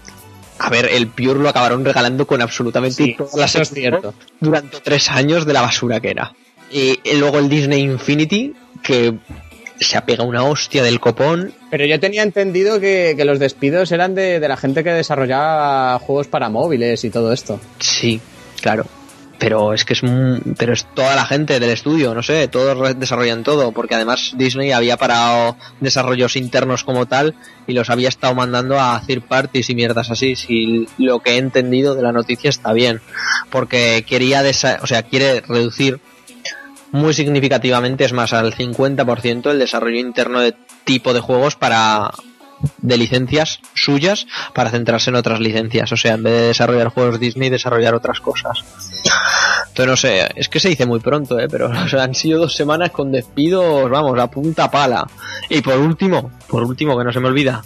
A 0.58 0.68
ver, 0.68 0.86
el 0.86 1.06
Pure 1.06 1.38
lo 1.38 1.48
acabaron 1.48 1.84
regalando 1.84 2.26
con 2.26 2.42
absolutamente 2.42 3.04
sí, 3.04 3.14
todas 3.16 3.36
las 3.36 3.54
es 3.54 3.70
cierto. 3.70 4.14
durante 4.40 4.80
tres 4.80 5.08
años 5.10 5.46
de 5.46 5.52
la 5.52 5.60
basura 5.60 6.00
que 6.00 6.10
era. 6.10 6.34
Y 6.70 6.98
luego 7.18 7.38
el 7.38 7.48
Disney 7.48 7.82
Infinity, 7.82 8.54
que 8.82 9.14
se 9.84 9.96
apega 9.96 10.24
una 10.24 10.44
hostia 10.44 10.82
del 10.82 11.00
copón. 11.00 11.52
Pero 11.70 11.86
yo 11.86 12.00
tenía 12.00 12.22
entendido 12.22 12.80
que, 12.80 13.14
que 13.16 13.24
los 13.24 13.38
despidos 13.38 13.92
eran 13.92 14.14
de, 14.14 14.40
de, 14.40 14.48
la 14.48 14.56
gente 14.56 14.84
que 14.84 14.90
desarrollaba 14.90 15.98
juegos 15.98 16.28
para 16.28 16.48
móviles 16.48 17.04
y 17.04 17.10
todo 17.10 17.32
esto. 17.32 17.60
Sí, 17.78 18.20
claro. 18.60 18.86
Pero 19.38 19.74
es 19.74 19.84
que 19.84 19.94
es 19.94 20.02
pero 20.56 20.72
es 20.72 20.86
toda 20.94 21.16
la 21.16 21.26
gente 21.26 21.58
del 21.58 21.70
estudio, 21.70 22.14
no 22.14 22.22
sé, 22.22 22.48
todos 22.48 22.98
desarrollan 22.98 23.42
todo, 23.42 23.72
porque 23.72 23.94
además 23.94 24.32
Disney 24.36 24.72
había 24.72 24.96
parado 24.96 25.56
desarrollos 25.80 26.36
internos 26.36 26.84
como 26.84 27.06
tal 27.06 27.34
y 27.66 27.72
los 27.72 27.90
había 27.90 28.08
estado 28.08 28.34
mandando 28.34 28.80
a 28.80 29.02
third 29.06 29.22
parties 29.22 29.68
y 29.70 29.74
mierdas 29.74 30.10
así. 30.10 30.36
Si 30.36 30.86
lo 30.98 31.20
que 31.20 31.32
he 31.32 31.38
entendido 31.38 31.94
de 31.94 32.02
la 32.02 32.12
noticia 32.12 32.48
está 32.48 32.72
bien, 32.72 33.00
porque 33.50 34.04
quería, 34.06 34.42
o 34.80 34.86
sea, 34.86 35.02
quiere 35.02 35.40
reducir 35.40 36.00
muy 36.94 37.12
significativamente, 37.12 38.04
es 38.04 38.12
más, 38.12 38.32
al 38.32 38.54
50% 38.54 39.50
el 39.50 39.58
desarrollo 39.58 39.98
interno 39.98 40.38
de 40.40 40.54
tipo 40.84 41.12
de 41.12 41.18
juegos 41.18 41.56
para 41.56 42.12
de 42.78 42.96
licencias 42.96 43.58
suyas 43.74 44.26
para 44.54 44.70
centrarse 44.70 45.10
en 45.10 45.16
otras 45.16 45.40
licencias, 45.40 45.90
o 45.90 45.96
sea, 45.96 46.14
en 46.14 46.22
vez 46.22 46.32
de 46.32 46.46
desarrollar 46.46 46.88
juegos 46.88 47.18
Disney, 47.18 47.50
desarrollar 47.50 47.96
otras 47.96 48.20
cosas. 48.20 48.64
Entonces 49.68 49.86
no 49.86 49.96
sé, 49.96 50.30
es 50.36 50.48
que 50.48 50.60
se 50.60 50.68
dice 50.68 50.86
muy 50.86 51.00
pronto, 51.00 51.40
¿eh? 51.40 51.48
pero 51.50 51.68
o 51.84 51.88
sea, 51.88 52.04
han 52.04 52.14
sido 52.14 52.38
dos 52.38 52.54
semanas 52.54 52.92
con 52.92 53.10
despidos, 53.10 53.90
vamos, 53.90 54.16
a 54.20 54.28
punta 54.28 54.70
pala. 54.70 55.04
Y 55.48 55.62
por 55.62 55.76
último, 55.76 56.30
por 56.46 56.62
último, 56.62 56.96
que 56.96 57.02
no 57.02 57.12
se 57.12 57.18
me 57.18 57.26
olvida, 57.26 57.64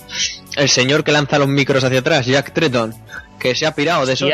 el 0.56 0.70
señor 0.70 1.04
que 1.04 1.12
lanza 1.12 1.38
los 1.38 1.48
micros 1.48 1.84
hacia 1.84 1.98
atrás, 1.98 2.24
Jack 2.24 2.54
Tretton, 2.54 2.94
que 3.38 3.54
se 3.54 3.66
ha 3.66 3.74
pirado 3.74 4.06
de 4.06 4.14
eso. 4.14 4.26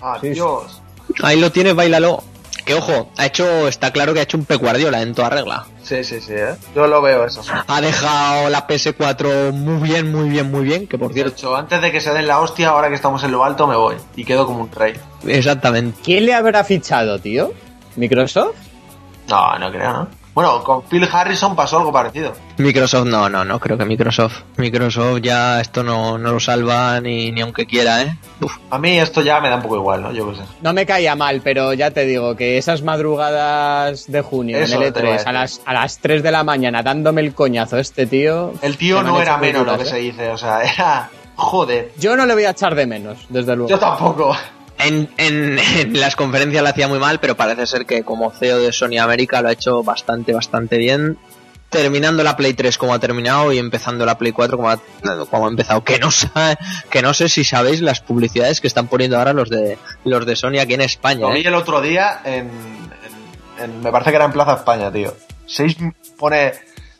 Adiós. 0.00 0.80
Ahí 1.20 1.40
lo 1.40 1.50
tienes, 1.50 1.74
bailalo. 1.74 2.22
Que 2.64 2.74
ojo, 2.74 3.10
ha 3.18 3.26
hecho, 3.26 3.68
está 3.68 3.92
claro 3.92 4.14
que 4.14 4.20
ha 4.20 4.22
hecho 4.22 4.38
un 4.38 4.46
pecuardiola 4.46 5.02
en 5.02 5.14
toda 5.14 5.28
regla. 5.28 5.66
Sí, 5.82 6.02
sí, 6.02 6.20
sí, 6.20 6.32
¿eh? 6.32 6.54
yo 6.74 6.86
lo 6.86 7.02
veo 7.02 7.26
eso. 7.26 7.42
Ha 7.66 7.80
dejado 7.82 8.48
la 8.48 8.66
PS4 8.66 9.52
muy 9.52 9.86
bien, 9.86 10.10
muy 10.10 10.30
bien, 10.30 10.50
muy 10.50 10.64
bien, 10.64 10.86
que 10.86 10.96
por 10.96 11.12
cierto... 11.12 11.30
De 11.32 11.36
hecho, 11.36 11.56
antes 11.56 11.82
de 11.82 11.92
que 11.92 12.00
se 12.00 12.14
den 12.14 12.26
la 12.26 12.40
hostia, 12.40 12.70
ahora 12.70 12.88
que 12.88 12.94
estamos 12.94 13.22
en 13.22 13.32
lo 13.32 13.44
alto, 13.44 13.66
me 13.66 13.76
voy. 13.76 13.96
Y 14.16 14.24
quedo 14.24 14.46
como 14.46 14.60
un 14.62 14.72
rey. 14.72 14.94
Exactamente. 15.26 16.00
¿Quién 16.02 16.24
le 16.24 16.32
habrá 16.32 16.64
fichado, 16.64 17.18
tío? 17.18 17.52
¿Microsoft? 17.96 18.56
No, 19.28 19.58
no 19.58 19.70
creo, 19.70 19.92
¿no? 19.92 20.23
Bueno, 20.34 20.64
con 20.64 20.82
Phil 20.82 21.08
Harrison 21.10 21.54
pasó 21.54 21.78
algo 21.78 21.92
parecido. 21.92 22.32
Microsoft 22.58 23.06
no, 23.06 23.28
no, 23.28 23.44
no 23.44 23.60
creo 23.60 23.78
que 23.78 23.84
Microsoft. 23.84 24.42
Microsoft 24.56 25.20
ya 25.22 25.60
esto 25.60 25.84
no, 25.84 26.18
no 26.18 26.32
lo 26.32 26.40
salva 26.40 27.00
ni, 27.00 27.30
ni 27.30 27.40
aunque 27.40 27.66
quiera, 27.66 28.02
¿eh? 28.02 28.16
Uf. 28.40 28.56
A 28.70 28.78
mí 28.78 28.98
esto 28.98 29.20
ya 29.22 29.40
me 29.40 29.48
da 29.48 29.56
un 29.56 29.62
poco 29.62 29.76
igual, 29.76 30.02
¿no? 30.02 30.12
Yo 30.12 30.28
qué 30.30 30.38
sé. 30.38 30.42
No 30.60 30.72
me 30.72 30.86
caía 30.86 31.14
mal, 31.14 31.40
pero 31.42 31.72
ya 31.72 31.92
te 31.92 32.04
digo 32.04 32.34
que 32.34 32.58
esas 32.58 32.82
madrugadas 32.82 34.10
de 34.10 34.22
junio 34.22 34.58
Eso 34.58 34.76
en 34.76 34.82
el 34.82 34.92
te 34.92 35.00
iba 35.00 35.08
a 35.08 35.12
E3 35.12 35.14
decir. 35.14 35.28
a 35.28 35.32
las, 35.32 35.60
a 35.64 35.72
las 35.72 35.98
3 35.98 36.22
de 36.22 36.30
la 36.32 36.42
mañana 36.44 36.82
dándome 36.82 37.20
el 37.20 37.32
coñazo 37.34 37.76
a 37.76 37.80
este 37.80 38.06
tío. 38.06 38.52
El 38.62 38.76
tío 38.76 39.02
no 39.02 39.20
era 39.20 39.36
menos 39.38 39.64
lo 39.64 39.76
que 39.76 39.84
¿eh? 39.84 39.86
se 39.86 39.96
dice, 39.98 40.28
o 40.30 40.36
sea, 40.38 40.62
era... 40.74 41.10
Joder. 41.36 41.90
Yo 41.98 42.16
no 42.16 42.26
le 42.26 42.34
voy 42.34 42.44
a 42.44 42.50
echar 42.50 42.76
de 42.76 42.86
menos, 42.86 43.18
desde 43.28 43.56
luego. 43.56 43.68
Yo 43.68 43.76
tampoco. 43.78 44.36
En, 44.78 45.08
en, 45.16 45.58
en 45.78 46.00
las 46.00 46.16
conferencias 46.16 46.62
lo 46.62 46.68
hacía 46.68 46.88
muy 46.88 46.98
mal, 46.98 47.20
pero 47.20 47.36
parece 47.36 47.66
ser 47.66 47.86
que 47.86 48.02
como 48.02 48.30
CEO 48.30 48.58
de 48.58 48.72
Sony 48.72 48.98
América 49.00 49.40
lo 49.42 49.48
ha 49.48 49.52
hecho 49.52 49.82
bastante, 49.82 50.32
bastante 50.32 50.76
bien. 50.78 51.16
terminando 51.70 52.22
la 52.22 52.36
Play 52.36 52.54
3 52.54 52.78
como 52.78 52.94
ha 52.94 52.98
terminado 53.00 53.52
y 53.52 53.58
empezando 53.58 54.06
la 54.06 54.16
Play 54.16 54.30
4 54.32 54.56
como 54.56 54.70
ha, 54.70 54.78
como 55.30 55.46
ha 55.46 55.48
empezado. 55.50 55.82
Que 55.82 55.98
no, 55.98 56.10
sa- 56.10 56.56
que 56.90 57.02
no 57.02 57.12
sé 57.14 57.28
si 57.28 57.42
sabéis 57.44 57.80
las 57.80 58.00
publicidades 58.00 58.60
que 58.60 58.68
están 58.68 58.86
poniendo 58.86 59.18
ahora 59.18 59.32
los 59.32 59.50
de 59.50 59.76
los 60.04 60.24
de 60.24 60.36
Sony 60.36 60.58
aquí 60.60 60.74
en 60.74 60.82
España. 60.82 61.22
Lo 61.22 61.32
vi 61.32 61.40
¿eh? 61.40 61.48
el 61.48 61.54
otro 61.54 61.80
día 61.80 62.20
en- 62.24 62.84
Me 63.82 63.90
parece 63.90 64.10
que 64.10 64.16
era 64.16 64.24
en 64.26 64.32
Plaza 64.32 64.54
España, 64.54 64.92
tío. 64.92 65.14
Seis 65.46 65.76
pone. 66.18 66.52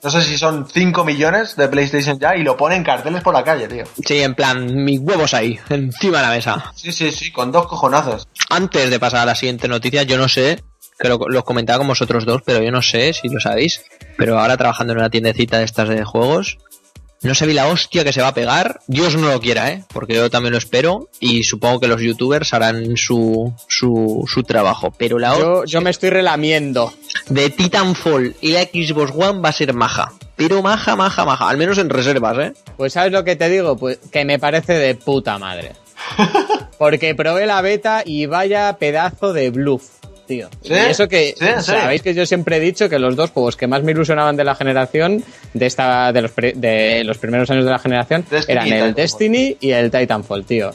No 0.04 0.10
sé 0.10 0.20
si 0.20 0.36
son 0.36 0.68
5 0.70 1.02
millones 1.02 1.56
de 1.56 1.66
PlayStation 1.66 2.18
ya 2.18 2.36
y 2.36 2.42
lo 2.42 2.58
pone 2.58 2.76
en 2.76 2.84
carteles 2.84 3.22
por 3.22 3.32
la 3.32 3.42
calle, 3.42 3.66
tío. 3.68 3.84
Sí, 4.04 4.20
en 4.20 4.34
plan, 4.34 4.84
mis 4.84 5.00
huevos 5.00 5.32
ahí, 5.32 5.58
encima 5.70 6.18
de 6.18 6.22
la 6.22 6.30
mesa. 6.30 6.72
Sí, 6.76 6.92
sí, 6.92 7.10
sí, 7.10 7.32
con 7.32 7.50
dos 7.50 7.66
cojonazos. 7.66 8.28
Antes 8.50 8.90
de 8.90 9.00
pasar 9.00 9.20
a 9.20 9.24
la 9.24 9.34
siguiente 9.34 9.66
noticia, 9.66 10.02
yo 10.02 10.18
no 10.18 10.28
sé, 10.28 10.62
que 10.98 11.08
lo, 11.08 11.18
los 11.28 11.44
comentaba 11.44 11.78
con 11.78 11.88
vosotros 11.88 12.26
dos, 12.26 12.42
pero 12.44 12.62
yo 12.62 12.70
no 12.70 12.82
sé 12.82 13.14
si 13.14 13.30
lo 13.30 13.40
sabéis, 13.40 13.82
pero 14.18 14.38
ahora 14.38 14.58
trabajando 14.58 14.92
en 14.92 14.98
una 14.98 15.08
tiendecita 15.08 15.56
de 15.56 15.64
estas 15.64 15.88
de 15.88 16.04
juegos, 16.04 16.58
no 17.24 17.34
sé 17.34 17.46
vi 17.46 17.54
la 17.54 17.68
hostia 17.68 18.04
que 18.04 18.12
se 18.12 18.20
va 18.20 18.28
a 18.28 18.34
pegar, 18.34 18.80
Dios 18.86 19.16
no 19.16 19.30
lo 19.30 19.40
quiera, 19.40 19.70
¿eh? 19.70 19.82
Porque 19.90 20.14
yo 20.14 20.28
también 20.28 20.52
lo 20.52 20.58
espero 20.58 21.08
y 21.20 21.42
supongo 21.42 21.80
que 21.80 21.88
los 21.88 22.02
youtubers 22.02 22.52
harán 22.52 22.98
su, 22.98 23.54
su, 23.66 24.24
su 24.26 24.42
trabajo, 24.42 24.92
pero 24.98 25.18
la 25.18 25.38
Yo, 25.38 25.64
yo 25.64 25.80
me 25.80 25.88
estoy 25.88 26.10
relamiendo. 26.10 26.92
De 27.28 27.50
Titanfall 27.50 28.34
y 28.40 28.52
la 28.52 28.62
Xbox 28.62 29.12
One 29.14 29.40
va 29.40 29.48
a 29.50 29.52
ser 29.52 29.72
maja, 29.74 30.12
pero 30.36 30.62
maja, 30.62 30.96
maja, 30.96 31.24
maja, 31.24 31.48
al 31.48 31.56
menos 31.56 31.78
en 31.78 31.90
reservas, 31.90 32.38
¿eh? 32.38 32.52
Pues 32.76 32.92
¿sabes 32.92 33.12
lo 33.12 33.24
que 33.24 33.36
te 33.36 33.48
digo? 33.48 33.76
Pues 33.76 33.98
que 34.12 34.24
me 34.24 34.38
parece 34.38 34.74
de 34.74 34.94
puta 34.94 35.38
madre. 35.38 35.72
Porque 36.78 37.14
probé 37.14 37.46
la 37.46 37.60
beta 37.62 38.02
y 38.04 38.26
vaya 38.26 38.76
pedazo 38.78 39.32
de 39.32 39.50
bluff, 39.50 39.84
tío. 40.26 40.48
¿Sí? 40.62 40.72
Y 40.72 40.76
eso 40.76 41.08
que 41.08 41.34
sabéis 41.62 42.02
que 42.02 42.14
yo 42.14 42.26
siempre 42.26 42.56
he 42.56 42.60
dicho 42.60 42.88
que 42.88 42.98
los 42.98 43.16
dos 43.16 43.30
juegos 43.30 43.56
que 43.56 43.66
más 43.66 43.82
me 43.82 43.92
ilusionaban 43.92 44.36
de 44.36 44.44
la 44.44 44.54
generación, 44.54 45.24
de 45.54 45.66
esta, 45.66 46.12
de 46.12 46.22
los, 46.22 46.30
pre- 46.32 46.52
de 46.54 47.04
los 47.04 47.16
primeros 47.18 47.48
años 47.50 47.64
de 47.64 47.70
la 47.70 47.78
generación, 47.78 48.24
Destiny 48.28 48.52
eran 48.58 48.72
el. 48.72 48.94
Destiny 48.94 49.56
y 49.60 49.70
el 49.70 49.90
Titanfall, 49.90 50.44
tío. 50.44 50.72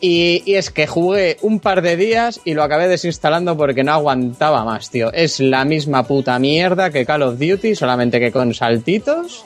Y, 0.00 0.42
y 0.46 0.54
es 0.54 0.70
que 0.70 0.86
jugué 0.86 1.38
un 1.42 1.58
par 1.58 1.82
de 1.82 1.96
días 1.96 2.40
y 2.44 2.54
lo 2.54 2.62
acabé 2.62 2.86
desinstalando 2.88 3.56
porque 3.56 3.82
no 3.82 3.92
aguantaba 3.92 4.64
más, 4.64 4.90
tío. 4.90 5.12
Es 5.12 5.40
la 5.40 5.64
misma 5.64 6.04
puta 6.04 6.38
mierda 6.38 6.90
que 6.90 7.04
Call 7.04 7.22
of 7.22 7.38
Duty, 7.38 7.74
solamente 7.74 8.20
que 8.20 8.30
con 8.30 8.54
saltitos 8.54 9.44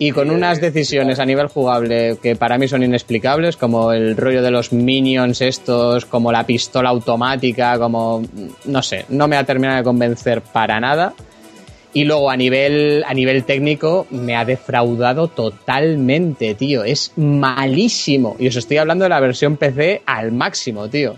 y 0.00 0.12
con 0.12 0.30
unas 0.30 0.62
decisiones 0.62 1.18
a 1.18 1.26
nivel 1.26 1.48
jugable 1.48 2.16
que 2.22 2.34
para 2.34 2.56
mí 2.56 2.66
son 2.66 2.82
inexplicables, 2.82 3.58
como 3.58 3.92
el 3.92 4.16
rollo 4.16 4.40
de 4.40 4.50
los 4.50 4.72
minions 4.72 5.42
estos, 5.42 6.06
como 6.06 6.32
la 6.32 6.46
pistola 6.46 6.88
automática, 6.88 7.78
como 7.78 8.22
no 8.64 8.82
sé, 8.82 9.04
no 9.10 9.28
me 9.28 9.36
ha 9.36 9.44
terminado 9.44 9.76
de 9.76 9.84
convencer 9.84 10.40
para 10.40 10.80
nada. 10.80 11.12
Y 11.92 12.04
luego 12.04 12.30
a 12.30 12.36
nivel 12.36 13.04
a 13.06 13.14
nivel 13.14 13.44
técnico 13.44 14.06
me 14.10 14.36
ha 14.36 14.44
defraudado 14.44 15.28
totalmente, 15.28 16.54
tío. 16.54 16.84
Es 16.84 17.12
malísimo. 17.16 18.36
Y 18.38 18.48
os 18.48 18.56
estoy 18.56 18.76
hablando 18.76 19.04
de 19.04 19.08
la 19.08 19.20
versión 19.20 19.56
PC 19.56 20.02
al 20.06 20.32
máximo, 20.32 20.88
tío. 20.88 21.16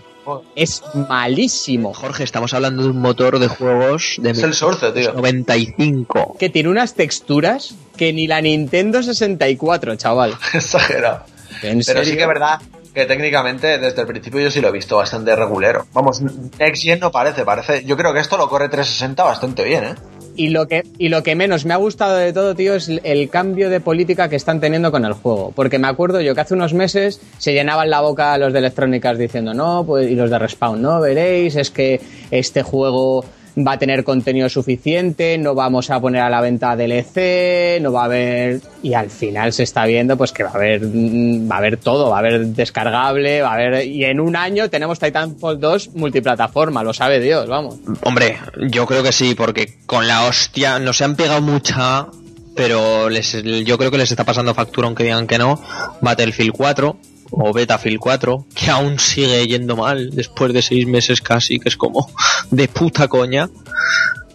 Es 0.55 0.81
malísimo. 0.93 1.93
Jorge, 1.93 2.23
estamos 2.23 2.53
hablando 2.53 2.83
de 2.83 2.89
un 2.89 2.99
motor 2.99 3.39
de 3.39 3.47
juegos 3.47 4.15
de 4.19 4.31
Es 4.31 4.41
el 4.41 4.53
Source, 4.53 4.91
tío. 4.91 5.13
95. 5.13 6.37
Que 6.39 6.49
tiene 6.49 6.69
unas 6.69 6.93
texturas 6.93 7.75
que 7.97 8.13
ni 8.13 8.27
la 8.27 8.41
Nintendo 8.41 9.03
64, 9.03 9.95
chaval. 9.95 10.35
Exagerado. 10.53 11.25
¿En 11.61 11.81
Pero 11.85 12.03
sí 12.03 12.15
que 12.15 12.21
es 12.21 12.27
verdad 12.27 12.61
que 12.93 13.05
técnicamente 13.05 13.79
desde 13.79 14.01
el 14.01 14.07
principio 14.07 14.39
yo 14.39 14.51
sí 14.51 14.61
lo 14.61 14.69
he 14.69 14.71
visto 14.71 14.97
bastante 14.97 15.35
regulero. 15.35 15.87
Vamos, 15.93 16.21
Next 16.21 16.83
Gen 16.83 16.99
no 16.99 17.11
parece, 17.11 17.43
parece. 17.43 17.83
Yo 17.83 17.97
creo 17.97 18.13
que 18.13 18.19
esto 18.19 18.37
lo 18.37 18.47
corre 18.47 18.69
360 18.69 19.23
bastante 19.23 19.63
bien, 19.63 19.83
¿eh? 19.83 19.95
Y 20.35 20.49
lo, 20.49 20.67
que, 20.67 20.83
y 20.97 21.09
lo 21.09 21.23
que 21.23 21.35
menos 21.35 21.65
me 21.65 21.73
ha 21.73 21.77
gustado 21.77 22.17
de 22.17 22.33
todo, 22.33 22.55
tío, 22.55 22.75
es 22.75 22.89
el 22.89 23.29
cambio 23.29 23.69
de 23.69 23.79
política 23.79 24.29
que 24.29 24.35
están 24.35 24.59
teniendo 24.59 24.91
con 24.91 25.05
el 25.05 25.13
juego. 25.13 25.51
Porque 25.55 25.79
me 25.79 25.87
acuerdo 25.87 26.21
yo 26.21 26.33
que 26.35 26.41
hace 26.41 26.53
unos 26.53 26.73
meses 26.73 27.21
se 27.37 27.53
llenaban 27.53 27.89
la 27.89 28.01
boca 28.01 28.37
los 28.37 28.53
de 28.53 28.59
electrónicas 28.59 29.17
diciendo, 29.17 29.53
no, 29.53 29.83
pues, 29.85 30.09
y 30.09 30.15
los 30.15 30.29
de 30.29 30.39
Respawn, 30.39 30.81
no, 30.81 30.99
veréis, 30.99 31.55
es 31.55 31.69
que 31.69 32.01
este 32.31 32.63
juego 32.63 33.23
va 33.57 33.73
a 33.73 33.77
tener 33.77 34.03
contenido 34.03 34.49
suficiente, 34.49 35.37
no 35.37 35.53
vamos 35.55 35.89
a 35.89 35.99
poner 35.99 36.21
a 36.21 36.29
la 36.29 36.41
venta 36.41 36.75
DLC, 36.75 37.81
no 37.81 37.91
va 37.91 38.01
a 38.01 38.05
haber... 38.05 38.61
Y 38.81 38.93
al 38.93 39.09
final 39.09 39.53
se 39.53 39.63
está 39.63 39.85
viendo 39.85 40.17
pues 40.17 40.31
que 40.31 40.43
va 40.43 40.49
a 40.49 40.55
haber, 40.55 40.81
mm, 40.81 41.49
va 41.49 41.55
a 41.55 41.57
haber 41.59 41.77
todo, 41.77 42.09
va 42.09 42.17
a 42.17 42.19
haber 42.19 42.47
descargable, 42.47 43.41
va 43.41 43.51
a 43.51 43.53
haber... 43.53 43.85
Y 43.85 44.05
en 44.05 44.19
un 44.19 44.35
año 44.35 44.69
tenemos 44.69 44.99
Titanfall 44.99 45.59
2 45.59 45.95
multiplataforma, 45.95 46.83
lo 46.83 46.93
sabe 46.93 47.19
Dios, 47.19 47.47
vamos. 47.47 47.75
Hombre, 48.03 48.37
yo 48.69 48.85
creo 48.85 49.03
que 49.03 49.11
sí, 49.11 49.35
porque 49.35 49.77
con 49.85 50.07
la 50.07 50.25
hostia 50.25 50.79
no 50.79 50.93
se 50.93 51.03
han 51.03 51.15
pegado 51.15 51.41
mucha, 51.41 52.07
pero 52.55 53.09
les, 53.09 53.43
yo 53.43 53.77
creo 53.77 53.91
que 53.91 53.97
les 53.97 54.11
está 54.11 54.23
pasando 54.23 54.53
factura, 54.53 54.87
aunque 54.87 55.03
digan 55.03 55.27
que 55.27 55.37
no. 55.37 55.61
Battlefield 56.01 56.53
4 56.53 56.97
o 57.35 57.51
Battlefield 57.51 57.99
4, 57.99 58.45
que 58.53 58.69
aún 58.69 58.99
sigue 58.99 59.47
yendo 59.47 59.75
mal 59.75 60.11
después 60.11 60.53
de 60.53 60.61
seis 60.61 60.85
meses 60.87 61.19
casi, 61.19 61.59
que 61.59 61.69
es 61.69 61.77
como 61.77 62.09
de 62.51 62.67
puta 62.67 63.07
coña 63.07 63.49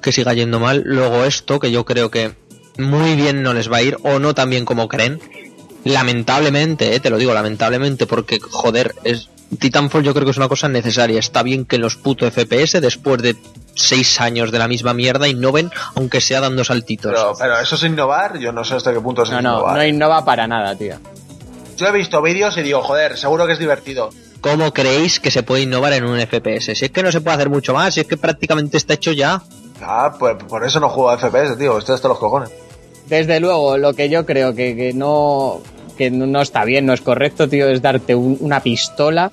que 0.03 0.11
siga 0.13 0.35
yendo 0.35 0.59
mal. 0.59 0.83
Luego 0.85 1.25
esto, 1.25 1.61
que 1.61 1.71
yo 1.71 1.85
creo 1.85 2.11
que 2.11 2.33
muy 2.77 3.15
bien 3.15 3.43
no 3.43 3.55
les 3.55 3.71
va 3.71 3.79
a 3.79 3.83
ir, 3.83 3.97
o 4.03 4.19
no 4.19 4.35
tan 4.35 4.51
bien 4.51 4.65
como 4.65 4.89
creen. 4.89 5.21
Lamentablemente, 5.85 6.95
eh, 6.95 7.01
te 7.01 7.09
lo 7.11 7.19
digo, 7.19 7.33
lamentablemente, 7.35 8.07
porque 8.07 8.39
joder, 8.41 8.95
es 9.05 9.29
Titanfall 9.59 10.03
yo 10.05 10.13
creo 10.13 10.25
que 10.27 10.33
es 10.33 10.37
una 10.37 10.49
cosa 10.49 10.69
necesaria. 10.69 11.19
Está 11.19 11.43
bien 11.43 11.65
que 11.65 11.79
los 11.79 11.97
putos 11.97 12.33
FPS, 12.33 12.81
después 12.81 13.23
de 13.23 13.37
seis 13.75 14.21
años 14.21 14.51
de 14.53 14.59
la 14.59 14.69
misma 14.69 14.93
mierda, 14.93 15.29
innoven, 15.29 15.71
aunque 15.95 16.21
sea 16.21 16.41
dando 16.41 16.65
saltitos. 16.65 17.13
Pero, 17.15 17.33
pero 17.39 17.59
eso 17.61 17.77
es 17.77 17.83
innovar, 17.85 18.39
yo 18.39 18.53
no 18.53 18.65
sé 18.65 18.75
hasta 18.75 18.93
qué 18.93 19.01
punto 19.01 19.23
es 19.23 19.31
No, 19.31 19.41
no, 19.41 19.51
innovar. 19.51 19.77
no 19.77 19.85
innova 19.87 20.25
para 20.25 20.47
nada, 20.47 20.77
tío. 20.77 20.97
Yo 21.79 21.87
he 21.87 21.93
visto 21.93 22.21
vídeos 22.21 22.57
y 22.59 22.63
digo, 22.63 22.83
joder, 22.83 23.17
seguro 23.17 23.47
que 23.47 23.55
es 23.55 23.59
divertido. 23.59 24.11
¿Cómo 24.41 24.73
creéis 24.73 25.19
que 25.21 25.31
se 25.31 25.43
puede 25.43 25.63
innovar 25.63 25.93
en 25.95 26.05
un 26.05 26.19
FPS? 26.21 26.75
Si 26.77 26.85
es 26.85 26.91
que 26.91 27.03
no 27.03 27.11
se 27.11 27.21
puede 27.21 27.37
hacer 27.37 27.49
mucho 27.51 27.73
más, 27.75 27.95
si 27.95 28.01
es 28.01 28.07
que 28.07 28.17
prácticamente 28.17 28.77
está 28.77 28.95
hecho 28.95 29.13
ya. 29.13 29.43
Ah, 29.81 30.15
pues 30.19 30.37
por 30.49 30.65
eso 30.65 30.81
no 30.81 30.89
juego 30.89 31.11
a 31.11 31.19
FPS, 31.19 31.57
tío, 31.57 31.79
estoy 31.79 31.95
hasta 31.95 32.09
los 32.09 32.19
cojones. 32.19 32.51
Desde 33.07 33.41
luego, 33.41 33.79
lo 33.79 33.95
que 33.95 34.09
yo 34.09 34.27
creo 34.27 34.55
que, 34.55 34.77
que 34.77 34.93
no 34.93 35.61
que 35.97 36.11
no 36.11 36.27
no 36.27 36.43
está 36.43 36.65
bien, 36.65 36.85
no 36.87 36.93
es 36.93 37.01
correcto, 37.01 37.49
tío, 37.49 37.69
es 37.69 37.81
darte 37.83 38.15
un- 38.15 38.37
una 38.41 38.61
pistola, 38.61 39.31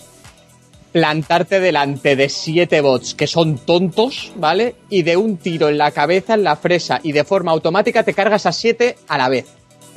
plantarte 0.91 1.59
delante 1.59 2.15
de 2.15 2.29
siete 2.29 2.81
bots 2.81 3.13
que 3.15 3.27
son 3.27 3.57
tontos, 3.57 4.31
¿vale? 4.37 4.75
Y 4.89 5.03
de 5.03 5.17
un 5.17 5.37
tiro 5.37 5.69
en 5.69 5.77
la 5.77 5.91
cabeza, 5.91 6.35
en 6.35 6.43
la 6.43 6.55
fresa, 6.55 6.99
y 7.03 7.11
de 7.11 7.23
forma 7.23 7.51
automática 7.51 8.03
te 8.03 8.13
cargas 8.13 8.45
a 8.45 8.51
siete 8.51 8.97
a 9.07 9.17
la 9.17 9.29
vez. 9.29 9.45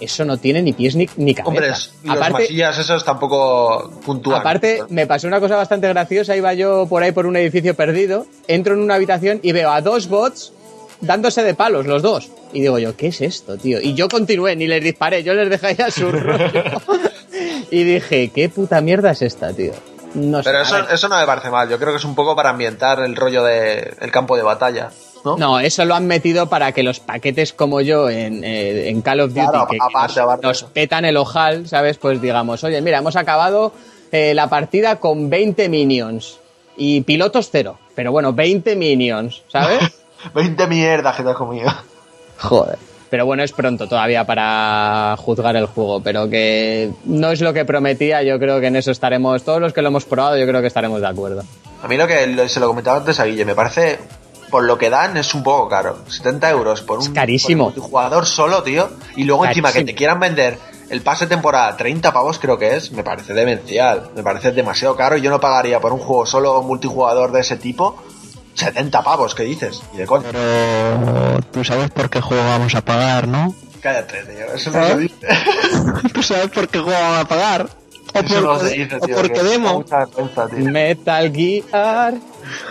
Eso 0.00 0.24
no 0.24 0.36
tiene 0.36 0.62
ni 0.62 0.72
pies 0.72 0.94
ni, 0.94 1.08
ni 1.16 1.34
cabeza. 1.34 1.48
Hombre, 1.48 1.66
y 1.66 2.08
los 2.08 2.16
Aparte, 2.16 2.32
masillas 2.32 2.78
esos 2.78 3.04
tampoco 3.04 3.90
puntúan. 4.04 4.40
Aparte, 4.40 4.82
me 4.90 5.06
pasó 5.06 5.26
una 5.26 5.40
cosa 5.40 5.56
bastante 5.56 5.88
graciosa. 5.88 6.36
Iba 6.36 6.54
yo 6.54 6.86
por 6.86 7.02
ahí 7.02 7.12
por 7.12 7.26
un 7.26 7.36
edificio 7.36 7.74
perdido, 7.74 8.26
entro 8.46 8.74
en 8.74 8.80
una 8.80 8.94
habitación 8.94 9.40
y 9.42 9.52
veo 9.52 9.70
a 9.70 9.80
dos 9.80 10.08
bots 10.08 10.52
dándose 11.00 11.42
de 11.42 11.54
palos, 11.54 11.86
los 11.86 12.02
dos. 12.02 12.30
Y 12.52 12.60
digo 12.60 12.78
yo, 12.78 12.96
¿qué 12.96 13.08
es 13.08 13.20
esto, 13.20 13.56
tío? 13.56 13.80
Y 13.80 13.94
yo 13.94 14.08
continué, 14.08 14.56
ni 14.56 14.66
les 14.66 14.82
disparé, 14.82 15.22
yo 15.22 15.34
les 15.34 15.50
dejé 15.50 15.82
a 15.82 15.90
su 15.90 16.10
rollo. 16.12 16.62
y 17.70 17.84
dije, 17.84 18.30
¿qué 18.30 18.48
puta 18.48 18.80
mierda 18.80 19.10
es 19.10 19.22
esta, 19.22 19.52
tío? 19.52 19.72
No 20.14 20.42
sé. 20.42 20.48
Pero 20.48 20.58
a 20.58 20.62
eso, 20.62 20.90
eso 20.90 21.08
no 21.08 21.18
me 21.18 21.26
parece 21.26 21.50
mal, 21.50 21.68
yo 21.68 21.78
creo 21.78 21.90
que 21.90 21.98
es 21.98 22.04
un 22.04 22.14
poco 22.14 22.34
para 22.34 22.50
ambientar 22.50 23.00
el 23.00 23.14
rollo 23.14 23.44
del 23.44 23.94
el 24.00 24.10
campo 24.10 24.36
de 24.36 24.42
batalla, 24.42 24.90
¿no? 25.24 25.36
No, 25.36 25.60
eso 25.60 25.84
lo 25.84 25.94
han 25.94 26.06
metido 26.06 26.48
para 26.48 26.72
que 26.72 26.82
los 26.82 27.00
paquetes 27.00 27.52
como 27.52 27.80
yo 27.80 28.08
en, 28.10 28.44
eh, 28.44 28.88
en 28.88 29.02
Call 29.02 29.20
of 29.20 29.28
Duty, 29.34 29.40
Claro, 29.46 29.66
que, 29.66 29.76
que 29.76 29.82
aparte, 29.82 30.08
nos, 30.14 30.18
aparte. 30.18 30.46
nos 30.46 30.62
petan 30.64 31.04
el 31.04 31.16
ojal, 31.16 31.68
¿sabes? 31.68 31.98
Pues 31.98 32.20
digamos, 32.20 32.62
oye, 32.64 32.80
mira, 32.80 32.98
hemos 32.98 33.16
acabado 33.16 33.72
eh, 34.12 34.34
la 34.34 34.48
partida 34.48 34.96
con 34.96 35.28
20 35.30 35.68
minions 35.68 36.38
y 36.76 37.00
pilotos 37.02 37.48
cero. 37.50 37.78
Pero 37.94 38.12
bueno, 38.12 38.32
20 38.32 38.76
minions, 38.76 39.42
¿sabes? 39.48 39.80
20 40.34 40.66
mierdas 40.68 41.16
que 41.16 41.22
te 41.22 41.30
has 41.30 41.36
comido. 41.36 41.70
Joder. 42.38 42.78
Pero 43.10 43.24
bueno, 43.24 43.42
es 43.42 43.52
pronto 43.52 43.88
todavía 43.88 44.24
para 44.26 45.16
juzgar 45.18 45.56
el 45.56 45.64
juego, 45.64 46.02
pero 46.02 46.28
que 46.28 46.90
no 47.06 47.30
es 47.30 47.40
lo 47.40 47.54
que 47.54 47.64
prometía, 47.64 48.22
yo 48.22 48.38
creo 48.38 48.60
que 48.60 48.66
en 48.66 48.76
eso 48.76 48.90
estaremos, 48.90 49.42
todos 49.44 49.60
los 49.62 49.72
que 49.72 49.80
lo 49.80 49.88
hemos 49.88 50.04
probado, 50.04 50.36
yo 50.36 50.46
creo 50.46 50.60
que 50.60 50.66
estaremos 50.66 51.00
de 51.00 51.06
acuerdo. 51.06 51.42
A 51.82 51.88
mí 51.88 51.96
lo 51.96 52.06
que 52.06 52.46
se 52.50 52.60
lo 52.60 52.66
comentaba 52.68 52.98
antes 52.98 53.18
a 53.18 53.24
Guille, 53.24 53.46
me 53.46 53.54
parece, 53.54 53.98
por 54.50 54.64
lo 54.64 54.78
que 54.78 54.90
dan, 54.90 55.16
es 55.16 55.34
un 55.34 55.42
poco 55.42 55.68
caro. 55.68 55.98
70 56.08 56.50
euros 56.50 56.82
por 56.82 56.98
un, 56.98 57.04
Es 57.04 57.10
carísimo. 57.10 57.70
por 57.70 57.78
un 57.78 57.88
jugador 57.88 58.26
solo, 58.26 58.62
tío. 58.62 58.90
Y 59.16 59.24
luego 59.24 59.46
encima 59.46 59.72
que 59.72 59.84
te 59.84 59.94
quieran 59.94 60.20
vender 60.20 60.58
el 60.90 61.02
pase 61.02 61.26
de 61.26 61.30
temporada 61.30 61.76
30 61.76 62.12
pavos 62.12 62.38
creo 62.38 62.58
que 62.58 62.76
es, 62.76 62.92
me 62.92 63.04
parece 63.04 63.34
demencial. 63.34 64.10
Me 64.14 64.22
parece 64.22 64.52
demasiado 64.52 64.96
caro 64.96 65.16
y 65.16 65.20
yo 65.20 65.30
no 65.30 65.40
pagaría 65.40 65.80
por 65.80 65.92
un 65.92 65.98
juego 65.98 66.24
solo 66.26 66.62
multijugador 66.62 67.32
de 67.32 67.40
ese 67.40 67.56
tipo 67.56 68.02
70 68.54 69.02
pavos, 69.02 69.34
¿qué 69.34 69.44
dices? 69.44 69.82
Y 69.94 69.98
de 69.98 70.06
coño. 70.06 70.24
Pero 70.32 71.40
tú 71.52 71.64
sabes 71.64 71.90
por 71.90 72.10
qué 72.10 72.20
juego 72.20 72.42
vamos 72.42 72.74
a 72.74 72.80
pagar, 72.80 73.28
¿no? 73.28 73.54
Cállate, 73.80 74.24
tío. 74.24 74.46
Eso 74.54 74.70
no 74.70 74.84
se 74.84 74.96
dice. 74.98 75.28
¿Tú 76.12 76.22
sabes 76.22 76.48
por 76.48 76.68
qué 76.68 76.80
juego 76.80 76.98
vamos 76.98 77.20
a 77.20 77.28
pagar? 77.28 77.68
O 78.14 78.18
Eso 78.20 78.40
no 78.40 78.46
porque- 78.54 78.68
se 78.68 78.74
dice, 78.74 78.96
o 78.96 79.00
tío, 79.00 79.16
porque 79.16 79.32
que 79.34 79.42
me 79.42 79.44
da 79.44 79.50
demo. 79.50 79.84
Metal 80.70 81.32
Gear. 81.34 82.14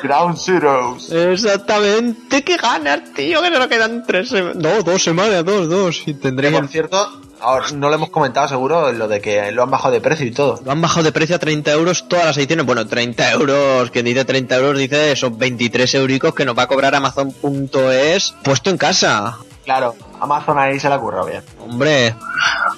Ground 0.03 0.37
Zeroes. 0.37 1.11
Exactamente, 1.11 2.43
qué 2.43 2.57
ganas, 2.57 3.13
tío, 3.15 3.41
que 3.41 3.51
solo 3.53 3.69
quedan 3.69 4.03
tres 4.05 4.29
semanas. 4.29 4.57
Dos, 4.59 4.83
dos 4.85 5.03
semanas, 5.03 5.45
dos, 5.45 5.69
dos. 5.69 6.01
Y 6.01 6.05
Que 6.05 6.13
tendré 6.15 6.49
por 6.51 6.67
cierto, 6.67 7.21
ahora 7.39 7.67
no 7.75 7.89
lo 7.89 7.95
hemos 7.95 8.09
comentado 8.09 8.47
seguro, 8.47 8.91
lo 8.91 9.07
de 9.07 9.21
que 9.21 9.51
lo 9.51 9.63
han 9.63 9.69
bajado 9.69 9.93
de 9.93 10.01
precio 10.01 10.25
y 10.25 10.31
todo. 10.31 10.59
Lo 10.65 10.71
han 10.71 10.81
bajado 10.81 11.03
de 11.03 11.11
precio 11.11 11.35
a 11.35 11.39
30 11.39 11.71
euros 11.71 12.07
todas 12.07 12.25
las 12.25 12.37
ediciones. 12.37 12.65
Bueno, 12.65 12.87
30 12.87 13.31
euros, 13.33 13.91
quien 13.91 14.05
dice 14.05 14.25
30 14.25 14.55
euros 14.55 14.77
dice 14.79 15.11
esos 15.11 15.37
23 15.37 15.93
euricos 15.95 16.33
que 16.33 16.45
nos 16.45 16.57
va 16.57 16.63
a 16.63 16.67
cobrar 16.67 16.95
Amazon.es 16.95 18.33
puesto 18.43 18.69
en 18.71 18.77
casa. 18.77 19.37
Claro, 19.63 19.95
Amazon 20.19 20.57
ahí 20.59 20.79
se 20.79 20.89
la 20.89 20.99
curra 20.99 21.23
bien. 21.25 21.41
Hombre, 21.59 22.13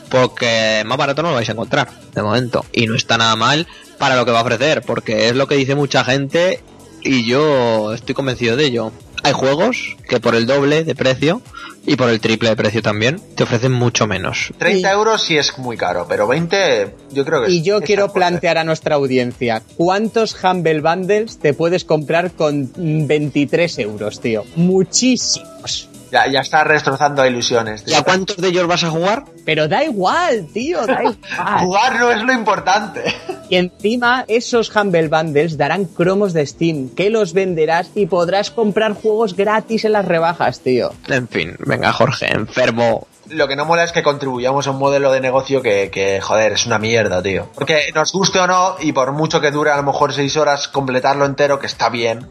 porque 0.09 0.83
más 0.85 0.97
barato 0.97 1.21
no 1.23 1.29
lo 1.29 1.35
vais 1.35 1.49
a 1.49 1.53
encontrar 1.53 1.87
de 2.13 2.21
momento. 2.21 2.65
Y 2.71 2.87
no 2.87 2.95
está 2.95 3.17
nada 3.17 3.35
mal 3.35 3.67
para 3.97 4.15
lo 4.15 4.25
que 4.25 4.31
va 4.31 4.39
a 4.39 4.43
ofrecer, 4.43 4.81
porque 4.81 5.27
es 5.29 5.35
lo 5.35 5.47
que 5.47 5.55
dice 5.55 5.75
mucha 5.75 6.03
gente 6.03 6.61
y 7.01 7.25
yo 7.25 7.93
estoy 7.93 8.15
convencido 8.15 8.55
de 8.55 8.65
ello. 8.65 8.91
Hay 9.21 9.33
juegos 9.33 9.97
que 10.07 10.21
por 10.21 10.33
el 10.33 10.45
doble 10.47 10.85
de 10.85 10.95
precio 10.95 11.41
y 11.85 11.97
por 11.97 12.09
el 12.09 12.21
triple 12.21 12.49
de 12.49 12.55
precio 12.55 12.81
también 12.81 13.19
te 13.35 13.43
ofrecen 13.43 13.73
mucho 13.73 14.07
menos. 14.07 14.53
30 14.57 14.87
Y- 14.89 14.91
euros 14.93 15.23
sí 15.23 15.37
es 15.37 15.57
muy 15.57 15.75
caro, 15.75 16.05
pero 16.07 16.25
20 16.25 16.95
yo 17.11 17.25
creo 17.25 17.43
que 17.43 17.51
Y 17.51 17.57
es- 17.59 17.63
yo 17.65 17.77
es 17.79 17.83
quiero 17.83 18.13
plantear 18.13 18.57
a 18.57 18.63
nuestra 18.63 18.95
audiencia, 18.95 19.61
¿cuántos 19.75 20.41
Humble 20.41 20.79
Bundles 20.79 21.37
te 21.39 21.53
puedes 21.53 21.83
comprar 21.83 22.31
con 22.31 22.71
23 22.77 23.77
euros, 23.79 24.21
tío? 24.21 24.45
Muchísimos. 24.55 25.88
Ya, 26.11 26.27
ya 26.27 26.39
está 26.39 26.63
destrozando 26.63 27.25
ilusiones. 27.25 27.81
¿Y 27.83 27.85
tío. 27.85 27.97
a 27.97 28.03
cuántos 28.03 28.37
de 28.37 28.47
ellos 28.47 28.67
vas 28.67 28.83
a 28.83 28.89
jugar? 28.89 29.25
Pero 29.45 29.67
da 29.67 29.83
igual, 29.83 30.47
tío, 30.53 30.85
da 30.85 30.99
igual. 31.03 31.17
Jugar 31.59 31.99
no 31.99 32.11
es 32.11 32.21
lo 32.23 32.33
importante. 32.33 33.03
Y 33.49 33.55
encima, 33.55 34.25
esos 34.27 34.75
Humble 34.75 35.07
Bundles 35.07 35.57
darán 35.57 35.85
cromos 35.85 36.33
de 36.33 36.45
Steam, 36.45 36.89
que 36.89 37.09
los 37.09 37.33
venderás 37.33 37.89
y 37.95 38.05
podrás 38.05 38.51
comprar 38.51 38.93
juegos 38.93 39.35
gratis 39.35 39.85
en 39.85 39.93
las 39.93 40.05
rebajas, 40.05 40.59
tío. 40.59 40.93
En 41.07 41.27
fin, 41.27 41.55
venga 41.59 41.91
Jorge, 41.91 42.31
enfermo. 42.31 43.07
Lo 43.29 43.47
que 43.47 43.55
no 43.55 43.65
mola 43.65 43.83
es 43.83 43.91
que 43.91 44.01
contribuyamos 44.01 44.65
a 44.65 44.71
un 44.71 44.79
modelo 44.79 45.11
de 45.11 45.21
negocio 45.21 45.61
que, 45.61 45.91
que, 45.91 46.19
joder, 46.19 46.53
es 46.53 46.65
una 46.65 46.79
mierda, 46.79 47.21
tío. 47.21 47.47
Porque 47.53 47.91
nos 47.93 48.11
guste 48.11 48.39
o 48.39 48.47
no, 48.47 48.75
y 48.79 48.91
por 48.91 49.11
mucho 49.11 49.39
que 49.39 49.51
dure 49.51 49.69
a 49.69 49.77
lo 49.77 49.83
mejor 49.83 50.13
6 50.13 50.35
horas 50.37 50.67
completarlo 50.67 51.25
entero, 51.25 51.59
que 51.59 51.67
está 51.67 51.89
bien. 51.89 52.27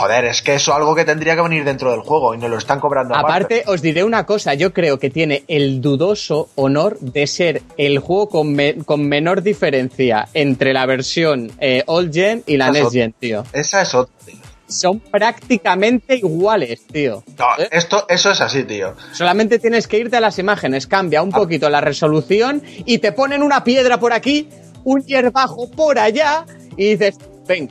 Joder, 0.00 0.24
es 0.26 0.42
que 0.42 0.54
eso 0.54 0.70
es 0.72 0.76
algo 0.76 0.94
que 0.94 1.04
tendría 1.04 1.36
que 1.36 1.42
venir 1.42 1.64
dentro 1.64 1.90
del 1.92 2.00
juego 2.00 2.34
y 2.34 2.38
nos 2.38 2.50
lo 2.50 2.58
están 2.58 2.80
cobrando 2.80 3.14
Aparte, 3.14 3.64
os 3.66 3.82
diré 3.82 4.02
una 4.04 4.24
cosa, 4.26 4.54
yo 4.54 4.72
creo 4.72 4.98
que 4.98 5.10
tiene 5.10 5.44
el 5.48 5.80
dudoso 5.80 6.48
honor 6.56 6.98
de 7.00 7.26
ser 7.26 7.62
el 7.76 7.98
juego 7.98 8.28
con, 8.28 8.52
me- 8.54 8.76
con 8.84 9.06
menor 9.08 9.42
diferencia 9.42 10.28
entre 10.34 10.72
la 10.72 10.86
versión 10.86 11.50
eh, 11.60 11.82
Old 11.86 12.12
Gen 12.12 12.42
y 12.46 12.56
la 12.56 12.66
Esa 12.68 12.76
es 12.78 12.82
Next. 12.82 12.94
Gen, 12.94 13.12
tío. 13.18 13.44
Esa 13.52 13.82
es 13.82 13.94
otra, 13.94 14.14
tío. 14.24 14.36
Son 14.68 15.00
prácticamente 15.00 16.16
iguales, 16.16 16.86
tío. 16.86 17.24
No, 17.38 17.46
¿Eh? 17.58 17.68
esto, 17.72 18.06
eso 18.08 18.30
es 18.30 18.40
así, 18.40 18.62
tío. 18.64 18.94
Solamente 19.12 19.58
tienes 19.58 19.88
que 19.88 19.98
irte 19.98 20.16
a 20.16 20.20
las 20.20 20.38
imágenes, 20.38 20.86
cambia 20.86 21.18
Ah. 21.20 21.22
un 21.24 21.30
poquito 21.30 21.68
la 21.70 21.80
resolución 21.80 22.62
y 22.84 22.98
te 22.98 23.10
ponen 23.12 23.42
una 23.42 23.64
piedra 23.64 23.98
por 23.98 24.12
aquí, 24.12 24.48
un 24.84 25.02
hierbajo 25.04 25.70
por 25.70 25.98
allá 25.98 26.44
y 26.76 26.90
dices, 26.90 27.16
ven. 27.48 27.68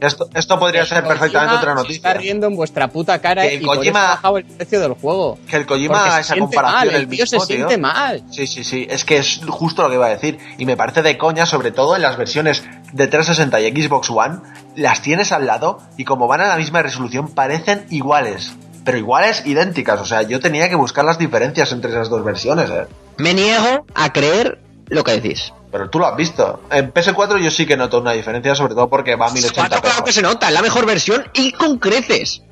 Esto, 0.00 0.28
esto 0.34 0.58
podría 0.58 0.84
ser 0.84 1.02
perfectamente 1.04 1.54
otra 1.56 1.70
Está 1.72 1.82
noticia. 1.82 2.14
riendo 2.14 2.46
en 2.46 2.56
vuestra 2.56 2.88
puta 2.88 3.18
cara 3.20 3.42
Que 3.42 3.54
y 3.54 3.58
por 3.64 3.78
Kojima- 3.78 3.88
eso 3.90 3.98
ha 3.98 4.08
bajado 4.10 4.38
el 4.38 4.44
precio 4.44 4.80
del 4.80 4.92
juego. 4.94 5.38
Que 5.48 5.56
el 5.56 5.66
Kojima 5.66 5.94
Porque 5.94 6.08
haga 6.10 6.14
se 6.16 6.20
esa 6.20 6.34
siente 6.34 6.56
comparación 6.56 6.92
mal, 6.92 7.00
el 7.02 7.08
tío 7.08 7.26
se 7.26 7.40
siente 7.40 7.78
mal. 7.78 8.22
Sí, 8.30 8.46
sí, 8.46 8.64
sí. 8.64 8.86
Es 8.90 9.04
que 9.04 9.16
es 9.18 9.40
justo 9.48 9.82
lo 9.82 9.88
que 9.88 9.94
iba 9.94 10.06
a 10.06 10.10
decir. 10.10 10.38
Y 10.58 10.66
me 10.66 10.76
parece 10.76 11.02
de 11.02 11.16
coña, 11.16 11.46
sobre 11.46 11.70
todo 11.70 11.96
en 11.96 12.02
las 12.02 12.16
versiones 12.16 12.62
de 12.92 13.06
360 13.06 13.60
y 13.60 13.82
Xbox 13.82 14.10
One. 14.10 14.38
Las 14.76 15.00
tienes 15.00 15.32
al 15.32 15.46
lado 15.46 15.78
y 15.96 16.04
como 16.04 16.26
van 16.26 16.40
a 16.42 16.48
la 16.48 16.56
misma 16.56 16.82
resolución, 16.82 17.28
parecen 17.28 17.86
iguales. 17.90 18.52
Pero 18.84 18.98
iguales, 18.98 19.46
idénticas. 19.46 19.98
O 20.00 20.04
sea, 20.04 20.22
yo 20.22 20.40
tenía 20.40 20.68
que 20.68 20.74
buscar 20.74 21.04
las 21.06 21.16
diferencias 21.18 21.72
entre 21.72 21.90
esas 21.92 22.10
dos 22.10 22.22
versiones, 22.22 22.68
eh. 22.68 22.86
Me 23.16 23.32
niego 23.32 23.86
a 23.94 24.12
creer 24.12 24.60
lo 24.88 25.04
que 25.04 25.20
decís. 25.20 25.52
Pero 25.70 25.90
tú 25.90 25.98
lo 25.98 26.06
has 26.06 26.16
visto. 26.16 26.62
En 26.70 26.92
PS4 26.92 27.38
yo 27.42 27.50
sí 27.50 27.66
que 27.66 27.76
noto 27.76 28.00
una 28.00 28.12
diferencia, 28.12 28.54
sobre 28.54 28.74
todo 28.74 28.88
porque 28.88 29.16
va 29.16 29.26
a 29.26 29.30
1080p. 29.30 29.80
Claro 29.80 30.04
que 30.04 30.12
se 30.12 30.22
nota, 30.22 30.48
es 30.48 30.54
la 30.54 30.62
mejor 30.62 30.86
versión 30.86 31.24
y 31.34 31.52
con 31.52 31.78
creces. 31.78 32.42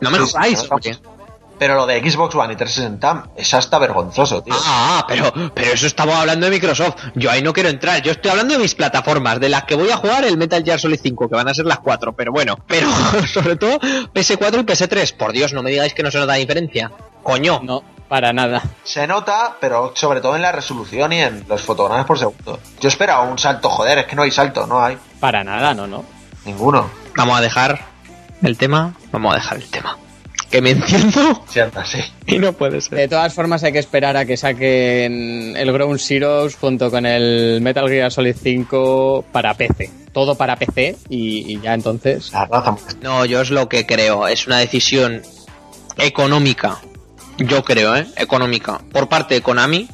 No 0.00 0.10
me 0.10 0.18
Sí, 0.18 0.24
jodáis, 0.32 0.66
oye. 0.70 0.98
Pero 1.58 1.76
lo 1.76 1.86
de 1.86 2.00
Xbox 2.00 2.34
One 2.34 2.54
y 2.54 2.56
360 2.56 3.30
es 3.36 3.54
hasta 3.54 3.78
vergonzoso, 3.78 4.42
tío. 4.42 4.52
Ah, 4.66 5.04
pero, 5.06 5.32
pero 5.54 5.72
eso 5.72 5.86
estamos 5.86 6.16
hablando 6.16 6.46
de 6.46 6.50
Microsoft. 6.50 6.96
Yo 7.14 7.30
ahí 7.30 7.40
no 7.40 7.52
quiero 7.52 7.68
entrar. 7.68 8.02
Yo 8.02 8.10
estoy 8.10 8.32
hablando 8.32 8.54
de 8.54 8.60
mis 8.60 8.74
plataformas, 8.74 9.38
de 9.38 9.48
las 9.48 9.62
que 9.62 9.76
voy 9.76 9.88
a 9.90 9.96
jugar 9.96 10.24
el 10.24 10.36
Metal 10.36 10.64
Gear 10.64 10.80
Solid 10.80 10.98
5, 11.00 11.28
que 11.28 11.36
van 11.36 11.46
a 11.46 11.54
ser 11.54 11.66
las 11.66 11.78
cuatro. 11.78 12.14
Pero 12.14 12.32
bueno, 12.32 12.56
pero 12.66 12.88
sobre 13.32 13.54
todo 13.54 13.78
PS4 13.78 14.60
y 14.60 14.64
PS3. 14.64 15.16
Por 15.16 15.30
Dios, 15.30 15.52
no 15.52 15.62
me 15.62 15.70
digáis 15.70 15.94
que 15.94 16.02
no 16.02 16.10
se 16.10 16.18
nota 16.18 16.32
la 16.32 16.38
diferencia. 16.38 16.90
Coño. 17.22 17.60
No, 17.62 17.84
para 18.12 18.30
nada. 18.34 18.62
Se 18.84 19.06
nota, 19.06 19.56
pero 19.58 19.92
sobre 19.96 20.20
todo 20.20 20.36
en 20.36 20.42
la 20.42 20.52
resolución 20.52 21.14
y 21.14 21.20
en 21.20 21.46
los 21.48 21.62
fotogramas 21.62 22.04
por 22.04 22.18
segundo. 22.18 22.60
Yo 22.78 22.88
esperaba 22.88 23.22
un 23.22 23.38
salto, 23.38 23.70
joder, 23.70 24.00
es 24.00 24.04
que 24.04 24.14
no 24.14 24.20
hay 24.20 24.30
salto, 24.30 24.66
no 24.66 24.84
hay 24.84 24.98
Para 25.18 25.42
nada, 25.42 25.72
no, 25.72 25.86
no. 25.86 26.04
ninguno. 26.44 26.90
Vamos 27.16 27.38
a 27.38 27.40
dejar 27.40 27.80
el 28.42 28.58
tema. 28.58 28.92
Vamos 29.12 29.32
a 29.32 29.36
dejar 29.36 29.56
el 29.56 29.70
tema. 29.70 29.96
Que 30.50 30.60
me 30.60 30.72
enciendo 30.72 31.42
Sí, 31.48 31.60
anda, 31.60 31.86
sí. 31.86 32.00
y 32.26 32.38
no 32.38 32.52
puede 32.52 32.82
ser. 32.82 32.98
De 32.98 33.08
todas 33.08 33.32
formas, 33.32 33.64
hay 33.64 33.72
que 33.72 33.78
esperar 33.78 34.14
a 34.18 34.26
que 34.26 34.36
saquen 34.36 35.56
el 35.56 35.72
Ground 35.72 35.98
Zeroes 35.98 36.54
junto 36.56 36.90
con 36.90 37.06
el 37.06 37.62
Metal 37.62 37.88
Gear 37.88 38.12
Solid 38.12 38.36
5 38.38 39.24
para 39.32 39.54
PC. 39.54 39.90
Todo 40.12 40.34
para 40.34 40.56
PC 40.56 40.98
y, 41.08 41.50
y 41.50 41.60
ya 41.62 41.72
entonces. 41.72 42.30
La 42.32 42.44
raza. 42.44 42.76
No, 43.00 43.24
yo 43.24 43.40
es 43.40 43.48
lo 43.50 43.70
que 43.70 43.86
creo. 43.86 44.28
Es 44.28 44.46
una 44.46 44.58
decisión 44.58 45.22
económica. 45.96 46.76
Yo 47.38 47.64
creo, 47.64 47.96
¿eh? 47.96 48.06
Económica. 48.16 48.80
Por 48.92 49.08
parte 49.08 49.34
de 49.34 49.42
Konami. 49.42 49.88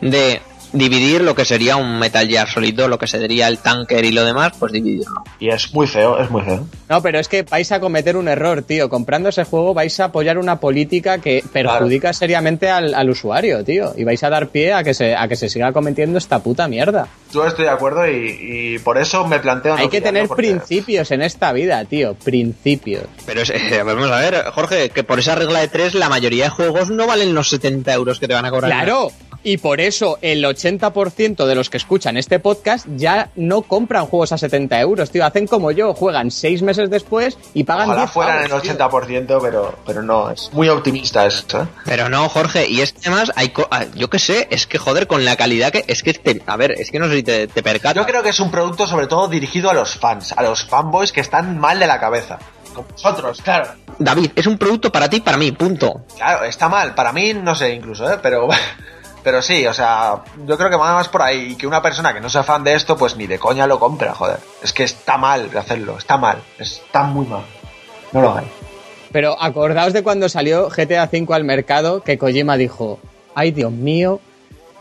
De 0.00 0.40
dividir 0.72 1.20
lo 1.22 1.34
que 1.34 1.44
sería 1.44 1.76
un 1.76 1.98
Metal 1.98 2.26
Gear 2.26 2.48
Solid 2.48 2.74
2, 2.74 2.88
lo 2.88 2.98
que 2.98 3.06
sería 3.06 3.48
el 3.48 3.58
tanker 3.58 4.04
y 4.04 4.12
lo 4.12 4.24
demás, 4.24 4.52
pues 4.58 4.72
dividirlo. 4.72 5.22
Y 5.38 5.48
es 5.48 5.72
muy 5.74 5.86
feo, 5.86 6.18
es 6.18 6.30
muy 6.30 6.42
feo. 6.42 6.66
No, 6.88 7.02
pero 7.02 7.18
es 7.18 7.28
que 7.28 7.42
vais 7.42 7.70
a 7.72 7.80
cometer 7.80 8.16
un 8.16 8.28
error, 8.28 8.62
tío. 8.62 8.88
Comprando 8.88 9.28
ese 9.28 9.44
juego 9.44 9.74
vais 9.74 9.98
a 10.00 10.06
apoyar 10.06 10.38
una 10.38 10.60
política 10.60 11.18
que 11.18 11.42
perjudica 11.52 12.12
seriamente 12.12 12.68
al, 12.70 12.94
al 12.94 13.10
usuario, 13.10 13.64
tío. 13.64 13.92
Y 13.96 14.04
vais 14.04 14.22
a 14.24 14.30
dar 14.30 14.48
pie 14.48 14.72
a 14.72 14.82
que 14.84 14.94
se, 14.94 15.14
a 15.16 15.28
que 15.28 15.36
se 15.36 15.48
siga 15.48 15.72
cometiendo 15.72 16.18
esta 16.18 16.40
puta 16.40 16.68
mierda. 16.68 17.08
Yo 17.32 17.46
estoy 17.46 17.66
de 17.66 17.70
acuerdo 17.70 18.08
y, 18.08 18.74
y 18.74 18.78
por 18.80 18.98
eso 18.98 19.26
me 19.26 19.38
planteo. 19.38 19.74
no 19.76 19.80
Hay 19.82 19.88
que 19.88 20.00
tener 20.00 20.26
porque- 20.26 20.42
principios 20.48 21.10
en 21.10 21.22
esta 21.22 21.52
vida, 21.52 21.84
tío. 21.84 22.14
Principios. 22.14 23.04
Pero 23.26 23.42
es- 23.42 23.50
eh, 23.54 23.82
vamos 23.84 24.10
a 24.10 24.18
ver, 24.18 24.44
Jorge, 24.52 24.90
que 24.90 25.04
por 25.04 25.18
esa 25.18 25.34
regla 25.34 25.60
de 25.60 25.68
tres 25.68 25.94
la 25.94 26.08
mayoría 26.08 26.44
de 26.44 26.50
juegos 26.50 26.90
no 26.90 27.06
valen 27.06 27.34
los 27.34 27.48
70 27.50 27.92
euros 27.92 28.18
que 28.20 28.28
te 28.28 28.34
van 28.34 28.44
a 28.46 28.50
cobrar. 28.50 28.70
Claro. 28.70 29.10
Y 29.42 29.56
por 29.56 29.80
eso 29.80 30.18
el 30.20 30.44
80% 30.44 31.46
de 31.46 31.54
los 31.54 31.70
que 31.70 31.78
escuchan 31.78 32.16
este 32.16 32.38
podcast 32.40 32.86
ya 32.96 33.30
no 33.36 33.62
compran 33.62 34.06
juegos 34.06 34.32
a 34.32 34.38
70 34.38 34.78
euros, 34.80 35.10
tío. 35.10 35.24
Hacen 35.24 35.46
como 35.46 35.70
yo, 35.70 35.94
juegan 35.94 36.30
seis 36.30 36.60
meses 36.62 36.90
después 36.90 37.38
y 37.54 37.64
pagan 37.64 37.86
Ojalá 37.86 38.02
10 38.02 38.10
fueran 38.12 38.42
el 38.44 38.48
pavos, 38.50 38.62
tío. 38.62 38.72
80%, 38.76 39.38
pero, 39.40 39.74
pero 39.86 40.02
no, 40.02 40.30
es 40.30 40.50
muy 40.52 40.68
optimista 40.68 41.24
eso. 41.26 41.62
¿eh? 41.62 41.66
Pero 41.86 42.08
no, 42.10 42.28
Jorge, 42.28 42.68
y 42.68 42.82
es 42.82 42.92
que 42.92 43.08
además 43.08 43.32
hay 43.34 43.48
co- 43.48 43.68
ah, 43.70 43.84
yo 43.94 44.10
qué 44.10 44.18
sé, 44.18 44.46
es 44.50 44.66
que 44.66 44.76
joder, 44.78 45.06
con 45.06 45.24
la 45.24 45.36
calidad 45.36 45.72
que 45.72 45.84
es 45.86 46.02
que 46.02 46.12
te- 46.12 46.42
a 46.46 46.56
ver, 46.56 46.72
es 46.72 46.90
que 46.90 46.98
no 46.98 47.08
sé 47.08 47.16
si 47.16 47.22
te, 47.22 47.46
te 47.46 47.62
percatas. 47.62 47.94
Yo 47.96 48.06
creo 48.06 48.22
que 48.22 48.28
es 48.30 48.40
un 48.40 48.50
producto 48.50 48.86
sobre 48.86 49.06
todo 49.06 49.26
dirigido 49.28 49.70
a 49.70 49.74
los 49.74 49.94
fans, 49.96 50.32
a 50.36 50.42
los 50.42 50.64
fanboys 50.64 51.12
que 51.12 51.20
están 51.20 51.58
mal 51.58 51.78
de 51.78 51.86
la 51.86 51.98
cabeza. 51.98 52.38
Como 52.74 52.86
nosotros, 52.92 53.40
claro. 53.42 53.70
David, 53.98 54.30
es 54.36 54.46
un 54.46 54.56
producto 54.56 54.92
para 54.92 55.08
ti, 55.10 55.16
y 55.16 55.20
para 55.20 55.36
mí, 55.36 55.50
punto. 55.52 56.04
Claro, 56.16 56.44
está 56.44 56.68
mal. 56.68 56.94
Para 56.94 57.12
mí, 57.12 57.34
no 57.34 57.54
sé, 57.54 57.70
incluso, 57.74 58.08
¿eh? 58.10 58.18
Pero, 58.22 58.48
pero 59.22 59.42
sí, 59.42 59.66
o 59.66 59.74
sea, 59.74 60.22
yo 60.46 60.56
creo 60.56 60.70
que 60.70 60.76
va 60.76 60.94
más 60.94 61.08
por 61.08 61.22
ahí. 61.22 61.52
Y 61.52 61.56
que 61.56 61.66
una 61.66 61.82
persona 61.82 62.14
que 62.14 62.20
no 62.20 62.30
sea 62.30 62.42
fan 62.42 62.64
de 62.64 62.74
esto, 62.74 62.96
pues 62.96 63.16
ni 63.16 63.26
de 63.26 63.38
coña 63.38 63.66
lo 63.66 63.78
compra, 63.78 64.14
joder. 64.14 64.38
Es 64.62 64.72
que 64.72 64.84
está 64.84 65.18
mal 65.18 65.50
hacerlo, 65.56 65.98
está 65.98 66.16
mal. 66.16 66.42
Está 66.58 67.02
muy 67.02 67.26
mal. 67.26 67.44
No 68.12 68.20
lo 68.22 68.30
hagáis. 68.30 68.48
Pero 69.12 69.40
acordaos 69.40 69.92
de 69.92 70.02
cuando 70.02 70.28
salió 70.28 70.68
GTA 70.68 71.08
V 71.12 71.34
al 71.34 71.44
mercado 71.44 72.02
que 72.02 72.16
Kojima 72.16 72.56
dijo, 72.56 73.00
ay 73.34 73.50
Dios 73.50 73.72
mío, 73.72 74.20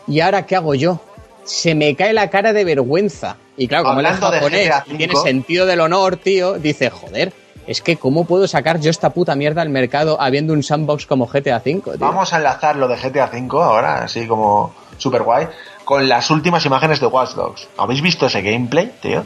¿y 0.07 0.19
ahora 0.19 0.45
qué 0.45 0.55
hago 0.55 0.75
yo? 0.75 0.99
Se 1.45 1.73
me 1.73 1.95
cae 1.95 2.13
la 2.13 2.29
cara 2.29 2.53
de 2.53 2.63
vergüenza. 2.63 3.37
Y 3.57 3.67
claro, 3.67 3.85
como 3.85 3.99
él 3.99 4.05
es 4.05 4.19
de 4.19 4.25
japonés 4.25 4.71
y 4.85 4.95
tiene 4.95 5.15
sentido 5.15 5.65
del 5.65 5.81
honor, 5.81 6.17
tío, 6.17 6.53
dice, 6.59 6.89
joder, 6.89 7.33
es 7.69 7.83
que 7.83 7.97
¿cómo 7.97 8.25
puedo 8.25 8.47
sacar 8.47 8.79
yo 8.79 8.89
esta 8.89 9.11
puta 9.11 9.35
mierda 9.35 9.61
al 9.61 9.69
mercado 9.69 10.19
habiendo 10.19 10.53
un 10.53 10.63
sandbox 10.63 11.05
como 11.05 11.27
GTA 11.27 11.57
V, 11.63 11.81
tío? 11.81 11.97
Vamos 11.99 12.33
a 12.33 12.37
enlazar 12.37 12.75
lo 12.75 12.87
de 12.87 12.95
GTA 12.95 13.29
V 13.31 13.63
ahora, 13.63 14.05
así 14.05 14.25
como 14.25 14.73
super 14.97 15.21
guay, 15.21 15.47
con 15.85 16.09
las 16.09 16.31
últimas 16.31 16.65
imágenes 16.65 16.99
de 16.99 17.05
Watch 17.05 17.33
Dogs. 17.35 17.67
¿Habéis 17.77 18.01
visto 18.01 18.25
ese 18.25 18.41
gameplay, 18.41 18.91
tío? 18.99 19.23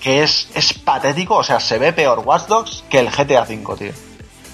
Que 0.00 0.24
es, 0.24 0.48
es 0.56 0.74
patético, 0.74 1.36
o 1.36 1.44
sea, 1.44 1.60
se 1.60 1.78
ve 1.78 1.92
peor 1.92 2.18
Watch 2.18 2.48
Dogs 2.48 2.82
que 2.90 2.98
el 2.98 3.10
GTA 3.10 3.42
V, 3.42 3.76
tío. 3.78 3.92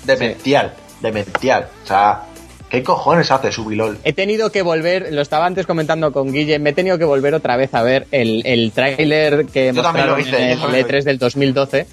Demencial, 0.05 0.75
demencial. 1.01 1.67
O 1.85 1.87
sea, 1.87 2.25
¿Qué 2.69 2.85
cojones 2.85 3.31
hace 3.33 3.51
Subilol? 3.51 3.99
He 4.05 4.13
tenido 4.13 4.53
que 4.53 4.63
volver, 4.63 5.13
lo 5.13 5.23
estaba 5.23 5.47
antes 5.47 5.67
comentando 5.67 6.13
con 6.13 6.31
Guille, 6.31 6.61
me 6.61 6.71
he 6.71 6.73
tenido 6.73 6.99
que 6.99 7.05
volver 7.05 7.35
otra 7.35 7.57
vez 7.57 7.75
a 7.75 7.83
ver 7.83 8.07
el, 8.13 8.43
el 8.47 8.71
tráiler 8.71 9.47
que 9.47 9.73
Yo 9.75 9.83
también 9.83 10.07
lo 10.07 10.17
mostraron 10.17 10.21
hice, 10.21 10.37
en 10.37 10.51
el 10.51 10.61
también 10.61 10.83
lo 10.83 10.89
E3 10.89 11.03
del 11.03 11.19
2012 11.19 11.87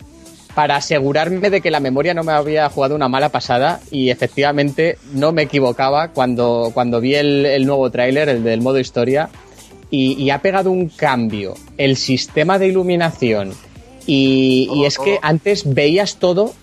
para 0.58 0.78
asegurarme 0.78 1.51
de 1.51 1.62
que 1.62 1.70
la 1.70 1.80
memoria 1.80 2.16
no 2.16 2.24
me 2.24 2.32
había 2.32 2.68
jugado 2.68 2.95
una 2.95 3.08
mala 3.08 3.30
pasada 3.30 3.80
y 3.91 4.10
efectivamente 4.10 4.97
no 5.14 5.32
me 5.32 5.43
equivocaba 5.43 6.08
cuando, 6.08 6.72
cuando 6.74 6.99
vi 6.99 7.14
el, 7.14 7.45
el 7.45 7.68
nuevo 7.68 7.91
tráiler, 7.91 8.28
el 8.28 8.43
del 8.43 8.62
modo 8.62 8.80
historia, 8.80 9.30
y, 9.91 10.14
y 10.14 10.32
ha 10.32 10.41
pegado 10.41 10.72
un 10.72 10.89
cambio 10.89 11.53
el 11.78 11.95
sistema 11.95 12.58
de 12.58 12.70
iluminación 12.70 13.53
y, 14.08 14.64
y 14.64 14.68
Todo, 14.78 14.88
es 14.88 14.97
que 14.97 15.20
antes 15.22 15.76
veías 15.76 16.16
todo 16.16 16.55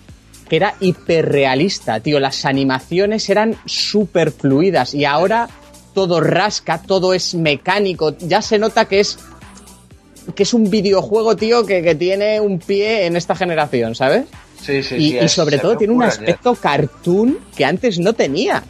que 0.49 0.57
era 0.57 0.75
hiperrealista, 0.81 2.01
tío. 2.01 2.19
Las 2.19 2.43
animaciones 2.43 3.29
eran 3.29 3.55
súper 3.65 4.31
fluidas 4.31 4.93
y 4.93 5.05
ahora 5.05 5.47
todo 5.93 6.19
rasca, 6.19 6.81
todo 6.81 7.13
es 7.13 7.33
mecánico. 7.33 8.13
Ya 8.19 8.41
se 8.41 8.59
nota 8.59 8.89
que 8.89 8.99
es 8.99 9.17
que 10.33 10.43
es 10.43 10.53
un 10.53 10.69
videojuego, 10.69 11.35
tío, 11.35 11.65
que, 11.65 11.81
que 11.81 11.95
tiene 11.95 12.39
un 12.39 12.59
pie 12.59 13.05
en 13.05 13.15
esta 13.15 13.35
generación, 13.35 13.95
¿sabes? 13.95 14.25
Sí, 14.61 14.81
sí, 14.81 14.95
y, 14.95 15.09
sí. 15.11 15.17
y 15.21 15.29
sobre 15.29 15.59
todo 15.59 15.77
tiene 15.77 15.93
un 15.93 16.03
aspecto 16.03 16.55
cartoon 16.55 17.37
que 17.55 17.65
antes 17.65 17.99
no 17.99 18.13
tenía. 18.13 18.63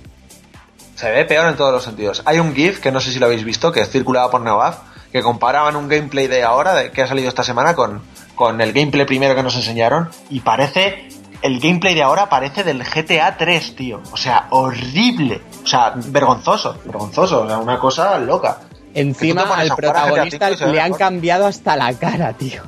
Se 0.95 1.11
ve 1.11 1.25
peor 1.25 1.49
en 1.49 1.55
todos 1.55 1.73
los 1.73 1.83
sentidos. 1.83 2.21
Hay 2.25 2.39
un 2.39 2.55
GIF 2.55 2.79
que 2.79 2.91
no 2.91 3.01
sé 3.01 3.11
si 3.11 3.19
lo 3.19 3.25
habéis 3.25 3.43
visto, 3.43 3.71
que 3.71 3.81
es 3.81 3.89
circulado 3.89 4.29
por 4.29 4.41
Neogaf, 4.41 4.79
que 5.11 5.21
comparaban 5.21 5.75
un 5.75 5.87
gameplay 5.87 6.27
de 6.27 6.43
ahora, 6.43 6.73
de, 6.73 6.91
que 6.91 7.01
ha 7.01 7.07
salido 7.07 7.29
esta 7.29 7.43
semana, 7.43 7.75
con, 7.75 8.01
con 8.33 8.59
el 8.61 8.73
gameplay 8.73 9.05
primero 9.05 9.35
que 9.35 9.43
nos 9.43 9.55
enseñaron, 9.55 10.09
y 10.29 10.39
parece. 10.39 11.09
El 11.41 11.59
gameplay 11.59 11.93
de 11.93 12.01
ahora 12.01 12.27
parece 12.27 12.63
del 12.63 12.83
GTA 12.83 13.37
3, 13.37 13.75
tío. 13.75 14.01
O 14.11 14.17
sea, 14.17 14.47
horrible. 14.49 15.41
O 15.63 15.67
sea, 15.67 15.93
vergonzoso. 15.95 16.79
Vergonzoso. 16.85 17.43
O 17.43 17.47
sea, 17.47 17.59
una 17.59 17.77
cosa 17.77 18.17
loca. 18.17 18.61
Encima 18.95 19.43
al 19.55 19.75
protagonista 19.75 20.49
le 20.49 20.79
han 20.81 20.91
mejor. 20.91 20.97
cambiado 20.97 21.45
hasta 21.45 21.75
la 21.75 21.93
cara, 21.93 22.33
tío. 22.33 22.63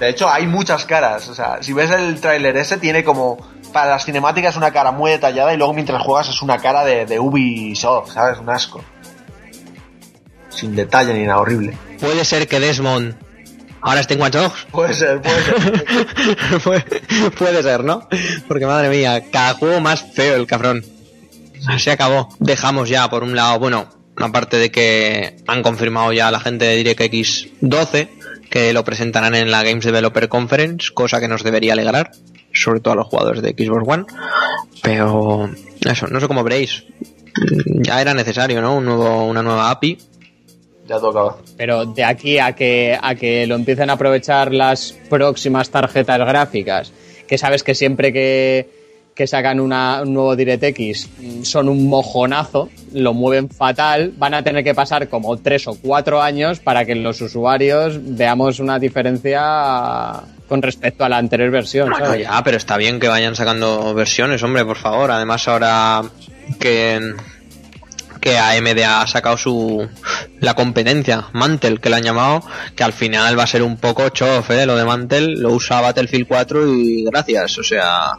De 0.00 0.08
hecho, 0.08 0.28
hay 0.28 0.46
muchas 0.46 0.84
caras. 0.86 1.28
O 1.28 1.34
sea, 1.34 1.58
si 1.62 1.72
ves 1.72 1.90
el 1.90 2.20
tráiler 2.20 2.56
ese, 2.56 2.78
tiene 2.78 3.04
como. 3.04 3.38
Para 3.72 3.90
las 3.90 4.06
cinemáticas 4.06 4.56
una 4.56 4.70
cara 4.70 4.90
muy 4.90 5.10
detallada 5.10 5.52
y 5.52 5.58
luego 5.58 5.74
mientras 5.74 6.02
juegas 6.02 6.30
es 6.30 6.40
una 6.40 6.56
cara 6.58 6.82
de, 6.82 7.04
de 7.04 7.20
Ubisoft, 7.20 8.12
¿sabes? 8.12 8.38
Un 8.38 8.48
asco. 8.48 8.82
Sin 10.48 10.74
detalle 10.74 11.12
ni 11.12 11.26
nada, 11.26 11.40
horrible. 11.40 11.76
Puede 12.00 12.24
ser 12.24 12.48
que 12.48 12.58
Desmond 12.58 13.14
ahora 13.82 14.00
esté 14.00 14.14
en 14.14 14.22
Watch 14.22 14.32
Dogs. 14.32 14.66
Puede 14.70 14.94
ser, 14.94 15.20
puede 15.20 15.42
ser. 15.42 17.32
puede 17.38 17.62
ser, 17.62 17.84
¿no? 17.84 18.08
Porque 18.48 18.64
madre 18.64 18.88
mía, 18.88 19.22
cada 19.30 19.54
juego 19.54 19.80
más 19.80 20.02
feo 20.14 20.36
el 20.36 20.46
cabrón. 20.46 20.82
Se 21.78 21.90
acabó. 21.90 22.30
Dejamos 22.38 22.88
ya, 22.88 23.10
por 23.10 23.22
un 23.24 23.36
lado, 23.36 23.58
bueno, 23.58 23.86
aparte 24.18 24.56
de 24.56 24.70
que 24.70 25.36
han 25.46 25.62
confirmado 25.62 26.12
ya 26.12 26.30
la 26.30 26.40
gente 26.40 26.64
de 26.64 26.76
DirectX 26.76 27.48
12 27.60 28.08
que 28.50 28.72
lo 28.72 28.84
presentarán 28.84 29.34
en 29.34 29.50
la 29.50 29.62
Games 29.62 29.84
Developer 29.84 30.28
Conference, 30.28 30.90
cosa 30.94 31.20
que 31.20 31.28
nos 31.28 31.42
debería 31.42 31.72
alegrar, 31.72 32.12
sobre 32.52 32.80
todo 32.80 32.92
a 32.92 32.96
los 32.96 33.06
jugadores 33.06 33.42
de 33.42 33.50
Xbox 33.50 33.84
One. 33.86 34.04
Pero 34.82 35.50
eso, 35.80 36.06
no 36.06 36.20
sé 36.20 36.28
cómo 36.28 36.44
veréis. 36.44 36.84
Ya 37.66 38.00
era 38.00 38.14
necesario, 38.14 38.62
¿no? 38.62 38.76
Un 38.76 38.86
nuevo, 38.86 39.26
una 39.26 39.42
nueva 39.42 39.70
API. 39.70 39.98
ya 40.86 41.00
tocaba. 41.00 41.38
Pero 41.56 41.84
de 41.84 42.04
aquí 42.04 42.38
a 42.38 42.52
que, 42.54 42.98
a 43.00 43.14
que 43.14 43.46
lo 43.46 43.56
empiecen 43.56 43.90
a 43.90 43.94
aprovechar 43.94 44.54
las 44.54 44.92
próximas 45.10 45.70
tarjetas 45.70 46.18
gráficas, 46.18 46.92
que 47.26 47.36
sabes 47.36 47.62
que 47.62 47.74
siempre 47.74 48.12
que, 48.12 48.75
que 49.16 49.26
sacan 49.26 49.58
una- 49.60 50.02
un 50.02 50.12
nuevo 50.12 50.36
DirectX 50.36 51.08
mm, 51.18 51.42
son 51.42 51.68
un 51.70 51.88
mojonazo, 51.88 52.68
lo 52.92 53.14
mueven 53.14 53.48
fatal, 53.48 54.12
van 54.16 54.34
a 54.34 54.44
tener 54.44 54.62
que 54.62 54.74
pasar 54.74 55.08
como 55.08 55.36
tres 55.38 55.66
o 55.66 55.74
cuatro 55.74 56.20
años 56.22 56.60
para 56.60 56.84
que 56.84 56.94
los 56.94 57.20
usuarios 57.22 57.98
veamos 58.00 58.60
una 58.60 58.78
diferencia 58.78 60.20
con 60.48 60.62
respecto 60.62 61.04
a 61.04 61.08
la 61.08 61.16
anterior 61.16 61.50
versión. 61.50 61.88
Bueno, 61.90 62.06
¿sabes? 62.06 62.22
ya, 62.26 62.44
pero 62.44 62.56
está 62.58 62.76
bien 62.76 63.00
que 63.00 63.08
vayan 63.08 63.34
sacando 63.34 63.94
versiones, 63.94 64.42
hombre, 64.42 64.64
por 64.64 64.76
favor. 64.76 65.10
Además, 65.10 65.48
ahora 65.48 66.02
que, 66.60 67.14
que 68.20 68.38
AMD 68.38 68.78
ha 68.86 69.06
sacado 69.06 69.36
su 69.38 69.88
la 70.40 70.54
competencia, 70.54 71.24
Mantle, 71.32 71.78
que 71.78 71.88
le 71.90 71.96
han 71.96 72.02
llamado, 72.02 72.42
que 72.76 72.84
al 72.84 72.92
final 72.92 73.36
va 73.38 73.44
a 73.44 73.46
ser 73.48 73.62
un 73.62 73.76
poco 73.78 74.10
chof, 74.10 74.50
¿eh? 74.50 74.66
Lo 74.66 74.76
de 74.76 74.84
Mantle 74.84 75.36
lo 75.36 75.50
usa 75.52 75.80
Battlefield 75.80 76.28
4 76.28 76.66
y 76.74 77.04
gracias, 77.04 77.58
o 77.58 77.62
sea... 77.64 78.12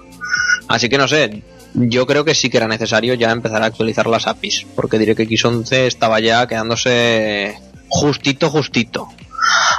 Así 0.68 0.90
que 0.90 0.98
no 0.98 1.08
sé, 1.08 1.44
yo 1.74 2.06
creo 2.06 2.26
que 2.26 2.36
sí 2.36 2.50
que 2.50 2.58
era 2.58 2.68
necesario 2.68 3.14
ya 3.14 3.32
empezar 3.32 3.62
a 3.64 3.68
actualizar 3.68 4.08
las 4.08 4.28
APIs, 4.28 4.66
porque 4.76 5.00
DirectX 5.00 5.46
11 5.46 5.88
estaba 5.88 6.20
ya 6.20 6.48
quedándose 6.48 7.58
justito, 7.88 8.50
justito. 8.50 9.08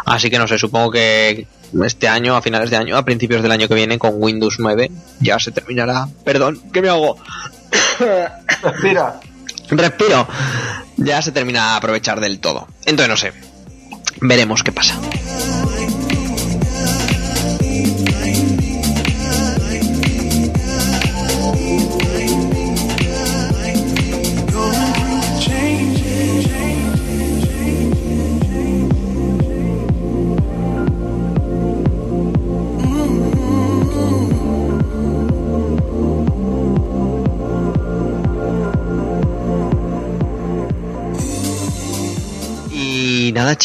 Así 0.07 0.31
que 0.31 0.39
no 0.39 0.49
sé, 0.49 0.59
supongo 0.59 0.93
que 0.93 1.47
este 1.85 2.09
año, 2.09 2.37
a 2.37 2.43
finales 2.43 2.71
de 2.71 2.77
año, 2.77 2.97
a 2.97 3.05
principios 3.05 3.43
del 3.43 3.53
año 3.53 3.69
que 3.69 3.75
viene, 3.75 3.99
con 3.99 4.13
Windows 4.15 4.57
9, 4.59 4.91
ya 5.21 5.39
se 5.39 5.53
terminará. 5.53 6.09
Perdón, 6.25 6.61
que 6.73 6.81
me 6.81 6.89
hago. 6.89 7.17
Respira. 8.63 9.21
Respiro. 9.71 10.27
Ya 10.97 11.21
se 11.21 11.33
termina 11.33 11.75
a 11.75 11.77
aprovechar 11.77 12.21
del 12.21 12.41
todo. 12.41 12.69
Entonces 12.87 13.09
no 13.09 13.17
sé. 13.17 13.33
Veremos 14.21 14.63
qué 14.63 14.73
pasa. 14.73 14.99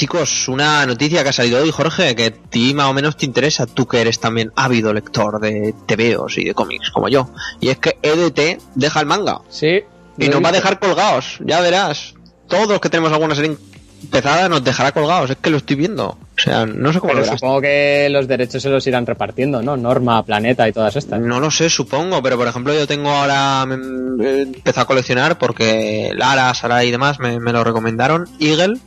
Chicos, 0.03 0.49
una 0.49 0.85
noticia 0.85 1.23
que 1.23 1.29
ha 1.29 1.33
salido 1.33 1.63
hoy, 1.63 1.71
Jorge, 1.71 2.13
que 2.13 2.25
a 2.25 2.31
ti 2.31 2.73
más 2.73 2.87
o 2.87 2.93
menos 2.93 3.15
te 3.15 3.25
interesa, 3.25 3.65
tú 3.65 3.87
que 3.87 4.01
eres 4.01 4.19
también 4.19 4.51
ávido 4.53 4.91
lector 4.93 5.39
de 5.39 5.73
TVOs 5.85 6.39
y 6.39 6.43
de 6.43 6.53
cómics 6.53 6.89
como 6.89 7.07
yo. 7.07 7.29
Y 7.61 7.69
es 7.69 7.77
que 7.77 7.97
EDT 8.01 8.59
deja 8.75 8.99
el 8.99 9.05
manga 9.05 9.39
Sí. 9.49 9.79
y 10.17 10.27
nos 10.27 10.43
va 10.43 10.49
a 10.49 10.51
dejar 10.51 10.77
colgados, 10.79 11.37
ya 11.45 11.61
verás. 11.61 12.15
Todos 12.49 12.67
los 12.67 12.81
que 12.81 12.89
tenemos 12.89 13.13
alguna 13.13 13.33
serie 13.33 13.55
empezada 14.01 14.49
nos 14.49 14.61
dejará 14.61 14.91
colgados, 14.91 15.29
es 15.29 15.37
que 15.37 15.49
lo 15.49 15.55
estoy 15.55 15.77
viendo. 15.77 16.05
O 16.35 16.41
sea, 16.41 16.65
no 16.65 16.91
sé 16.91 16.99
cómo 16.99 17.11
Pero 17.13 17.19
lo 17.21 17.25
verás. 17.27 17.39
supongo 17.39 17.61
que 17.61 18.07
los 18.11 18.27
derechos 18.27 18.61
se 18.61 18.67
los 18.69 18.85
irán 18.85 19.05
repartiendo, 19.05 19.61
¿no? 19.61 19.77
Norma, 19.77 20.21
Planeta 20.25 20.67
y 20.67 20.73
todas 20.73 20.97
estas. 20.97 21.21
No 21.21 21.39
lo 21.39 21.49
sé, 21.49 21.69
supongo, 21.69 22.21
pero 22.21 22.35
por 22.37 22.45
ejemplo 22.49 22.73
yo 22.73 22.85
tengo 22.87 23.09
ahora, 23.09 23.63
empezado 23.71 24.81
a 24.81 24.85
coleccionar 24.87 25.37
porque 25.37 26.11
Lara, 26.13 26.53
Sara 26.53 26.83
y 26.83 26.91
demás 26.91 27.19
me, 27.19 27.39
me 27.39 27.53
lo 27.53 27.63
recomendaron. 27.63 28.27
Eagle, 28.41 28.77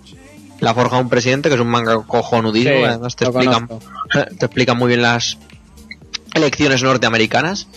La 0.61 0.75
Forja 0.75 0.97
de 0.97 1.03
un 1.03 1.09
Presidente, 1.09 1.49
que 1.49 1.55
es 1.55 1.61
un 1.61 1.69
manga 1.69 2.03
cojonudísimo, 2.07 2.77
Sí, 2.77 2.85
además 2.85 3.17
te 3.17 3.25
explican, 3.25 3.69
te 4.39 4.47
explican 4.47 4.79
muy 4.79 4.89
bien 4.89 5.03
las 5.03 5.39
elecciones 6.37 6.83
norteamericanas 6.83 7.69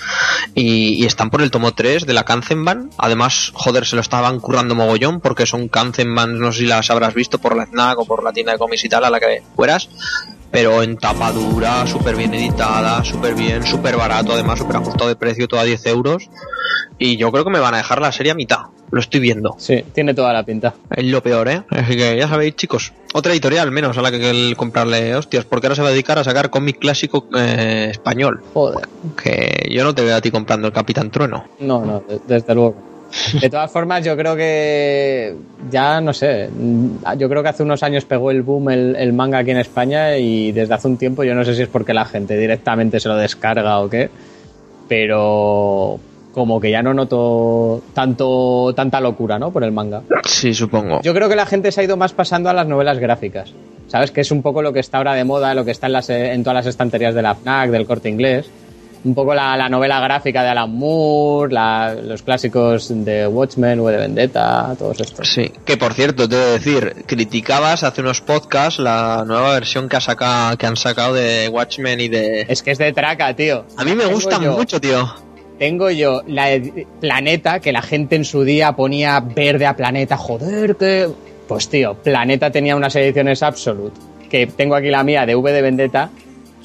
y, 0.54 1.02
y 1.02 1.06
están 1.06 1.30
por 1.30 1.42
el 1.42 1.52
tomo 1.52 1.74
3 1.74 2.06
de 2.06 2.14
la 2.14 2.24
Kanzenban. 2.24 2.90
Además, 2.98 3.52
joder, 3.54 3.86
se 3.86 3.96
lo 3.96 4.02
estaban 4.02 4.40
currando 4.40 4.76
mogollón 4.76 5.22
porque 5.22 5.46
son 5.46 5.68
Kanzenban, 5.70 6.40
no 6.40 6.52
sé 6.52 6.60
si 6.60 6.66
las 6.66 6.90
habrás 6.90 7.14
visto 7.14 7.40
por 7.40 7.56
la 7.56 7.66
FNAC 7.66 8.00
o 8.00 8.06
por 8.06 8.24
la 8.24 8.34
tienda 8.34 8.52
de 8.52 8.60
cómics 8.60 8.84
y 8.86 8.90
tal 8.90 9.06
a 9.06 9.10
la 9.10 9.20
que 9.20 9.44
fueras. 9.56 9.90
Pero 10.52 10.82
en 10.82 10.98
tapa 10.98 11.32
dura, 11.32 11.86
súper 11.86 12.16
bien 12.16 12.34
editada, 12.34 13.04
súper 13.04 13.36
bien, 13.36 13.66
súper 13.66 13.96
barato, 13.96 14.34
además 14.34 14.58
súper 14.58 14.78
ajustado 14.78 15.08
de 15.08 15.16
precio, 15.16 15.48
todo 15.48 15.60
a 15.60 15.64
10 15.64 15.86
euros. 15.86 16.30
Y 16.98 17.18
yo 17.18 17.32
creo 17.32 17.44
que 17.44 17.52
me 17.52 17.60
van 17.60 17.76
a 17.76 17.78
dejar 17.78 18.02
la 18.02 18.12
serie 18.12 18.32
a 18.32 18.36
mitad. 18.36 18.62
Lo 18.92 19.00
estoy 19.00 19.20
viendo. 19.20 19.56
Sí, 19.60 19.84
tiene 19.94 20.14
toda 20.14 20.34
la 20.34 20.44
pinta. 20.44 20.74
Es 20.96 21.04
lo 21.06 21.22
peor, 21.22 21.48
¿eh? 21.48 21.62
Así 21.70 21.96
que 21.96 22.18
ya 22.18 22.28
sabéis, 22.28 22.56
chicos. 22.56 22.92
Otra 23.14 23.32
editorial 23.32 23.72
menos 23.72 23.98
a 23.98 24.02
la 24.02 24.12
que 24.12 24.30
el 24.30 24.56
comprarle 24.58 25.16
hostias, 25.16 25.46
porque 25.46 25.68
ahora 25.68 25.76
se 25.76 25.82
va 25.82 25.90
a 25.90 25.92
dedicar 25.92 26.18
a 26.20 26.24
sacar 26.24 26.50
cómic 26.50 26.80
clásico 26.80 27.28
eh, 27.38 27.88
español. 27.92 28.42
Joder. 28.54 28.88
Que 29.22 29.70
yo 29.72 29.84
no 29.84 29.94
te 29.94 30.04
veo 30.04 30.16
a 30.16 30.22
ti 30.22 30.32
comprando 30.32 30.68
el 30.68 30.74
Capitán 30.74 31.12
Trueno. 31.12 31.46
No, 31.60 31.86
no, 31.86 32.02
de- 32.08 32.20
desde 32.28 32.54
luego. 32.56 32.76
De 33.42 33.50
todas 33.50 33.72
formas, 33.72 34.06
yo 34.06 34.16
creo 34.16 34.36
que 34.36 35.36
ya 35.72 36.00
no 36.00 36.14
sé. 36.14 36.48
Yo 37.18 37.28
creo 37.28 37.42
que 37.42 37.50
hace 37.50 37.64
unos 37.64 37.82
años 37.82 38.06
pegó 38.06 38.30
el 38.30 38.44
boom 38.44 38.70
el, 38.70 38.96
el 38.96 39.14
manga 39.14 39.40
aquí 39.40 39.50
en 39.50 39.58
España 39.58 40.16
y 40.18 40.52
desde 40.52 40.76
hace 40.76 40.88
un 40.88 40.98
tiempo 40.98 41.24
yo 41.24 41.34
no 41.34 41.44
sé 41.44 41.56
si 41.56 41.64
es 41.64 41.68
porque 41.70 41.92
la 41.96 42.06
gente 42.06 42.38
directamente 42.38 43.00
se 43.00 43.10
lo 43.10 43.16
descarga 43.16 43.80
o 43.80 43.90
qué, 43.90 44.12
pero 44.88 46.00
como 46.34 46.60
que 46.60 46.72
ya 46.72 46.82
no 46.84 46.94
noto 46.94 47.82
tanto 47.94 48.74
tanta 48.76 49.00
locura, 49.02 49.40
¿no? 49.40 49.52
Por 49.52 49.64
el 49.64 49.72
manga. 49.72 50.02
Sí, 50.26 50.54
supongo. 50.54 51.02
Yo 51.02 51.14
creo 51.14 51.28
que 51.30 51.36
la 51.36 51.46
gente 51.46 51.72
se 51.72 51.82
ha 51.82 51.84
ido 51.84 51.98
más 51.98 52.14
pasando 52.14 52.50
a 52.50 52.54
las 52.54 52.68
novelas 52.68 53.00
gráficas. 53.00 53.52
¿Sabes? 53.88 54.12
Que 54.12 54.22
es 54.22 54.30
un 54.30 54.44
poco 54.44 54.62
lo 54.62 54.72
que 54.72 54.80
está 54.82 55.00
ahora 55.00 55.16
de 55.16 55.24
moda, 55.24 55.56
lo 55.56 55.66
que 55.66 55.72
está 55.72 55.88
en, 55.88 55.94
las, 55.94 56.12
en 56.12 56.44
todas 56.44 56.54
las 56.58 56.66
estanterías 56.68 57.16
de 57.16 57.24
la 57.24 57.34
FNAC, 57.34 57.72
del 57.72 57.88
corte 57.88 58.08
inglés. 58.08 58.46
Un 59.04 59.16
poco 59.16 59.34
la, 59.34 59.58
la 59.58 59.68
novela 59.68 60.00
gráfica 60.00 60.44
de 60.44 60.50
Alan 60.50 60.70
Moore, 60.70 61.52
la- 61.54 61.96
los 61.96 62.22
clásicos 62.22 62.90
de 63.04 63.26
Watchmen, 63.26 63.80
V 63.80 63.92
de 63.92 63.98
Vendetta, 63.98 64.76
todos 64.78 65.00
estos. 65.00 65.28
Sí, 65.28 65.52
que 65.66 65.76
por 65.78 65.94
cierto, 65.94 66.30
te 66.30 66.36
debo 66.36 66.52
decir, 66.52 67.04
criticabas 67.08 67.82
hace 67.84 68.02
unos 68.02 68.22
podcasts 68.22 68.78
la 68.80 69.24
nueva 69.26 69.54
versión 69.54 69.90
que, 69.90 69.96
ha 69.98 70.02
sacado, 70.02 70.56
que 70.58 70.68
han 70.68 70.76
sacado 70.76 71.14
de 71.16 71.48
Watchmen 71.50 72.00
y 72.00 72.10
de... 72.10 72.42
Es 72.48 72.62
que 72.62 72.70
es 72.72 72.78
de 72.78 72.92
traca, 72.94 73.34
tío. 73.36 73.64
A 73.78 73.84
mí 73.86 73.92
me 73.96 74.04
Tengo 74.04 74.14
gusta 74.16 74.40
yo- 74.40 74.52
mucho, 74.52 74.80
tío. 74.80 75.10
Tengo 75.60 75.90
yo 75.92 76.22
la 76.26 76.48
Planeta, 77.02 77.60
que 77.60 77.72
la 77.74 77.82
gente 77.82 78.16
en 78.16 78.24
su 78.26 78.44
día 78.44 78.72
ponía 78.74 79.20
verde 79.20 79.66
a 79.66 79.76
Planeta, 79.76 80.18
joder, 80.18 80.76
que... 80.78 81.10
Pues 81.48 81.68
tío, 81.68 81.96
Planeta 81.96 82.52
tenía 82.52 82.76
unas 82.76 82.96
ediciones 82.96 83.42
Absolute, 83.44 84.00
que 84.30 84.48
tengo 84.48 84.76
aquí 84.76 84.90
la 84.90 85.04
mía 85.04 85.26
de 85.26 85.36
V 85.36 85.52
de 85.52 85.62
Vendetta, 85.64 86.10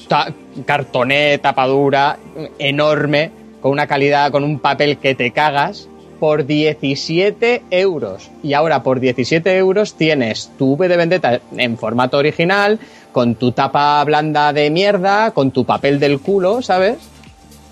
ta- 0.07 0.31
cartoné, 0.65 1.39
tapadura, 1.39 2.17
enorme, 2.59 3.31
con 3.61 3.71
una 3.71 3.87
calidad, 3.87 4.31
con 4.31 4.43
un 4.43 4.59
papel 4.59 4.97
que 4.97 5.15
te 5.15 5.31
cagas, 5.31 5.89
por 6.19 6.45
17 6.45 7.63
euros. 7.71 8.29
Y 8.43 8.53
ahora 8.53 8.83
por 8.83 8.99
17 8.99 9.57
euros 9.57 9.95
tienes 9.95 10.51
tu 10.57 10.73
V 10.75 10.87
de 10.87 10.97
Vendetta 10.97 11.41
en 11.57 11.77
formato 11.77 12.17
original, 12.17 12.79
con 13.11 13.35
tu 13.35 13.51
tapa 13.51 14.03
blanda 14.03 14.53
de 14.53 14.69
mierda, 14.69 15.31
con 15.31 15.49
tu 15.51 15.65
papel 15.65 15.99
del 15.99 16.19
culo, 16.19 16.61
¿sabes? 16.61 16.97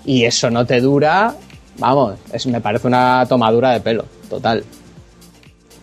Y 0.04 0.24
eso 0.24 0.50
no 0.50 0.66
te 0.66 0.80
dura, 0.80 1.34
vamos, 1.78 2.18
es, 2.32 2.46
me 2.46 2.60
parece 2.60 2.86
una 2.86 3.24
tomadura 3.28 3.70
de 3.70 3.80
pelo, 3.80 4.04
total. 4.28 4.64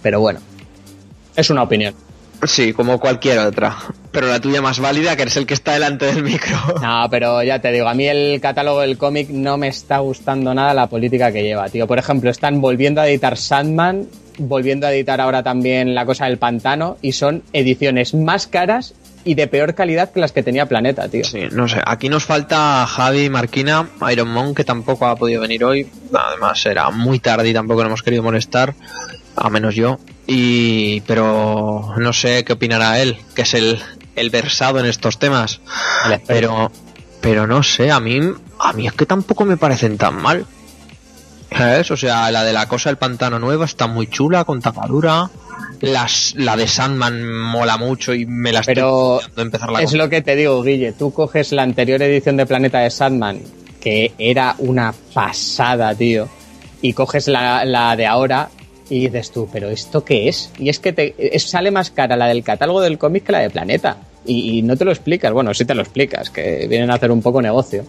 Pero 0.02 0.20
bueno, 0.20 0.40
es 1.36 1.50
una 1.50 1.64
opinión. 1.64 1.94
Sí, 2.44 2.74
como 2.74 3.00
cualquier 3.00 3.38
otra. 3.40 3.76
Pero 4.12 4.28
la 4.28 4.40
tuya 4.40 4.62
más 4.62 4.80
válida, 4.80 5.16
que 5.16 5.22
eres 5.22 5.38
el 5.38 5.46
que 5.46 5.54
está 5.54 5.74
delante 5.74 6.08
del 6.08 6.24
micro. 6.24 6.58
No, 6.82 7.08
pero 7.10 7.44
ya 7.44 7.60
te 7.60 7.72
digo, 7.72 7.88
a 7.88 7.94
mí 7.94 8.08
el 8.08 8.42
catálogo 8.42 8.82
del 8.82 8.98
cómic 8.98 9.30
no 9.30 9.58
me 9.58 9.68
está 9.68 10.00
gustando 10.00 10.54
nada 10.54 10.74
la 10.74 10.88
política 10.88 11.32
que 11.32 11.44
lleva, 11.44 11.70
tío. 11.70 11.88
Por 11.88 12.00
ejemplo, 12.00 12.30
están 12.30 12.60
volviendo 12.60 13.00
a 13.00 13.08
editar 13.08 13.38
Sandman, 13.38 14.08
volviendo 14.40 14.88
a 14.88 14.94
editar 14.94 15.22
ahora 15.22 15.44
también 15.44 15.94
La 15.94 16.06
Cosa 16.06 16.26
del 16.26 16.38
Pantano, 16.38 16.98
y 17.02 17.12
son 17.12 17.44
ediciones 17.54 18.16
más 18.16 18.48
caras 18.48 18.96
y 19.24 19.36
de 19.36 19.48
peor 19.48 19.76
calidad 19.76 20.12
que 20.12 20.20
las 20.20 20.32
que 20.32 20.44
tenía 20.44 20.66
Planeta, 20.66 21.08
tío. 21.08 21.24
Sí, 21.24 21.48
no 21.52 21.68
sé. 21.68 21.82
Aquí 21.86 22.10
nos 22.10 22.26
falta 22.26 22.86
Javi 22.88 23.30
Marquina, 23.30 23.90
Iron 24.12 24.30
Man, 24.30 24.56
que 24.56 24.64
tampoco 24.64 25.06
ha 25.06 25.16
podido 25.16 25.42
venir 25.42 25.64
hoy. 25.64 25.90
Además, 26.14 26.66
era 26.66 26.90
muy 26.90 27.20
tarde 27.20 27.50
y 27.50 27.54
tampoco 27.54 27.82
le 27.82 27.88
hemos 27.88 28.04
querido 28.04 28.24
molestar. 28.24 28.74
A 29.36 29.50
menos 29.50 29.76
yo. 29.76 30.00
Y. 30.28 31.02
Pero 31.02 31.94
no 31.98 32.14
sé 32.14 32.44
qué 32.44 32.54
opinará 32.54 33.00
él, 33.00 33.18
que 33.36 33.44
es 33.44 33.54
el, 33.54 33.80
el 34.16 34.30
versado 34.30 34.80
en 34.80 34.86
estos 34.86 35.20
temas. 35.20 35.62
Pero. 36.28 36.72
Pero 37.22 37.46
no 37.48 37.64
sé, 37.64 37.92
a 37.92 38.00
mí. 38.00 38.20
A 38.60 38.74
mí 38.74 38.88
es 38.88 38.94
que 38.94 39.06
tampoco 39.06 39.46
me 39.46 39.58
parecen 39.58 39.98
tan 39.98 40.22
mal. 40.22 40.46
¿Sabes? 41.56 41.92
O 41.92 41.98
sea, 41.98 42.32
la 42.32 42.44
de 42.44 42.54
la 42.54 42.68
cosa 42.68 42.90
del 42.90 42.98
pantano 42.98 43.38
nueva 43.38 43.66
está 43.66 43.88
muy 43.88 44.08
chula, 44.08 44.46
con 44.46 44.62
tapadura. 44.62 45.30
Las, 45.82 46.34
la 46.38 46.56
de 46.56 46.68
Sandman 46.68 47.28
mola 47.28 47.78
mucho 47.78 48.14
y 48.14 48.26
me 48.26 48.52
la 48.52 48.60
estoy 48.62 48.76
Pero 48.76 49.16
deseando 49.18 49.42
empezar 49.42 49.72
la 49.72 49.82
es 49.82 49.94
lo 49.94 50.10
que 50.10 50.22
te 50.22 50.36
digo, 50.36 50.62
Guille. 50.64 50.94
Tú 50.94 51.12
coges 51.12 51.52
la 51.52 51.64
anterior 51.64 52.02
edición 52.02 52.38
de 52.38 52.46
Planeta 52.46 52.80
de 52.80 52.90
Sandman, 52.90 53.40
que 53.80 54.14
era 54.18 54.56
una 54.60 54.94
pasada, 55.14 55.94
tío, 55.96 56.30
y 56.82 56.94
coges 56.94 57.28
la, 57.28 57.66
la 57.66 57.96
de 57.96 58.06
ahora 58.06 58.50
y 58.90 59.00
dices 59.08 59.32
tú, 59.32 59.50
¿pero 59.52 59.70
esto 59.70 60.04
qué 60.06 60.30
es? 60.30 60.52
Y 60.58 60.70
es 60.70 60.80
que 60.80 60.94
te, 60.94 61.16
es- 61.36 61.50
sale 61.50 61.72
más 61.72 61.92
cara 61.92 62.16
la 62.16 62.28
del 62.28 62.44
catálogo 62.44 62.82
del 62.82 62.98
cómic 62.98 63.26
que 63.26 63.32
la 63.32 63.40
de 63.40 63.50
Planeta. 63.50 63.98
Y, 64.26 64.60
y 64.60 64.62
no 64.62 64.78
te 64.78 64.86
lo 64.86 64.92
explicas. 64.92 65.34
Bueno, 65.34 65.54
sí 65.54 65.66
te 65.66 65.74
lo 65.74 65.82
explicas, 65.82 66.30
que 66.30 66.68
vienen 66.70 66.92
a 66.92 66.96
hacer 66.96 67.12
un 67.12 67.22
poco 67.24 67.42
negocio. 67.42 67.86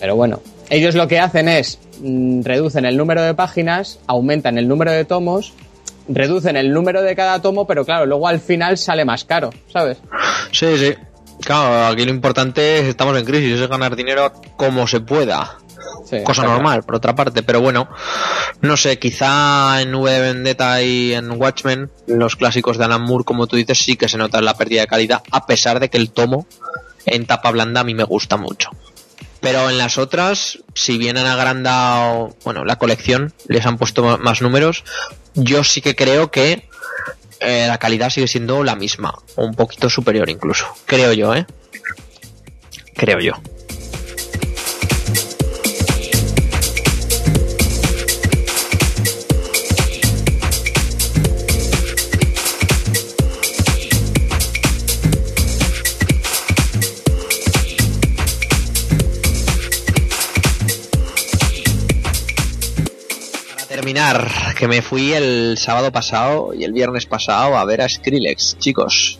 Pero 0.00 0.16
bueno, 0.16 0.40
ellos 0.70 0.94
lo 0.94 1.08
que 1.08 1.18
hacen 1.18 1.48
es 1.48 1.78
mm, 2.00 2.42
reducen 2.42 2.84
el 2.84 2.96
número 2.96 3.22
de 3.22 3.34
páginas, 3.34 3.98
aumentan 4.06 4.58
el 4.58 4.68
número 4.68 4.92
de 4.92 5.04
tomos, 5.04 5.54
reducen 6.08 6.56
el 6.56 6.72
número 6.72 7.02
de 7.02 7.14
cada 7.14 7.40
tomo, 7.40 7.66
pero 7.66 7.84
claro, 7.84 8.06
luego 8.06 8.28
al 8.28 8.40
final 8.40 8.78
sale 8.78 9.04
más 9.04 9.24
caro, 9.24 9.50
¿sabes? 9.72 9.98
Sí, 10.52 10.78
sí. 10.78 10.94
Claro, 11.40 11.86
aquí 11.86 12.04
lo 12.04 12.10
importante 12.10 12.78
es 12.78 12.86
estamos 12.86 13.16
en 13.16 13.24
crisis, 13.24 13.60
es 13.60 13.68
ganar 13.68 13.94
dinero 13.94 14.32
como 14.56 14.86
se 14.86 15.00
pueda. 15.00 15.58
Sí, 16.04 16.22
Cosa 16.24 16.42
normal, 16.42 16.82
por 16.82 16.96
otra 16.96 17.14
parte, 17.14 17.42
pero 17.42 17.60
bueno, 17.60 17.88
no 18.62 18.76
sé, 18.76 18.98
quizá 18.98 19.80
en 19.80 19.94
V 19.94 20.10
de 20.10 20.20
Vendetta 20.20 20.82
y 20.82 21.12
en 21.12 21.30
Watchmen, 21.30 21.90
los 22.06 22.34
clásicos 22.36 22.78
de 22.78 22.84
Alan 22.84 23.02
Moore, 23.02 23.24
como 23.24 23.46
tú 23.46 23.56
dices, 23.56 23.78
sí 23.78 23.96
que 23.96 24.08
se 24.08 24.18
nota 24.18 24.40
la 24.40 24.54
pérdida 24.54 24.82
de 24.82 24.86
calidad, 24.86 25.22
a 25.30 25.46
pesar 25.46 25.80
de 25.80 25.90
que 25.90 25.98
el 25.98 26.10
tomo 26.10 26.46
en 27.06 27.26
tapa 27.26 27.50
blanda 27.50 27.82
a 27.82 27.84
mí 27.84 27.94
me 27.94 28.04
gusta 28.04 28.36
mucho. 28.36 28.70
Pero 29.40 29.70
en 29.70 29.78
las 29.78 29.98
otras, 29.98 30.58
si 30.74 30.98
bien 30.98 31.16
han 31.16 31.26
agrandado, 31.26 32.36
bueno, 32.44 32.64
la 32.64 32.76
colección, 32.76 33.32
les 33.46 33.66
han 33.66 33.78
puesto 33.78 34.18
más 34.18 34.42
números, 34.42 34.84
yo 35.34 35.62
sí 35.62 35.80
que 35.80 35.94
creo 35.94 36.30
que 36.30 36.68
eh, 37.40 37.66
la 37.68 37.78
calidad 37.78 38.10
sigue 38.10 38.26
siendo 38.26 38.64
la 38.64 38.74
misma, 38.74 39.14
o 39.36 39.44
un 39.44 39.54
poquito 39.54 39.88
superior 39.88 40.28
incluso. 40.28 40.66
Creo 40.86 41.12
yo, 41.12 41.34
¿eh? 41.34 41.46
Creo 42.94 43.20
yo. 43.20 43.34
Terminar, 63.98 64.54
que 64.56 64.68
me 64.68 64.82
fui 64.82 65.12
el 65.12 65.56
sábado 65.58 65.90
pasado 65.90 66.54
y 66.54 66.64
el 66.64 66.72
viernes 66.72 67.06
pasado 67.06 67.56
a 67.56 67.64
ver 67.64 67.82
a 67.82 67.88
Skrillex, 67.88 68.58
chicos. 68.58 69.18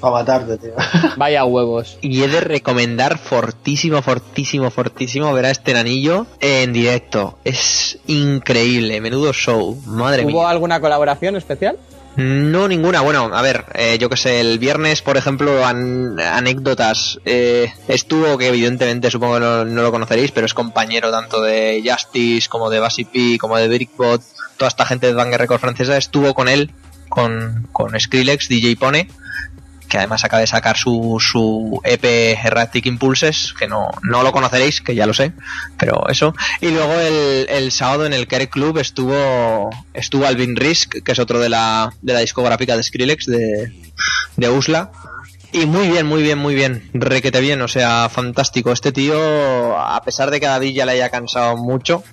Para 0.00 0.12
matarte, 0.12 0.56
tío. 0.58 0.74
Vaya 1.16 1.44
huevos. 1.44 1.98
Y 2.00 2.22
he 2.22 2.28
de 2.28 2.40
recomendar 2.40 3.18
fortísimo, 3.18 4.00
fortísimo, 4.02 4.70
fortísimo 4.70 5.32
ver 5.32 5.46
a 5.46 5.50
este 5.50 5.74
nanillo 5.74 6.26
en 6.40 6.72
directo. 6.72 7.38
Es 7.42 7.98
increíble, 8.06 9.00
menudo 9.00 9.32
show, 9.32 9.76
madre 9.86 10.24
¿Hubo 10.24 10.42
mía. 10.42 10.50
alguna 10.50 10.80
colaboración 10.80 11.34
especial? 11.34 11.76
No, 12.18 12.66
ninguna. 12.66 13.00
Bueno, 13.00 13.30
a 13.32 13.42
ver, 13.42 13.64
eh, 13.74 13.96
yo 14.00 14.08
que 14.10 14.16
sé, 14.16 14.40
el 14.40 14.58
viernes, 14.58 15.02
por 15.02 15.16
ejemplo, 15.16 15.64
an- 15.64 16.18
anécdotas. 16.18 17.20
eh, 17.24 17.72
estuvo, 17.86 18.36
que 18.36 18.48
evidentemente 18.48 19.08
supongo 19.10 19.34
que 19.34 19.40
no, 19.40 19.64
lo 19.64 19.92
conoceréis, 19.92 20.32
pero 20.32 20.44
es 20.44 20.52
compañero 20.52 21.12
tanto 21.12 21.40
de 21.42 21.80
Justice 21.88 22.48
como 22.48 22.70
de 22.70 22.80
Basi 22.80 23.04
P, 23.04 23.38
como 23.38 23.56
de 23.56 23.68
Brickbot, 23.68 24.20
toda 24.56 24.68
esta 24.68 24.84
gente 24.84 25.06
de 25.06 25.12
Banger 25.14 25.38
Record 25.40 25.60
francesa, 25.60 25.96
estuvo 25.96 26.34
con 26.34 26.48
él, 26.48 26.72
con, 27.08 27.68
con 27.70 27.98
Skrillex, 27.98 28.48
DJ 28.48 28.74
Pone, 28.76 29.08
que 29.88 29.98
además 29.98 30.24
acaba 30.24 30.40
de 30.40 30.46
sacar 30.46 30.76
su, 30.76 31.18
su 31.20 31.80
EP 31.84 32.04
Erratic 32.04 32.86
Impulses, 32.86 33.54
que 33.58 33.66
no, 33.66 33.88
no 34.02 34.22
lo 34.22 34.32
conoceréis, 34.32 34.80
que 34.80 34.94
ya 34.94 35.06
lo 35.06 35.14
sé, 35.14 35.32
pero 35.78 36.08
eso. 36.08 36.34
Y 36.60 36.68
luego 36.68 36.92
el, 36.94 37.46
el 37.48 37.72
sábado 37.72 38.06
en 38.06 38.12
el 38.12 38.26
Care 38.26 38.48
Club 38.48 38.78
estuvo 38.78 39.70
estuvo 39.94 40.26
Alvin 40.26 40.56
Risk, 40.56 41.02
que 41.02 41.12
es 41.12 41.18
otro 41.18 41.40
de 41.40 41.48
la, 41.48 41.92
de 42.02 42.12
la 42.12 42.20
discográfica 42.20 42.76
de 42.76 42.82
Skrillex, 42.82 43.26
de, 43.26 43.72
de 44.36 44.48
Usla. 44.48 44.90
Y 45.50 45.64
muy 45.64 45.88
bien, 45.88 46.06
muy 46.06 46.22
bien, 46.22 46.38
muy 46.38 46.54
bien. 46.54 46.90
Requete 46.92 47.40
bien, 47.40 47.62
o 47.62 47.68
sea, 47.68 48.08
fantástico. 48.10 48.70
Este 48.70 48.92
tío, 48.92 49.78
a 49.78 50.02
pesar 50.02 50.30
de 50.30 50.40
que 50.40 50.46
a 50.46 50.50
David 50.50 50.74
ya 50.74 50.84
le 50.84 50.92
haya 50.92 51.08
cansado 51.08 51.56
mucho, 51.56 52.04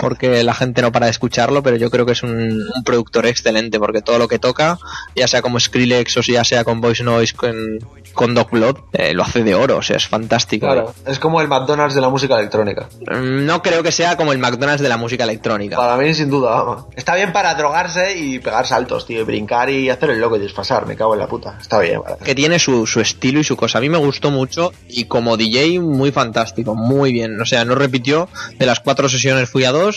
porque 0.00 0.42
la 0.42 0.54
gente 0.54 0.82
no 0.82 0.92
para 0.92 1.06
de 1.06 1.10
escucharlo, 1.12 1.62
pero 1.62 1.76
yo 1.76 1.90
creo 1.90 2.06
que 2.06 2.12
es 2.12 2.22
un, 2.22 2.32
un 2.74 2.84
productor 2.84 3.26
excelente, 3.26 3.78
porque 3.78 4.00
todo 4.02 4.18
lo 4.18 4.28
que 4.28 4.38
toca, 4.38 4.78
ya 5.14 5.28
sea 5.28 5.42
como 5.42 5.60
Skrillex 5.60 6.16
o 6.16 6.20
ya 6.22 6.44
sea 6.44 6.64
con 6.64 6.80
Voice 6.80 7.02
Noise, 7.04 7.34
con, 7.34 7.54
con 8.14 8.34
Dog 8.34 8.50
Blood, 8.50 8.76
eh, 8.92 9.12
lo 9.14 9.22
hace 9.22 9.42
de 9.44 9.54
oro, 9.54 9.78
o 9.78 9.82
sea, 9.82 9.96
es 9.96 10.06
fantástico. 10.08 10.66
Claro, 10.66 10.94
es 11.06 11.18
como 11.18 11.40
el 11.40 11.48
McDonald's 11.48 11.94
de 11.94 12.00
la 12.00 12.08
música 12.08 12.38
electrónica. 12.38 12.88
Mm, 13.10 13.44
No 13.46 13.62
creo 13.62 13.82
que 13.82 13.92
sea 13.92 14.16
como 14.16 14.32
el 14.32 14.38
McDonald's 14.38 14.82
de 14.82 14.88
la 14.88 14.96
música 14.96 15.24
electrónica. 15.24 15.76
Para 15.76 15.96
mí, 15.96 16.12
sin 16.14 16.30
duda, 16.30 16.50
vamos. 16.50 16.84
Está 16.96 17.14
bien 17.16 17.32
para 17.32 17.54
drogarse 17.54 18.16
y 18.16 18.38
pegar 18.38 18.66
saltos, 18.66 19.06
tío, 19.06 19.20
y 19.20 19.24
brincar 19.24 19.70
y 19.70 19.90
hacer 19.90 20.10
el 20.10 20.20
loco 20.20 20.36
y 20.36 20.40
desfasar, 20.40 20.86
me 20.86 20.96
cago 20.96 21.14
en 21.14 21.20
la 21.20 21.26
puta. 21.28 21.58
Está 21.60 21.78
bien, 21.78 22.00
vale. 22.02 22.16
que 22.24 22.34
tiene 22.34 22.58
su, 22.58 22.86
su 22.86 23.00
estilo 23.00 23.40
y 23.40 23.44
su 23.44 23.56
cosa. 23.56 23.78
A 23.78 23.80
mí 23.80 23.88
me 23.88 23.98
gustó 23.98 24.30
mucho 24.30 24.72
y 24.88 25.04
como 25.04 25.36
DJ 25.36 25.80
muy 25.80 26.12
fantástico, 26.12 26.74
muy 26.74 27.12
bien. 27.12 27.40
O 27.40 27.44
sea, 27.44 27.64
no 27.64 27.74
repitió, 27.74 28.28
de 28.58 28.66
las 28.66 28.80
cuatro 28.80 29.08
sesiones 29.08 29.48
fui 29.48 29.64
a 29.64 29.72
dos 29.72 29.89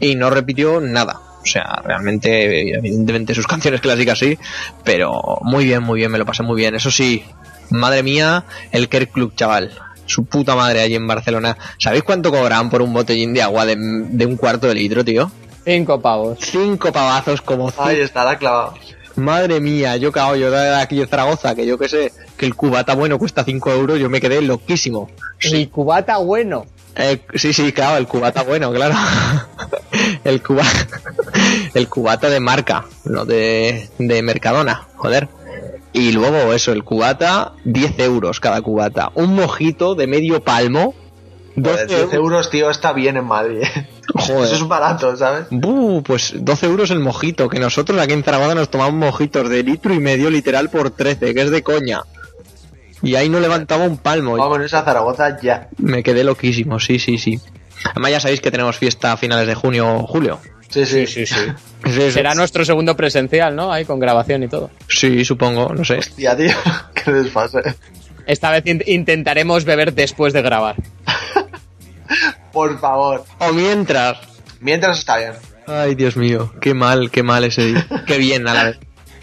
y 0.00 0.14
no 0.14 0.30
repitió 0.30 0.80
nada. 0.80 1.20
O 1.42 1.46
sea, 1.46 1.82
realmente, 1.84 2.76
evidentemente 2.76 3.34
sus 3.34 3.46
canciones 3.48 3.80
clásicas 3.80 4.18
sí, 4.18 4.38
pero 4.84 5.38
muy 5.42 5.64
bien, 5.64 5.82
muy 5.82 5.98
bien, 5.98 6.10
me 6.10 6.18
lo 6.18 6.26
pasé 6.26 6.42
muy 6.42 6.56
bien. 6.56 6.74
Eso 6.74 6.90
sí, 6.90 7.24
madre 7.70 8.02
mía, 8.02 8.44
el 8.70 8.88
Kerr 8.88 9.08
Club, 9.08 9.34
chaval. 9.34 9.72
Su 10.06 10.24
puta 10.24 10.54
madre 10.56 10.80
allí 10.82 10.96
en 10.96 11.06
Barcelona. 11.06 11.56
¿Sabéis 11.78 12.02
cuánto 12.02 12.30
cobraban 12.30 12.68
por 12.70 12.82
un 12.82 12.92
botellín 12.92 13.32
de 13.34 13.42
agua 13.42 13.64
de, 13.64 13.76
de 13.76 14.26
un 14.26 14.36
cuarto 14.36 14.66
de 14.66 14.74
litro, 14.74 15.04
tío? 15.04 15.30
Cinco 15.64 16.00
pavos. 16.00 16.38
Cinco 16.40 16.92
pavazos 16.92 17.40
como 17.40 17.70
cinco 17.70 17.84
Ahí 17.84 18.00
estará 18.00 18.36
clavado. 18.36 18.74
Madre 19.16 19.60
mía, 19.60 19.96
yo 19.96 20.10
cago, 20.10 20.36
yo 20.36 20.50
de 20.50 20.74
aquí 20.74 20.96
de 20.96 21.06
Zaragoza, 21.06 21.54
que 21.54 21.66
yo 21.66 21.78
que 21.78 21.88
sé, 21.88 22.12
que 22.36 22.46
el 22.46 22.54
cubata 22.54 22.94
bueno 22.94 23.18
cuesta 23.18 23.44
5 23.44 23.70
euros, 23.72 23.98
yo 23.98 24.08
me 24.08 24.20
quedé 24.20 24.40
loquísimo. 24.40 25.10
El 25.40 25.68
cubata 25.68 26.16
bueno. 26.18 26.66
Eh, 26.96 27.20
sí, 27.34 27.52
sí, 27.52 27.72
claro, 27.72 27.96
el 27.96 28.06
cubata 28.06 28.42
bueno, 28.42 28.72
claro. 28.72 28.94
el, 30.24 30.42
cuba, 30.42 30.64
el 31.74 31.88
cubata 31.88 32.28
de 32.28 32.40
marca, 32.40 32.84
no 33.04 33.24
de, 33.24 33.88
de 33.98 34.22
Mercadona, 34.22 34.88
joder. 34.96 35.28
Y 35.94 36.12
luego 36.12 36.52
eso, 36.52 36.72
el 36.72 36.84
cubata, 36.84 37.52
10 37.64 37.98
euros 38.00 38.40
cada 38.40 38.62
cubata. 38.62 39.10
Un 39.14 39.34
mojito 39.34 39.94
de 39.94 40.06
medio 40.06 40.42
palmo, 40.42 40.94
12 41.56 41.84
Joder, 41.84 41.88
10 41.88 42.14
euros. 42.14 42.50
tío, 42.50 42.70
está 42.70 42.92
bien 42.92 43.16
en 43.16 43.26
Madrid. 43.26 43.62
¿eh? 43.62 43.88
Joder. 44.14 44.44
Eso 44.44 44.54
es 44.54 44.68
barato, 44.68 45.16
¿sabes? 45.16 45.46
Buh, 45.50 46.02
pues 46.02 46.34
12 46.36 46.66
euros 46.66 46.90
el 46.90 47.00
mojito, 47.00 47.48
que 47.48 47.58
nosotros 47.58 48.00
aquí 48.00 48.12
en 48.14 48.24
Zaragoza 48.24 48.54
nos 48.54 48.70
tomamos 48.70 48.94
mojitos 48.94 49.48
de 49.48 49.62
litro 49.62 49.92
y 49.92 49.98
medio 49.98 50.30
literal 50.30 50.70
por 50.70 50.90
13, 50.90 51.34
que 51.34 51.40
es 51.42 51.50
de 51.50 51.62
coña. 51.62 52.02
Y 53.02 53.14
ahí 53.16 53.28
no 53.28 53.40
levantaba 53.40 53.84
un 53.84 53.96
palmo. 53.98 54.36
Vámonos 54.36 54.72
a 54.74 54.82
Zaragoza 54.84 55.40
ya. 55.40 55.68
Me 55.78 56.02
quedé 56.02 56.22
loquísimo, 56.24 56.78
sí, 56.78 56.98
sí, 56.98 57.18
sí. 57.18 57.40
Además 57.90 58.10
ya 58.12 58.20
sabéis 58.20 58.40
que 58.40 58.50
tenemos 58.50 58.76
fiesta 58.78 59.12
a 59.12 59.16
finales 59.16 59.46
de 59.46 59.54
junio 59.54 59.88
o 59.96 60.06
julio. 60.06 60.38
Sí, 60.68 60.86
sí. 60.86 61.06
Sí, 61.06 61.26
sí, 61.26 61.34
sí. 61.34 61.40
Sí, 61.84 61.90
sí. 61.90 62.12
Será 62.12 62.36
nuestro 62.36 62.64
segundo 62.64 62.96
presencial, 62.96 63.56
¿no? 63.56 63.72
Ahí 63.72 63.84
con 63.84 63.98
grabación 63.98 64.44
y 64.44 64.48
todo. 64.48 64.70
Sí, 64.88 65.24
supongo, 65.24 65.74
no 65.74 65.84
sé. 65.84 65.98
Hostia, 65.98 66.36
tío, 66.36 66.52
qué 66.94 67.10
desfase. 67.10 67.58
Esta 68.24 68.52
vez 68.52 68.64
in- 68.66 68.84
intentaremos 68.86 69.64
beber 69.64 69.92
después 69.92 70.32
de 70.32 70.42
grabar. 70.42 70.76
Por 72.52 72.78
favor. 72.78 73.24
O 73.40 73.52
mientras. 73.52 74.18
Mientras 74.60 74.98
está 75.00 75.18
bien. 75.18 75.32
Ay, 75.66 75.94
Dios 75.96 76.16
mío, 76.16 76.52
qué 76.60 76.72
mal, 76.74 77.10
qué 77.10 77.22
mal 77.24 77.42
ese 77.44 77.66
día. 77.66 77.86
Qué 78.06 78.18
bien 78.18 78.46
a 78.46 78.54
la 78.54 78.64
vez. 78.64 78.78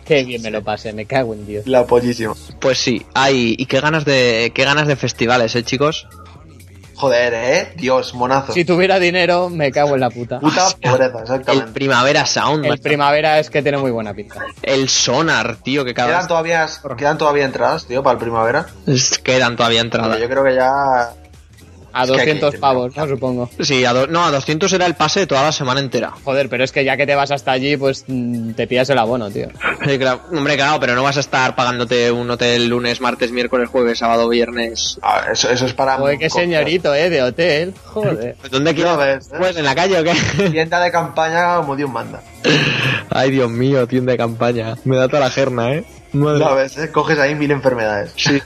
Qué 0.09 0.23
bien 0.23 0.41
me 0.41 0.49
lo 0.49 0.63
pasé, 0.63 0.91
me 0.91 1.05
cago 1.05 1.35
en 1.35 1.45
Dios. 1.45 1.67
La 1.67 1.85
pollísima. 1.85 2.33
Pues 2.59 2.79
sí, 2.79 3.05
hay 3.13 3.55
y 3.57 3.65
qué 3.67 3.79
ganas 3.79 4.05
de 4.05 4.51
qué 4.55 4.65
ganas 4.65 4.87
de 4.87 4.95
festivales, 4.95 5.55
eh, 5.55 5.63
chicos. 5.63 6.07
Joder, 6.95 7.33
eh. 7.35 7.73
Dios, 7.77 8.15
monazo. 8.15 8.51
Si 8.53 8.65
tuviera 8.65 8.97
dinero, 8.99 9.49
me 9.49 9.71
cago 9.71 9.93
en 9.93 10.01
la 10.01 10.09
puta. 10.09 10.39
Puta 10.39 10.67
pobreza, 10.81 11.17
El 11.17 11.21
exactamente. 11.21 11.71
Primavera 11.73 12.25
Sound, 12.25 12.65
El 12.65 12.71
macho. 12.71 12.81
primavera 12.83 13.39
es 13.39 13.51
que 13.51 13.61
tiene 13.61 13.77
muy 13.77 13.91
buena 13.91 14.13
pinta. 14.15 14.43
el 14.63 14.89
Sonar, 14.89 15.57
tío, 15.57 15.85
que 15.85 15.93
cada 15.93 16.07
¿Quedan 16.09 16.21
vez 16.21 16.27
todavía, 16.27 16.67
¿Quedan 16.97 17.17
todavía 17.19 17.45
entradas, 17.45 17.85
tío, 17.85 18.01
para 18.01 18.13
el 18.15 18.19
primavera? 18.19 18.65
es- 18.87 19.19
quedan 19.19 19.55
todavía 19.55 19.81
entradas. 19.81 20.19
Yo 20.19 20.27
creo 20.27 20.43
que 20.43 20.55
ya. 20.55 21.11
A 21.93 22.03
Es 22.03 22.11
que 22.11 22.19
hay 22.19 22.25
que 22.25 22.33
200 22.33 22.53
ir, 22.55 22.59
pavos, 22.59 22.95
¿no? 22.95 23.07
Supongo. 23.07 23.49
Sí, 23.59 23.85
a 23.85 23.93
do- 23.93 24.07
no, 24.07 24.25
a 24.25 24.31
200 24.31 24.71
era 24.73 24.85
el 24.85 24.95
pase 24.95 25.21
de 25.21 25.27
toda 25.27 25.43
la 25.43 25.51
semana 25.51 25.79
entera. 25.79 26.11
Joder, 26.23 26.49
pero 26.49 26.63
es 26.63 26.71
que 26.71 26.83
ya 26.83 26.97
que 26.97 27.05
te 27.07 27.15
vas 27.15 27.31
hasta 27.31 27.51
allí, 27.51 27.77
pues 27.77 28.05
mm, 28.07 28.51
te 28.51 28.67
pillas 28.67 28.89
el 28.89 28.97
abono, 28.97 29.29
tío. 29.31 29.47
Sí, 29.85 29.97
claro. 29.97 30.21
Hombre, 30.31 30.55
claro, 30.55 30.79
pero 30.79 30.95
no 30.95 31.03
vas 31.03 31.17
a 31.17 31.21
estar 31.21 31.55
pagándote 31.55 32.11
un 32.11 32.29
hotel 32.29 32.67
lunes, 32.67 33.01
martes, 33.01 33.31
miércoles, 33.31 33.69
jueves, 33.69 33.99
sábado, 33.99 34.27
viernes. 34.29 34.99
Ah, 35.01 35.25
eso, 35.31 35.49
eso 35.49 35.65
es 35.65 35.73
para. 35.73 35.97
Joder, 35.97 36.17
qué 36.17 36.29
señorito, 36.29 36.93
¿eh? 36.93 37.09
De 37.09 37.21
hotel. 37.23 37.73
Joder. 37.85 38.35
¿Dónde 38.51 38.73
quieres? 38.75 38.97
ves, 38.97 39.27
¿eh? 39.27 39.35
Pues 39.37 39.57
en 39.57 39.65
la 39.65 39.75
calle 39.75 39.99
o 39.99 40.03
qué? 40.03 40.13
Tienda 40.51 40.79
de 40.79 40.91
campaña 40.91 41.57
como 41.57 41.75
Dios 41.75 41.89
manda. 41.89 42.21
Ay, 43.09 43.31
Dios 43.31 43.49
mío, 43.49 43.87
tienda 43.87 44.11
de 44.11 44.17
campaña. 44.17 44.75
Me 44.85 44.95
da 44.97 45.07
toda 45.07 45.21
la 45.21 45.29
jerna, 45.31 45.73
¿eh? 45.73 45.85
Madre. 46.13 46.39
Ya 46.39 46.53
ves, 46.53 46.77
¿eh? 46.77 46.91
Coges 46.91 47.19
ahí 47.19 47.35
mil 47.35 47.51
enfermedades. 47.51 48.13
Sí. 48.15 48.41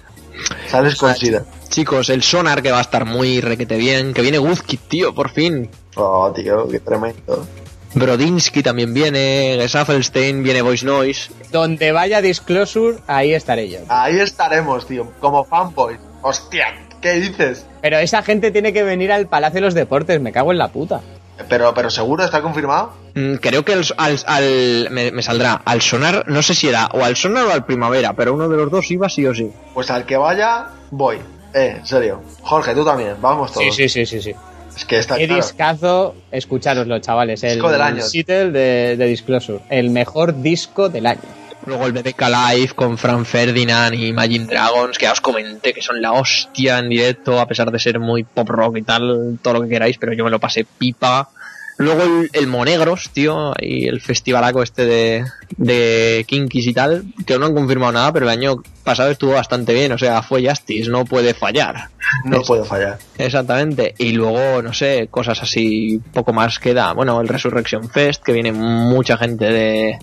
Sales 0.68 0.96
con 0.96 1.16
sida. 1.16 1.44
Chicos, 1.74 2.11
el 2.11 2.21
Sonar 2.21 2.61
que 2.61 2.71
va 2.71 2.78
a 2.78 2.82
estar 2.82 3.03
muy 3.03 3.41
requete 3.41 3.78
bien. 3.78 4.13
Que 4.13 4.21
viene 4.21 4.38
Guzkit, 4.38 4.80
tío, 4.88 5.15
por 5.15 5.32
fin. 5.32 5.71
Oh, 5.95 6.32
tío, 6.32 6.67
qué 6.69 6.80
tremendo. 6.80 7.47
Brodinsky 7.95 8.61
también 8.61 8.93
viene. 8.93 9.57
Gesaffelstein, 9.59 10.43
viene 10.43 10.61
Voice 10.61 10.86
Noise. 10.86 11.32
Donde 11.51 11.91
vaya 11.91 12.21
Disclosure, 12.21 12.99
ahí 13.07 13.34
estaré 13.34 13.69
yo. 13.69 13.80
Ahí 13.89 14.19
estaremos, 14.19 14.86
tío, 14.86 15.11
como 15.19 15.43
fanboys. 15.45 15.97
Hostia, 16.21 16.65
¿qué 17.01 17.13
dices? 17.13 17.65
Pero 17.82 17.97
esa 17.97 18.21
gente 18.21 18.51
tiene 18.51 18.71
que 18.71 18.84
venir 18.84 19.11
al 19.11 19.28
Palacio 19.28 19.55
de 19.55 19.61
los 19.61 19.74
Deportes, 19.74 20.21
me 20.21 20.32
cago 20.32 20.51
en 20.51 20.59
la 20.59 20.67
puta. 20.67 21.01
Pero, 21.49 21.74
pero 21.74 21.89
seguro, 21.89 22.24
¿está 22.24 22.43
confirmado? 22.43 22.93
Mm, 23.15 23.36
Creo 23.38 23.65
que 23.65 23.74
al, 23.74 23.84
al- 23.97 24.24
al- 24.28 24.88
me, 24.91 25.11
me 25.11 25.24
saldrá 25.24 25.53
al 25.65 25.82
Sonar, 25.82 26.26
no 26.28 26.43
sé 26.43 26.53
si 26.53 26.67
era 26.67 26.86
o 26.93 27.03
al 27.03 27.15
Sonar 27.15 27.45
o 27.47 27.51
al 27.51 27.65
Primavera, 27.65 28.13
pero 28.13 28.36
uno 28.36 28.47
de 28.47 28.57
los 28.57 28.69
dos 28.69 28.89
iba 28.91 29.09
sí 29.09 29.26
o 29.26 29.34
sí. 29.34 29.49
Pues 29.74 29.89
al 29.89 30.05
que 30.05 30.15
vaya, 30.17 30.67
voy. 30.91 31.17
Eh, 31.54 31.76
en 31.80 31.86
serio. 31.86 32.22
Jorge, 32.41 32.74
tú 32.74 32.84
también, 32.84 33.16
vamos 33.22 33.51
todos. 33.51 33.66
Sí, 33.76 33.88
sí, 33.88 33.89
sí, 33.89 34.06
sí, 34.06 34.22
sí. 34.22 34.36
Es 34.76 34.86
que 34.86 34.97
está 34.97 35.18
Qué 35.18 35.28
claro. 35.28 35.41
discazo, 35.43 36.16
escucharoslo, 36.32 36.97
chavales. 36.99 37.43
El 37.43 37.54
Disco 37.54 37.70
del 37.70 37.82
año. 37.82 38.01
Seattle 38.01 38.51
de, 38.51 38.97
de 38.97 39.06
Disclosure. 39.06 39.60
El 39.70 39.91
mejor 39.91 40.41
disco 40.41 40.89
del 40.89 41.06
año. 41.06 41.22
Luego 41.66 41.86
el 41.86 41.93
BBK 41.93 42.22
Live 42.28 42.74
con 42.76 42.97
Fran 42.97 43.26
Ferdinand 43.26 43.93
y 43.93 44.08
Imagine 44.08 44.45
Dragons, 44.45 44.97
que 44.97 45.06
ya 45.06 45.14
os 45.14 45.22
comenté 45.22 45.74
que 45.74 45.82
son 45.82 46.01
la 46.01 46.12
hostia 46.12 46.80
en 46.80 46.89
directo, 46.89 47.39
a 47.39 47.47
pesar 47.47 47.72
de 47.72 47.80
ser 47.80 47.99
muy 47.99 48.24
pop 48.24 48.49
rock 48.49 48.78
y 48.78 48.82
tal, 48.82 49.39
todo 49.41 49.54
lo 49.54 49.62
que 49.62 49.70
queráis, 49.70 49.97
pero 49.97 50.12
yo 50.14 50.26
me 50.26 50.30
lo 50.30 50.39
pasé 50.39 50.66
pipa. 50.66 51.30
Luego 51.78 52.03
el, 52.03 52.30
el 52.34 52.47
Monegros, 52.47 53.09
tío, 53.11 53.53
y 53.59 53.88
el 53.88 53.99
festivalaco 53.99 54.61
este 54.61 54.86
de, 54.86 55.26
de 55.57 56.24
Kinkis 56.28 56.67
y 56.67 56.74
tal, 56.74 57.03
que 57.26 57.38
no 57.39 57.47
han 57.47 57.55
confirmado 57.55 57.91
nada, 57.93 58.11
pero 58.13 58.26
el 58.26 58.32
año 58.32 58.57
pasado 58.84 59.09
estuvo 59.11 59.32
bastante 59.34 59.74
bien, 59.74 59.91
o 59.91 59.97
sea, 59.97 60.21
fue 60.21 60.47
Justice, 60.47 60.89
no 60.89 61.03
puede 61.05 61.34
fallar. 61.34 61.89
No 62.26 62.41
Es- 62.41 62.47
puedo 62.47 62.63
fallar. 62.63 62.99
Exactamente. 63.17 63.95
Y 63.97 64.11
luego, 64.11 64.61
no 64.61 64.71
sé, 64.74 65.07
cosas 65.09 65.41
así, 65.41 65.99
poco 66.13 66.32
más 66.32 66.59
queda. 66.59 66.93
Bueno, 66.93 67.19
el 67.21 67.28
Resurrection 67.28 67.89
Fest, 67.89 68.21
que 68.24 68.34
viene 68.34 68.51
mucha 68.51 69.17
gente 69.17 69.45
de, 69.45 69.99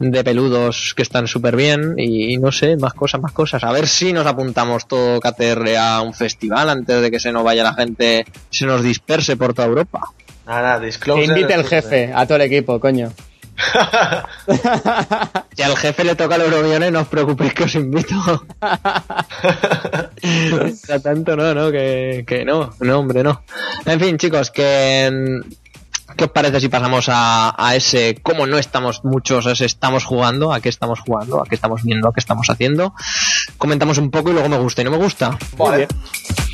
de 0.00 0.24
peludos 0.24 0.94
que 0.96 1.02
están 1.02 1.28
súper 1.28 1.54
bien. 1.56 1.94
Y, 1.98 2.36
no 2.38 2.50
sé, 2.50 2.76
más 2.76 2.94
cosas, 2.94 3.20
más 3.20 3.32
cosas. 3.32 3.62
A 3.64 3.70
ver 3.72 3.86
si 3.86 4.12
nos 4.12 4.26
apuntamos 4.26 4.88
todo 4.88 5.20
KTR 5.20 5.76
a 5.78 6.00
un 6.00 6.14
festival 6.14 6.68
antes 6.70 7.00
de 7.00 7.10
que 7.10 7.20
se 7.20 7.30
nos 7.32 7.44
vaya 7.44 7.62
la 7.62 7.74
gente, 7.74 8.24
se 8.50 8.66
nos 8.66 8.82
disperse 8.82 9.36
por 9.36 9.54
toda 9.54 9.68
Europa. 9.68 10.00
Nada, 10.50 10.80
Que 10.80 11.24
invite 11.24 11.54
el 11.54 11.64
jefe 11.64 12.12
a 12.12 12.26
todo 12.26 12.34
el 12.34 12.42
equipo, 12.42 12.80
coño. 12.80 13.12
Si 15.54 15.62
al 15.62 15.76
jefe 15.76 16.02
le 16.02 16.16
toca 16.16 16.34
el 16.34 16.42
Euromillones, 16.42 16.90
no 16.90 17.02
os 17.02 17.08
preocupéis 17.08 17.54
que 17.54 17.62
os 17.64 17.74
invito. 17.76 18.16
A 18.60 19.28
tanto 21.02 21.36
no, 21.36 21.54
no, 21.54 21.70
que, 21.70 22.24
que 22.26 22.44
no, 22.44 22.70
no, 22.80 22.98
hombre, 22.98 23.22
no. 23.22 23.44
En 23.84 24.00
fin, 24.00 24.18
chicos, 24.18 24.50
que... 24.50 25.40
¿Qué 26.16 26.24
os 26.24 26.32
parece 26.32 26.60
si 26.60 26.68
pasamos 26.68 27.08
a, 27.08 27.54
a 27.56 27.76
ese 27.76 28.18
cómo 28.20 28.44
no 28.44 28.58
estamos 28.58 29.04
muchos, 29.04 29.46
a 29.46 29.52
ese 29.52 29.66
estamos 29.66 30.04
jugando, 30.04 30.52
a 30.52 30.60
qué 30.60 30.68
estamos 30.68 30.98
jugando, 31.00 31.40
a 31.40 31.44
qué 31.44 31.54
estamos 31.54 31.84
viendo, 31.84 32.08
a 32.08 32.12
qué 32.12 32.18
estamos 32.18 32.50
haciendo? 32.50 32.92
Comentamos 33.56 33.98
un 33.98 34.10
poco 34.10 34.30
y 34.30 34.32
luego 34.32 34.48
me 34.48 34.58
gusta 34.58 34.82
y 34.82 34.86
no 34.86 34.90
me 34.90 34.96
gusta. 34.96 35.38
Vale. 35.56 35.86
La 35.86 36.49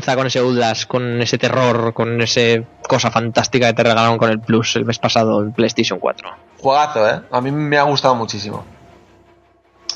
con 0.00 0.26
ese 0.26 0.38
Outlast, 0.38 0.86
con 0.88 1.20
ese 1.20 1.38
terror, 1.38 1.92
con 1.94 2.20
ese 2.22 2.66
cosa 2.88 3.10
fantástica 3.10 3.66
que 3.68 3.74
te 3.74 3.82
regalaron 3.82 4.18
con 4.18 4.30
el 4.30 4.40
Plus 4.40 4.76
el 4.76 4.84
mes 4.84 4.98
pasado 4.98 5.42
en 5.42 5.52
PlayStation 5.52 5.98
4. 5.98 6.28
Juegazo, 6.58 7.08
¿eh? 7.08 7.20
A 7.30 7.40
mí 7.40 7.50
me 7.50 7.78
ha 7.78 7.82
gustado 7.82 8.14
muchísimo. 8.14 8.64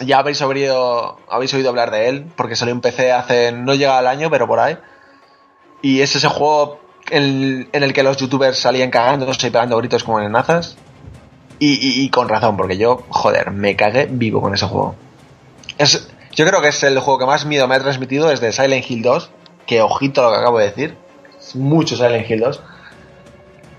Ya 0.01 0.19
habéis 0.19 0.41
oído, 0.43 1.19
habéis 1.31 1.53
oído 1.55 1.69
hablar 1.69 1.91
de 1.91 2.09
él, 2.09 2.27
porque 2.37 2.57
salió 2.57 2.73
en 2.75 2.81
PC 2.81 3.13
hace... 3.13 3.53
no 3.53 3.75
llega 3.75 3.99
al 3.99 4.07
año, 4.07 4.31
pero 4.31 4.47
por 4.47 4.59
ahí. 4.59 4.77
Y 5.83 6.01
es 6.01 6.15
ese 6.17 6.29
juego 6.29 6.81
en, 7.11 7.69
el 7.73 7.93
que 7.93 8.03
los 8.03 8.17
youtubers 8.17 8.59
salían 8.59 8.91
cagándose 8.91 9.47
y 9.47 9.51
pegando 9.51 9.77
gritos 9.77 10.03
como 10.05 10.21
en 10.21 10.33
nazas. 10.33 10.77
Y, 11.59 11.75
y- 11.75 12.05
y 12.05 12.09
con 12.11 12.29
razón, 12.29 12.57
porque 12.57 12.77
yo, 12.79 13.03
joder, 13.11 13.51
me 13.53 13.77
cagué 13.77 14.07
vivo 14.11 14.41
con 14.41 14.55
ese 14.55 14.67
juego. 14.67 14.97
Es, 15.79 16.09
yo 16.33 16.45
creo 16.47 16.61
que 16.61 16.69
es 16.69 16.83
el 16.83 16.99
juego 16.99 17.21
que 17.21 17.27
más 17.27 17.45
miedo 17.45 17.69
me 17.69 17.77
ha 17.77 17.81
transmitido 17.81 18.29
desde 18.29 18.51
Silent 18.53 18.91
Hill 18.91 19.03
2. 19.03 19.31
Que 19.73 19.81
ojito 19.81 20.23
lo 20.23 20.31
que 20.31 20.37
acabo 20.37 20.59
de 20.59 20.67
decir. 20.67 20.97
Es 21.41 21.57
mucho 21.57 21.97
Silent 21.97 22.29
Hill 22.31 22.41
2. 22.41 22.61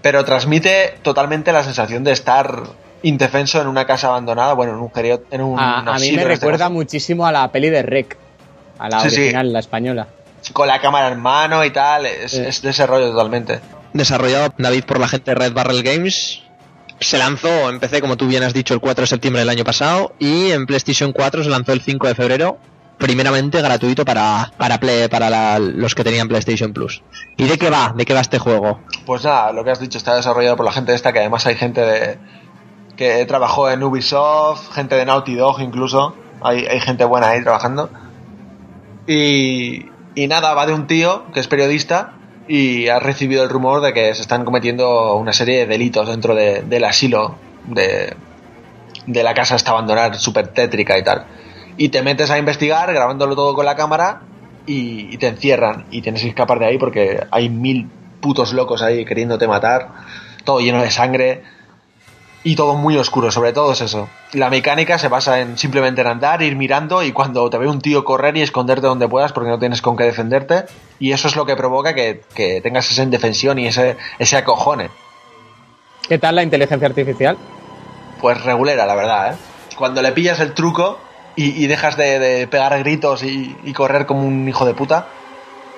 Pero 0.02 0.26
transmite 0.26 0.96
totalmente 1.04 1.52
la 1.54 1.64
sensación 1.64 2.04
de 2.04 2.12
estar 2.12 2.64
indefenso 3.04 3.62
en 3.62 3.68
una 3.68 3.86
casa 3.86 4.08
abandonada, 4.08 4.54
bueno, 4.54 4.74
en 4.74 4.80
un 4.80 4.92
gerio- 4.92 5.24
en 5.30 5.42
un 5.42 5.60
A, 5.60 5.80
a 5.80 6.00
mí 6.00 6.12
me 6.14 6.22
este 6.24 6.26
recuerda 6.26 6.70
muchísimo 6.70 7.26
a 7.28 7.32
la 7.32 7.52
peli 7.52 7.70
de 7.70 7.84
Rec, 7.84 8.18
a 8.80 8.90
la 8.90 9.00
Sí, 9.02 9.10
sí. 9.12 9.16
original, 9.22 9.54
la 9.54 9.60
española. 9.60 10.08
con 10.52 10.68
la 10.68 10.82
cámara 10.82 11.10
en 11.10 11.20
mano 11.22 11.64
y 11.64 11.70
tal, 11.72 12.06
es, 12.06 12.32
Sí. 12.32 12.42
es 12.46 12.62
de 12.62 12.72
ese 12.72 12.86
rollo 12.88 13.12
totalmente. 13.12 13.62
Desarrollado 13.94 14.54
David 14.58 14.84
por 14.86 15.00
la 15.00 15.08
gente 15.08 15.32
de 15.32 15.36
Red 15.36 15.54
Barrel 15.54 15.84
Games. 15.84 16.42
Se 17.00 17.18
lanzó 17.18 17.70
en 17.70 17.80
PC, 17.80 18.02
como 18.02 18.18
tú 18.18 18.28
bien 18.28 18.44
has 18.44 18.54
dicho, 18.54 18.74
el 18.74 18.80
4 18.82 19.04
de 19.04 19.08
septiembre 19.08 19.40
del 19.42 19.50
año 19.50 19.64
pasado. 19.64 20.14
Y 20.20 20.52
en 20.52 20.66
PlayStation 20.66 21.14
4 21.14 21.44
se 21.44 21.50
lanzó 21.50 21.72
el 21.72 21.82
5 21.82 22.08
de 22.08 22.16
febrero. 22.16 22.58
Primeramente 23.04 23.62
gratuito 23.62 24.06
para, 24.06 24.54
para, 24.58 24.80
Play- 24.80 25.10
para 25.10 25.30
la- 25.30 25.60
los 25.60 25.94
que 25.94 26.06
tenían 26.06 26.30
PlayStation 26.30 26.72
Plus. 26.72 27.04
¿Y 27.36 27.44
de 27.44 27.58
qué 27.58 27.70
va? 27.70 27.92
¿De 27.94 28.06
qué 28.06 28.14
va 28.14 28.22
este 28.22 28.40
juego? 28.40 28.80
Pues 29.06 29.26
nada, 29.26 29.52
lo 29.52 29.66
que 29.66 29.72
has 29.72 29.80
dicho 29.82 29.98
está 29.98 30.16
desarrollado 30.16 30.56
por 30.56 30.66
la 30.66 30.72
gente 30.72 30.94
esta, 30.94 31.12
que 31.12 31.20
además 31.20 31.46
hay 31.46 31.56
gente 31.56 31.82
de 31.82 32.18
que 32.96 33.26
trabajó 33.26 33.70
en 33.70 33.84
Ubisoft, 33.84 34.72
gente 34.74 34.96
de 34.96 35.06
Naughty 35.06 35.36
Dog 35.36 35.60
incluso, 35.60 36.16
hay, 36.42 36.66
hay 36.66 36.80
gente 36.80 37.04
buena 37.04 37.28
ahí 37.28 37.44
trabajando. 37.44 37.90
Y, 39.06 39.86
y 40.16 40.28
nada, 40.28 40.54
va 40.54 40.66
de 40.66 40.74
un 40.74 40.88
tío 40.88 41.26
que 41.34 41.42
es 41.42 41.48
periodista 41.50 42.14
y 42.48 42.88
ha 42.88 43.00
recibido 43.00 43.44
el 43.44 43.50
rumor 43.50 43.82
de 43.82 43.92
que 43.94 44.16
se 44.16 44.22
están 44.22 44.46
cometiendo 44.46 45.16
una 45.16 45.34
serie 45.34 45.60
de 45.60 45.66
delitos 45.66 46.08
dentro 46.08 46.36
de- 46.36 46.62
del 46.62 46.86
asilo 46.86 47.36
de, 47.66 48.16
de 49.08 49.24
la 49.24 49.34
casa 49.34 49.58
esta 49.58 49.72
abandonada, 49.72 50.14
súper 50.14 50.48
tétrica 50.50 50.98
y 50.98 51.04
tal. 51.04 51.26
Y 51.78 51.90
te 51.90 52.02
metes 52.02 52.30
a 52.30 52.38
investigar 52.38 52.92
grabándolo 52.94 53.36
todo 53.36 53.56
con 53.56 53.66
la 53.66 53.76
cámara 53.76 54.22
y, 54.66 55.14
y 55.14 55.18
te 55.18 55.28
encierran 55.28 55.86
y 55.92 56.02
tienes 56.02 56.22
que 56.22 56.30
escapar 56.30 56.60
de 56.60 56.66
ahí 56.68 56.78
porque 56.78 57.26
hay 57.32 57.50
mil 57.50 57.90
putos 58.22 58.54
locos 58.54 58.82
ahí 58.82 59.06
queriéndote 59.06 59.48
matar, 59.48 59.90
todo 60.46 60.60
lleno 60.60 60.82
de 60.82 60.92
sangre 60.92 61.44
y 62.44 62.56
todo 62.56 62.76
muy 62.76 62.98
oscuro, 62.98 63.32
sobre 63.32 63.54
todo 63.54 63.72
es 63.72 63.82
eso. 63.82 64.10
La 64.34 64.50
mecánica 64.50 65.00
se 65.00 65.08
basa 65.08 65.40
en 65.40 65.58
simplemente 65.58 66.02
en 66.02 66.08
andar, 66.08 66.42
ir 66.42 66.56
mirando 66.56 67.02
y 67.04 67.12
cuando 67.12 67.50
te 67.50 67.58
ve 67.58 67.68
un 67.68 67.82
tío 67.82 68.04
correr 68.04 68.36
y 68.36 68.42
esconderte 68.42 68.88
donde 68.88 69.08
puedas 69.08 69.32
porque 69.32 69.50
no 69.50 69.60
tienes 69.60 69.82
con 69.82 69.96
qué 69.96 70.04
defenderte 70.04 70.66
y 71.00 71.14
eso 71.14 71.28
es 71.28 71.36
lo 71.36 71.46
que 71.46 71.56
provoca 71.56 71.94
que, 71.94 72.22
que 72.36 72.62
tengas 72.62 72.90
esa 72.92 73.04
indefensión 73.04 73.60
y 73.60 73.68
ese, 73.68 73.98
ese 74.20 74.38
acojone. 74.38 74.90
¿Qué 76.08 76.18
tal 76.18 76.36
la 76.36 76.44
inteligencia 76.44 76.88
artificial? 76.88 77.38
Pues 78.20 78.44
regulera, 78.44 78.86
la 78.86 78.96
verdad, 78.96 79.34
¿eh? 79.34 79.38
Cuando 79.78 80.02
le 80.02 80.12
pillas 80.12 80.40
el 80.40 80.54
truco 80.54 81.00
y, 81.36 81.68
dejas 81.68 81.98
de, 81.98 82.48
pegar 82.50 82.78
gritos 82.80 83.24
y, 83.24 83.56
y 83.64 83.74
correr 83.74 84.06
como 84.06 84.26
un 84.26 84.48
hijo 84.48 84.66
de 84.66 84.74
puta, 84.74 85.08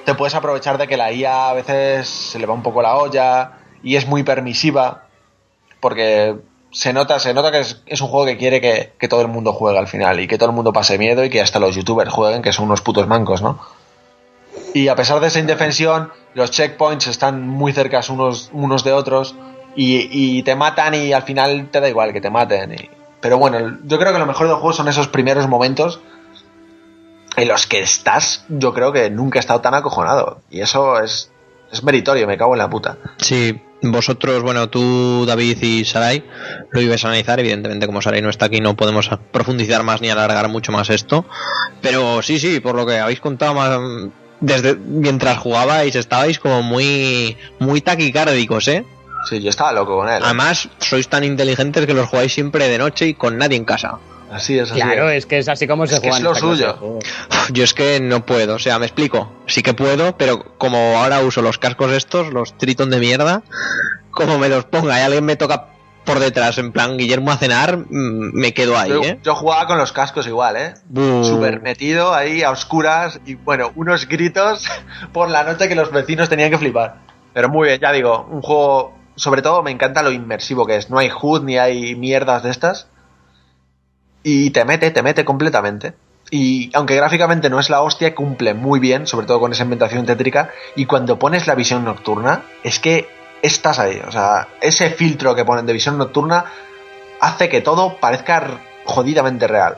te 0.06 0.14
puedes 0.14 0.36
aprovechar 0.36 0.78
de 0.78 0.88
que 0.88 0.98
la 0.98 1.12
IA 1.12 1.50
a 1.50 1.54
veces 1.54 2.08
se 2.08 2.40
le 2.40 2.46
va 2.46 2.54
un 2.54 2.64
poco 2.64 2.82
la 2.82 2.96
olla 2.96 3.54
y 3.84 3.96
es 3.96 4.08
muy 4.08 4.24
permisiva, 4.24 5.08
porque 5.80 6.36
se 6.72 6.92
nota, 6.92 7.20
se 7.20 7.34
nota 7.34 7.52
que 7.52 7.60
es, 7.60 7.82
es 7.86 8.02
un 8.02 8.10
juego 8.10 8.26
que 8.26 8.38
quiere 8.38 8.60
que, 8.60 9.08
todo 9.08 9.22
el 9.22 9.28
mundo 9.28 9.54
juegue 9.54 9.80
al 9.80 9.88
final 9.88 10.20
y 10.20 10.28
que 10.28 10.38
todo 10.38 10.50
el 10.50 10.56
mundo 10.56 10.74
pase 10.74 10.98
miedo 10.98 11.24
y 11.24 11.30
que 11.30 11.42
hasta 11.42 11.60
los 11.60 11.76
youtubers 11.76 12.12
jueguen, 12.12 12.42
que 12.42 12.52
son 12.52 12.66
unos 12.66 12.82
putos 12.82 13.08
mancos, 13.08 13.42
¿no? 13.42 13.60
Y 14.74 14.90
a 14.90 14.96
pesar 14.96 15.22
de 15.22 15.28
esa 15.28 15.40
indefensión, 15.40 16.12
los 16.34 16.52
checkpoints 16.52 17.08
están 17.08 17.48
muy 17.48 17.72
cercas 17.72 18.10
unos, 18.10 18.50
unos 18.52 18.84
de 18.84 18.92
otros 18.92 19.36
y, 19.76 20.10
y 20.12 20.44
te 20.44 20.56
matan 20.56 20.96
y 20.96 21.14
al 21.14 21.24
final 21.24 21.70
te 21.72 21.80
da 21.80 21.88
igual 21.88 22.12
que 22.12 22.22
te 22.22 22.30
maten. 22.30 22.74
y- 22.74 22.95
Pero 23.26 23.40
bueno, 23.40 23.80
yo 23.86 23.98
creo 23.98 24.14
que 24.14 24.20
lo 24.20 24.28
mejor 24.28 24.46
del 24.46 24.58
juego 24.58 24.72
son 24.72 24.88
esos 24.88 25.08
primeros 25.08 25.48
momentos 25.48 26.00
en 27.36 27.48
los 27.48 27.66
que 27.66 27.80
estás, 27.80 28.46
yo 28.50 28.72
creo 28.72 28.94
que 28.94 29.10
nunca 29.10 29.40
he 29.40 29.42
estado 29.42 29.62
tan 29.62 29.74
acojonado. 29.74 30.42
Y 30.52 30.62
eso 30.62 31.00
es, 31.00 31.32
es 31.72 31.84
meritorio, 31.84 32.28
me 32.28 32.38
cago 32.38 32.54
en 32.54 32.60
la 32.60 32.70
puta. 32.70 32.98
Sí, 33.18 33.60
vosotros, 33.82 34.44
bueno, 34.44 34.70
tú, 34.70 35.26
David 35.26 35.58
y 35.60 35.86
Sarai, 35.86 36.24
lo 36.70 36.82
ibais 36.82 37.04
a 37.04 37.08
analizar. 37.08 37.40
Evidentemente, 37.40 37.88
como 37.88 38.00
Sarai 38.00 38.22
no 38.22 38.30
está 38.30 38.46
aquí, 38.46 38.62
no 38.62 38.76
podemos 38.76 39.10
profundizar 39.32 39.82
más 39.82 40.02
ni 40.02 40.12
alargar 40.12 40.48
mucho 40.48 40.72
más 40.72 40.92
esto. 40.92 41.26
Pero 41.82 42.22
sí, 42.22 42.38
sí, 42.38 42.60
por 42.60 42.76
lo 42.76 42.86
que 42.86 43.00
habéis 43.00 43.22
contado 43.22 43.56
más. 43.56 43.80
Desde 44.40 44.76
mientras 44.76 45.40
jugabais, 45.40 45.96
estabais 45.96 46.38
como 46.38 46.62
muy, 46.62 47.38
muy 47.58 47.82
taquicárdicos, 47.82 48.68
¿eh? 48.68 48.86
Sí, 49.30 49.42
yo 49.42 49.50
estaba 49.50 49.72
loco 49.74 49.98
con 49.98 50.08
él. 50.10 50.16
¿eh? 50.16 50.26
Además, 50.26 50.70
sois 50.80 51.08
tan 51.08 51.24
inteligentes 51.24 51.86
que 51.86 51.94
los 51.94 52.08
jugáis 52.08 52.34
siempre 52.34 52.68
de 52.68 52.78
noche 52.78 53.08
y 53.08 53.14
con 53.14 53.38
nadie 53.38 53.58
en 53.58 53.66
casa. 53.66 53.98
Así 54.32 54.58
es, 54.58 54.72
así 54.72 54.82
Claro, 54.82 55.10
es. 55.10 55.20
es 55.20 55.26
que 55.28 55.38
es 55.38 55.48
así 55.48 55.68
como 55.68 55.86
se 55.88 55.96
Es 55.96 56.00
que 56.02 56.10
juega 56.10 56.18
es 56.18 56.24
lo 56.24 56.32
clase 56.32 56.46
suyo. 56.46 57.00
Yo 57.54 57.64
es 57.64 57.74
que 57.74 58.00
no 58.00 58.26
puedo, 58.26 58.56
o 58.56 58.60
sea, 58.60 58.80
me 58.80 58.86
explico. 58.86 59.32
Sí 59.48 59.62
que 59.64 59.74
puedo, 59.74 60.18
pero 60.18 60.58
como 60.58 60.98
ahora 61.00 61.22
uso 61.22 61.42
los 61.42 61.58
cascos 61.58 61.92
estos, 61.92 62.34
los 62.34 62.58
Triton 62.58 62.90
de 62.90 63.00
mierda, 63.00 63.44
como 64.12 64.38
me 64.38 64.50
los 64.50 64.66
ponga 64.66 65.00
y 65.00 65.04
alguien 65.04 65.26
me 65.26 65.36
toca 65.36 65.68
por 66.06 66.20
detrás, 66.20 66.58
en 66.60 66.72
plan 66.72 66.98
Guillermo 66.98 67.32
a 67.32 67.38
cenar, 67.38 67.78
mm, 67.78 67.86
me 68.34 68.54
quedo 68.54 68.78
ahí, 68.78 68.90
Yo, 68.92 69.02
¿eh? 69.02 69.20
yo 69.24 69.36
jugaba 69.36 69.66
con 69.66 69.78
los 69.80 69.92
cascos 69.92 70.28
igual, 70.28 70.56
¿eh? 70.56 70.74
Súper 71.24 71.62
metido 71.62 72.14
ahí 72.14 72.44
a 72.44 72.52
oscuras 72.52 73.20
y 73.26 73.36
bueno, 73.36 73.72
unos 73.76 74.08
gritos 74.08 74.66
por 75.14 75.30
la 75.30 75.44
noche 75.44 75.68
que 75.68 75.76
los 75.76 75.92
vecinos 75.92 76.30
tenían 76.30 76.52
que 76.52 76.58
flipar. 76.58 76.98
Pero 77.34 77.50
muy 77.50 77.68
bien, 77.68 77.80
ya 77.82 77.92
digo, 77.92 78.28
un 78.32 78.42
juego, 78.42 78.95
sobre 79.16 79.42
todo 79.42 79.64
me 79.64 79.72
encanta 79.72 80.04
lo 80.04 80.12
inmersivo 80.12 80.66
que 80.66 80.76
es. 80.76 80.90
No 80.90 80.98
hay 80.98 81.10
HUD 81.10 81.44
ni 81.44 81.58
hay 81.58 81.96
mierdas 81.96 82.44
de 82.44 82.52
estas. 82.52 82.88
Y 84.24 84.50
te 84.52 84.66
mete, 84.66 84.92
te 84.92 85.04
mete 85.04 85.24
completamente. 85.24 85.94
Y 86.32 86.72
aunque 86.74 86.96
gráficamente 86.96 87.50
no 87.50 87.60
es 87.60 87.70
la 87.70 87.82
hostia, 87.82 88.16
cumple 88.16 88.54
muy 88.54 88.80
bien, 88.80 89.06
sobre 89.06 89.28
todo 89.28 89.40
con 89.40 89.52
esa 89.52 89.64
ambientación 89.64 90.06
tétrica. 90.06 90.52
Y 90.76 90.86
cuando 90.86 91.20
pones 91.20 91.48
la 91.48 91.56
visión 91.56 91.86
nocturna, 91.86 92.44
es 92.64 92.80
que 92.80 93.08
estás 93.42 93.80
ahí. 93.80 94.02
O 94.08 94.12
sea, 94.12 94.48
ese 94.62 94.90
filtro 94.90 95.36
que 95.36 95.46
ponen 95.46 95.66
de 95.66 95.74
visión 95.74 95.98
nocturna 95.98 96.46
hace 97.20 97.50
que 97.50 97.62
todo 97.62 97.98
parezca 97.98 98.60
jodidamente 98.86 99.48
real. 99.48 99.78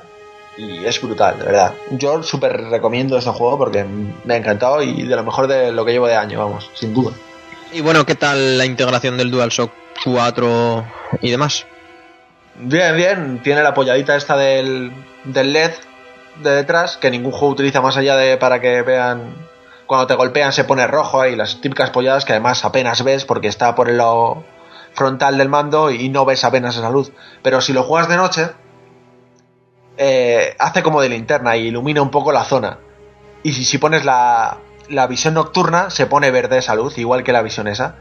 Y 0.58 0.86
es 0.86 1.00
brutal, 1.02 1.38
de 1.38 1.46
verdad. 1.46 1.74
Yo 1.92 2.24
súper 2.24 2.70
recomiendo 2.70 3.18
este 3.18 3.30
juego 3.32 3.58
porque 3.58 3.86
me 4.24 4.34
ha 4.34 4.38
encantado 4.38 4.82
y 4.82 5.04
de 5.04 5.16
lo 5.16 5.24
mejor 5.24 5.48
de 5.48 5.72
lo 5.72 5.86
que 5.86 5.92
llevo 5.92 6.08
de 6.08 6.16
año, 6.16 6.40
vamos, 6.40 6.72
sin 6.74 6.94
duda. 6.94 7.12
Y 7.72 7.82
bueno, 7.82 8.06
¿qué 8.06 8.16
tal 8.16 8.58
la 8.58 8.66
integración 8.66 9.18
del 9.18 9.30
DualShock 9.30 9.72
4 10.04 10.86
y 11.22 11.32
demás? 11.32 11.66
Bien, 12.56 12.96
bien, 12.96 13.42
tiene 13.44 13.62
la 13.62 13.70
apoyadita 13.70 14.16
esta 14.16 14.38
del, 14.38 14.92
del 15.26 15.54
LED 15.54 15.72
de 16.42 16.52
detrás, 16.52 16.98
que 16.98 17.12
ningún 17.12 17.32
juego 17.32 17.50
utiliza 17.50 17.82
más 17.82 17.98
allá 17.98 18.16
de 18.16 18.38
para 18.38 18.62
que 18.62 18.82
vean 18.82 19.36
cuando 19.86 20.08
te 20.08 20.16
golpean 20.16 20.54
se 20.54 20.66
pone 20.66 20.86
rojo 20.86 21.26
y 21.26 21.36
las 21.36 21.62
típicas 21.62 21.90
polladas 21.90 22.26
que 22.26 22.34
además 22.34 22.64
apenas 22.66 23.04
ves 23.04 23.26
porque 23.26 23.48
está 23.48 23.74
por 23.74 23.90
el 23.90 23.98
lado 23.98 24.44
frontal 24.94 25.38
del 25.38 25.50
mando 25.50 25.92
y 25.92 26.10
no 26.10 26.26
ves 26.26 26.44
apenas 26.44 26.76
esa 26.76 26.90
luz. 26.90 27.12
Pero 27.42 27.62
si 27.62 27.74
lo 27.74 27.84
juegas 27.84 28.10
de 28.10 28.18
noche, 28.18 28.50
eh, 29.98 30.56
hace 30.60 30.84
como 30.84 31.02
de 31.02 31.10
linterna 31.10 31.56
y 31.58 31.68
ilumina 31.68 32.02
un 32.02 32.12
poco 32.12 32.32
la 32.32 32.44
zona. 32.44 32.80
Y 33.44 33.54
si 33.54 33.78
pones 33.78 34.04
la, 34.04 34.58
la 34.90 35.08
visión 35.08 35.34
nocturna, 35.34 35.90
se 35.90 36.06
pone 36.06 36.32
verde 36.32 36.58
esa 36.58 36.76
luz, 36.76 36.98
igual 36.98 37.24
que 37.24 37.32
la 37.34 37.42
visión 37.42 37.68
esa. 37.68 37.96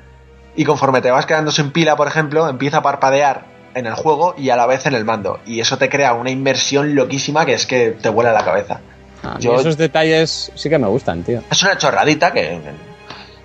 Y 0.55 0.65
conforme 0.65 1.01
te 1.03 1.11
vas 1.11 1.27
quedando 1.27 1.51
sin 1.53 1.71
pila, 1.71 1.97
por 1.97 2.09
ejemplo, 2.09 2.49
empieza 2.49 2.79
a 2.79 2.83
parpadear 2.83 3.45
en 3.75 3.87
el 3.87 3.95
juego 3.95 4.35
y 4.39 4.49
a 4.51 4.57
la 4.57 4.67
vez 4.67 4.87
en 4.87 4.95
el 4.95 5.05
mando. 5.05 5.39
Y 5.47 5.61
eso 5.61 5.77
te 5.77 5.89
crea 5.91 6.15
una 6.15 6.31
inmersión 6.31 6.95
loquísima 6.95 7.45
que 7.45 7.53
es 7.55 7.67
que 7.67 7.91
te 7.91 8.09
vuela 8.09 8.33
la 8.33 8.45
cabeza. 8.45 8.81
A 9.23 9.35
mí 9.35 9.41
Yo- 9.45 9.57
esos 9.61 9.77
detalles 9.77 10.51
sí 10.55 10.71
que 10.71 10.79
me 10.79 10.87
gustan, 10.87 11.23
tío. 11.25 11.43
Es 11.51 11.63
una 11.63 11.77
chorradita 11.77 12.33
que, 12.33 12.59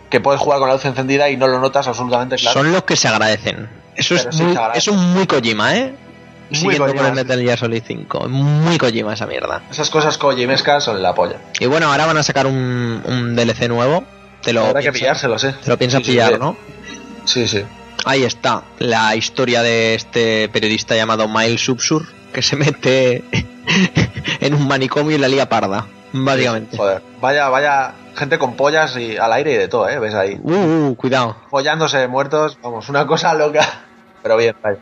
que 0.10 0.20
puedes 0.22 0.40
jugar 0.40 0.60
con 0.60 0.70
la 0.70 0.76
luz 0.76 0.86
encendida 0.86 1.30
y 1.30 1.36
no 1.36 1.48
lo 1.48 1.60
notas 1.60 1.88
absolutamente 1.88 2.38
claro. 2.38 2.60
Son 2.60 2.72
los 2.72 2.84
que 2.84 2.96
se 2.96 3.08
agradecen. 3.10 3.68
Eso 3.96 4.16
Pero 4.16 4.30
es, 4.30 4.36
sí 4.38 4.44
muy, 4.44 4.54
se 4.54 4.58
agradece. 4.60 4.80
eso 4.80 4.92
es 4.92 4.98
muy 4.98 5.28
Kojima, 5.28 5.76
¿eh? 5.76 5.94
Muy 6.52 6.60
Siguiendo 6.60 6.86
Kojima, 6.86 7.02
con 7.10 7.18
el. 7.18 7.26
Metal 7.26 7.42
Gear 7.42 7.58
Solid 7.58 7.84
5. 7.86 8.28
Muy 8.30 8.78
Kojima 8.78 9.14
esa 9.14 9.26
mierda. 9.26 9.64
Esas 9.72 9.90
cosas 9.90 10.18
kojimescas 10.18 10.84
son 10.84 11.02
la 11.02 11.16
polla. 11.16 11.38
Y 11.60 11.66
bueno, 11.66 11.92
ahora 11.92 12.06
van 12.06 12.18
a 12.18 12.24
sacar 12.24 12.46
un, 12.48 13.02
un 13.06 13.36
DLC 13.36 13.68
nuevo. 13.70 14.04
Te 14.42 14.54
lo 14.54 14.66
Habrá 14.66 14.82
que 14.82 14.92
piensas- 14.92 15.00
pillárselo, 15.00 15.40
sí. 15.40 15.48
Te 15.64 15.70
lo 15.70 15.78
piensas 15.78 16.02
sí, 16.04 16.12
pillar, 16.12 16.34
sí. 16.34 16.40
¿no? 16.40 16.58
Sí, 17.26 17.48
sí. 17.48 17.64
Ahí 18.06 18.24
está, 18.24 18.64
la 18.80 19.16
historia 19.16 19.62
de 19.62 19.94
este 19.96 20.50
periodista 20.50 20.96
llamado 20.96 21.28
Miles 21.28 21.64
Subsur, 21.64 22.06
que 22.34 22.42
se 22.42 22.56
mete 22.56 23.24
en 24.42 24.54
un 24.56 24.68
manicomio 24.68 25.16
y 25.16 25.20
la 25.20 25.28
lía 25.28 25.48
parda, 25.48 25.86
básicamente. 26.12 26.78
Joder. 26.78 27.02
Vaya, 27.22 27.50
vaya 27.50 27.94
gente 28.16 28.40
con 28.40 28.56
pollas 28.56 28.98
y 28.98 29.18
al 29.18 29.32
aire 29.34 29.54
y 29.54 29.58
de 29.58 29.68
todo, 29.68 29.88
¿eh? 29.88 30.00
Ves 30.00 30.16
ahí. 30.16 30.40
Uh, 30.42 30.52
uh, 30.90 30.96
cuidado. 30.96 31.38
follándose 31.52 32.08
muertos, 32.08 32.58
vamos, 32.64 32.90
una 32.90 33.06
cosa 33.06 33.34
loca. 33.36 33.68
Pero 34.24 34.36
bien, 34.38 34.56
vaya. 34.64 34.80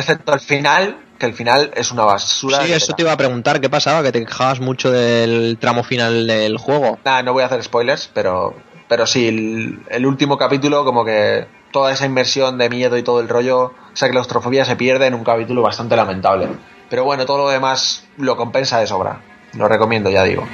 Excepto 0.00 0.32
el 0.34 0.40
final, 0.40 0.98
que 1.18 1.26
el 1.26 1.34
final 1.34 1.70
es 1.74 1.92
una 1.92 2.04
basura. 2.04 2.62
Sí, 2.62 2.68
que 2.68 2.76
eso 2.76 2.86
te 2.88 2.94
te 2.94 3.02
iba 3.02 3.12
a 3.12 3.16
preguntar, 3.16 3.60
¿qué 3.60 3.68
pasaba? 3.68 4.02
Que 4.02 4.12
te 4.12 4.24
quejabas 4.24 4.60
mucho 4.60 4.90
del 4.90 5.58
tramo 5.58 5.82
final 5.84 6.26
del 6.26 6.56
juego. 6.58 6.98
Nada, 7.04 7.22
no 7.22 7.32
voy 7.32 7.42
a 7.42 7.46
hacer 7.46 7.62
spoilers, 7.62 8.10
pero, 8.12 8.54
pero 8.88 9.06
sí, 9.06 9.28
el, 9.28 9.80
el 9.88 10.06
último 10.06 10.38
capítulo, 10.38 10.84
como 10.84 11.04
que 11.04 11.46
toda 11.70 11.92
esa 11.92 12.06
inmersión 12.06 12.58
de 12.58 12.68
miedo 12.68 12.96
y 12.96 13.02
todo 13.02 13.20
el 13.20 13.28
rollo, 13.28 13.74
esa 13.94 14.08
claustrofobia 14.08 14.64
se 14.64 14.76
pierde 14.76 15.06
en 15.06 15.14
un 15.14 15.24
capítulo 15.24 15.62
bastante 15.62 15.96
lamentable. 15.96 16.48
Pero 16.88 17.04
bueno, 17.04 17.24
todo 17.26 17.38
lo 17.38 17.48
demás 17.48 18.06
lo 18.16 18.36
compensa 18.36 18.80
de 18.80 18.86
sobra. 18.86 19.20
Lo 19.54 19.68
recomiendo, 19.68 20.10
ya 20.10 20.24
digo. 20.24 20.46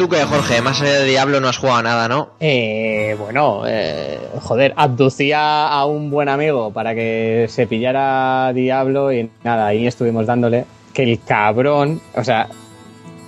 Tú 0.00 0.08
qué, 0.08 0.24
Jorge? 0.24 0.62
Más 0.62 0.80
allá 0.80 1.00
de 1.00 1.04
Diablo 1.04 1.40
no 1.40 1.48
has 1.48 1.58
jugado 1.58 1.80
a 1.80 1.82
nada, 1.82 2.08
¿no? 2.08 2.30
Eh, 2.40 3.14
bueno, 3.18 3.64
eh, 3.66 4.18
joder, 4.40 4.72
abducía 4.74 5.68
a 5.68 5.84
un 5.84 6.10
buen 6.10 6.30
amigo 6.30 6.72
para 6.72 6.94
que 6.94 7.44
se 7.50 7.66
pillara 7.66 8.50
Diablo 8.54 9.12
y 9.12 9.28
nada, 9.44 9.66
ahí 9.66 9.86
estuvimos 9.86 10.24
dándole. 10.24 10.64
Que 10.94 11.02
el 11.02 11.20
cabrón, 11.22 12.00
o 12.16 12.24
sea, 12.24 12.48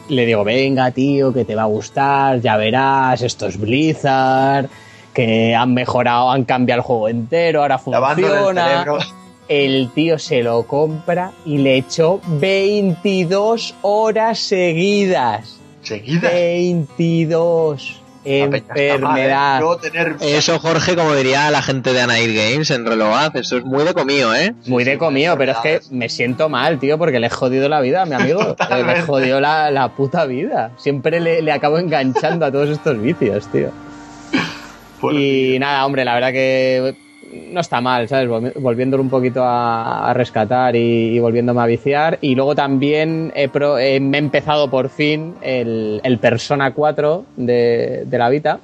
le 0.08 0.24
digo, 0.24 0.44
venga, 0.44 0.90
tío, 0.92 1.30
que 1.34 1.44
te 1.44 1.54
va 1.54 1.64
a 1.64 1.66
gustar, 1.66 2.40
ya 2.40 2.56
verás, 2.56 3.20
esto 3.20 3.48
es 3.48 3.60
Blizzard, 3.60 4.70
que 5.12 5.54
han 5.54 5.74
mejorado, 5.74 6.30
han 6.30 6.44
cambiado 6.44 6.78
el 6.78 6.86
juego 6.86 7.08
entero, 7.10 7.60
ahora 7.60 7.76
funciona. 7.76 8.86
El 9.46 9.90
tío 9.90 10.18
se 10.18 10.42
lo 10.42 10.62
compra 10.62 11.32
y 11.44 11.58
le 11.58 11.76
echó 11.76 12.22
22 12.26 13.74
horas 13.82 14.38
seguidas. 14.38 15.61
Seguida. 15.96 16.30
22. 16.30 17.98
La 18.24 18.30
peña 18.30 18.56
está 18.56 18.74
mal, 18.74 18.78
¿eh? 18.78 18.92
Enfermedad. 18.92 19.62
Tener 19.80 20.16
Eso, 20.20 20.58
Jorge, 20.60 20.94
como 20.94 21.12
diría 21.14 21.50
la 21.50 21.60
gente 21.60 21.92
de 21.92 22.02
Anair 22.02 22.32
Games 22.32 22.70
en 22.70 22.86
Relogaz, 22.86 23.34
eso 23.34 23.56
es 23.56 23.64
muy 23.64 23.82
de 23.84 23.94
comío, 23.94 24.32
¿eh? 24.32 24.54
Muy 24.66 24.84
de 24.84 24.96
comío, 24.96 25.36
pero 25.36 25.52
es 25.52 25.58
que 25.58 25.80
me 25.90 26.08
siento 26.08 26.48
mal, 26.48 26.78
tío, 26.78 26.98
porque 26.98 27.18
le 27.18 27.26
he 27.26 27.30
jodido 27.30 27.68
la 27.68 27.80
vida 27.80 28.02
a 28.02 28.06
mi 28.06 28.14
amigo. 28.14 28.40
Eh, 28.42 28.44
le 28.46 28.52
he 28.52 28.54
Totalmente. 28.56 29.02
jodido 29.02 29.40
la, 29.40 29.70
la 29.72 29.88
puta 29.96 30.24
vida. 30.26 30.70
Siempre 30.76 31.20
le, 31.20 31.42
le 31.42 31.50
acabo 31.52 31.78
enganchando 31.78 32.46
a 32.46 32.52
todos 32.52 32.68
estos 32.70 33.00
vicios, 33.02 33.48
tío. 33.48 33.70
Y 35.12 35.58
nada, 35.58 35.84
hombre, 35.84 36.04
la 36.04 36.14
verdad 36.14 36.30
que 36.30 36.94
no 37.50 37.60
está 37.60 37.80
mal, 37.80 38.08
¿sabes? 38.08 38.28
Volvi- 38.28 38.52
Volviéndolo 38.54 39.02
un 39.02 39.10
poquito 39.10 39.42
a, 39.44 40.10
a 40.10 40.14
rescatar 40.14 40.76
y, 40.76 41.14
y 41.16 41.18
volviéndome 41.18 41.60
a 41.62 41.66
viciar. 41.66 42.18
Y 42.20 42.34
luego 42.34 42.54
también 42.54 43.32
he 43.34 43.48
pro- 43.48 43.78
eh, 43.78 43.98
me 44.00 44.18
he 44.18 44.20
empezado 44.20 44.68
por 44.70 44.88
fin 44.90 45.34
el, 45.42 46.00
el 46.04 46.18
Persona 46.18 46.72
4 46.72 47.24
de, 47.36 48.02
de 48.06 48.18
la 48.18 48.28
Vita. 48.28 48.58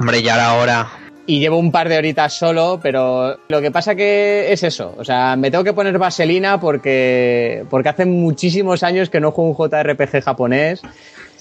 Hombre, 0.00 0.22
ya 0.22 0.34
era 0.36 0.54
hora. 0.54 0.88
Y 1.26 1.40
llevo 1.40 1.58
un 1.58 1.70
par 1.70 1.90
de 1.90 1.98
horitas 1.98 2.32
solo, 2.32 2.80
pero 2.82 3.36
lo 3.48 3.60
que 3.60 3.70
pasa 3.70 3.94
que 3.94 4.50
es 4.50 4.62
eso. 4.62 4.94
O 4.96 5.04
sea, 5.04 5.36
me 5.36 5.50
tengo 5.50 5.62
que 5.62 5.74
poner 5.74 5.98
vaselina 5.98 6.58
porque, 6.58 7.64
porque 7.68 7.90
hace 7.90 8.06
muchísimos 8.06 8.82
años 8.82 9.10
que 9.10 9.20
no 9.20 9.30
juego 9.32 9.50
un 9.50 9.56
JRPG 9.70 10.22
japonés. 10.22 10.80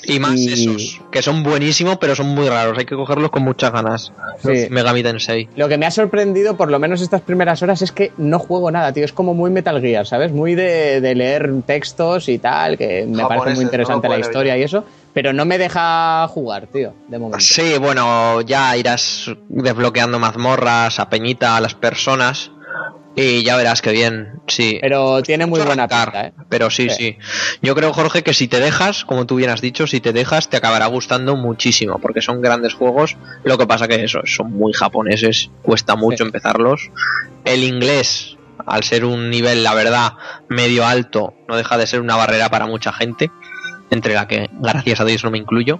Y 0.03 0.19
más 0.19 0.35
Y- 0.35 0.53
esos, 0.53 1.01
que 1.11 1.21
son 1.21 1.43
buenísimos, 1.43 1.97
pero 1.97 2.15
son 2.15 2.27
muy 2.27 2.47
raros. 2.47 2.77
Hay 2.77 2.85
que 2.85 2.95
cogerlos 2.95 3.29
con 3.31 3.43
muchas 3.43 3.71
ganas. 3.71 4.13
Sí. 4.43 4.67
Megami 4.69 5.03
Tensei. 5.03 5.49
Lo 5.55 5.67
que 5.67 5.77
me 5.77 5.85
ha 5.85 5.91
sorprendido, 5.91 6.55
por 6.55 6.69
lo 6.71 6.79
menos 6.79 7.01
estas 7.01 7.21
primeras 7.21 7.61
horas, 7.63 7.81
es 7.81 7.91
que 7.91 8.11
no 8.17 8.39
juego 8.39 8.71
nada, 8.71 8.93
tío. 8.93 9.03
Es 9.03 9.11
como 9.13 9.33
muy 9.33 9.49
Metal 9.49 9.81
Gear, 9.81 10.05
¿sabes? 10.05 10.31
Muy 10.31 10.55
de, 10.55 11.01
de 11.01 11.15
leer 11.15 11.51
textos 11.65 12.29
y 12.29 12.37
tal, 12.37 12.77
que 12.77 13.05
me 13.07 13.25
parece 13.25 13.55
muy 13.55 13.63
interesante 13.63 14.07
no 14.07 14.13
la 14.13 14.19
historia 14.19 14.53
evitar. 14.53 14.59
y 14.59 14.63
eso. 14.63 14.85
Pero 15.13 15.33
no 15.33 15.45
me 15.45 15.57
deja 15.57 16.27
jugar, 16.27 16.67
tío, 16.67 16.93
de 17.07 17.17
momento. 17.17 17.39
Sí, 17.43 17.77
bueno, 17.79 18.41
ya 18.41 18.77
irás 18.77 19.31
desbloqueando 19.49 20.19
mazmorras, 20.19 20.99
a 20.99 21.09
Peñita, 21.09 21.57
a 21.57 21.61
las 21.61 21.73
personas. 21.73 22.51
Y 23.19 23.41
ya 23.43 23.57
verás 23.57 23.81
que 23.81 23.91
bien, 23.91 24.41
sí. 24.45 24.77
Pero 24.79 25.23
tiene 25.23 25.47
muy 25.47 25.59
buena 25.59 25.85
arrancar, 25.85 26.11
pinta, 26.11 26.27
¿eh? 26.27 26.33
Pero 26.49 26.69
sí, 26.69 26.87
Sí. 26.91 26.95
sí, 26.97 27.17
Yo 27.63 27.73
creo, 27.73 27.91
Jorge, 27.91 28.21
que 28.21 28.33
si 28.35 28.47
te 28.47 28.59
dejas, 28.59 29.05
como 29.05 29.25
tú 29.25 29.35
bien 29.37 29.49
has 29.49 29.59
dicho, 29.59 29.87
si 29.87 29.99
te 29.99 30.13
dejas, 30.13 30.49
te 30.49 30.57
acabará 30.57 30.85
gustando 30.85 31.35
muchísimo, 31.35 31.97
porque 31.99 32.21
son 32.21 32.41
grandes 32.43 32.75
juegos. 32.75 33.17
Lo 33.43 33.57
que 33.57 33.65
pasa 33.65 33.87
que 33.87 34.03
eso, 34.03 34.19
son 34.25 34.51
muy 34.53 34.71
japoneses, 34.71 35.49
cuesta 35.63 35.95
mucho 35.95 36.17
Sí. 36.17 36.27
empezarlos. 36.27 36.91
El 37.43 37.63
inglés, 37.63 38.37
al 38.67 38.83
ser 38.83 39.03
un 39.03 39.31
nivel, 39.31 39.63
la 39.63 39.73
verdad, 39.73 40.13
medio 40.47 40.85
alto, 40.85 41.33
no 41.47 41.55
deja 41.57 41.75
de 41.79 41.87
ser 41.87 42.01
una 42.01 42.15
barrera 42.17 42.49
para 42.49 42.67
mucha 42.67 42.93
gente, 42.93 43.31
entre 43.89 44.13
la 44.13 44.27
que, 44.27 44.47
gracias 44.61 44.99
a 44.99 45.05
Dios, 45.05 45.23
no 45.23 45.31
me 45.31 45.39
incluyo. 45.39 45.79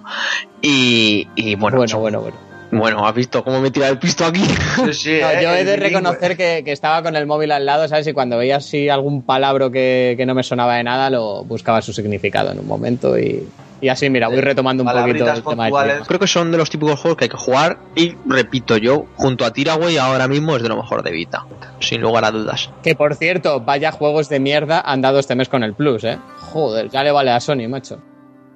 Y, 0.60 1.28
y 1.36 1.54
bueno, 1.54 1.76
Bueno, 1.76 1.88
son- 1.88 2.00
bueno, 2.00 2.20
bueno. 2.20 2.47
Bueno, 2.70 3.06
¿has 3.06 3.14
visto 3.14 3.42
cómo 3.44 3.60
me 3.60 3.70
tira 3.70 3.88
el 3.88 3.98
pisto 3.98 4.24
aquí? 4.24 4.40
Sí, 4.42 4.92
sí, 4.92 5.18
No, 5.22 5.30
eh, 5.30 5.38
yo 5.42 5.50
he 5.54 5.64
de 5.64 5.76
reconocer 5.76 6.36
que, 6.36 6.62
que 6.64 6.72
estaba 6.72 7.02
con 7.02 7.16
el 7.16 7.26
móvil 7.26 7.50
al 7.52 7.64
lado, 7.66 7.86
¿sabes? 7.88 8.06
Y 8.06 8.12
cuando 8.12 8.36
veía 8.38 8.56
así 8.56 8.88
algún 8.88 9.22
palabra 9.22 9.70
que, 9.70 10.14
que 10.16 10.26
no 10.26 10.34
me 10.34 10.42
sonaba 10.42 10.76
de 10.76 10.84
nada, 10.84 11.10
lo 11.10 11.44
buscaba 11.44 11.80
su 11.82 11.92
significado 11.92 12.52
en 12.52 12.58
un 12.58 12.66
momento 12.66 13.18
y, 13.18 13.46
y 13.80 13.88
así, 13.88 14.10
mira, 14.10 14.28
voy 14.28 14.40
retomando 14.40 14.82
un 14.82 14.90
poquito 14.90 15.30
el 15.30 15.42
tema 15.44 15.70
del. 15.70 16.00
Creo 16.06 16.18
que 16.20 16.26
son 16.26 16.50
de 16.50 16.58
los 16.58 16.68
típicos 16.68 16.98
juegos 17.00 17.16
que 17.16 17.24
hay 17.26 17.28
que 17.30 17.36
jugar 17.36 17.78
y, 17.94 18.14
repito 18.26 18.76
yo, 18.76 19.06
junto 19.16 19.44
a 19.44 19.52
Tiraway 19.52 19.96
ahora 19.98 20.26
mismo 20.28 20.56
es 20.56 20.62
de 20.62 20.68
lo 20.68 20.76
mejor 20.76 21.02
de 21.02 21.10
Vita, 21.12 21.46
sin 21.80 22.00
lugar 22.00 22.24
a 22.24 22.30
dudas. 22.32 22.70
Que 22.82 22.94
por 22.94 23.14
cierto, 23.14 23.60
vaya 23.60 23.92
juegos 23.92 24.28
de 24.28 24.40
mierda 24.40 24.80
han 24.84 25.00
dado 25.00 25.20
este 25.20 25.34
mes 25.36 25.48
con 25.48 25.62
el 25.62 25.74
Plus, 25.74 26.02
¿eh? 26.04 26.18
Joder, 26.38 26.90
ya 26.90 27.02
le 27.04 27.12
vale 27.12 27.30
a 27.30 27.40
Sony, 27.40 27.68
macho. 27.68 27.98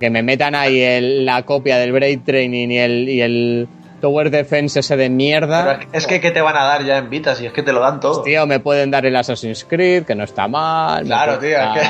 Que 0.01 0.11
me 0.11 0.23
metan 0.25 0.57
ahí 0.57 0.81
el- 0.81 1.25
la 1.25 1.45
copia 1.45 1.79
del 1.79 1.93
Braid 1.93 2.21
Training 2.27 2.69
y 2.71 2.79
el, 2.79 3.09
y 3.09 3.21
el 3.23 3.69
Tower 4.03 4.31
Defense 4.31 4.81
ese 4.81 4.97
de 4.99 5.09
mierda. 5.09 5.79
Pero 5.79 5.89
es 5.93 6.07
que 6.07 6.21
¿qué 6.21 6.31
te 6.33 6.43
van 6.43 6.57
a 6.59 6.65
dar 6.65 6.85
ya 6.85 6.99
en 6.99 7.09
Vita? 7.09 7.35
Si 7.35 7.47
es 7.47 7.53
que 7.55 7.63
te 7.63 7.73
lo 7.73 7.81
dan 7.81 8.01
todo. 8.01 8.23
Tío, 8.23 8.47
me 8.47 8.61
pueden 8.61 8.91
dar 8.91 9.07
el 9.07 9.17
Assassin's 9.17 9.65
Creed, 9.65 10.05
que 10.05 10.15
no 10.15 10.25
está 10.25 10.47
mal. 10.49 11.05
Claro, 11.07 11.39
tío, 11.39 11.57
es 11.59 11.81
que- 11.81 11.89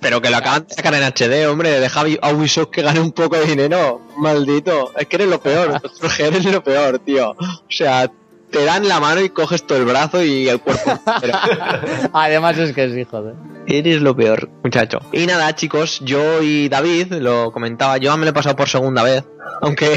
Pero 0.00 0.20
que 0.20 0.28
lo 0.28 0.36
acaban 0.36 0.66
de 0.66 0.74
sacar 0.74 0.92
en 0.94 1.02
HD, 1.02 1.46
hombre, 1.48 1.80
deja 1.80 2.02
a 2.20 2.30
Ubisoft 2.32 2.68
que 2.70 2.82
gane 2.82 3.00
un 3.00 3.12
poco 3.12 3.36
de 3.36 3.46
dinero, 3.46 4.02
maldito. 4.18 4.92
Es 4.98 5.06
que 5.06 5.16
eres 5.16 5.28
lo 5.28 5.40
peor, 5.40 5.80
eres 6.18 6.44
lo 6.44 6.62
peor, 6.62 6.98
tío. 6.98 7.30
O 7.30 7.36
sea, 7.70 8.10
te 8.54 8.64
dan 8.64 8.86
la 8.86 9.00
mano 9.00 9.20
y 9.20 9.30
coges 9.30 9.66
todo 9.66 9.78
el 9.78 9.84
brazo 9.84 10.22
y 10.22 10.48
el 10.48 10.60
cuerpo. 10.60 10.98
Además 12.12 12.56
es 12.58 12.72
que 12.72 12.88
sí, 12.88 13.04
joder. 13.04 13.34
Eres 13.66 14.00
lo 14.00 14.14
peor, 14.14 14.48
muchacho. 14.62 15.00
Y 15.12 15.26
nada, 15.26 15.52
chicos, 15.56 16.00
yo 16.04 16.40
y 16.40 16.68
David, 16.68 17.14
lo 17.14 17.50
comentaba, 17.50 17.98
yo 17.98 18.16
me 18.16 18.24
lo 18.24 18.30
he 18.30 18.32
pasado 18.32 18.54
por 18.54 18.68
segunda 18.68 19.02
vez. 19.02 19.24
Aunque 19.60 19.92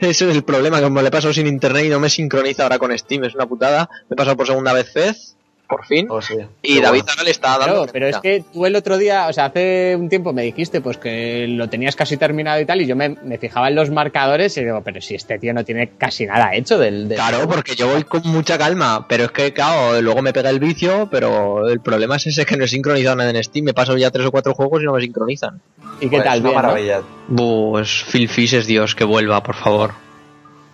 ese 0.00 0.10
es 0.30 0.36
el 0.36 0.44
problema, 0.44 0.80
que 0.80 0.90
me 0.90 1.00
lo 1.00 1.08
he 1.08 1.10
pasado 1.10 1.32
sin 1.32 1.46
internet 1.46 1.86
y 1.86 1.88
no 1.88 1.98
me 1.98 2.10
sincroniza 2.10 2.64
ahora 2.64 2.78
con 2.78 2.96
Steam, 2.96 3.24
es 3.24 3.34
una 3.34 3.46
putada. 3.46 3.88
Me 4.10 4.14
he 4.14 4.16
pasado 4.16 4.36
por 4.36 4.46
segunda 4.46 4.74
vez 4.74 4.92
Fez, 4.92 5.36
por 5.68 5.84
fin. 5.86 6.06
Oh, 6.10 6.20
sí. 6.22 6.34
Y 6.62 6.80
David 6.80 7.00
bueno. 7.00 7.12
ahora 7.12 7.22
le 7.24 7.30
está 7.30 7.48
dando. 7.58 7.64
Claro, 7.74 7.90
pero 7.92 8.06
es 8.08 8.16
que 8.18 8.44
tú 8.52 8.66
el 8.66 8.76
otro 8.76 8.98
día, 8.98 9.26
o 9.28 9.32
sea, 9.32 9.46
hace 9.46 9.96
un 9.96 10.08
tiempo 10.08 10.32
me 10.32 10.42
dijiste 10.42 10.80
pues 10.80 10.96
que 10.98 11.46
lo 11.48 11.68
tenías 11.68 11.96
casi 11.96 12.16
terminado 12.16 12.60
y 12.60 12.64
tal, 12.66 12.80
y 12.80 12.86
yo 12.86 12.96
me, 12.96 13.10
me 13.10 13.38
fijaba 13.38 13.68
en 13.68 13.74
los 13.74 13.90
marcadores 13.90 14.56
y 14.56 14.64
digo, 14.64 14.82
pero 14.84 15.00
si 15.00 15.14
este 15.14 15.38
tío 15.38 15.52
no 15.54 15.64
tiene 15.64 15.90
casi 15.98 16.26
nada 16.26 16.54
hecho 16.54 16.78
del... 16.78 17.08
del 17.08 17.16
Claro, 17.18 17.48
porque 17.48 17.74
yo 17.74 17.88
voy 17.88 18.04
con 18.04 18.22
mucha 18.26 18.58
calma, 18.58 19.06
pero 19.08 19.24
es 19.24 19.30
que, 19.32 19.52
claro, 19.52 20.00
luego 20.02 20.22
me 20.22 20.32
pega 20.32 20.50
el 20.50 20.60
vicio, 20.60 21.08
pero 21.10 21.68
el 21.68 21.80
problema 21.80 22.16
es 22.16 22.26
ese 22.28 22.46
que 22.46 22.56
no 22.56 22.64
he 22.64 22.68
sincronizado 22.68 23.16
nada 23.16 23.30
en 23.30 23.42
Steam. 23.42 23.64
Me 23.64 23.74
paso 23.74 23.96
ya 23.96 24.10
tres 24.10 24.26
o 24.26 24.30
cuatro 24.30 24.54
juegos 24.54 24.82
y 24.82 24.84
no 24.86 24.92
me 24.92 25.00
sincronizan. 25.00 25.60
¿Y 26.00 26.08
qué 26.08 26.16
Pues, 26.18 26.24
tal? 26.24 26.40
Una 26.40 26.48
Bien, 26.50 26.54
¿no? 26.56 26.62
maravilla. 26.62 27.00
Pues 27.36 28.04
Phil 28.10 28.28
Fish 28.28 28.54
es 28.54 28.66
Dios, 28.66 28.94
que 28.94 29.04
vuelva, 29.04 29.42
por 29.42 29.54
favor. 29.56 29.92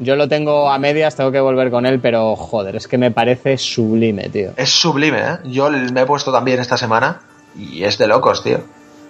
Yo 0.03 0.17
lo 0.17 0.29
tengo 0.29 0.71
a 0.71 0.79
medias, 0.79 1.15
tengo 1.17 1.31
que 1.33 1.41
volver 1.41 1.71
con 1.71 1.87
él, 1.87 2.01
pero 2.01 2.35
joder, 2.37 2.77
es 2.77 2.89
que 2.89 2.99
me 2.99 3.11
parece 3.11 3.57
sublime, 3.59 4.29
tío. 4.29 4.51
Es 4.57 4.71
sublime, 4.71 5.19
¿eh? 5.21 5.39
Yo 5.45 5.71
me 5.71 6.01
he 6.03 6.07
puesto 6.07 6.33
también 6.33 6.61
esta 6.61 6.77
semana 6.77 7.21
y 7.57 7.85
es 7.85 7.99
de 7.99 8.07
locos, 8.07 8.43
tío. 8.43 8.59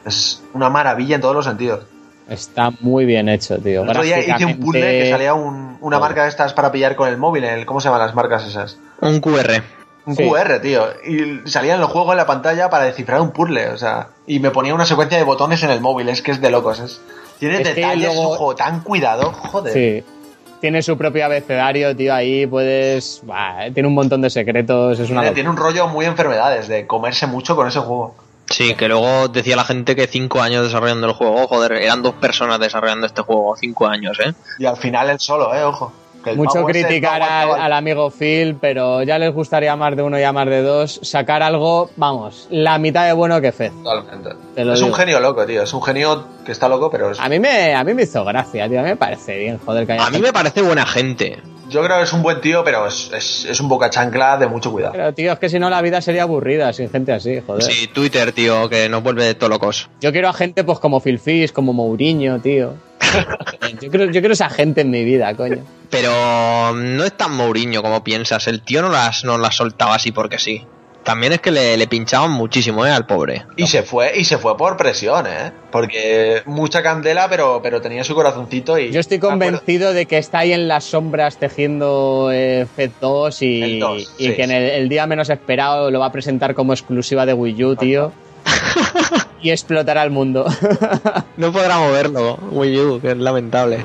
Es 0.04 0.42
una 0.52 0.68
maravilla 0.68 1.14
en 1.16 1.20
todos 1.20 1.34
los 1.34 1.44
sentidos. 1.44 1.84
Está 2.28 2.70
muy 2.80 3.04
bien 3.04 3.28
hecho, 3.28 3.58
tío. 3.58 3.82
El 3.82 3.90
otro 3.90 4.02
día 4.02 4.18
hice 4.20 4.44
un 4.44 4.58
puzzle 4.58 4.80
que 5.02 5.10
salía 5.10 5.34
un- 5.34 5.76
una 5.80 5.98
marca 5.98 6.22
de 6.22 6.28
estas 6.28 6.52
para 6.54 6.70
pillar 6.72 6.94
con 6.96 7.08
el 7.08 7.16
móvil. 7.18 7.44
El, 7.44 7.66
¿Cómo 7.66 7.80
se 7.80 7.88
llaman 7.88 8.00
las 8.00 8.14
marcas 8.14 8.46
esas? 8.46 8.78
Un 9.00 9.20
QR. 9.20 9.62
Un 10.06 10.16
Sí. 10.16 10.28
QR, 10.28 10.58
tío. 10.60 10.84
Y 11.06 11.48
salía 11.48 11.74
en 11.74 11.80
el 11.80 11.86
juego 11.86 12.12
en 12.12 12.16
la 12.18 12.26
pantalla 12.26 12.68
para 12.70 12.84
descifrar 12.84 13.20
un 13.20 13.30
puzzle, 13.30 13.68
o 13.70 13.76
sea. 13.78 14.08
Y 14.26 14.40
me 14.40 14.50
ponía 14.50 14.74
una 14.74 14.84
secuencia 14.86 15.16
de 15.18 15.24
botones 15.24 15.62
en 15.62 15.70
el 15.70 15.80
móvil, 15.80 16.08
es 16.08 16.22
que 16.22 16.30
es 16.32 16.40
de 16.40 16.50
locos. 16.50 16.80
Es, 16.80 17.00
tiene 17.38 17.60
Es 17.60 17.74
detalles, 17.74 18.06
luego- 18.14 18.28
juego 18.36 18.54
tan 18.56 18.80
cuidado, 18.80 19.32
joder. 19.32 19.72
Sí. 19.72 20.04
Tiene 20.62 20.80
su 20.80 20.96
propio 20.96 21.24
abecedario, 21.24 21.96
tío, 21.96 22.14
ahí 22.14 22.46
puedes... 22.46 23.20
Bah, 23.24 23.64
tiene 23.74 23.88
un 23.88 23.94
montón 23.94 24.22
de 24.22 24.30
secretos, 24.30 24.96
es 25.00 25.10
una... 25.10 25.34
Tiene 25.34 25.50
un 25.50 25.56
rollo 25.56 25.88
muy 25.88 26.06
enfermedades, 26.06 26.68
de 26.68 26.86
comerse 26.86 27.26
mucho 27.26 27.56
con 27.56 27.66
ese 27.66 27.80
juego. 27.80 28.14
Sí, 28.48 28.76
que 28.76 28.86
luego 28.86 29.26
decía 29.26 29.56
la 29.56 29.64
gente 29.64 29.96
que 29.96 30.06
cinco 30.06 30.40
años 30.40 30.62
desarrollando 30.62 31.08
el 31.08 31.14
juego. 31.14 31.48
Joder, 31.48 31.72
eran 31.72 32.04
dos 32.04 32.14
personas 32.14 32.60
desarrollando 32.60 33.08
este 33.08 33.22
juego, 33.22 33.56
cinco 33.58 33.88
años, 33.88 34.16
¿eh? 34.24 34.34
Y 34.60 34.64
al 34.64 34.76
final 34.76 35.10
él 35.10 35.18
solo, 35.18 35.52
eh, 35.52 35.64
ojo. 35.64 35.92
Mucho 36.36 36.64
criticar 36.64 37.22
al, 37.22 37.72
amigo 37.72 38.10
Phil, 38.10 38.56
pero 38.60 39.02
ya 39.02 39.18
les 39.18 39.32
gustaría 39.32 39.74
más 39.76 39.96
de 39.96 40.02
uno 40.02 40.18
y 40.18 40.22
a 40.22 40.32
más 40.32 40.46
de 40.46 40.62
dos. 40.62 41.00
Sacar 41.02 41.42
algo, 41.42 41.90
vamos, 41.96 42.46
la 42.50 42.78
mitad 42.78 43.06
de 43.06 43.12
bueno 43.12 43.40
que 43.40 43.52
Fez. 43.52 43.72
Totalmente. 43.82 44.30
Es 44.56 44.74
digo. 44.78 44.86
un 44.88 44.94
genio 44.94 45.20
loco, 45.20 45.44
tío. 45.46 45.62
Es 45.62 45.72
un 45.74 45.82
genio 45.82 46.24
que 46.44 46.52
está 46.52 46.68
loco, 46.68 46.90
pero 46.90 47.10
es- 47.10 47.20
A 47.20 47.28
mí 47.28 47.38
me, 47.38 47.74
a 47.74 47.84
mí 47.84 47.94
me 47.94 48.02
hizo 48.02 48.24
gracia, 48.24 48.68
tío. 48.68 48.80
A 48.80 48.82
mí 48.82 48.88
me 48.90 48.96
parece 48.96 49.38
bien, 49.38 49.58
joder, 49.58 49.86
que 49.86 49.92
haya 49.92 50.06
A 50.06 50.10
mí 50.10 50.18
me 50.18 50.32
parece 50.32 50.62
buena 50.62 50.86
gente. 50.86 51.38
yo 51.68 51.82
creo 51.82 51.96
que 51.98 52.02
es 52.04 52.12
un 52.12 52.22
buen 52.22 52.40
tío, 52.40 52.62
pero 52.64 52.86
es, 52.86 53.10
es, 53.14 53.46
es 53.46 53.60
un 53.60 53.68
boca 53.68 53.88
chancla 53.88 54.36
de 54.36 54.46
mucho 54.46 54.70
cuidado. 54.70 54.92
Pero, 54.92 55.14
tío, 55.14 55.32
es 55.32 55.38
que 55.38 55.48
si 55.48 55.58
no 55.58 55.70
la 55.70 55.80
vida 55.80 56.00
sería 56.02 56.24
aburrida 56.24 56.72
sin 56.72 56.90
gente 56.90 57.12
así, 57.12 57.40
joder. 57.46 57.62
Sí, 57.62 57.86
Twitter, 57.88 58.32
tío, 58.32 58.68
que 58.68 58.88
nos 58.90 59.02
vuelve 59.02 59.24
de 59.24 59.34
todo 59.34 59.48
locos. 59.48 59.88
Yo 60.00 60.12
quiero 60.12 60.28
a 60.28 60.32
gente 60.34 60.64
pues 60.64 60.78
como 60.78 61.00
Phil 61.00 61.18
Fish, 61.18 61.50
como 61.52 61.72
Mourinho, 61.72 62.38
tío. 62.40 62.74
yo, 63.80 63.90
quiero, 63.90 64.04
yo 64.06 64.20
quiero 64.20 64.32
esa 64.32 64.50
gente 64.50 64.82
en 64.82 64.90
mi 64.90 65.04
vida, 65.04 65.34
coño. 65.34 65.64
Pero 65.90 66.74
no 66.74 67.04
es 67.04 67.16
tan 67.16 67.36
Mourinho 67.36 67.82
como 67.82 68.02
piensas. 68.02 68.46
El 68.48 68.62
tío 68.62 68.82
no 68.82 68.88
las, 68.88 69.24
no 69.24 69.38
las 69.38 69.56
soltaba 69.56 69.94
así 69.94 70.10
porque 70.12 70.38
sí. 70.38 70.66
también 71.04 71.32
es 71.32 71.40
que 71.40 71.50
le, 71.50 71.76
le 71.76 71.86
pinchaban 71.86 72.30
muchísimo, 72.30 72.86
¿eh? 72.86 72.90
Al 72.90 73.06
pobre. 73.06 73.44
Y 73.56 73.66
se 73.66 73.82
fue, 73.82 74.12
y 74.16 74.24
se 74.24 74.38
fue 74.38 74.56
por 74.56 74.76
presión, 74.76 75.26
¿eh? 75.26 75.52
Porque 75.70 76.42
mucha 76.46 76.82
candela, 76.82 77.28
pero, 77.28 77.60
pero 77.62 77.80
tenía 77.80 78.04
su 78.04 78.14
corazoncito 78.14 78.78
y. 78.78 78.90
Yo 78.90 79.00
estoy 79.00 79.18
convencido 79.18 79.92
de 79.92 80.06
que 80.06 80.18
está 80.18 80.40
ahí 80.40 80.52
en 80.52 80.68
las 80.68 80.84
sombras 80.84 81.36
tejiendo 81.36 82.30
eh, 82.32 82.66
Fed 82.74 82.92
2 83.00 83.42
y, 83.42 83.62
El 83.62 83.80
2, 83.80 84.14
y 84.18 84.26
sí, 84.28 84.34
que 84.34 84.44
en 84.44 84.50
el, 84.50 84.62
el 84.70 84.88
día 84.88 85.06
menos 85.06 85.28
esperado 85.28 85.90
lo 85.90 86.00
va 86.00 86.06
a 86.06 86.12
presentar 86.12 86.54
como 86.54 86.72
exclusiva 86.72 87.26
de 87.26 87.34
Wii 87.34 87.64
U, 87.64 87.76
tío. 87.76 88.12
y 89.42 89.50
explotará 89.50 90.02
el 90.04 90.10
mundo. 90.10 90.46
No 91.36 91.50
podrá 91.50 91.78
moverlo, 91.78 92.38
Wii 92.50 92.78
U, 92.80 93.00
que 93.00 93.10
es 93.12 93.16
lamentable. 93.16 93.84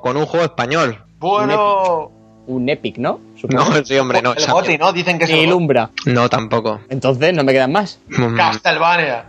Con 0.00 0.16
un 0.16 0.26
juego 0.26 0.44
español. 0.44 1.04
Bueno. 1.18 2.10
Un 2.46 2.68
Epic, 2.68 2.98
¿no? 2.98 3.20
No, 3.50 3.84
sí, 3.84 3.96
hombre, 3.98 4.20
no. 4.20 4.34
el 4.34 4.46
Goti, 4.46 4.76
¿no? 4.76 4.92
Dicen 4.92 5.18
que 5.18 5.24
es 5.24 5.30
Ni 5.30 5.40
el 5.40 5.46
Goti. 5.46 5.50
Lumbra. 5.50 5.90
No, 6.06 6.28
tampoco. 6.28 6.80
Entonces 6.88 7.32
no 7.34 7.44
me 7.44 7.52
quedan 7.52 7.70
más. 7.70 8.00
Mm, 8.08 8.36
Castlevania. 8.36 9.26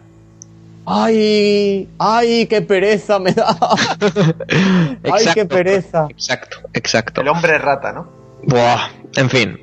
¡Ay! 0.85 1.87
¡Ay, 1.97 2.45
qué 2.47 2.61
pereza 2.61 3.19
me 3.19 3.31
da! 3.31 3.55
¡Ay, 3.59 4.97
qué 5.01 5.09
exacto, 5.09 5.47
pereza! 5.47 6.07
Exacto, 6.09 6.57
exacto. 6.73 7.21
El 7.21 7.29
hombre 7.29 7.57
rata, 7.57 7.93
¿no? 7.93 8.07
Buah, 8.43 8.89
en 9.15 9.29
fin. 9.29 9.59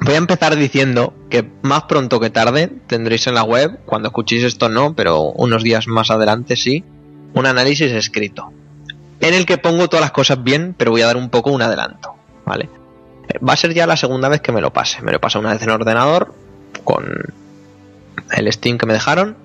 Voy 0.00 0.14
a 0.14 0.18
empezar 0.18 0.56
diciendo 0.56 1.12
que 1.28 1.44
más 1.62 1.84
pronto 1.84 2.18
que 2.18 2.30
tarde 2.30 2.70
tendréis 2.86 3.26
en 3.26 3.34
la 3.34 3.44
web, 3.44 3.80
cuando 3.84 4.08
escuchéis 4.08 4.44
esto 4.44 4.68
no, 4.68 4.94
pero 4.94 5.22
unos 5.22 5.62
días 5.62 5.86
más 5.86 6.10
adelante 6.10 6.56
sí, 6.56 6.84
un 7.34 7.46
análisis 7.46 7.92
escrito. 7.92 8.52
En 9.22 9.34
el 9.34 9.46
que 9.46 9.56
pongo 9.56 9.88
todas 9.88 10.02
las 10.02 10.10
cosas 10.10 10.42
bien, 10.42 10.74
pero 10.76 10.90
voy 10.90 11.02
a 11.02 11.06
dar 11.06 11.16
un 11.16 11.30
poco 11.30 11.50
un 11.50 11.62
adelanto, 11.62 12.14
¿vale? 12.44 12.68
Eh, 13.28 13.38
Va 13.38 13.52
a 13.52 13.56
ser 13.56 13.72
ya 13.72 13.86
la 13.86 13.96
segunda 13.96 14.28
vez 14.28 14.40
que 14.40 14.52
me 14.52 14.60
lo 14.60 14.72
pase. 14.72 15.00
Me 15.00 15.12
lo 15.12 15.20
pasa 15.20 15.38
una 15.38 15.52
vez 15.52 15.62
en 15.62 15.70
ordenador, 15.70 16.34
con 16.82 17.04
el 18.32 18.52
Steam 18.52 18.78
que 18.78 18.86
me 18.86 18.92
dejaron, 18.92 19.36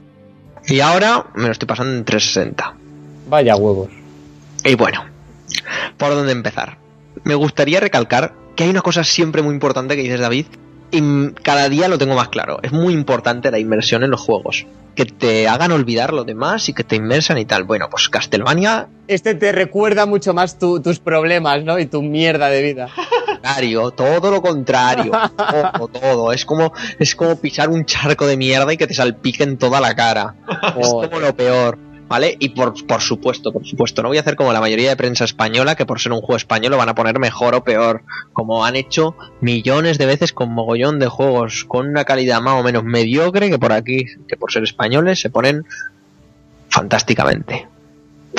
y 0.67 0.79
ahora 0.79 1.27
me 1.35 1.45
lo 1.45 1.51
estoy 1.51 1.67
pasando 1.67 1.93
en 1.93 2.03
360. 2.05 2.73
Vaya 3.29 3.55
huevos. 3.55 3.89
Y 4.65 4.75
bueno, 4.75 5.05
¿por 5.97 6.09
dónde 6.09 6.31
empezar? 6.31 6.77
Me 7.23 7.35
gustaría 7.35 7.79
recalcar 7.79 8.33
que 8.55 8.63
hay 8.63 8.69
una 8.71 8.81
cosa 8.81 9.03
siempre 9.03 9.43
muy 9.43 9.53
importante 9.53 9.95
que 9.95 10.01
dices 10.01 10.19
David, 10.19 10.47
y 10.91 11.31
cada 11.43 11.69
día 11.69 11.87
lo 11.87 11.97
tengo 11.97 12.15
más 12.15 12.29
claro. 12.29 12.59
Es 12.63 12.71
muy 12.71 12.93
importante 12.93 13.51
la 13.51 13.59
inmersión 13.59 14.03
en 14.03 14.11
los 14.11 14.21
juegos. 14.21 14.65
Que 14.95 15.05
te 15.05 15.47
hagan 15.47 15.71
olvidar 15.71 16.11
lo 16.11 16.23
demás 16.23 16.69
y 16.69 16.73
que 16.73 16.83
te 16.83 16.95
inmersan 16.95 17.37
y 17.37 17.45
tal. 17.45 17.65
Bueno, 17.65 17.87
pues 17.89 18.09
Castlevania, 18.09 18.87
Este 19.07 19.35
te 19.35 19.51
recuerda 19.51 20.05
mucho 20.07 20.33
más 20.33 20.57
tu- 20.57 20.81
tus 20.81 20.97
problemas, 20.99 21.63
¿no? 21.63 21.77
Y 21.77 21.85
tu 21.85 22.01
mierda 22.01 22.47
de 22.49 22.61
vida. 22.63 22.89
contrario, 23.25 23.91
todo 23.91 24.31
lo 24.31 24.41
contrario. 24.41 25.11
Todo, 25.37 25.87
todo. 25.87 26.31
Es 26.33 26.45
como, 26.45 26.73
es 26.97 27.15
como 27.15 27.35
pisar 27.39 27.69
un 27.69 27.85
charco 27.85 28.25
de 28.25 28.37
mierda 28.37 28.73
y 28.73 28.77
que 28.77 28.87
te 28.87 28.95
salpique 28.95 29.43
en 29.43 29.57
toda 29.57 29.79
la 29.79 29.95
cara. 29.95 30.33
Es 30.79 30.87
como 30.87 31.19
lo 31.19 31.35
peor. 31.35 31.77
¿Vale? 32.07 32.37
Y 32.39 32.49
por, 32.49 32.85
por 32.85 33.01
supuesto, 33.01 33.51
por 33.51 33.65
supuesto, 33.65 34.01
no 34.01 34.07
voy 34.07 34.17
a 34.17 34.21
hacer 34.21 34.37
como 34.37 34.53
la 34.53 34.61
mayoría 34.61 34.89
de 34.89 34.95
prensa 34.95 35.25
española, 35.25 35.75
que 35.75 35.85
por 35.85 35.99
ser 35.99 36.13
un 36.13 36.21
juego 36.21 36.37
español 36.37 36.71
lo 36.71 36.77
van 36.77 36.89
a 36.89 36.95
poner 36.95 37.19
mejor 37.19 37.53
o 37.53 37.63
peor, 37.63 38.03
como 38.31 38.65
han 38.65 38.77
hecho 38.77 39.15
millones 39.41 39.97
de 39.97 40.05
veces 40.05 40.31
con 40.31 40.51
mogollón 40.53 40.99
de 40.99 41.07
juegos 41.07 41.65
con 41.65 41.87
una 41.87 42.05
calidad 42.05 42.41
más 42.41 42.59
o 42.59 42.63
menos 42.63 42.83
mediocre, 42.85 43.49
que 43.49 43.59
por 43.59 43.73
aquí, 43.73 44.05
que 44.27 44.37
por 44.37 44.51
ser 44.51 44.63
españoles, 44.63 45.19
se 45.19 45.29
ponen 45.29 45.65
fantásticamente. 46.69 47.67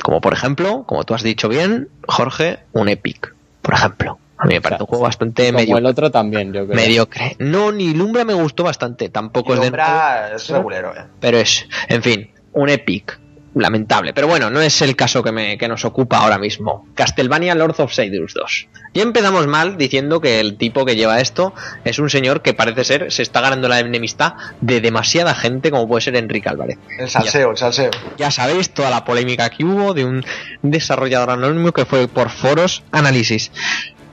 Como 0.03 0.21
por 0.21 0.33
ejemplo, 0.33 0.83
como 0.87 1.03
tú 1.03 1.13
has 1.13 1.23
dicho 1.23 1.49
bien, 1.49 1.89
Jorge, 2.07 2.59
un 2.73 2.89
Epic, 2.89 3.35
por 3.61 3.73
ejemplo. 3.75 4.17
A 4.37 4.45
mí 4.45 4.53
me 4.53 4.61
parece 4.61 4.83
un 4.83 4.87
juego 4.87 5.03
bastante 5.03 5.47
Como 5.47 5.59
medio, 5.59 5.77
el 5.77 5.85
otro 5.85 6.09
también, 6.11 6.53
yo 6.53 6.65
creo. 6.65 6.75
mediocre. 6.75 7.35
No, 7.39 7.73
ni 7.73 7.93
Lumbra 7.93 8.23
me 8.23 8.33
gustó 8.33 8.63
bastante, 8.63 9.09
tampoco 9.09 9.53
es 9.53 9.59
de 9.59 9.65
Lumbra 9.65 10.31
es 10.33 10.47
regulero, 10.47 10.93
¿eh? 10.95 11.03
pero 11.19 11.37
es, 11.37 11.67
en 11.89 12.01
fin, 12.01 12.31
un 12.53 12.69
epic. 12.69 13.19
Lamentable. 13.55 14.13
Pero 14.13 14.27
bueno, 14.27 14.49
no 14.49 14.61
es 14.61 14.81
el 14.81 14.95
caso 14.95 15.23
que, 15.23 15.31
me, 15.31 15.57
que 15.57 15.67
nos 15.67 15.83
ocupa 15.83 16.17
ahora 16.17 16.37
mismo. 16.37 16.87
Castlevania 16.93 17.55
Lords 17.55 17.79
of 17.79 17.93
Sidus 17.93 18.33
2. 18.35 18.67
Y 18.93 19.01
empezamos 19.01 19.47
mal 19.47 19.77
diciendo 19.77 20.21
que 20.21 20.39
el 20.39 20.57
tipo 20.57 20.85
que 20.85 20.95
lleva 20.95 21.19
esto 21.19 21.53
es 21.83 21.99
un 21.99 22.09
señor 22.09 22.41
que 22.41 22.53
parece 22.53 22.83
ser, 22.83 23.11
se 23.11 23.23
está 23.23 23.41
ganando 23.41 23.67
la 23.67 23.79
enemistad 23.79 24.33
de 24.61 24.81
demasiada 24.81 25.33
gente 25.33 25.71
como 25.71 25.87
puede 25.87 26.01
ser 26.01 26.15
Enrique 26.15 26.49
Álvarez. 26.49 26.77
El 26.97 27.09
salseo, 27.09 27.51
el 27.51 27.57
salseo. 27.57 27.91
Ya 28.17 28.29
sabéis 28.31 28.71
toda 28.71 28.89
la 28.89 29.03
polémica 29.03 29.49
que 29.49 29.63
hubo 29.63 29.93
de 29.93 30.05
un 30.05 30.23
desarrollador 30.61 31.31
anónimo 31.31 31.71
que 31.71 31.85
fue 31.85 32.07
por 32.07 32.29
foros, 32.29 32.83
análisis 32.91 33.51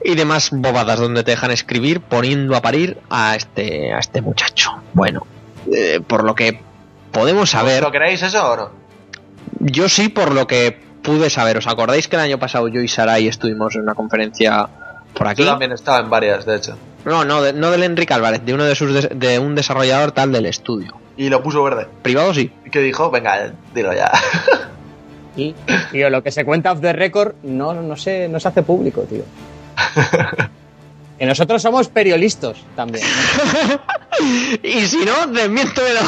y 0.02 0.14
demás 0.14 0.50
bobadas 0.52 1.00
donde 1.00 1.24
te 1.24 1.32
dejan 1.32 1.50
escribir 1.50 2.00
poniendo 2.00 2.56
a 2.56 2.62
parir 2.62 2.98
a 3.10 3.34
este, 3.34 3.92
a 3.92 3.98
este 3.98 4.20
muchacho. 4.22 4.70
Bueno, 4.94 5.26
eh, 5.72 6.00
por 6.06 6.24
lo 6.24 6.34
que 6.34 6.60
podemos 7.12 7.50
saber... 7.50 7.82
¿Lo 7.82 7.90
queréis 7.90 8.22
eso 8.22 8.50
o 8.50 8.56
no? 8.56 8.85
Yo 9.60 9.88
sí, 9.88 10.08
por 10.08 10.32
lo 10.34 10.46
que 10.46 10.78
pude 11.02 11.30
saber. 11.30 11.56
¿Os 11.58 11.66
acordáis 11.66 12.08
que 12.08 12.16
el 12.16 12.22
año 12.22 12.38
pasado 12.38 12.68
yo 12.68 12.80
y 12.80 12.88
Sarai 12.88 13.28
estuvimos 13.28 13.74
en 13.76 13.82
una 13.82 13.94
conferencia 13.94 14.68
por 15.14 15.28
aquí? 15.28 15.42
Yo 15.44 15.50
también 15.50 15.72
estaba 15.72 16.00
en 16.00 16.10
varias, 16.10 16.44
de 16.46 16.56
hecho. 16.56 16.76
No, 17.04 17.24
no, 17.24 17.42
de- 17.42 17.52
no 17.52 17.70
del 17.70 17.84
Enrique 17.84 18.12
Álvarez, 18.14 18.44
de 18.44 18.54
uno 18.54 18.64
de 18.64 18.74
sus 18.74 19.08
de 19.10 19.38
un 19.38 19.54
desarrollador 19.54 20.12
tal 20.12 20.32
del 20.32 20.46
estudio. 20.46 20.96
Y 21.16 21.28
lo 21.28 21.42
puso 21.42 21.62
verde. 21.62 21.86
Privado 22.02 22.34
sí. 22.34 22.50
¿Y 22.64 22.70
qué 22.70 22.80
dijo? 22.80 23.10
Venga, 23.10 23.52
dilo 23.74 23.92
ya. 23.94 24.10
Y, 25.36 25.54
tío, 25.92 26.10
lo 26.10 26.22
que 26.22 26.30
se 26.32 26.44
cuenta 26.44 26.72
off 26.72 26.80
the 26.80 26.92
record 26.92 27.34
no, 27.42 27.74
no, 27.74 27.96
se, 27.96 28.28
no 28.28 28.40
se 28.40 28.48
hace 28.48 28.62
público, 28.62 29.02
tío. 29.02 29.22
Que 31.18 31.24
nosotros 31.24 31.62
somos 31.62 31.88
periodistas 31.88 32.58
también. 32.74 33.02
y 34.62 34.82
si 34.82 35.02
no, 35.06 35.26
desmiéntemelo. 35.28 36.00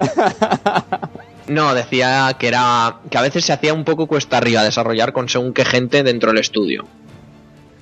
No, 1.48 1.74
decía 1.74 2.36
que 2.38 2.48
era 2.48 3.00
que 3.10 3.18
a 3.18 3.22
veces 3.22 3.44
se 3.44 3.52
hacía 3.52 3.72
un 3.72 3.84
poco 3.84 4.06
cuesta 4.06 4.36
arriba 4.38 4.62
desarrollar 4.62 5.12
con 5.12 5.28
según 5.28 5.52
qué 5.52 5.64
gente 5.64 6.02
dentro 6.02 6.30
del 6.30 6.40
estudio. 6.40 6.86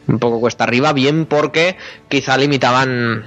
Un 0.06 0.18
poco 0.18 0.40
cuesta 0.40 0.64
arriba, 0.64 0.93
bien 0.93 1.26
porque 1.26 1.76
quizá 2.09 2.36
limitaban 2.36 3.24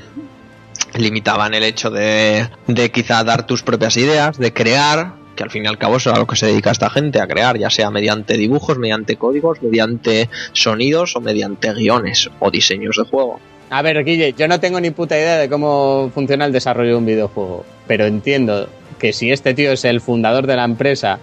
limitaban 0.95 1.53
el 1.53 1.64
hecho 1.64 1.90
de, 1.91 2.49
de 2.68 2.91
quizá 2.91 3.24
dar 3.24 3.45
tus 3.45 3.64
propias 3.64 3.98
ideas, 3.98 4.38
de 4.38 4.53
crear, 4.53 5.14
que 5.36 5.44
al 5.44 5.52
fin 5.52 5.66
y 5.66 5.68
al 5.68 5.78
cabo 5.78 5.98
es 5.98 6.07
a 6.07 6.18
lo 6.18 6.26
que 6.26 6.36
se 6.36 6.48
dedica 6.48 6.72
esta 6.72 6.90
gente, 6.90 7.22
a 7.22 7.28
crear, 7.28 7.57
ya 7.57 7.70
sea 7.70 7.91
mediante 7.91 8.38
dibujos, 8.38 8.78
mediante 8.78 9.18
códigos, 9.18 9.61
mediante 9.61 10.30
sonidos 10.53 11.16
o 11.16 11.22
mediante 11.22 11.74
guiones 11.74 12.30
o 12.40 12.49
diseños 12.49 12.95
de 12.98 13.03
juego. 13.03 13.40
A 13.70 13.82
ver, 13.82 14.03
Guille, 14.03 14.34
yo 14.34 14.48
no 14.48 14.60
tengo 14.60 14.80
ni 14.80 14.90
puta 14.90 15.16
idea 15.16 15.38
de 15.38 15.48
cómo 15.48 16.11
funciona 16.14 16.45
el 16.45 16.52
desarrollo 16.52 16.91
de 16.91 16.95
un 16.95 17.06
videojuego, 17.06 17.66
pero 17.86 18.06
entiendo 18.06 18.68
que 18.99 19.13
si 19.13 19.31
este 19.31 19.53
tío 19.53 19.71
es 19.71 19.85
el 19.85 20.01
fundador 20.01 20.45
de 20.45 20.55
la 20.55 20.65
empresa 20.65 21.19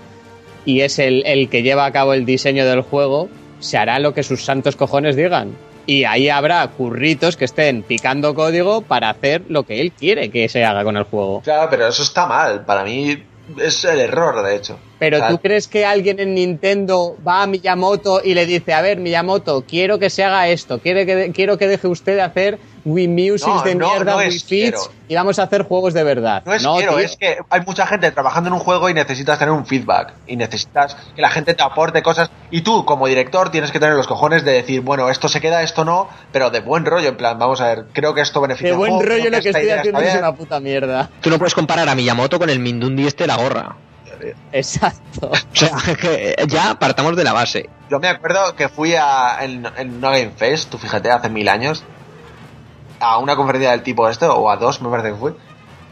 y 0.65 0.81
es 0.81 0.99
el, 0.99 1.25
el 1.27 1.49
que 1.49 1.63
lleva 1.63 1.87
a 1.87 1.93
cabo 1.93 2.15
el 2.15 2.27
diseño 2.27 2.65
del 2.65 2.81
juego, 2.81 3.29
se 3.61 3.79
hará 3.79 3.99
lo 3.99 4.15
que 4.15 4.23
sus 4.23 4.45
santos 4.45 4.75
cojones 4.77 5.15
digan. 5.15 5.55
Y 5.87 6.03
ahí 6.03 6.29
habrá 6.29 6.67
curritos 6.67 7.37
que 7.37 7.45
estén 7.45 7.85
picando 7.85 8.35
código 8.35 8.83
para 8.83 9.09
hacer 9.09 9.43
lo 9.49 9.63
que 9.63 9.81
él 9.81 9.93
quiere 9.93 10.31
que 10.31 10.49
se 10.49 10.65
haga 10.65 10.83
con 10.83 10.97
el 10.97 11.05
juego. 11.05 11.43
Claro, 11.43 11.69
pero 11.71 11.87
eso 11.87 12.03
está 12.03 12.27
mal. 12.27 12.65
Para 12.65 12.83
mí 12.83 13.23
es 13.61 13.85
el 13.85 14.01
error, 14.01 14.45
de 14.45 14.57
hecho. 14.57 14.79
Pero 14.99 15.19
O 15.19 15.21
sea, 15.21 15.29
¿tú 15.29 15.39
crees 15.39 15.69
que 15.69 15.85
alguien 15.85 16.19
en 16.19 16.35
Nintendo 16.35 17.17
va 17.27 17.43
a 17.43 17.47
Miyamoto 17.47 18.21
y 18.25 18.35
le 18.35 18.47
dice, 18.47 18.73
a 18.73 18.83
ver, 18.83 18.99
Miyamoto, 18.99 19.63
quiero 19.63 20.01
que 20.01 20.11
se 20.11 20.25
haga 20.25 20.49
esto, 20.49 20.81
quiero 20.81 21.07
que, 21.07 21.31
quiero 21.33 21.57
que 21.57 21.69
deje 21.69 21.87
usted 21.87 22.17
de 22.17 22.23
hacer 22.23 22.59
Wii 22.87 23.09
Music 23.09 23.49
No, 23.49 23.63
de 23.63 23.75
no, 23.75 23.89
mierda, 23.89 24.13
no 24.13 24.19
Wii 24.19 24.39
Fits 24.39 24.91
y 25.09 25.15
vamos 25.15 25.39
a 25.39 25.45
hacer 25.45 25.63
juegos 25.63 25.93
de 25.93 26.05
verdad. 26.05 26.43
No 26.47 26.55
es 26.55 26.67
quiero, 26.67 26.93
tío. 26.93 26.99
es 26.99 27.17
que 27.17 27.39
hay 27.51 27.61
mucha 27.67 27.87
gente 27.87 28.11
trabajando 28.13 28.49
en 28.49 28.55
un 28.55 28.61
juego 28.61 28.89
y 28.89 28.95
necesitas 28.95 29.39
tener 29.39 29.53
un 29.53 29.67
feedback. 29.67 30.15
Y 30.27 30.37
necesitas 30.37 30.97
que 31.15 31.23
la 31.23 31.31
gente 31.31 31.55
te 31.55 31.63
aporte 31.63 32.03
cosas. 32.03 32.31
Y 32.51 32.63
tú, 32.63 32.85
como 32.85 33.07
director, 33.07 33.51
tienes 33.51 33.71
que 33.71 33.79
tener 33.79 33.95
los 33.95 34.07
cojones 34.07 34.45
de 34.45 34.53
decir, 34.53 34.81
bueno, 34.81 35.11
esto 35.11 35.29
se 35.29 35.41
queda, 35.41 35.63
esto 35.63 35.85
no, 35.85 36.09
pero 36.33 36.51
de 36.51 36.61
buen 36.61 36.85
rollo, 36.85 37.09
en 37.09 37.17
plan, 37.17 37.39
vamos 37.39 37.61
a 37.61 37.69
ver, 37.69 37.87
creo 37.93 38.15
que 38.15 38.21
esto 38.21 38.41
beneficia 38.41 38.71
De 38.71 38.77
buen 38.77 38.95
juego, 38.95 39.11
rollo 39.11 39.31
lo 39.31 39.41
que 39.41 39.49
estoy 39.51 39.71
haciendo 39.71 40.01
es 40.01 40.15
una 40.15 40.35
puta 40.35 40.61
mierda. 40.61 41.11
Tú 41.21 41.31
no 41.31 41.39
puedes 41.39 41.55
comparar 41.55 41.89
a 41.89 41.95
Miyamoto 41.95 42.39
con 42.39 42.51
el 42.51 42.59
Mindundi 42.59 43.07
este 43.07 43.25
de 43.25 43.29
la 43.29 43.37
gorra. 43.37 43.77
Exacto. 44.53 45.31
O 45.31 45.37
sea, 45.53 45.71
que 46.01 46.35
ya 46.49 46.79
partamos 46.79 47.17
de 47.17 47.25
la 47.25 47.33
base. 47.33 47.69
Yo 47.91 48.01
me 48.01 48.09
acuerdo 48.09 48.57
que 48.57 48.69
fui 48.69 48.95
a, 48.95 49.39
en, 49.43 49.67
en 49.77 50.01
No 50.01 50.11
Game 50.11 50.33
Fest, 50.37 50.71
tú 50.71 50.79
fíjate, 50.79 51.11
hace 51.11 51.29
mil 51.29 51.49
años, 51.49 51.85
a 53.01 53.19
una 53.19 53.37
conferencia 53.37 53.71
del 53.71 53.83
tipo 53.83 54.09
este, 54.09 54.27
o 54.27 54.51
a 54.51 54.57
dos, 54.57 54.81
me 54.83 54.89
parece 54.89 55.11
que 55.11 55.17
fue. 55.17 55.35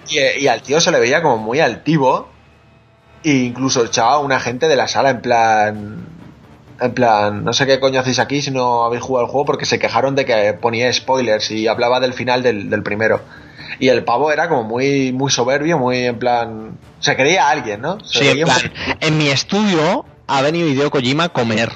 Y, 0.08 0.18
eh, 0.18 0.40
y 0.40 0.46
al 0.46 0.62
tío 0.62 0.80
se 0.80 0.90
le 0.90 1.00
veía 1.00 1.22
como 1.22 1.38
muy 1.38 1.60
altivo. 1.60 2.28
E 3.22 3.30
incluso 3.30 3.84
echaba 3.84 4.14
a 4.14 4.18
una 4.18 4.38
gente 4.38 4.68
de 4.68 4.76
la 4.76 4.88
sala 4.88 5.10
en 5.10 5.20
plan. 5.20 6.06
En 6.80 6.92
plan, 6.92 7.44
no 7.44 7.52
sé 7.52 7.66
qué 7.66 7.78
coño 7.78 8.00
hacéis 8.00 8.18
aquí 8.18 8.42
si 8.42 8.50
no 8.50 8.84
habéis 8.84 9.02
jugado 9.02 9.26
el 9.26 9.30
juego, 9.30 9.46
porque 9.46 9.64
se 9.64 9.78
quejaron 9.78 10.16
de 10.16 10.24
que 10.24 10.54
ponía 10.54 10.92
spoilers 10.92 11.50
y 11.52 11.68
hablaba 11.68 12.00
del 12.00 12.14
final 12.14 12.42
del, 12.42 12.68
del 12.68 12.82
primero. 12.82 13.20
Y 13.78 13.88
el 13.88 14.04
pavo 14.04 14.30
era 14.32 14.48
como 14.48 14.64
muy, 14.64 15.12
muy 15.12 15.30
soberbio, 15.30 15.78
muy 15.78 15.98
en 16.04 16.18
plan. 16.18 16.78
Se 17.00 17.16
creía 17.16 17.48
alguien, 17.48 17.80
¿no? 17.80 18.00
Se 18.04 18.32
Sí, 18.32 18.42
en 19.00 19.18
mi 19.18 19.28
estudio 19.28 20.04
ha 20.26 20.42
venido 20.42 20.68
Hideo 20.68 20.90
Kojima 20.90 21.24
a 21.24 21.28
comer. 21.28 21.70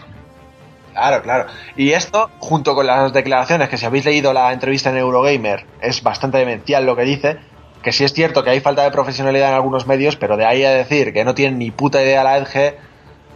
Claro, 0.98 1.22
claro. 1.22 1.46
Y 1.76 1.92
esto, 1.92 2.28
junto 2.40 2.74
con 2.74 2.84
las 2.84 3.12
declaraciones, 3.12 3.68
que 3.68 3.78
si 3.78 3.86
habéis 3.86 4.04
leído 4.04 4.32
la 4.32 4.52
entrevista 4.52 4.90
en 4.90 4.96
Eurogamer, 4.96 5.64
es 5.80 6.02
bastante 6.02 6.38
demencial 6.38 6.86
lo 6.86 6.96
que 6.96 7.02
dice, 7.02 7.38
que 7.84 7.92
sí 7.92 8.02
es 8.02 8.12
cierto 8.12 8.42
que 8.42 8.50
hay 8.50 8.58
falta 8.58 8.82
de 8.82 8.90
profesionalidad 8.90 9.50
en 9.50 9.54
algunos 9.54 9.86
medios, 9.86 10.16
pero 10.16 10.36
de 10.36 10.44
ahí 10.44 10.64
a 10.64 10.72
decir 10.72 11.12
que 11.12 11.24
no 11.24 11.36
tienen 11.36 11.60
ni 11.60 11.70
puta 11.70 12.02
idea 12.02 12.24
la 12.24 12.38
EDG, 12.38 12.74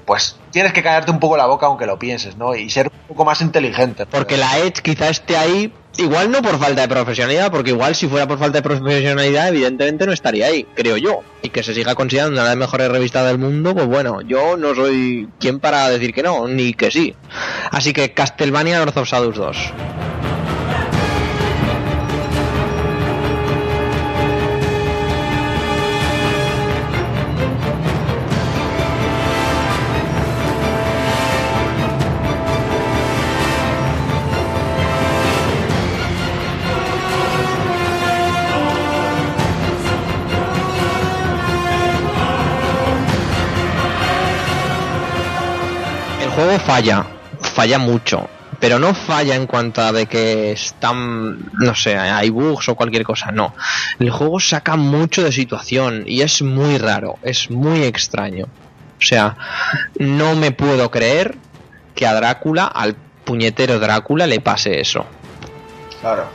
pues 0.05 0.37
tienes 0.51 0.73
que 0.73 0.83
callarte 0.83 1.11
un 1.11 1.21
poco 1.21 1.37
la 1.37 1.47
boca 1.47 1.67
aunque 1.67 1.87
lo 1.87 1.99
pienses, 1.99 2.37
¿no? 2.37 2.55
Y 2.55 2.71
ser 2.71 2.87
un 2.89 3.09
poco 3.09 3.25
más 3.25 3.41
inteligente. 3.41 4.07
Porque 4.07 4.37
la 4.37 4.59
Edge 4.59 4.83
quizá 4.83 5.09
esté 5.09 5.37
ahí, 5.37 5.73
igual 5.97 6.31
no 6.31 6.43
por 6.43 6.59
falta 6.59 6.83
de 6.83 6.89
profesionalidad, 6.89 7.51
porque 7.51 7.71
igual 7.71 7.95
si 7.95 8.09
fuera 8.09 8.27
por 8.27 8.39
falta 8.39 8.59
de 8.59 8.63
profesionalidad, 8.63 9.49
evidentemente 9.49 10.07
no 10.07 10.13
estaría 10.13 10.47
ahí, 10.47 10.67
creo 10.75 10.97
yo. 10.97 11.21
Y 11.43 11.51
que 11.51 11.63
se 11.63 11.75
siga 11.75 11.95
considerando 11.95 12.35
una 12.35 12.43
de 12.43 12.49
las 12.51 12.59
mejores 12.59 12.89
revistas 12.89 13.27
del 13.27 13.39
mundo, 13.39 13.75
pues 13.75 13.87
bueno, 13.87 14.21
yo 14.23 14.57
no 14.57 14.75
soy 14.75 15.29
quien 15.39 15.61
para 15.61 15.89
decir 15.89 16.13
que 16.13 16.23
no, 16.23 16.47
ni 16.49 16.75
que 16.75 16.91
sí. 16.91 17.15
Así 17.71 17.93
que 17.93 18.13
Castlevania 18.13 18.79
North 18.79 18.97
of 18.97 19.09
Shadows 19.09 19.37
2. 19.37 19.73
Juego 46.43 46.59
falla, 46.59 47.07
falla 47.41 47.79
mucho, 47.79 48.29
pero 48.59 48.79
no 48.79 48.95
falla 48.95 49.37
en 49.37 49.47
cuanto 49.47 49.81
a 49.81 49.93
de 49.93 50.07
que 50.07 50.53
están, 50.53 51.53
no 51.53 51.75
sé, 51.75 51.97
hay 51.97 52.31
bugs 52.31 52.69
o 52.69 52.75
cualquier 52.75 53.05
cosa, 53.05 53.31
no. 53.31 53.55
El 54.01 54.11
juego 54.11 54.41
saca 54.41 54.77
mucho 54.77 55.23
de 55.23 55.31
situación 55.31 56.03
y 56.05 56.23
es 56.23 56.43
muy 56.43 56.79
raro, 56.79 57.17
es 57.23 57.49
muy 57.51 57.85
extraño. 57.85 58.47
O 58.47 59.05
sea, 59.05 59.37
no 59.99 60.35
me 60.35 60.51
puedo 60.51 60.91
creer 60.91 61.37
que 61.95 62.07
a 62.07 62.15
Drácula, 62.15 62.67
al 62.67 62.97
puñetero 63.25 63.79
Drácula, 63.79 64.27
le 64.27 64.41
pase 64.41 64.81
eso. 64.81 65.07
Claro. 66.01 66.27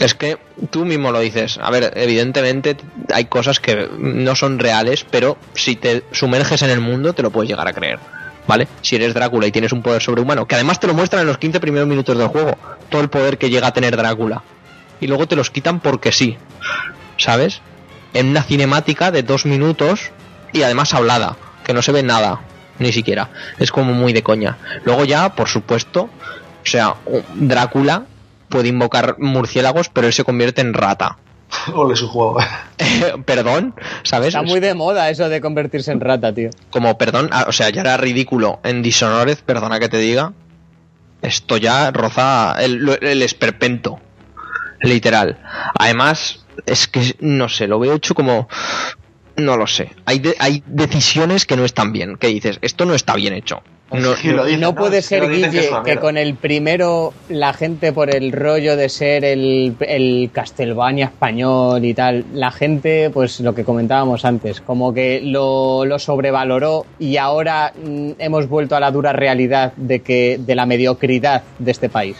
Es 0.00 0.14
que 0.14 0.38
tú 0.70 0.84
mismo 0.84 1.12
lo 1.12 1.20
dices. 1.20 1.60
A 1.62 1.70
ver, 1.70 1.92
evidentemente 1.94 2.76
hay 3.14 3.26
cosas 3.26 3.60
que 3.60 3.88
no 3.98 4.34
son 4.34 4.58
reales, 4.58 5.06
pero 5.08 5.38
si 5.54 5.76
te 5.76 6.02
sumerges 6.10 6.62
en 6.62 6.70
el 6.70 6.80
mundo 6.80 7.12
te 7.12 7.22
lo 7.22 7.30
puedes 7.30 7.48
llegar 7.48 7.68
a 7.68 7.72
creer. 7.72 8.00
¿Vale? 8.46 8.68
Si 8.80 8.96
eres 8.96 9.14
Drácula 9.14 9.46
y 9.46 9.52
tienes 9.52 9.72
un 9.72 9.82
poder 9.82 10.02
sobrehumano, 10.02 10.46
que 10.46 10.56
además 10.56 10.80
te 10.80 10.86
lo 10.86 10.94
muestran 10.94 11.22
en 11.22 11.28
los 11.28 11.38
15 11.38 11.60
primeros 11.60 11.88
minutos 11.88 12.16
del 12.16 12.28
juego, 12.28 12.56
todo 12.90 13.00
el 13.00 13.08
poder 13.08 13.38
que 13.38 13.50
llega 13.50 13.68
a 13.68 13.72
tener 13.72 13.96
Drácula. 13.96 14.42
Y 15.00 15.06
luego 15.06 15.26
te 15.26 15.36
los 15.36 15.50
quitan 15.50 15.80
porque 15.80 16.12
sí. 16.12 16.36
¿Sabes? 17.18 17.60
En 18.14 18.28
una 18.28 18.42
cinemática 18.42 19.10
de 19.10 19.22
dos 19.22 19.46
minutos 19.46 20.10
y 20.52 20.62
además 20.62 20.92
hablada, 20.94 21.36
que 21.64 21.72
no 21.72 21.82
se 21.82 21.92
ve 21.92 22.02
nada, 22.02 22.40
ni 22.78 22.92
siquiera. 22.92 23.30
Es 23.58 23.70
como 23.70 23.94
muy 23.94 24.12
de 24.12 24.22
coña. 24.22 24.58
Luego 24.84 25.04
ya, 25.04 25.34
por 25.34 25.48
supuesto, 25.48 26.02
o 26.02 26.66
sea, 26.66 26.96
Drácula 27.34 28.04
puede 28.48 28.68
invocar 28.68 29.16
murciélagos, 29.18 29.88
pero 29.88 30.06
él 30.06 30.12
se 30.12 30.24
convierte 30.24 30.60
en 30.60 30.74
rata. 30.74 31.18
Ole 31.74 31.96
su 31.96 32.08
juego. 32.08 32.38
perdón, 33.26 33.74
¿sabes? 34.02 34.28
Está 34.28 34.42
muy 34.42 34.60
de 34.60 34.74
moda 34.74 35.10
eso 35.10 35.28
de 35.28 35.40
convertirse 35.40 35.92
en 35.92 36.00
rata, 36.00 36.32
tío. 36.34 36.50
Como 36.70 36.96
perdón, 36.98 37.28
ah, 37.32 37.44
o 37.48 37.52
sea, 37.52 37.70
ya 37.70 37.82
era 37.82 37.96
ridículo 37.96 38.60
en 38.64 38.82
Dishonored, 38.82 39.38
perdona 39.44 39.78
que 39.80 39.88
te 39.88 39.98
diga. 39.98 40.32
Esto 41.20 41.56
ya 41.56 41.90
roza 41.92 42.56
el, 42.60 42.98
el 43.00 43.22
esperpento. 43.22 44.00
Literal. 44.80 45.38
Además, 45.78 46.44
es 46.66 46.88
que 46.88 47.14
no 47.20 47.48
sé, 47.48 47.68
lo 47.68 47.78
veo 47.78 47.94
hecho 47.94 48.14
como. 48.14 48.48
No 49.36 49.56
lo 49.56 49.66
sé. 49.66 49.92
Hay, 50.04 50.18
de- 50.18 50.36
hay 50.40 50.62
decisiones 50.66 51.46
que 51.46 51.56
no 51.56 51.64
están 51.64 51.92
bien. 51.92 52.16
Que 52.16 52.26
dices, 52.26 52.58
esto 52.62 52.84
no 52.84 52.94
está 52.94 53.14
bien 53.14 53.32
hecho. 53.34 53.62
No, 53.92 54.14
Sí, 54.22 54.32
puede 54.74 55.02
ser, 55.02 55.28
que 55.28 55.36
Guille, 55.36 55.70
que, 55.84 55.96
con 55.98 56.16
el 56.16 56.34
primero 56.34 57.12
la 57.28 57.52
gente 57.52 57.92
por 57.92 58.14
el 58.14 58.32
rollo 58.32 58.76
de 58.76 58.88
ser 58.88 59.24
el, 59.24 59.76
el 59.80 60.30
Castlevania 60.32 61.06
español 61.06 61.84
y 61.84 61.94
tal, 61.94 62.24
la 62.34 62.50
gente, 62.50 63.10
pues 63.10 63.40
lo 63.40 63.54
que 63.54 63.64
comentábamos 63.64 64.24
antes, 64.24 64.60
como 64.60 64.92
que 64.94 65.20
lo, 65.22 65.84
lo 65.84 65.98
sobrevaloró 65.98 66.86
y 66.98 67.16
ahora 67.16 67.72
mm, 67.74 68.12
hemos 68.18 68.48
vuelto 68.48 68.76
a 68.76 68.80
la 68.80 68.90
dura 68.90 69.12
realidad 69.12 69.72
de 69.76 70.00
que 70.00 70.38
de 70.40 70.54
la 70.54 70.66
mediocridad 70.66 71.42
de 71.58 71.70
este 71.70 71.88
país. 71.88 72.16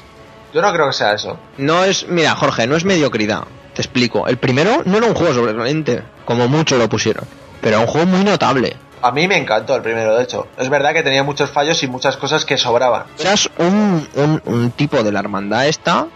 Yo 0.52 0.60
no 0.60 0.72
creo 0.72 0.88
que 0.88 0.92
sea 0.92 1.14
eso. 1.14 1.38
No 1.56 1.84
es, 1.84 2.06
mira, 2.08 2.34
Jorge, 2.34 2.66
no 2.66 2.76
es 2.76 2.84
mediocridad. 2.84 3.44
Te 3.74 3.80
explico. 3.80 4.26
El 4.26 4.36
primero 4.36 4.82
no 4.84 4.98
era 4.98 5.06
un 5.06 5.14
juego 5.14 5.32
sobresaliente, 5.32 6.02
como 6.26 6.46
mucho 6.48 6.76
lo 6.76 6.88
pusieron, 6.88 7.24
pero 7.60 7.76
era 7.76 7.84
un 7.84 7.86
juego 7.86 8.06
muy 8.06 8.22
notable. 8.22 8.76
A 9.02 9.10
mí 9.10 9.26
me 9.26 9.36
encantó 9.36 9.74
el 9.74 9.82
primero, 9.82 10.16
de 10.16 10.22
hecho. 10.22 10.46
Es 10.56 10.68
verdad 10.68 10.92
que 10.92 11.02
tenía 11.02 11.22
muchos 11.24 11.50
fallos 11.50 11.82
y 11.82 11.88
muchas 11.88 12.16
cosas 12.16 12.44
que 12.44 12.56
sobraban. 12.56 13.04
Eras 13.18 13.50
un, 13.58 14.06
un, 14.14 14.42
un 14.44 14.70
tipo 14.70 15.02
de 15.02 15.10
la 15.12 15.20
hermandad 15.20 15.66
esta 15.66 16.06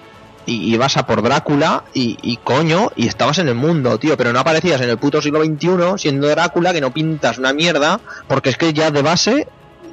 y 0.47 0.73
ibas 0.73 0.97
a 0.97 1.05
por 1.07 1.23
Drácula 1.23 1.83
y, 1.93 2.17
y 2.23 2.37
coño, 2.37 2.93
y 2.95 3.09
estabas 3.09 3.39
en 3.39 3.49
el 3.49 3.57
mundo, 3.57 3.99
tío, 3.99 4.17
pero 4.17 4.33
no 4.33 4.39
aparecías 4.39 4.81
en 4.81 4.89
el 4.89 4.99
puto 4.99 5.21
siglo 5.21 5.45
XXI 5.45 5.99
siendo 5.99 6.29
Drácula, 6.29 6.73
que 6.73 6.81
no 6.81 6.93
pintas 6.93 7.39
una 7.39 7.53
mierda, 7.53 7.99
porque 8.29 8.51
es 8.51 8.57
que 8.57 8.73
ya 8.73 8.93
de 8.93 9.03
base 9.03 9.49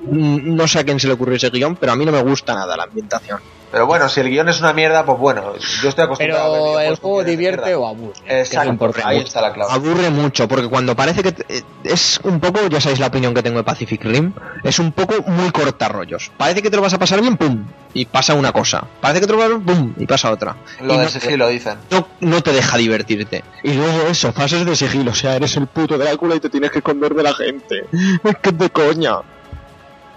mm, 0.05 0.55
no 0.55 0.67
sé 0.67 0.79
a 0.79 0.83
quién 0.83 0.99
se 0.99 1.07
le 1.07 1.13
ocurrió 1.13 1.35
ese 1.37 1.49
guion, 1.49 1.75
pero 1.75 1.93
a 1.93 1.95
mí 1.95 2.05
no 2.05 2.11
me 2.11 2.21
gusta 2.21 2.53
nada 2.53 2.77
la 2.77 2.83
ambientación. 2.83 3.39
Pero 3.73 3.87
bueno, 3.87 4.07
si 4.07 4.19
el 4.19 4.29
guion 4.29 4.47
es 4.49 4.59
una 4.59 4.71
mierda, 4.71 5.03
pues 5.03 5.17
bueno, 5.17 5.55
yo 5.81 5.89
estoy 5.89 6.03
acostumbrado 6.05 6.77
a 6.77 6.77
ver 6.77 6.77
Pero 6.77 6.91
el 6.93 6.95
juego 6.99 7.23
divierte 7.23 7.73
o 7.73 7.87
aburre. 7.87 8.19
es 8.27 8.53
Exacto, 8.53 8.91
ahí 9.03 9.17
está 9.17 9.41
la 9.41 9.51
clave. 9.51 9.73
Aburre 9.73 10.11
mucho, 10.11 10.47
porque 10.47 10.67
cuando 10.69 10.95
parece 10.95 11.23
que 11.23 11.29
eh, 11.49 11.63
es 11.83 12.19
un 12.23 12.39
poco, 12.39 12.67
ya 12.67 12.79
sabéis 12.79 12.99
la 12.99 13.07
opinión 13.07 13.33
que 13.33 13.41
tengo 13.41 13.57
de 13.57 13.63
Pacific 13.63 14.03
Rim, 14.03 14.31
es 14.63 14.77
un 14.77 14.91
poco 14.91 15.23
muy 15.25 15.49
cortarrollos. 15.49 16.31
Parece 16.37 16.61
que 16.61 16.69
te 16.69 16.75
lo 16.75 16.83
vas 16.83 16.93
a 16.93 16.99
pasar 16.99 17.19
bien, 17.19 17.35
pum, 17.35 17.65
y 17.95 18.05
pasa 18.05 18.35
una 18.35 18.51
cosa. 18.51 18.85
Parece 19.01 19.21
que 19.21 19.25
te 19.25 19.33
lo 19.33 19.39
vas 19.39 19.47
a 19.49 19.57
pasar, 19.57 19.65
pum, 19.65 19.93
y 19.97 20.05
pasa 20.05 20.31
otra. 20.31 20.55
Lo 20.79 20.93
Y 20.93 20.97
de 20.99 21.03
no- 21.05 21.09
sigilo 21.09 21.47
dicen. 21.47 21.79
no, 21.89 22.07
no 22.19 22.41
te 22.43 22.51
deja 22.53 22.77
divertirte. 22.77 23.43
Y 23.63 23.73
luego 23.73 24.03
eso, 24.07 24.31
fases 24.33 24.67
de 24.67 24.75
sigilo, 24.75 25.09
o 25.09 25.15
sea, 25.15 25.35
eres 25.35 25.57
el 25.57 25.65
puto 25.65 25.97
Drácula 25.97 26.35
y 26.35 26.39
te 26.39 26.51
tienes 26.51 26.69
que 26.69 26.77
esconder 26.77 27.15
de 27.15 27.23
la 27.23 27.33
gente. 27.33 27.87
Es 28.23 28.35
que 28.37 28.49
es 28.51 28.57
de 28.59 28.69
coña. 28.69 29.15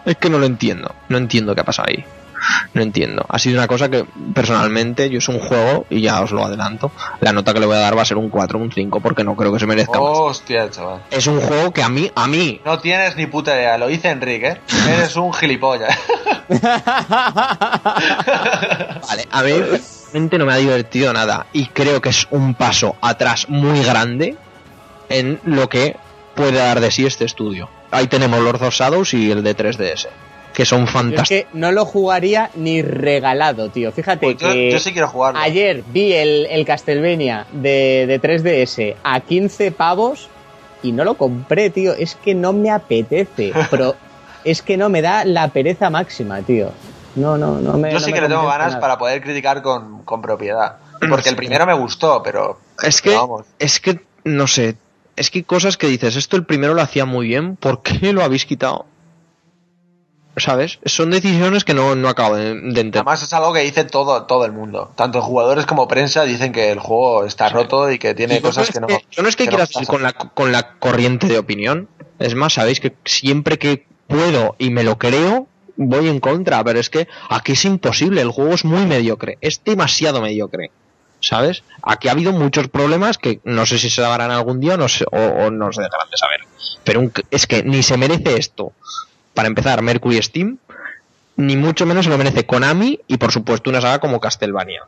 Es 0.05 0.19
que 0.19 0.29
no 0.29 0.39
lo 0.39 0.45
entiendo. 0.45 0.95
No 1.09 1.17
entiendo 1.17 1.55
qué 1.55 1.63
ha 1.63 1.65
pasado 1.65 1.89
ahí. 1.89 2.05
No 2.75 2.83
entiendo. 2.83 3.25
Ha 3.29 3.39
sido 3.39 3.59
una 3.59 3.67
cosa 3.67 3.89
que 3.89 4.05
personalmente 4.35 5.09
yo 5.11 5.19
es 5.19 5.29
un 5.29 5.39
juego 5.39 5.87
y 5.91 6.01
ya 6.01 6.21
os 6.21 6.31
lo 6.33 6.45
adelanto. 6.45 6.93
La 7.21 7.33
nota 7.33 7.53
que 7.55 7.61
le 7.61 7.67
voy 7.67 7.77
a 7.77 7.81
dar 7.81 7.97
va 7.97 8.03
a 8.03 8.05
ser 8.05 8.17
un 8.17 8.29
4 8.29 8.59
un 8.59 8.73
5 8.73 9.01
porque 9.01 9.25
no 9.25 9.35
creo 9.37 9.53
que 9.53 9.61
se 9.61 9.67
merezca 9.67 9.99
más. 10.01 10.11
Hostia, 10.13 10.71
chaval. 10.71 11.03
Es 11.11 11.27
un 11.27 11.41
juego 11.41 11.73
que 11.73 11.83
a 11.83 11.89
mí, 11.89 12.11
a 12.15 12.27
mí, 12.27 12.61
No 12.65 12.79
tienes 12.79 13.17
ni 13.17 13.27
puta 13.27 13.55
idea, 13.55 13.79
lo 13.79 13.89
dice 13.89 14.11
Enrique, 14.11 14.49
¿eh? 14.49 14.61
Eres 14.89 15.17
un 15.17 15.33
gilipollas. 15.33 15.97
Vale, 16.49 16.63
a 19.31 19.43
mí 19.43 19.53
realmente 19.53 20.39
no 20.39 20.47
me 20.47 20.53
ha 20.53 20.57
divertido 20.57 21.13
nada 21.13 21.47
y 21.53 21.67
creo 21.67 22.01
que 22.01 22.11
es 22.11 22.27
un 22.31 22.55
paso 22.55 22.97
atrás 23.01 23.49
muy 23.49 23.83
grande 23.83 24.37
en 25.09 25.41
lo 25.45 25.69
que 25.69 25.97
puede 26.35 26.59
dar 26.59 26.81
de 26.81 26.91
sí 26.91 27.07
este 27.07 27.25
estudio. 27.25 27.69
Ahí 27.91 28.07
tenemos 28.07 28.41
Lord 28.41 28.63
of 28.63 28.75
Shadows 28.75 29.15
y 29.15 29.31
el 29.31 29.43
de 29.43 29.57
3DS. 29.57 30.09
Que 30.57 30.65
son 30.65 30.81
Yo 30.81 30.85
es 30.87 30.91
fantásticos. 30.91 31.29
que 31.29 31.47
no 31.53 31.71
lo 31.71 31.85
jugaría 31.85 32.51
ni 32.55 32.81
regalado, 32.81 33.69
tío. 33.69 33.93
Fíjate 33.93 34.25
Pues 34.27 34.37
yo, 34.39 34.51
que 34.53 34.71
yo 34.73 34.79
sí 34.79 34.93
quiero 34.93 35.09
jugarlo. 35.09 35.39
ayer 35.39 35.85
vi 35.93 36.15
el, 36.15 36.47
el 36.47 36.65
Castlevania 36.65 37.47
de, 37.53 38.07
de 38.09 38.21
3DS 38.23 38.95
a 39.05 39.21
15 39.21 39.71
pavos 39.73 40.31
y 40.83 40.93
no 40.93 41.05
lo 41.05 41.15
compré, 41.19 41.69
tío. 41.69 41.93
Es 41.93 42.15
que 42.15 42.35
no 42.35 42.55
me 42.55 42.71
apetece. 42.71 43.53
Pero 43.71 43.97
es 44.45 44.63
que 44.63 44.79
no 44.79 44.89
me 44.89 45.03
da 45.03 45.27
la 45.27 45.49
pereza 45.49 45.91
máxima, 45.91 46.41
tío. 46.41 46.71
No, 47.17 47.37
no, 47.37 47.59
no 47.61 47.75
me. 47.75 47.89
Yo 47.93 47.99
no 47.99 48.01
sí 48.01 48.11
me 48.13 48.15
que 48.15 48.21
le 48.23 48.29
tengo 48.29 48.47
ganas 48.47 48.69
nada. 48.69 48.81
para 48.81 48.97
poder 48.99 49.21
criticar 49.21 49.61
con, 49.61 50.05
con 50.05 50.23
propiedad. 50.23 50.77
Porque 51.11 51.29
el 51.29 51.37
primero 51.37 51.67
me 51.67 51.75
gustó, 51.75 52.23
pero. 52.23 52.59
Es 52.83 53.03
que, 53.03 53.15
Vamos. 53.15 53.45
es 53.59 53.79
que, 53.79 54.01
no 54.25 54.47
sé, 54.47 54.77
es 55.17 55.31
que 55.31 55.41
hay 55.41 55.45
cosas 55.45 55.77
que 55.77 55.87
dices, 55.87 56.17
esto 56.17 56.37
el 56.37 56.45
primero 56.47 56.73
lo 56.73 56.81
hacía 56.81 57.05
muy 57.05 57.27
bien, 57.29 57.57
¿por 57.57 57.83
qué 57.83 58.13
lo 58.15 58.23
habéis 58.25 58.47
quitado? 58.47 58.87
¿Sabes? 60.39 60.81
Son 60.85 61.11
decisiones 61.11 61.65
que 61.65 61.73
no, 61.73 61.95
no 61.95 62.09
acabo 62.11 62.37
de, 62.37 62.45
de 62.45 62.53
entender. 62.59 62.97
Además 63.01 63.23
es 63.23 63.33
algo 63.33 63.55
que 63.55 63.61
dice 63.61 63.85
todo, 63.85 64.25
todo 64.25 64.45
el 64.45 64.53
mundo. 64.53 64.93
Tanto 64.95 65.23
jugadores 65.23 65.65
como 65.65 65.89
prensa 65.89 66.25
dicen 66.25 66.53
que 66.53 66.71
el 66.71 66.79
juego 66.79 67.25
está 67.25 67.49
roto 67.49 67.91
y 67.91 67.99
que 67.99 68.15
tiene 68.15 68.37
Y 68.37 68.41
cosas 68.41 68.69
no 68.69 68.73
que 68.75 68.81
no. 68.81 68.87
que- 68.87 69.07
yo 69.11 69.23
no 69.23 69.29
es 69.31 69.37
que, 69.37 69.45
quiera 69.47 69.65
pasan. 69.65 69.73
seguir 69.85 69.89
con 69.89 70.03
la, 70.03 70.13
con 70.13 70.53
la 70.53 70.75
corriente 70.79 71.27
de 71.27 71.39
opinión. 71.39 71.89
Es 72.19 72.35
más, 72.35 72.53
sabéis 72.55 72.81
que 72.81 72.95
siempre 73.07 73.59
que 73.59 73.87
puedo 74.09 74.57
y 74.59 74.69
me 74.71 74.85
lo 74.85 74.99
creo, 74.99 75.49
voy 75.77 76.09
en 76.09 76.21
contra. 76.21 76.63
Pero 76.65 76.81
es 76.81 76.91
que 76.91 77.09
aquí 77.31 77.53
es 77.53 77.65
imposible. 77.65 78.21
El 78.21 78.31
juego 78.31 78.53
es 78.53 78.65
muy 78.67 78.85
mediocre. 78.85 79.39
Es 79.41 79.65
demasiado 79.65 80.21
mediocre. 80.21 80.71
¿Sabes? 81.21 81.63
Aquí 81.83 82.09
ha 82.09 82.13
habido 82.13 82.33
muchos 82.33 82.69
problemas 82.69 83.17
que 83.17 83.41
no 83.45 83.65
sé 83.65 83.79
si 83.79 83.89
se 83.89 84.03
darán 84.03 84.31
algún 84.31 84.61
día 84.61 84.75
o 84.75 84.77
no, 84.77 84.87
se- 84.87 85.07
o, 85.11 85.17
o 85.47 85.51
no 85.51 85.73
se 85.73 85.81
dejarán 85.81 86.11
de 86.11 86.17
saber. 86.19 86.41
Pero 86.85 87.01
un- 87.01 87.13
es 87.31 87.47
que 87.47 87.63
ni 87.63 87.83
se 87.83 87.97
merece 87.97 88.37
esto. 88.37 88.73
Para 89.37 89.49
empezar, 89.49 89.83
Mercury 89.83 90.21
Steam. 90.23 90.57
Ni 91.37 91.57
mucho 91.57 91.85
menos 91.85 92.07
se 92.07 92.11
lo 92.11 92.17
merece 92.17 92.47
Konami 92.47 92.99
y 93.07 93.19
por 93.19 93.31
supuesto 93.31 93.69
una 93.69 93.83
saga 93.83 93.99
como 93.99 94.19
Castlevania. 94.19 94.85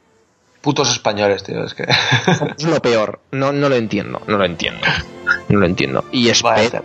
Putos 0.62 0.90
españoles, 0.90 1.44
tío. 1.44 1.62
Es 1.62 1.74
que. 1.74 1.84
Es 2.56 2.64
lo 2.64 2.80
peor. 2.80 3.20
No, 3.30 3.52
no 3.52 3.68
lo 3.68 3.76
entiendo. 3.76 4.22
No 4.26 4.38
lo 4.38 4.46
entiendo. 4.46 4.80
No 5.50 5.58
lo 5.58 5.66
entiendo. 5.66 6.02
Y 6.12 6.30
espero, 6.30 6.82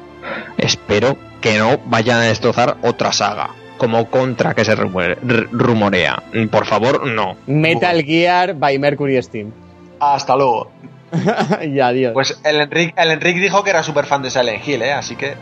espero 0.58 1.18
que 1.40 1.58
no 1.58 1.80
vayan 1.86 2.18
a 2.18 2.24
destrozar 2.24 2.76
otra 2.84 3.14
saga. 3.14 3.52
Como 3.78 4.10
Contra 4.10 4.54
que 4.54 4.66
se 4.66 4.76
rumorea. 4.76 6.22
Por 6.52 6.66
favor, 6.66 7.08
no. 7.08 7.38
Metal 7.48 8.04
Gear 8.04 8.56
by 8.56 8.78
Mercury 8.78 9.24
Steam. 9.24 9.54
Hasta 10.02 10.36
luego. 10.36 10.70
y 11.64 11.80
adiós. 11.80 12.12
Pues 12.12 12.40
el 12.44 12.60
Enric, 12.60 12.94
el 12.98 13.12
Enric 13.12 13.38
dijo 13.38 13.64
que 13.64 13.70
era 13.70 13.84
súper 13.84 14.06
fan 14.06 14.22
de 14.22 14.30
Silent 14.30 14.68
Hill, 14.68 14.82
¿eh? 14.82 14.92
Así 14.92 15.16
que. 15.16 15.36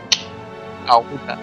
Aguanta. 0.86 1.36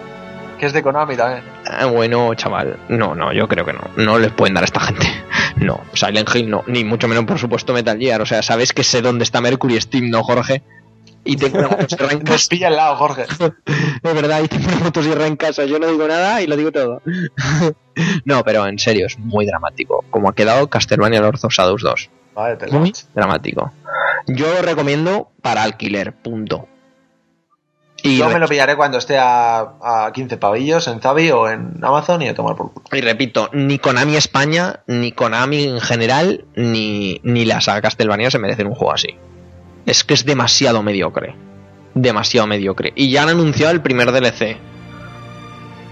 Que 0.59 0.65
es 0.65 0.73
de 0.73 0.83
Konami 0.83 1.15
también. 1.15 1.43
Ah, 1.65 1.85
bueno, 1.85 2.33
chaval. 2.35 2.77
No, 2.89 3.15
no, 3.15 3.31
yo 3.31 3.47
creo 3.47 3.65
que 3.65 3.71
no. 3.71 3.81
No 3.95 4.19
les 4.19 4.31
pueden 4.31 4.53
dar 4.53 4.63
a 4.63 4.65
esta 4.65 4.81
gente. 4.81 5.07
No, 5.55 5.81
Silent 5.93 6.29
Hill 6.33 6.49
no. 6.49 6.63
Ni 6.67 6.85
mucho 6.85 7.09
menos, 7.09 7.25
por 7.25 7.37
supuesto, 7.37 7.73
Metal 7.73 7.97
Gear. 7.97 8.21
O 8.21 8.25
sea, 8.25 8.41
sabes 8.41 8.71
que 8.71 8.85
sé 8.85 9.01
dónde 9.01 9.25
está 9.25 9.41
Mercury 9.41 9.81
Steam, 9.81 10.09
¿no, 10.09 10.23
Jorge? 10.23 10.63
Y 11.25 11.35
tengo 11.35 11.59
una 11.59 11.67
motosierra 11.67 12.13
en 12.13 12.23
Nos 12.23 12.47
pilla 12.47 12.67
al 12.67 12.77
lado, 12.77 12.95
Jorge. 12.95 13.25
De 14.03 14.13
verdad, 14.13 14.41
y 14.41 14.47
tengo 14.47 14.67
una 14.67 14.79
motosierra 14.85 15.27
en 15.27 15.35
casa. 15.35 15.65
Yo 15.65 15.77
no 15.77 15.87
digo 15.87 16.07
nada 16.07 16.41
y 16.41 16.47
lo 16.47 16.55
digo 16.55 16.71
todo. 16.71 17.01
no, 18.23 18.43
pero 18.45 18.65
en 18.67 18.79
serio, 18.79 19.07
es 19.07 19.19
muy 19.19 19.45
dramático. 19.45 20.05
Como 20.11 20.29
ha 20.29 20.35
quedado 20.35 20.69
Castlevania 20.69 21.19
Lords 21.19 21.43
of 21.43 21.53
Shadows 21.53 21.81
2. 21.81 22.09
Vale, 22.35 22.55
te 22.55 22.67
Muy 22.67 22.93
dramático. 23.13 23.73
Yo 24.27 24.53
lo 24.53 24.61
recomiendo 24.61 25.29
para 25.41 25.63
alquiler, 25.63 26.13
punto. 26.13 26.67
Y, 28.03 28.17
Yo 28.17 28.29
me 28.29 28.39
lo 28.39 28.47
pillaré 28.47 28.75
cuando 28.75 28.97
esté 28.97 29.17
a, 29.17 29.59
a 29.81 30.11
15 30.13 30.37
pavillos 30.37 30.87
en 30.87 31.01
Zavi 31.01 31.31
o 31.31 31.49
en 31.49 31.73
Amazon 31.83 32.21
y 32.21 32.27
a 32.29 32.33
tomar 32.35 32.55
por 32.55 32.71
culo. 32.73 32.85
y 32.91 33.01
repito, 33.01 33.49
ni 33.53 33.79
Konami 33.79 34.15
España, 34.15 34.81
ni 34.87 35.11
Konami 35.11 35.63
en 35.63 35.81
general, 35.81 36.45
ni, 36.55 37.19
ni 37.23 37.45
la 37.45 37.61
saga 37.61 37.81
Castlevania 37.81 38.31
se 38.31 38.39
merecen 38.39 38.67
un 38.67 38.75
juego 38.75 38.93
así. 38.93 39.15
Es 39.85 40.03
que 40.03 40.13
es 40.13 40.25
demasiado 40.25 40.83
mediocre. 40.83 41.35
Demasiado 41.95 42.47
mediocre. 42.47 42.93
Y 42.95 43.09
ya 43.09 43.23
han 43.23 43.29
anunciado 43.29 43.71
el 43.73 43.81
primer 43.81 44.11
DLC. 44.11 44.57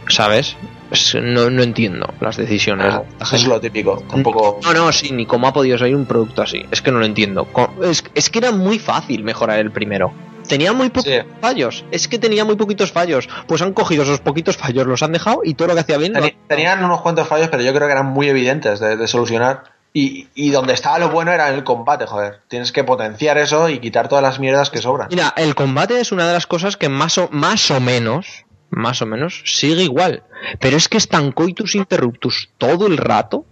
¿Sabes? 0.08 0.56
Es- 0.92 1.16
no, 1.22 1.50
no 1.50 1.64
entiendo 1.64 2.14
las 2.22 2.38
decisiones. 2.38 2.94
Ah, 2.94 3.04
es 3.34 3.46
lo 3.46 3.60
típico. 3.60 4.02
Tampoco. 4.10 4.60
No, 4.64 4.74
no, 4.74 4.92
sí, 4.94 5.12
ni 5.12 5.26
cómo 5.26 5.48
ha 5.48 5.54
podido 5.54 5.78
salir 5.78 5.96
un 5.96 6.06
producto 6.06 6.42
así. 6.42 6.64
Es 6.72 6.82
que 6.82 6.92
no 6.92 7.00
lo 7.00 7.06
entiendo. 7.06 7.48
Es, 7.84 8.04
es 8.16 8.30
que 8.30 8.40
era 8.40 8.52
muy 8.52 8.80
fácil 8.80 9.24
mejorar 9.24 9.60
el 9.60 9.72
primero. 9.72 10.14
Tenía 10.48 10.74
muy 10.74 10.90
pocos 10.90 11.12
Sí. 11.12 11.20
fallos. 11.42 11.86
Es 11.92 12.08
que 12.08 12.20
tenía 12.20 12.46
muy 12.46 12.56
poquitos 12.56 12.92
fallos. 12.92 13.28
Pues 13.48 13.62
han 13.62 13.74
cogido 13.74 14.04
esos 14.04 14.20
poquitos 14.20 14.58
fallos, 14.58 14.86
los 14.88 15.04
han 15.04 15.12
dejado 15.12 15.42
y 15.44 15.54
todo 15.54 15.70
lo 15.70 15.74
que 15.76 15.82
hacía 15.82 15.98
bien. 15.98 16.14
lo- 16.14 16.30
Tenían 16.48 16.84
unos 16.84 17.02
cuantos 17.02 17.28
fallos, 17.28 17.50
pero 17.50 17.64
yo 17.64 17.74
creo 17.74 17.88
que 17.88 17.94
eran 17.94 18.08
muy 18.08 18.28
evidentes 18.30 18.80
de, 18.80 18.98
de 18.98 19.08
solucionar. 19.08 19.64
Y, 19.94 20.28
y 20.36 20.52
donde 20.52 20.74
estaba 20.74 21.00
lo 21.00 21.10
bueno 21.10 21.32
era 21.32 21.50
en 21.50 21.56
el 21.56 21.64
combate, 21.64 22.06
joder. 22.06 22.42
Tienes 22.50 22.72
que 22.72 22.84
potenciar 22.84 23.38
eso 23.40 23.68
y 23.70 23.80
quitar 23.80 24.08
todas 24.08 24.22
las 24.22 24.40
mierdas 24.40 24.70
que 24.70 24.78
sobran. 24.80 25.08
Mira, 25.10 25.34
el 25.38 25.56
combate 25.56 26.00
es 26.00 26.12
una 26.12 26.28
de 26.28 26.34
las 26.34 26.46
cosas 26.46 26.78
que 26.78 26.88
más 26.88 27.18
o, 27.18 27.30
más 27.32 27.72
o 27.72 27.80
menos, 27.80 28.46
más 28.70 29.02
o 29.02 29.08
menos, 29.08 29.42
sigue 29.46 29.82
igual. 29.84 30.22
Pero 30.60 30.78
es 30.78 30.88
que 30.88 30.98
es 30.98 31.08
tan 31.08 31.32
coitus 31.32 31.74
interruptus 31.74 32.50
todo 32.60 32.86
el 32.86 32.98
rato 32.98 33.46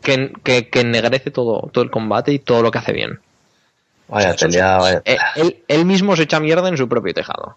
que, 0.00 0.32
que, 0.42 0.70
que 0.70 0.80
ennegrece 0.80 1.30
todo, 1.30 1.68
todo 1.72 1.84
el 1.84 1.90
combate 1.90 2.32
y 2.32 2.38
todo 2.38 2.62
lo 2.62 2.70
que 2.70 2.78
hace 2.78 2.92
bien. 2.92 3.20
Vaya 4.08 4.34
vaya 4.78 5.02
Eh, 5.04 5.16
él, 5.36 5.62
él 5.68 5.84
mismo 5.86 6.14
se 6.16 6.24
echa 6.24 6.40
mierda 6.40 6.68
en 6.68 6.76
su 6.76 6.88
propio 6.88 7.14
tejado. 7.14 7.56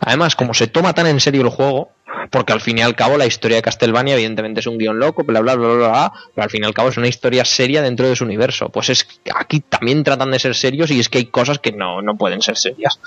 Además, 0.00 0.34
como 0.36 0.54
se 0.54 0.66
toma 0.66 0.94
tan 0.94 1.06
en 1.06 1.20
serio 1.20 1.42
el 1.42 1.48
juego, 1.50 1.90
porque 2.30 2.52
al 2.52 2.60
fin 2.60 2.78
y 2.78 2.82
al 2.82 2.94
cabo 2.94 3.18
la 3.18 3.26
historia 3.26 3.56
de 3.58 3.62
Castlevania 3.62 4.14
evidentemente 4.14 4.60
es 4.60 4.66
un 4.66 4.78
guion 4.78 4.98
loco, 4.98 5.24
bla 5.24 5.40
bla 5.40 5.54
bla 5.56 5.68
bla, 5.68 5.88
bla, 5.88 6.12
pero 6.34 6.44
al 6.44 6.50
fin 6.50 6.62
y 6.62 6.66
al 6.66 6.72
cabo 6.74 6.88
es 6.88 6.96
una 6.96 7.08
historia 7.08 7.44
seria 7.44 7.82
dentro 7.82 8.08
de 8.08 8.16
su 8.16 8.24
universo. 8.24 8.68
Pues 8.70 8.88
es 8.90 9.04
que 9.04 9.30
aquí 9.34 9.60
también 9.60 10.02
tratan 10.04 10.30
de 10.30 10.38
ser 10.38 10.54
serios 10.54 10.90
y 10.90 11.00
es 11.00 11.08
que 11.08 11.18
hay 11.18 11.26
cosas 11.26 11.58
que 11.58 11.72
no, 11.72 12.00
no 12.00 12.16
pueden 12.16 12.40
ser 12.40 12.56
serias. 12.56 12.98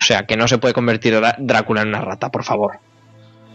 O 0.00 0.04
sea, 0.04 0.26
que 0.26 0.36
no 0.36 0.46
se 0.48 0.58
puede 0.58 0.74
convertir 0.74 1.14
Drá- 1.14 1.36
Drácula 1.38 1.82
en 1.82 1.88
una 1.88 2.00
rata, 2.02 2.30
por 2.30 2.44
favor. 2.44 2.78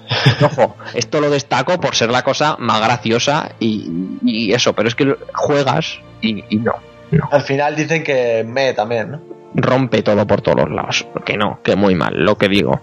Ojo, 0.43 0.75
esto 0.95 1.21
lo 1.21 1.29
destaco 1.29 1.79
por 1.79 1.95
ser 1.95 2.09
la 2.09 2.23
cosa 2.23 2.55
más 2.57 2.81
graciosa 2.81 3.51
y, 3.59 3.87
y 4.23 4.53
eso, 4.53 4.73
pero 4.73 4.87
es 4.87 4.95
que 4.95 5.15
juegas 5.35 5.99
y, 6.21 6.43
y 6.49 6.57
no, 6.57 6.73
no 7.11 7.29
Al 7.31 7.41
final 7.41 7.75
dicen 7.75 8.03
que 8.03 8.43
me 8.47 8.73
también, 8.73 9.11
¿no? 9.11 9.39
rompe 9.53 10.01
todo 10.01 10.25
por 10.27 10.41
todos 10.41 10.59
los 10.59 10.71
lados. 10.71 11.07
Que 11.25 11.37
no, 11.37 11.59
que 11.63 11.75
muy 11.75 11.95
mal, 11.95 12.13
lo 12.15 12.37
que 12.37 12.49
digo. 12.49 12.81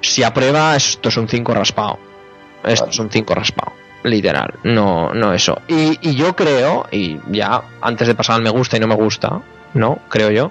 Si 0.00 0.22
aprueba, 0.22 0.76
esto 0.76 1.08
es 1.08 1.16
un 1.16 1.28
5 1.28 1.54
raspado. 1.54 1.98
Esto 2.64 2.90
es 2.90 2.98
un 2.98 3.10
5 3.10 3.34
raspado. 3.34 3.72
Literal, 4.02 4.54
no, 4.64 5.14
no 5.14 5.32
eso. 5.32 5.62
Y, 5.66 5.98
y 6.02 6.14
yo 6.14 6.36
creo, 6.36 6.86
y 6.90 7.18
ya 7.30 7.62
antes 7.80 8.06
de 8.06 8.14
pasar 8.14 8.36
al 8.36 8.42
me 8.42 8.50
gusta 8.50 8.76
y 8.76 8.80
no 8.80 8.86
me 8.86 8.94
gusta, 8.94 9.40
¿no? 9.72 9.98
Creo 10.10 10.30
yo. 10.30 10.50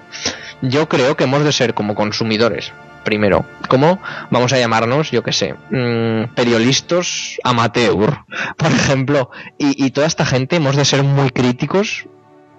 Yo 0.60 0.88
creo 0.88 1.16
que 1.16 1.24
hemos 1.24 1.44
de 1.44 1.52
ser 1.52 1.74
como 1.74 1.94
consumidores. 1.94 2.72
Primero, 3.04 3.44
como 3.68 4.00
vamos 4.30 4.52
a 4.54 4.58
llamarnos, 4.58 5.10
yo 5.10 5.22
qué 5.22 5.32
sé, 5.32 5.54
mm, 5.70 6.34
periodistas 6.34 7.38
amateur, 7.44 8.24
por 8.56 8.72
ejemplo, 8.72 9.30
y, 9.58 9.84
y 9.84 9.90
toda 9.90 10.06
esta 10.06 10.24
gente 10.24 10.56
hemos 10.56 10.74
de 10.74 10.86
ser 10.86 11.02
muy 11.02 11.30
críticos, 11.30 12.06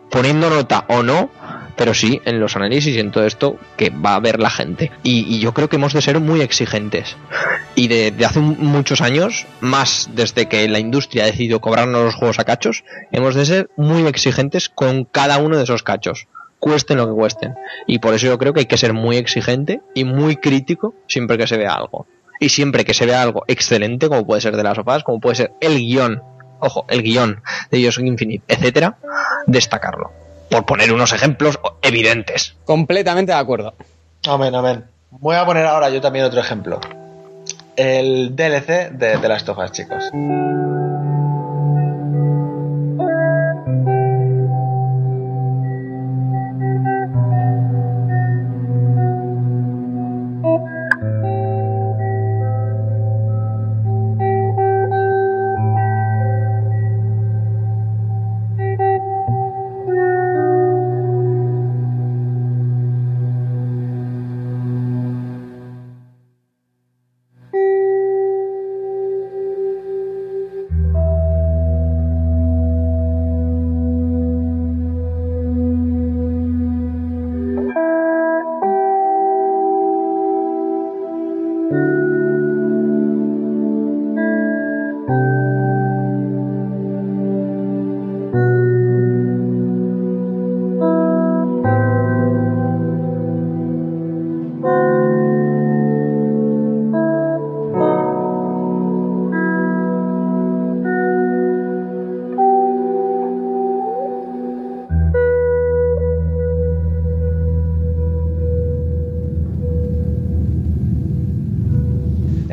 poniendo 0.10 0.50
nota 0.50 0.86
o 0.90 1.04
no, 1.04 1.30
pero 1.76 1.94
sí 1.94 2.22
en 2.26 2.40
los 2.40 2.56
análisis 2.56 2.96
y 2.96 3.00
en 3.00 3.12
todo 3.12 3.26
esto 3.26 3.58
que 3.78 3.90
va 3.90 4.16
a 4.16 4.20
ver 4.20 4.40
la 4.40 4.50
gente. 4.50 4.92
Y, 5.04 5.40
yo 5.40 5.54
creo 5.54 5.70
que 5.70 5.76
hemos 5.76 5.94
de 5.94 6.02
ser 6.02 6.20
muy 6.20 6.42
exigentes. 6.42 7.18
Y 7.76 7.88
de, 7.88 8.12
de 8.12 8.26
hace 8.26 8.40
muchos 8.40 9.02
años, 9.02 9.46
más 9.60 10.10
desde 10.14 10.48
que 10.48 10.68
la 10.68 10.80
industria 10.80 11.24
ha 11.24 11.28
decidido 11.28 11.60
cobrarnos 11.60 12.06
los 12.06 12.16
juegos 12.16 12.40
a 12.40 12.46
cachos, 12.46 12.84
hemos 13.12 13.36
de 13.36 13.46
ser 13.46 13.70
muy 13.76 14.08
exigentes 14.08 14.70
con 14.70 15.04
cada 15.06 15.38
uno 15.38 15.58
de 15.58 15.64
esos 15.64 15.84
cachos. 15.84 16.28
Cuesten 16.60 16.98
lo 16.98 17.08
que 17.08 17.14
cuesten. 17.14 17.54
Y 17.86 18.00
por 18.00 18.14
eso 18.14 18.28
yo 18.28 18.38
creo 18.38 18.54
que 18.54 18.62
hay 18.62 18.66
que 18.66 18.78
ser 18.78 18.94
muy 18.94 19.18
exigente 19.18 19.82
y 19.94 20.06
muy 20.06 20.38
crítico 20.38 20.96
siempre 21.08 21.38
que 21.38 21.48
se 21.48 21.58
vea 21.58 21.74
algo. 21.74 22.08
Y 22.40 22.50
siempre 22.50 22.86
que 22.86 22.94
se 22.94 23.06
vea 23.06 23.22
algo 23.22 23.44
excelente, 23.48 24.08
como 24.08 24.26
puede 24.26 24.42
ser 24.42 24.56
de 24.56 24.64
las 24.64 24.76
sofás, 24.76 25.04
como 25.04 25.20
puede 25.20 25.36
ser 25.36 25.54
el 25.62 25.78
guion, 25.78 26.22
ojo, 26.60 26.86
el 26.90 27.04
guion 27.04 27.42
de 27.72 27.78
Bioshock 27.78 28.06
Infinite, 28.06 28.44
etcétera, 28.48 28.98
destacarlo. 29.48 30.12
Por 30.50 30.66
poner 30.66 30.94
unos 30.94 31.12
ejemplos 31.14 31.60
evidentes. 31.82 32.56
Completamente 32.66 33.32
de 33.32 33.38
acuerdo. 33.38 33.74
Amén, 34.28 34.54
amén. 34.56 34.86
Voy 35.12 35.36
a 35.36 35.46
poner 35.46 35.66
ahora 35.66 35.90
yo 35.90 36.02
también 36.02 36.26
otro 36.26 36.40
ejemplo. 36.40 36.80
El 37.76 38.36
DLC 38.36 38.92
de, 38.92 39.18
de 39.18 39.28
las 39.28 39.44
tofas, 39.44 39.72
chicos. 39.72 40.04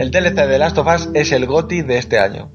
El 0.03 0.11
DLC 0.11 0.35
de 0.35 0.59
Last 0.59 0.77
of 0.79 0.89
Us 0.93 1.11
es 1.15 1.31
el 1.31 1.47
GOTI 1.47 1.83
de 1.83 1.97
este 1.97 2.19
año. 2.19 2.51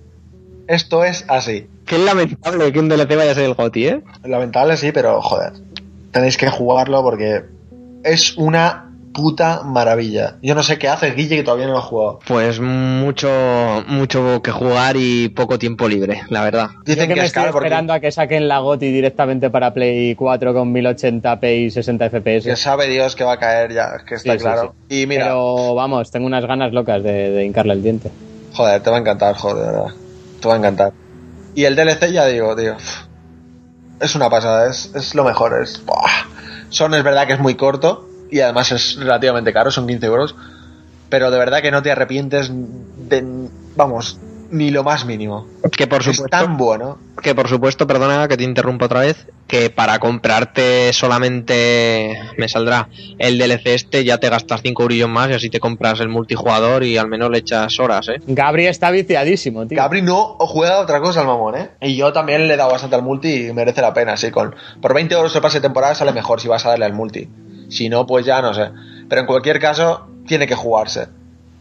Esto 0.68 1.06
es 1.06 1.24
así. 1.30 1.70
Qué 1.86 1.98
lamentable 1.98 2.74
que 2.74 2.80
un 2.80 2.90
DLC 2.90 3.16
vaya 3.16 3.32
a 3.32 3.36
ser 3.36 3.46
el 3.46 3.54
GOTI, 3.54 3.88
¿eh? 3.88 4.04
Lamentable 4.26 4.76
sí, 4.76 4.92
pero 4.92 5.22
joder. 5.22 5.54
Tenéis 6.12 6.36
que 6.36 6.50
jugarlo 6.50 7.02
porque 7.04 7.46
es 8.04 8.38
una 8.38 8.87
puta 9.14 9.64
maravilla. 9.64 10.38
Yo 10.42 10.56
no 10.56 10.64
sé 10.64 10.78
qué 10.78 10.88
hace 10.88 11.12
Guille 11.12 11.38
que 11.38 11.44
todavía 11.44 11.68
no 11.68 11.74
lo 11.74 11.80
ha 11.80 11.82
jugado. 11.82 12.20
Pues 12.28 12.60
mucho, 12.60 13.30
mucho 13.88 14.42
que 14.44 14.52
jugar 14.52 14.96
y 14.98 15.30
poco 15.30 15.58
tiempo 15.58 15.88
libre, 15.88 16.22
la 16.30 16.44
verdad. 16.44 16.70
Dicen 16.86 17.10
Yo 17.10 17.16
que, 17.16 17.22
me 17.22 17.26
es 17.26 17.36
estoy 17.36 17.46
esperando 17.46 17.94
a 17.94 18.00
que 18.00 18.12
saquen 18.12 18.48
la 18.48 18.60
GOTI 18.60 18.92
directamente 18.92 19.50
para 19.50 19.74
Play 19.74 20.16
4 20.16 20.54
con 20.54 20.74
1080p 20.74 21.66
y 21.66 21.72
60 21.72 22.10
FPS. 22.10 22.44
Que 22.46 22.56
sabe 22.56 22.88
Dios 22.88 23.16
que 23.16 23.24
va 23.24 23.34
a 23.34 23.40
caer 23.40 23.74
ya, 23.74 23.98
que 24.08 24.16
está 24.16 24.38
claro. 24.38 24.76
Y 24.90 25.06
mira, 25.08 25.26
Pero 25.26 25.76
vamos, 25.76 26.12
tengo 26.12 26.28
unas 26.28 26.46
ganas 26.46 26.72
locas 26.72 27.04
de, 27.04 27.32
de 27.32 27.46
hincarle 27.46 27.74
el 27.74 27.84
diente. 27.84 28.12
Joder, 28.54 28.82
te 28.82 28.90
va 28.90 28.98
a 28.98 29.00
encantar, 29.00 29.36
joder, 29.36 29.66
de 29.66 29.72
verdad. 29.72 29.94
Te 30.42 30.48
va 30.48 30.54
a 30.54 30.58
encantar. 30.58 30.94
Y 31.56 31.66
el 31.66 31.76
DLC 31.76 32.12
ya 32.12 32.26
digo, 32.28 32.56
tío. 32.56 32.76
Es 34.00 34.16
una 34.16 34.30
pasada, 34.30 34.70
es, 34.70 34.92
es 34.94 35.16
lo 35.16 35.24
mejor. 35.24 35.60
Es, 35.62 35.84
Son, 36.70 36.94
es 36.94 37.04
verdad 37.04 37.26
que 37.26 37.34
es 37.34 37.40
muy 37.40 37.56
corto, 37.56 38.07
y 38.32 38.40
además 38.40 38.72
es 38.72 38.98
relativamente 38.98 39.54
caro, 39.54 39.72
son 39.72 39.88
15 39.88 40.06
euros, 40.06 40.36
pero 41.10 41.32
de 41.32 41.38
verdad 41.38 41.62
que 41.62 41.72
no 41.72 41.82
te 41.82 41.92
arrepientes 41.92 42.52
de, 42.52 43.24
vamos, 43.76 44.20
ni 44.52 44.72
lo 44.72 44.84
más 44.84 45.06
mínimo. 45.06 45.48
Que 45.76 45.88
por 45.88 46.04
supuesto, 46.04 46.26
es 46.26 46.32
tan 46.32 46.58
bueno. 46.58 46.98
Que 47.22 47.36
por 47.36 47.48
supuesto, 47.48 47.88
perdona 47.88 48.28
que 48.28 48.38
te 48.38 48.44
interrumpa 48.44 48.86
otra 48.86 49.02
vez, 49.02 49.28
que 49.48 49.70
para 49.70 50.00
comprarte 50.00 50.92
solamente 50.94 52.20
me 52.38 52.48
saldrá 52.48 52.90
el 53.18 53.38
DLC 53.38 53.68
este, 53.68 54.04
ya 54.04 54.18
te 54.18 54.30
gastas 54.30 54.62
5 54.62 54.84
euros 54.84 55.10
más 55.10 55.30
y 55.30 55.34
así 55.34 55.50
te 55.50 55.60
compras 55.60 56.00
el 56.00 56.10
multijugador 56.10 56.84
y 56.84 56.98
al 56.98 57.08
menos 57.08 57.30
le 57.30 57.40
echas 57.40 57.80
horas, 57.80 58.10
¿eh? 58.10 58.22
Gabri 58.28 58.68
está 58.68 58.92
viciadísimo, 58.92 59.66
tío. 59.66 59.78
Gabri 59.78 60.02
no 60.02 60.38
juega 60.40 60.80
otra 60.80 61.00
cosa 61.00 61.22
al 61.22 61.28
mamón, 61.28 61.56
¿eh? 61.56 61.70
Y 61.82 61.96
yo 61.96 62.14
también 62.14 62.48
le 62.48 62.54
he 62.54 62.58
dado 62.58 62.72
bastante 62.72 62.96
al 62.96 63.04
multi 63.04 63.48
y 63.48 63.54
merece 63.54 63.82
la 63.82 63.94
pena, 63.94 64.18
sí. 64.18 64.32
Con, 64.32 64.56
por 64.82 64.94
20 64.94 65.16
euros 65.16 65.36
el 65.36 65.42
pase 65.42 65.58
de 65.58 65.62
temporada 65.62 65.96
sale 65.96 66.12
mejor 66.12 66.42
si 66.42 66.48
vas 66.48 66.66
a 66.66 66.70
darle 66.70 66.86
al 66.86 66.94
multi. 66.94 67.28
Si 67.70 67.90
no, 67.90 68.06
pues 68.06 68.26
ya 68.26 68.42
no 68.42 68.54
sé. 68.54 68.70
Pero 69.10 69.22
en 69.22 69.28
cualquier 69.28 69.60
caso, 69.60 70.08
tiene 70.26 70.48
que 70.48 70.56
jugarse. 70.56 71.08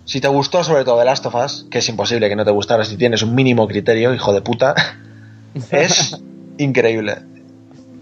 Si 0.04 0.20
te 0.20 0.28
gustó 0.28 0.62
sobre 0.62 0.84
todo 0.84 0.98
The 0.98 1.04
Last 1.04 1.26
of 1.26 1.34
Us, 1.34 1.66
que 1.70 1.78
es 1.78 1.88
imposible 1.88 2.28
que 2.28 2.36
no 2.36 2.44
te 2.44 2.50
gustara 2.50 2.84
si 2.84 2.96
tienes 2.96 3.22
un 3.22 3.34
mínimo 3.34 3.66
criterio, 3.66 4.14
hijo 4.14 4.32
de 4.32 4.40
puta, 4.40 4.74
es 5.70 6.16
increíble. 6.58 7.18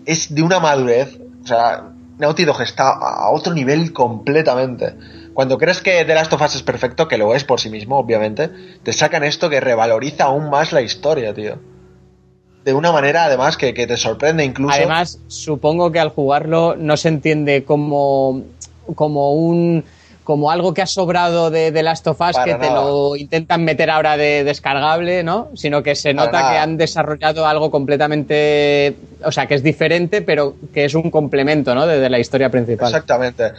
Es 0.04 0.34
de 0.34 0.42
una 0.42 0.60
madurez. 0.60 1.18
O 1.42 1.46
sea, 1.46 1.92
Naughty 2.18 2.44
Dog 2.44 2.60
está 2.62 2.90
a 2.90 3.30
otro 3.30 3.54
nivel 3.54 3.92
completamente. 3.92 4.94
Cuando 5.32 5.58
crees 5.58 5.80
que 5.80 6.04
The 6.04 6.14
Last 6.14 6.32
of 6.32 6.42
Us 6.42 6.56
es 6.56 6.62
perfecto, 6.62 7.08
que 7.08 7.18
lo 7.18 7.34
es 7.34 7.44
por 7.44 7.60
sí 7.60 7.70
mismo, 7.70 7.98
obviamente, 7.98 8.50
te 8.82 8.92
sacan 8.92 9.24
esto 9.24 9.50
que 9.50 9.60
revaloriza 9.60 10.24
aún 10.24 10.50
más 10.50 10.72
la 10.72 10.82
historia, 10.82 11.34
tío 11.34 11.58
de 12.64 12.72
una 12.72 12.92
manera 12.92 13.24
además 13.24 13.56
que, 13.56 13.72
te 13.72 13.96
sorprende 13.96 14.44
incluso. 14.44 14.74
Además, 14.74 15.18
supongo 15.28 15.92
que 15.92 16.00
al 16.00 16.08
jugarlo 16.08 16.74
no 16.76 16.96
se 16.96 17.08
entiende 17.08 17.64
como, 17.64 18.42
como 18.94 19.32
un 19.34 19.84
como 20.24 20.50
algo 20.50 20.72
que 20.72 20.80
ha 20.80 20.86
sobrado 20.86 21.50
de, 21.50 21.70
de 21.70 21.82
Last 21.82 22.06
of 22.06 22.18
Us 22.18 22.38
que 22.42 22.54
te 22.54 22.70
lo 22.70 23.14
intentan 23.14 23.62
meter 23.62 23.90
ahora 23.90 24.16
de 24.16 24.42
descargable, 24.42 25.22
¿no? 25.22 25.50
Sino 25.54 25.82
que 25.82 25.94
se 25.94 26.14
nota 26.14 26.50
que 26.50 26.56
han 26.56 26.78
desarrollado 26.78 27.46
algo 27.46 27.70
completamente, 27.70 28.96
o 29.22 29.30
sea, 29.30 29.46
que 29.46 29.54
es 29.54 29.62
diferente, 29.62 30.22
pero 30.22 30.56
que 30.72 30.86
es 30.86 30.94
un 30.94 31.10
complemento, 31.10 31.74
¿no? 31.74 31.86
De, 31.86 32.08
la 32.08 32.18
historia 32.18 32.48
principal. 32.48 32.88
Exactamente. 32.88 33.52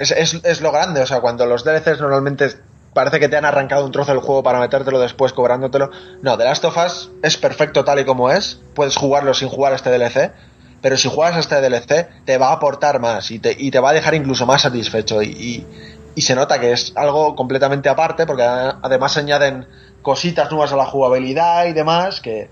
Es, 0.00 0.10
es, 0.10 0.40
es, 0.42 0.60
lo 0.60 0.72
grande, 0.72 1.00
o 1.00 1.06
sea, 1.06 1.20
cuando 1.20 1.46
los 1.46 1.62
DLCs 1.62 2.00
normalmente 2.00 2.48
parece 2.94 3.20
que 3.20 3.28
te 3.28 3.36
han 3.36 3.44
arrancado 3.44 3.84
un 3.84 3.92
trozo 3.92 4.12
del 4.12 4.20
juego 4.20 4.42
para 4.42 4.60
metértelo 4.60 4.98
después 4.98 5.32
cobrándotelo. 5.32 5.90
No, 6.22 6.36
The 6.36 6.44
Last 6.44 6.64
of 6.64 6.76
Us 6.76 7.10
es 7.22 7.36
perfecto 7.36 7.84
tal 7.84 8.00
y 8.00 8.04
como 8.04 8.30
es. 8.30 8.60
Puedes 8.74 8.96
jugarlo 8.96 9.34
sin 9.34 9.48
jugar 9.48 9.72
a 9.72 9.76
este 9.76 9.90
DLC. 9.90 10.32
Pero 10.80 10.96
si 10.96 11.08
juegas 11.08 11.36
a 11.36 11.40
este 11.40 11.60
DLC, 11.60 12.08
te 12.24 12.38
va 12.38 12.48
a 12.48 12.52
aportar 12.54 13.00
más 13.00 13.30
y 13.30 13.38
te, 13.38 13.54
y 13.56 13.70
te 13.70 13.80
va 13.80 13.90
a 13.90 13.92
dejar 13.92 14.14
incluso 14.14 14.46
más 14.46 14.62
satisfecho. 14.62 15.22
Y, 15.22 15.66
y, 16.14 16.22
se 16.22 16.34
nota 16.34 16.58
que 16.58 16.72
es 16.72 16.92
algo 16.96 17.34
completamente 17.34 17.88
aparte, 17.88 18.26
porque 18.26 18.44
además 18.44 19.16
añaden 19.16 19.66
cositas 20.02 20.50
nuevas 20.50 20.72
a 20.72 20.76
la 20.76 20.86
jugabilidad 20.86 21.66
y 21.66 21.72
demás 21.72 22.20
que, 22.20 22.50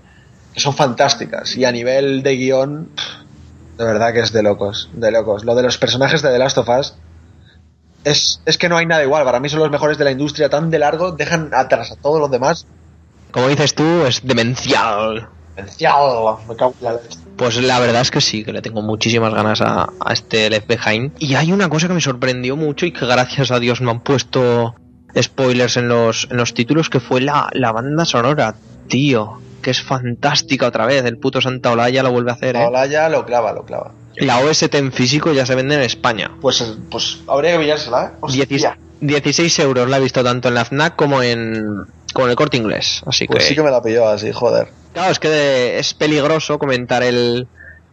que 0.53 0.59
son 0.59 0.73
fantásticas. 0.73 1.55
Y 1.55 1.65
a 1.65 1.71
nivel 1.71 2.21
de 2.21 2.35
guion, 2.35 2.89
de 3.77 3.83
verdad 3.83 4.13
que 4.13 4.19
es 4.19 4.31
de 4.31 4.43
locos, 4.43 4.89
de 4.93 5.11
locos. 5.11 5.43
Lo 5.43 5.55
de 5.55 5.63
los 5.63 5.77
personajes 5.77 6.21
de 6.21 6.29
The 6.29 6.39
Last 6.39 6.57
of 6.59 6.69
Us 6.69 6.95
es, 8.03 8.41
es, 8.45 8.57
que 8.57 8.69
no 8.69 8.77
hay 8.77 8.85
nada 8.85 9.03
igual. 9.03 9.23
Para 9.23 9.39
mí 9.39 9.49
son 9.49 9.59
los 9.59 9.71
mejores 9.71 9.97
de 9.97 10.05
la 10.05 10.11
industria, 10.11 10.49
tan 10.49 10.69
de 10.69 10.79
largo, 10.79 11.11
dejan 11.11 11.51
atrás 11.53 11.91
a 11.91 11.95
todos 11.95 12.19
los 12.19 12.31
demás. 12.31 12.65
Como 13.31 13.47
dices 13.47 13.75
tú, 13.75 14.05
es 14.05 14.21
demencial. 14.25 15.29
Demencial, 15.55 16.37
me 16.47 16.55
cago 16.55 16.73
en 16.79 16.85
la 16.85 16.99
Pues 17.35 17.61
la 17.61 17.79
verdad 17.79 18.01
es 18.01 18.11
que 18.11 18.21
sí, 18.21 18.43
que 18.43 18.53
le 18.53 18.61
tengo 18.61 18.81
muchísimas 18.81 19.33
ganas 19.33 19.61
a, 19.61 19.89
a 19.99 20.13
este 20.13 20.49
Left 20.49 20.67
Behind. 20.67 21.11
Y 21.19 21.35
hay 21.35 21.51
una 21.51 21.69
cosa 21.69 21.87
que 21.87 21.93
me 21.93 22.01
sorprendió 22.01 22.55
mucho 22.55 22.85
y 22.85 22.91
que 22.91 23.05
gracias 23.05 23.51
a 23.51 23.59
Dios 23.59 23.81
no 23.81 23.91
han 23.91 24.01
puesto 24.01 24.75
spoilers 25.19 25.77
en 25.77 25.87
los, 25.87 26.27
en 26.31 26.37
los 26.37 26.53
títulos, 26.53 26.89
que 26.89 26.99
fue 26.99 27.21
la, 27.21 27.49
la 27.53 27.71
banda 27.71 28.05
sonora, 28.05 28.55
tío. 28.87 29.41
Que 29.61 29.71
es 29.71 29.81
fantástica 29.81 30.67
otra 30.67 30.85
vez. 30.85 31.03
El 31.03 31.17
puto 31.17 31.41
Santa 31.41 31.71
Olaya 31.71 32.01
lo 32.01 32.11
vuelve 32.11 32.31
a 32.31 32.35
hacer, 32.35 32.55
¿eh? 32.55 32.65
Olaya 32.65 33.09
lo 33.09 33.25
clava, 33.25 33.51
lo 33.51 33.65
clava. 33.65 33.91
La 34.19 34.39
OST 34.39 34.75
en 34.75 34.91
físico 34.91 35.31
ya 35.31 35.45
se 35.45 35.55
vende 35.55 35.75
en 35.75 35.81
España. 35.81 36.31
Pues, 36.41 36.63
pues 36.91 37.19
habría 37.27 37.53
que 37.53 37.59
pillársela, 37.59 38.13
¿eh? 38.21 38.75
16 39.01 39.59
euros 39.59 39.89
la 39.89 39.97
he 39.97 40.01
visto 40.01 40.23
tanto 40.23 40.49
en 40.49 40.55
la 40.55 40.65
FNAC 40.65 40.95
como 40.95 41.23
en, 41.23 41.85
el 42.15 42.35
corte 42.35 42.57
inglés. 42.57 43.01
Así 43.05 43.27
pues 43.27 43.43
que... 43.43 43.49
sí 43.49 43.55
que 43.55 43.63
me 43.63 43.71
la 43.71 43.81
pilló 43.81 44.07
así, 44.07 44.31
joder. 44.31 44.69
Claro, 44.93 45.11
es 45.11 45.19
que 45.19 45.79
es 45.79 45.93
peligroso 45.93 46.59
comentar 46.59 47.03
el, 47.03 47.47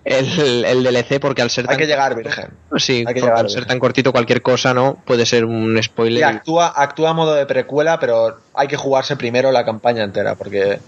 el, 0.05 0.83
DLC 0.83 1.21
porque 1.21 1.43
al 1.43 1.51
ser 1.51 1.67
hay 1.69 1.77
que 1.77 1.87
llegar 1.87 2.15
virgen 2.15 2.51
sí 2.77 3.05
hay 3.07 3.13
que 3.13 3.21
llegar 3.21 3.39
al 3.39 3.51
ser 3.51 3.67
tan 3.67 3.79
cortito 3.79 4.13
cualquier 4.13 4.41
cosa 4.41 4.73
no 4.73 4.99
puede 5.05 5.27
ser 5.27 5.45
un 5.45 5.81
spoiler 5.83 6.25
actúa 6.25 6.69
actúa 6.69 7.11
a 7.11 7.13
modo 7.13 7.35
de 7.35 7.45
precuela 7.45 7.99
pero 7.99 8.39
hay 8.55 8.69
que 8.69 8.77
jugarse 8.77 9.17
primero 9.17 9.51
la 9.51 9.65
campaña 9.65 10.05
entera 10.05 10.37
porque 10.37 10.79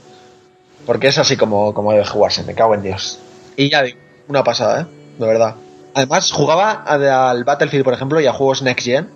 porque 0.86 1.08
es 1.08 1.18
así 1.18 1.36
como 1.36 1.74
como 1.74 1.92
debe 1.92 2.06
jugarse 2.06 2.44
me 2.44 2.54
cago 2.54 2.74
en 2.74 2.82
dios 2.82 3.18
y 3.56 3.68
ya 3.68 3.82
digo 3.82 3.98
una 4.28 4.44
pasada 4.44 4.82
eh 4.82 4.97
de 5.18 5.26
verdad. 5.26 5.54
Además, 5.94 6.30
jugaba 6.30 6.70
al 6.70 7.44
Battlefield, 7.44 7.84
por 7.84 7.94
ejemplo, 7.94 8.20
y 8.20 8.26
a 8.26 8.32
juegos 8.32 8.62
Next 8.62 8.86
Gen. 8.86 9.10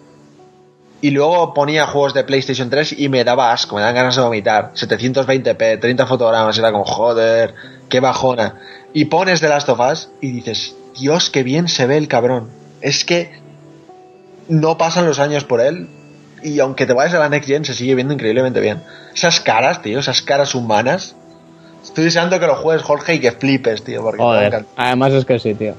Y 1.00 1.10
luego 1.10 1.52
ponía 1.52 1.86
juegos 1.86 2.14
de 2.14 2.22
PlayStation 2.22 2.70
3 2.70 2.98
y 2.98 3.08
me 3.08 3.24
daba 3.24 3.52
asco, 3.52 3.74
me 3.74 3.82
dan 3.82 3.94
ganas 3.94 4.14
de 4.14 4.22
vomitar. 4.22 4.72
720p, 4.74 5.80
30 5.80 6.06
fotogramas, 6.06 6.56
era 6.58 6.70
como, 6.70 6.84
joder, 6.84 7.54
qué 7.88 7.98
bajona. 7.98 8.54
Y 8.92 9.06
pones 9.06 9.40
The 9.40 9.48
Last 9.48 9.68
of 9.68 9.80
Us 9.80 10.10
y 10.20 10.30
dices, 10.30 10.76
Dios, 10.98 11.30
qué 11.30 11.42
bien 11.42 11.68
se 11.68 11.86
ve 11.86 11.96
el 11.96 12.06
cabrón. 12.06 12.50
Es 12.80 13.04
que 13.04 13.32
no 14.48 14.78
pasan 14.78 15.06
los 15.06 15.18
años 15.18 15.44
por 15.44 15.60
él. 15.60 15.88
Y 16.42 16.60
aunque 16.60 16.86
te 16.86 16.92
vayas 16.92 17.14
a 17.14 17.18
la 17.18 17.28
Next 17.28 17.48
Gen, 17.48 17.64
se 17.64 17.74
sigue 17.74 17.94
viendo 17.94 18.14
increíblemente 18.14 18.60
bien. 18.60 18.82
Esas 19.14 19.40
caras, 19.40 19.82
tío, 19.82 19.98
esas 19.98 20.22
caras 20.22 20.54
humanas. 20.54 21.16
Estoy 21.82 22.04
deseando 22.04 22.38
que 22.38 22.46
lo 22.46 22.56
juegues, 22.56 22.84
Jorge, 22.84 23.14
y 23.14 23.20
que 23.20 23.32
flipes, 23.32 23.82
tío. 23.82 24.02
Porque 24.02 24.22
Joder, 24.22 24.66
además 24.76 25.12
es 25.12 25.24
que 25.24 25.38
sí, 25.40 25.54
tío. 25.54 25.74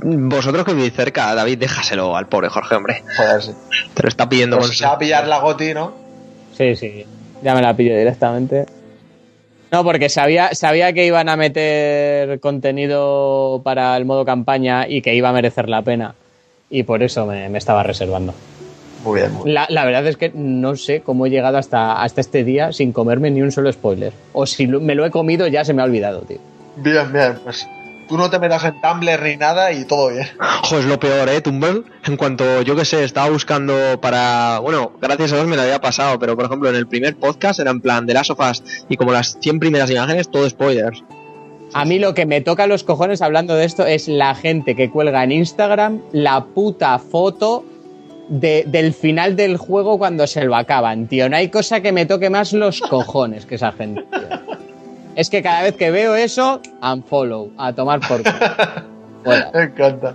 Vosotros 0.00 0.64
que 0.64 0.74
vivís 0.74 0.92
cerca, 0.92 1.34
David, 1.34 1.58
déjaselo 1.58 2.16
al 2.16 2.26
pobre 2.26 2.48
Jorge, 2.48 2.74
hombre. 2.74 3.02
Joder, 3.16 3.42
sí. 3.42 3.52
Te 3.94 4.02
lo 4.02 4.08
está 4.08 4.28
pidiendo. 4.28 4.58
Pues 4.58 4.76
se 4.78 4.84
va 4.84 4.92
a 4.92 4.98
pillar 4.98 5.26
la 5.26 5.40
Goti, 5.40 5.74
¿no? 5.74 5.92
Sí, 6.56 6.76
sí. 6.76 7.04
Ya 7.42 7.54
me 7.54 7.62
la 7.62 7.74
pillo 7.74 7.96
directamente. 7.96 8.66
No, 9.70 9.84
porque 9.84 10.08
sabía, 10.08 10.54
sabía 10.54 10.92
que 10.92 11.06
iban 11.06 11.28
a 11.28 11.36
meter 11.36 12.40
contenido 12.40 13.60
para 13.64 13.96
el 13.96 14.04
modo 14.04 14.24
campaña 14.24 14.88
y 14.88 15.02
que 15.02 15.14
iba 15.14 15.28
a 15.28 15.32
merecer 15.32 15.68
la 15.68 15.82
pena. 15.82 16.14
Y 16.70 16.84
por 16.84 17.02
eso 17.02 17.26
me, 17.26 17.54
estaba 17.56 17.82
reservando. 17.82 18.34
Muy 19.04 19.20
bien, 19.20 19.32
muy 19.32 19.44
bien. 19.44 19.54
La, 19.54 19.66
la, 19.68 19.84
verdad 19.84 20.06
es 20.06 20.16
que 20.16 20.30
no 20.34 20.74
sé 20.76 21.02
cómo 21.02 21.26
he 21.26 21.30
llegado 21.30 21.58
hasta, 21.58 22.02
hasta 22.02 22.20
este 22.20 22.44
día 22.44 22.72
sin 22.72 22.92
comerme 22.92 23.30
ni 23.30 23.42
un 23.42 23.52
solo 23.52 23.70
spoiler. 23.70 24.12
O 24.32 24.46
si 24.46 24.66
me 24.66 24.94
lo 24.94 25.04
he 25.04 25.10
comido 25.10 25.46
ya 25.46 25.64
se 25.64 25.74
me 25.74 25.82
ha 25.82 25.84
olvidado, 25.84 26.22
tío. 26.22 26.38
Bien, 26.76 27.12
bien. 27.12 27.38
Pues 27.44 27.66
tú 28.08 28.16
no 28.16 28.30
te 28.30 28.38
metas 28.38 28.64
en 28.64 28.80
Tumblr 28.80 29.22
ni 29.22 29.36
nada 29.36 29.72
y 29.72 29.84
todo 29.84 30.10
bien. 30.10 30.26
Joder, 30.62 30.84
es 30.84 30.90
lo 30.90 30.98
peor, 30.98 31.28
¿eh? 31.28 31.40
Tumblr. 31.40 31.84
En 32.06 32.16
cuanto, 32.16 32.62
yo 32.62 32.74
que 32.74 32.84
sé, 32.84 33.04
estaba 33.04 33.30
buscando 33.30 34.00
para. 34.00 34.58
Bueno, 34.60 34.92
gracias 35.00 35.32
a 35.32 35.36
Dios 35.36 35.46
me 35.46 35.56
lo 35.56 35.62
había 35.62 35.80
pasado, 35.80 36.18
pero 36.18 36.36
por 36.36 36.46
ejemplo, 36.46 36.68
en 36.68 36.76
el 36.76 36.86
primer 36.86 37.16
podcast 37.16 37.60
era 37.60 37.70
en 37.70 37.80
plan 37.80 38.06
de 38.06 38.14
Last 38.14 38.30
of 38.30 38.40
Us 38.40 38.62
y 38.88 38.96
como 38.96 39.12
las 39.12 39.38
100 39.40 39.60
primeras 39.60 39.90
imágenes, 39.90 40.30
todo 40.30 40.48
spoilers. 40.48 41.04
A 41.74 41.84
mí 41.84 41.98
lo 41.98 42.14
que 42.14 42.24
me 42.24 42.40
toca 42.40 42.66
los 42.66 42.82
cojones 42.82 43.20
hablando 43.20 43.54
de 43.54 43.66
esto 43.66 43.84
es 43.84 44.08
la 44.08 44.34
gente 44.34 44.74
que 44.74 44.90
cuelga 44.90 45.22
en 45.22 45.32
Instagram 45.32 46.00
la 46.12 46.46
puta 46.46 46.98
foto 46.98 47.62
de, 48.30 48.64
del 48.66 48.94
final 48.94 49.36
del 49.36 49.58
juego 49.58 49.98
cuando 49.98 50.26
se 50.26 50.44
lo 50.44 50.56
acaban, 50.56 51.08
tío. 51.08 51.28
No 51.28 51.36
hay 51.36 51.50
cosa 51.50 51.82
que 51.82 51.92
me 51.92 52.06
toque 52.06 52.30
más 52.30 52.54
los 52.54 52.80
cojones 52.80 53.44
que 53.44 53.56
esa 53.56 53.72
gente. 53.72 54.02
Tío 54.02 54.67
es 55.18 55.30
que 55.30 55.42
cada 55.42 55.62
vez 55.62 55.74
que 55.74 55.90
veo 55.90 56.14
eso, 56.14 56.62
unfollow, 56.80 57.50
a 57.58 57.72
tomar 57.72 57.98
por 58.06 58.22
culo. 58.22 59.50
Me 59.52 59.62
encanta. 59.64 60.14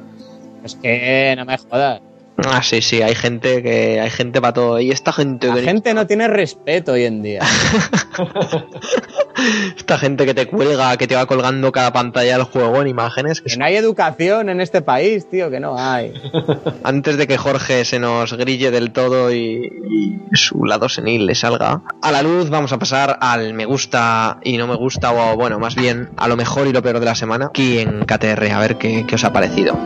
Es 0.64 0.76
que 0.76 1.36
no 1.36 1.44
me 1.44 1.58
jodas. 1.58 2.00
Ah, 2.38 2.64
sí, 2.64 2.82
sí, 2.82 3.02
hay 3.02 3.16
gente 3.16 3.62
que 3.62 4.00
hay 4.00 4.10
gente 4.10 4.42
para 4.42 4.54
todo. 4.54 4.80
Y 4.80 4.92
esta 4.92 5.14
gente 5.14 5.48
La 5.48 5.56
que 5.56 5.62
gente 5.62 5.94
no 5.94 6.08
tiene 6.08 6.28
respeto 6.28 6.94
hoy 6.94 7.06
en 7.06 7.22
día. 7.22 7.42
esta 9.78 9.98
gente 9.98 10.26
que 10.26 10.34
te 10.34 10.48
cuelga, 10.48 10.98
que 10.98 11.08
te 11.08 11.16
va 11.16 11.26
colgando 11.26 11.72
cada 11.72 11.94
pantalla 11.94 12.38
del 12.38 12.46
juego 12.46 12.82
en 12.82 12.88
imágenes, 12.88 13.42
que 13.42 13.52
Que 13.52 13.58
no 13.58 13.66
hay 13.66 13.76
educación 13.76 14.50
en 14.50 14.62
este 14.62 14.82
país, 14.82 15.30
tío, 15.30 15.52
que 15.52 15.60
no 15.60 15.78
hay. 15.78 16.14
antes 16.84 17.18
de 17.18 17.28
que 17.28 17.38
Jorge 17.38 17.86
se 17.86 18.00
nos 18.00 18.34
grille 18.34 18.72
del 18.72 18.92
todo 18.92 19.32
y, 19.32 19.72
y 19.92 20.36
su 20.36 20.66
lado 20.66 20.90
senil 20.90 21.26
le 21.26 21.36
salga 21.36 21.82
a 22.02 22.12
la 22.12 22.24
luz, 22.24 22.50
vamos 22.50 22.74
a 22.74 22.80
pasar 22.80 23.18
al 23.22 23.54
me 23.54 23.66
gusta 23.66 24.40
y 24.44 24.58
no 24.58 24.68
me 24.68 24.76
gusta, 24.76 25.14
o 25.14 25.36
bueno, 25.36 25.60
más 25.60 25.76
bien 25.76 26.10
a 26.18 26.28
lo 26.28 26.36
mejor 26.36 26.68
y 26.68 26.74
lo 26.74 26.82
peor 26.82 27.00
de 27.00 27.06
la 27.06 27.16
semana, 27.16 27.48
aquí 27.48 27.80
en 27.80 28.06
KTR, 28.06 28.52
a 28.52 28.60
ver 28.60 28.78
qué, 28.78 29.06
qué 29.08 29.16
os 29.16 29.24
ha 29.24 29.32
parecido. 29.32 29.78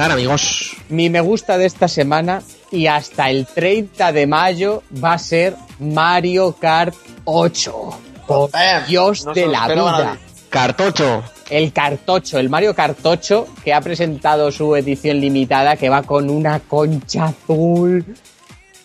¿Quién 0.00 0.08
quiere 0.08 0.08
empezar, 0.08 0.12
amigos? 0.12 0.76
Mi 0.88 1.10
me 1.10 1.20
gusta 1.20 1.58
de 1.58 1.66
esta 1.66 1.88
semana 1.88 2.42
y 2.70 2.86
hasta 2.86 3.30
el 3.30 3.46
30 3.46 4.12
de 4.12 4.26
mayo 4.26 4.82
va 5.02 5.14
a 5.14 5.18
ser 5.18 5.54
Mario 5.78 6.56
Kart 6.58 6.94
8. 7.24 8.00
Por 8.26 8.50
Bam. 8.50 8.86
Dios 8.86 9.24
No 9.26 9.32
de 9.32 9.46
la 9.46 9.68
vida. 9.68 10.18
Cartocho. 10.48 11.22
El 11.48 11.72
cartocho, 11.72 12.38
el 12.38 12.48
Mario 12.48 12.74
Cartocho, 12.74 13.48
que 13.64 13.74
ha 13.74 13.80
presentado 13.80 14.52
su 14.52 14.76
edición 14.76 15.20
limitada, 15.20 15.76
que 15.76 15.88
va 15.88 16.02
con 16.04 16.30
una 16.30 16.60
concha 16.60 17.24
azul. 17.24 18.04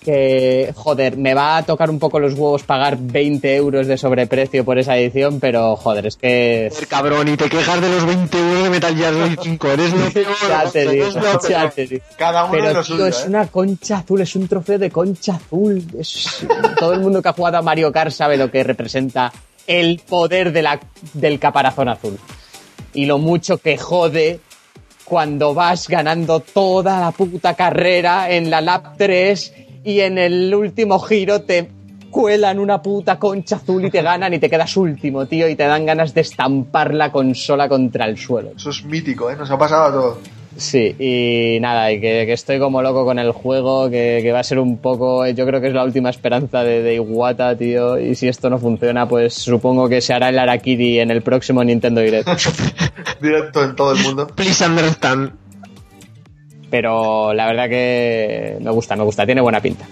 Que, 0.06 0.72
joder, 0.76 1.18
me 1.18 1.34
va 1.34 1.57
a 1.57 1.64
tocar 1.64 1.90
un 1.90 1.98
poco 1.98 2.19
los 2.19 2.34
huevos 2.36 2.61
pagar 2.61 2.95
20 2.99 3.56
euros 3.56 3.88
de 3.88 3.98
sobreprecio 3.98 4.64
por 4.64 4.77
esa 4.77 4.95
edición, 4.98 5.40
pero 5.40 5.76
joder, 5.76 6.06
es 6.06 6.15
que. 6.15 6.69
Joder, 6.72 6.88
cabrón, 6.88 7.27
y 7.27 7.36
te 7.38 7.49
quejas 7.49 7.82
de 7.82 7.90
los 7.90 8.06
20 8.06 8.38
euros 8.38 8.64
de 8.65 8.69
Metal 8.69 8.95
Gear 8.95 9.14
Solid 9.14 9.40
5. 9.41 9.68
Eres 9.72 9.94
lo 9.94 10.10
peor. 10.14 10.27
ya 10.48 10.69
te 10.72 10.88
digo, 10.90 11.10
ya 11.14 11.40
peor. 11.40 11.72
te 11.72 11.88
digo. 11.88 12.03
Cada 12.18 12.44
uno 12.45 12.53
de 12.53 12.60
Pero 12.60 12.73
lo 12.73 12.84
tío, 12.84 12.94
suyo, 12.95 13.07
es 13.07 13.23
¿eh? 13.26 13.30
una 13.30 13.48
concha 13.48 13.98
azul, 13.98 14.22
es 14.22 14.36
un 14.36 14.48
trofeo 14.48 14.77
de 14.77 14.91
concha 14.91 15.34
azul. 15.36 15.84
Es- 15.99 16.45
todo 16.77 16.94
el 16.94 16.99
mundo 16.99 17.22
que 17.23 17.30
ha 17.30 17.34
jugado 17.34 17.57
a 17.57 17.61
Mario 17.64 17.91
Kart 17.91 18.11
sabe 18.11 18.38
lo 18.38 18.52
que 18.52 18.64
representa 18.64 19.34
el 19.65 19.99
poder 20.07 20.52
de 20.52 20.61
la, 20.61 20.80
del 21.14 21.40
caparazón 21.40 21.90
azul. 21.90 22.19
Y 22.94 23.07
lo 23.07 23.18
mucho 23.18 23.57
que 23.57 23.77
jode 23.80 24.40
cuando 25.03 25.53
vas 25.53 25.88
ganando 25.88 26.40
toda 26.40 26.99
la 26.99 27.11
puta 27.11 27.53
carrera 27.56 28.30
en 28.32 28.49
la 28.52 28.61
lap 28.61 28.95
3 28.98 29.53
y 29.86 30.02
en 30.02 30.18
el 30.18 30.53
último 30.53 30.99
giro 30.99 31.44
te 31.44 31.70
cuelan 32.10 32.60
una 32.60 32.82
puta 32.82 33.20
concha 33.20 33.57
azul 33.57 33.86
y 33.86 33.91
te 33.91 34.02
ganan 34.02 34.34
y 34.34 34.40
te 34.40 34.49
quedas 34.49 34.76
último, 34.78 35.26
tío, 35.28 35.48
y 35.48 35.56
te 35.56 35.64
dan 35.64 35.86
ganas 35.86 36.14
de 36.14 36.22
estampar 36.22 36.94
la 36.94 37.12
consola 37.12 37.70
contra 37.70 38.06
el 38.06 38.18
suelo. 38.18 38.52
Eso 38.56 38.72
es 38.72 38.84
mítico, 38.84 39.30
¿eh? 39.30 39.36
Nos 39.36 39.52
ha 39.52 39.57
pasado 39.57 39.84
a 39.84 39.91
todos. 39.91 40.18
Sí, 40.57 40.95
y 40.98 41.60
nada, 41.60 41.91
y 41.91 41.99
que, 41.99 42.26
que 42.26 42.32
estoy 42.32 42.60
como 42.60 42.82
loco 42.82 43.03
con 43.03 43.20
el 43.20 43.32
juego, 43.32 43.90
que, 43.90 44.22
que 44.24 44.32
va 44.32 44.40
a 44.40 44.44
ser 44.44 44.60
un 44.60 44.78
poco, 44.78 45.28
yo 45.28 45.45
creo 45.45 45.60
que 45.60 45.68
es 45.68 45.74
la 45.74 45.84
última 45.84 46.10
esperanza 46.10 46.64
de, 46.64 46.82
de 46.82 46.95
Iwata, 46.95 47.57
tío, 47.57 47.99
y 47.99 48.16
si 48.16 48.30
esto 48.30 48.49
no 48.49 48.57
funciona, 48.57 49.07
pues 49.07 49.34
supongo 49.34 49.90
que 49.90 49.99
se 49.99 50.14
hará 50.14 50.30
el 50.30 50.40
Arakiri 50.40 51.02
en 51.02 51.12
el 51.12 51.22
próximo 51.22 51.64
Nintendo 51.64 51.99
Direct. 51.99 52.30
Directo 53.22 53.64
en 53.64 53.76
todo 53.76 53.91
el 53.91 54.02
mundo. 54.02 54.28
Please 54.28 54.66
understand. 54.66 55.44
Pero 56.70 57.34
la 57.34 57.46
verdad 57.48 57.70
que 57.70 58.58
me 58.60 58.72
gusta, 58.72 58.96
me 58.96 59.04
gusta, 59.04 59.26
tiene 59.26 59.42
buena 59.42 59.62
pinta. 59.62 59.86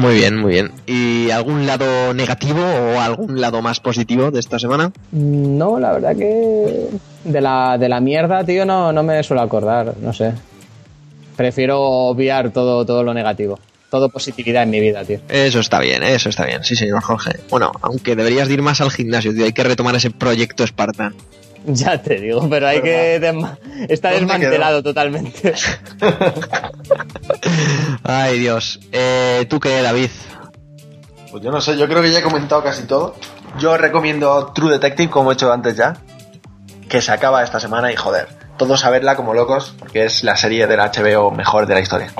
Muy 0.00 0.14
bien, 0.14 0.38
muy 0.38 0.52
bien. 0.52 0.72
¿Y 0.86 1.30
algún 1.30 1.66
lado 1.66 2.14
negativo 2.14 2.60
o 2.62 3.00
algún 3.00 3.38
lado 3.38 3.60
más 3.60 3.80
positivo 3.80 4.30
de 4.30 4.40
esta 4.40 4.58
semana? 4.58 4.92
No, 5.12 5.78
la 5.78 5.92
verdad 5.92 6.16
que 6.16 6.88
de 7.24 7.40
la, 7.40 7.76
de 7.76 7.88
la 7.88 8.00
mierda, 8.00 8.42
tío, 8.42 8.64
no, 8.64 8.92
no 8.92 9.02
me 9.02 9.22
suelo 9.22 9.42
acordar, 9.42 9.94
no 10.00 10.14
sé. 10.14 10.32
Prefiero 11.36 11.80
obviar 11.80 12.50
todo, 12.50 12.86
todo 12.86 13.02
lo 13.02 13.12
negativo. 13.12 13.58
Todo 13.90 14.08
positividad 14.08 14.62
en 14.62 14.70
mi 14.70 14.80
vida, 14.80 15.04
tío. 15.04 15.18
Eso 15.28 15.60
está 15.60 15.80
bien, 15.80 16.02
eso 16.02 16.28
está 16.28 16.46
bien, 16.46 16.64
sí 16.64 16.76
señor 16.76 17.02
Jorge. 17.02 17.32
Bueno, 17.50 17.72
aunque 17.82 18.16
deberías 18.16 18.48
de 18.48 18.54
ir 18.54 18.62
más 18.62 18.80
al 18.80 18.90
gimnasio, 18.90 19.34
tío, 19.34 19.44
hay 19.44 19.52
que 19.52 19.64
retomar 19.64 19.96
ese 19.96 20.10
proyecto 20.10 20.66
Spartan. 20.66 21.14
Ya 21.66 22.00
te 22.00 22.14
digo, 22.20 22.48
pero 22.48 22.68
hay 22.68 22.80
que... 22.80 23.20
desma- 23.20 23.58
Está 23.88 24.10
¿Dónde 24.12 24.26
desmantelado 24.26 24.82
totalmente. 24.82 25.52
Ay 28.04 28.38
Dios. 28.38 28.80
Eh, 28.92 29.46
¿Tú 29.48 29.60
qué, 29.60 29.82
David? 29.82 30.10
Pues 31.30 31.42
yo 31.42 31.50
no 31.50 31.60
sé, 31.60 31.76
yo 31.76 31.86
creo 31.86 32.02
que 32.02 32.10
ya 32.10 32.18
he 32.18 32.22
comentado 32.22 32.62
casi 32.62 32.84
todo. 32.84 33.14
Yo 33.58 33.76
recomiendo 33.76 34.52
True 34.54 34.72
Detective, 34.72 35.10
como 35.10 35.30
he 35.30 35.34
hecho 35.34 35.52
antes 35.52 35.76
ya, 35.76 35.96
que 36.88 37.00
se 37.02 37.12
acaba 37.12 37.42
esta 37.44 37.60
semana 37.60 37.92
y 37.92 37.96
joder, 37.96 38.28
todos 38.56 38.84
a 38.84 38.90
verla 38.90 39.16
como 39.16 39.34
locos, 39.34 39.74
porque 39.78 40.04
es 40.04 40.24
la 40.24 40.36
serie 40.36 40.66
del 40.66 40.80
HBO 40.80 41.30
mejor 41.30 41.66
de 41.66 41.74
la 41.74 41.80
historia. 41.80 42.12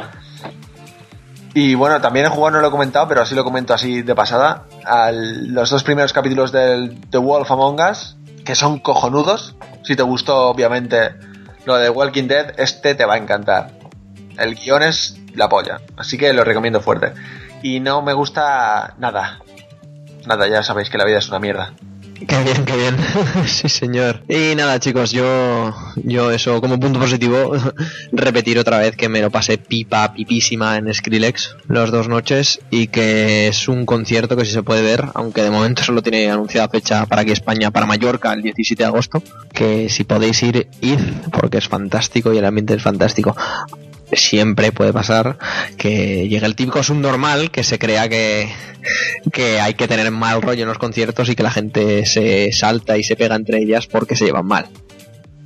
Y 1.54 1.74
bueno, 1.74 2.00
también 2.00 2.26
he 2.26 2.28
jugado, 2.28 2.56
no 2.56 2.60
lo 2.60 2.68
he 2.68 2.70
comentado, 2.70 3.08
pero 3.08 3.22
así 3.22 3.34
lo 3.34 3.42
comento 3.42 3.74
así 3.74 4.02
de 4.02 4.14
pasada, 4.14 4.64
los 5.12 5.70
dos 5.70 5.82
primeros 5.82 6.12
capítulos 6.12 6.52
del 6.52 6.96
The 7.10 7.18
Wolf 7.18 7.50
Among 7.50 7.80
Us, 7.90 8.16
que 8.44 8.54
son 8.54 8.78
cojonudos. 8.78 9.56
Si 9.84 9.96
te 9.96 10.02
gustó, 10.02 10.48
obviamente, 10.48 11.14
lo 11.64 11.76
de 11.76 11.90
Walking 11.90 12.28
Dead, 12.28 12.58
este 12.58 12.94
te 12.94 13.04
va 13.04 13.14
a 13.14 13.18
encantar. 13.18 13.70
El 14.38 14.54
guion 14.54 14.82
es 14.82 15.18
la 15.34 15.48
polla, 15.48 15.80
así 15.96 16.18
que 16.18 16.32
lo 16.32 16.44
recomiendo 16.44 16.80
fuerte. 16.80 17.12
Y 17.62 17.80
no 17.80 18.02
me 18.02 18.12
gusta 18.12 18.94
nada. 18.98 19.40
Nada, 20.26 20.48
ya 20.48 20.62
sabéis 20.62 20.90
que 20.90 20.98
la 20.98 21.04
vida 21.04 21.18
es 21.18 21.28
una 21.28 21.38
mierda. 21.38 21.72
Qué 22.28 22.42
bien, 22.44 22.64
qué 22.64 22.76
bien. 22.76 22.97
sí, 23.47 23.68
señor. 23.68 24.22
Y 24.28 24.55
nada, 24.55 24.78
chicos, 24.78 25.10
yo, 25.10 25.74
yo 25.97 26.30
eso 26.30 26.60
como 26.60 26.78
punto 26.78 27.01
positivo, 27.01 27.52
repetir 28.12 28.59
otra 28.59 28.78
vez 28.78 28.94
que 28.94 29.09
me 29.09 29.22
lo 29.22 29.30
pasé 29.30 29.56
pipa, 29.56 30.12
pipísima 30.12 30.76
en 30.76 30.92
Skrillex 30.92 31.56
los 31.66 31.90
dos 31.90 32.09
noches 32.09 32.60
y 32.70 32.88
que 32.88 33.48
es 33.48 33.68
un 33.68 33.86
concierto 33.86 34.36
que 34.36 34.44
sí 34.44 34.52
se 34.52 34.62
puede 34.62 34.82
ver, 34.82 35.05
aunque 35.14 35.42
de 35.42 35.51
momento 35.51 35.82
solo 35.82 36.02
tiene 36.02 36.30
anunciada 36.30 36.68
fecha 36.68 37.06
para 37.06 37.22
aquí 37.22 37.32
España, 37.32 37.70
para 37.70 37.86
Mallorca, 37.86 38.32
el 38.32 38.42
17 38.42 38.82
de 38.82 38.86
agosto, 38.86 39.22
que 39.52 39.88
si 39.88 40.05
podéis 40.05 40.42
ir, 40.42 40.68
id, 40.82 41.01
porque 41.32 41.59
es 41.59 41.68
fantástico 41.68 42.34
y 42.34 42.38
el 42.38 42.44
ambiente 42.44 42.74
es 42.74 42.82
fantástico 42.82 43.34
siempre 44.12 44.72
puede 44.72 44.92
pasar 44.92 45.38
que 45.76 46.28
llegue 46.28 46.46
el 46.46 46.56
típico 46.56 46.82
subnormal 46.82 47.50
que 47.50 47.64
se 47.64 47.78
crea 47.78 48.08
que, 48.08 48.48
que 49.32 49.60
hay 49.60 49.74
que 49.74 49.88
tener 49.88 50.10
mal 50.10 50.42
rollo 50.42 50.62
en 50.62 50.68
los 50.68 50.78
conciertos 50.78 51.28
y 51.28 51.36
que 51.36 51.42
la 51.42 51.50
gente 51.50 52.06
se 52.06 52.52
salta 52.52 52.96
y 52.98 53.04
se 53.04 53.16
pega 53.16 53.36
entre 53.36 53.58
ellas 53.58 53.86
porque 53.86 54.16
se 54.16 54.24
llevan 54.26 54.46
mal. 54.46 54.66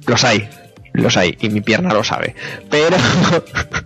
Los 0.06 0.24
hay, 0.24 0.48
los 0.92 1.16
hay, 1.16 1.36
y 1.40 1.48
mi 1.48 1.60
pierna 1.60 1.92
lo 1.92 2.04
sabe. 2.04 2.34
Pero, 2.70 2.96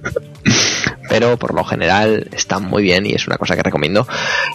pero 1.08 1.38
por 1.38 1.54
lo 1.54 1.64
general 1.64 2.28
están 2.32 2.64
muy 2.64 2.82
bien 2.82 3.06
y 3.06 3.12
es 3.12 3.26
una 3.26 3.38
cosa 3.38 3.56
que 3.56 3.62
recomiendo 3.62 4.06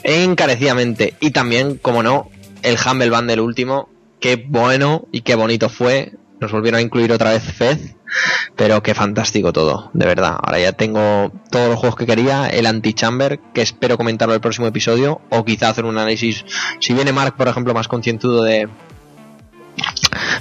encarecidamente. 0.04 1.16
Y 1.20 1.32
también, 1.32 1.78
como 1.78 2.04
no, 2.04 2.30
el 2.62 2.78
Humble 2.78 3.10
Bundle 3.10 3.42
último, 3.42 3.90
qué 4.20 4.36
bueno 4.36 5.08
y 5.12 5.22
qué 5.22 5.36
bonito 5.36 5.70
fue. 5.70 6.14
Nos 6.40 6.52
volvieron 6.52 6.80
a 6.80 6.82
incluir 6.82 7.12
otra 7.12 7.32
vez 7.32 7.44
Fez, 7.44 7.96
pero 8.56 8.84
qué 8.84 8.94
fantástico 8.94 9.54
todo, 9.54 9.90
de 9.94 10.06
verdad. 10.06 10.38
Ahora 10.42 10.60
ya 10.60 10.72
tengo 10.74 11.32
todos 11.50 11.70
los 11.70 11.80
juegos 11.80 11.96
que 11.96 12.06
quería, 12.06 12.48
el 12.50 12.66
Antichamber, 12.66 13.40
que 13.54 13.62
espero 13.62 13.98
comentarlo 13.98 14.34
en 14.34 14.38
el 14.38 14.42
próximo 14.42 14.68
episodio, 14.68 15.22
o 15.30 15.44
quizá 15.46 15.70
hacer 15.70 15.86
un 15.86 15.98
análisis, 15.98 16.46
si 16.80 16.94
viene 16.94 17.14
Mark, 17.14 17.36
por 17.36 17.48
ejemplo, 17.48 17.74
más 17.74 17.88
concientudo 17.88 18.44
de... 18.44 18.70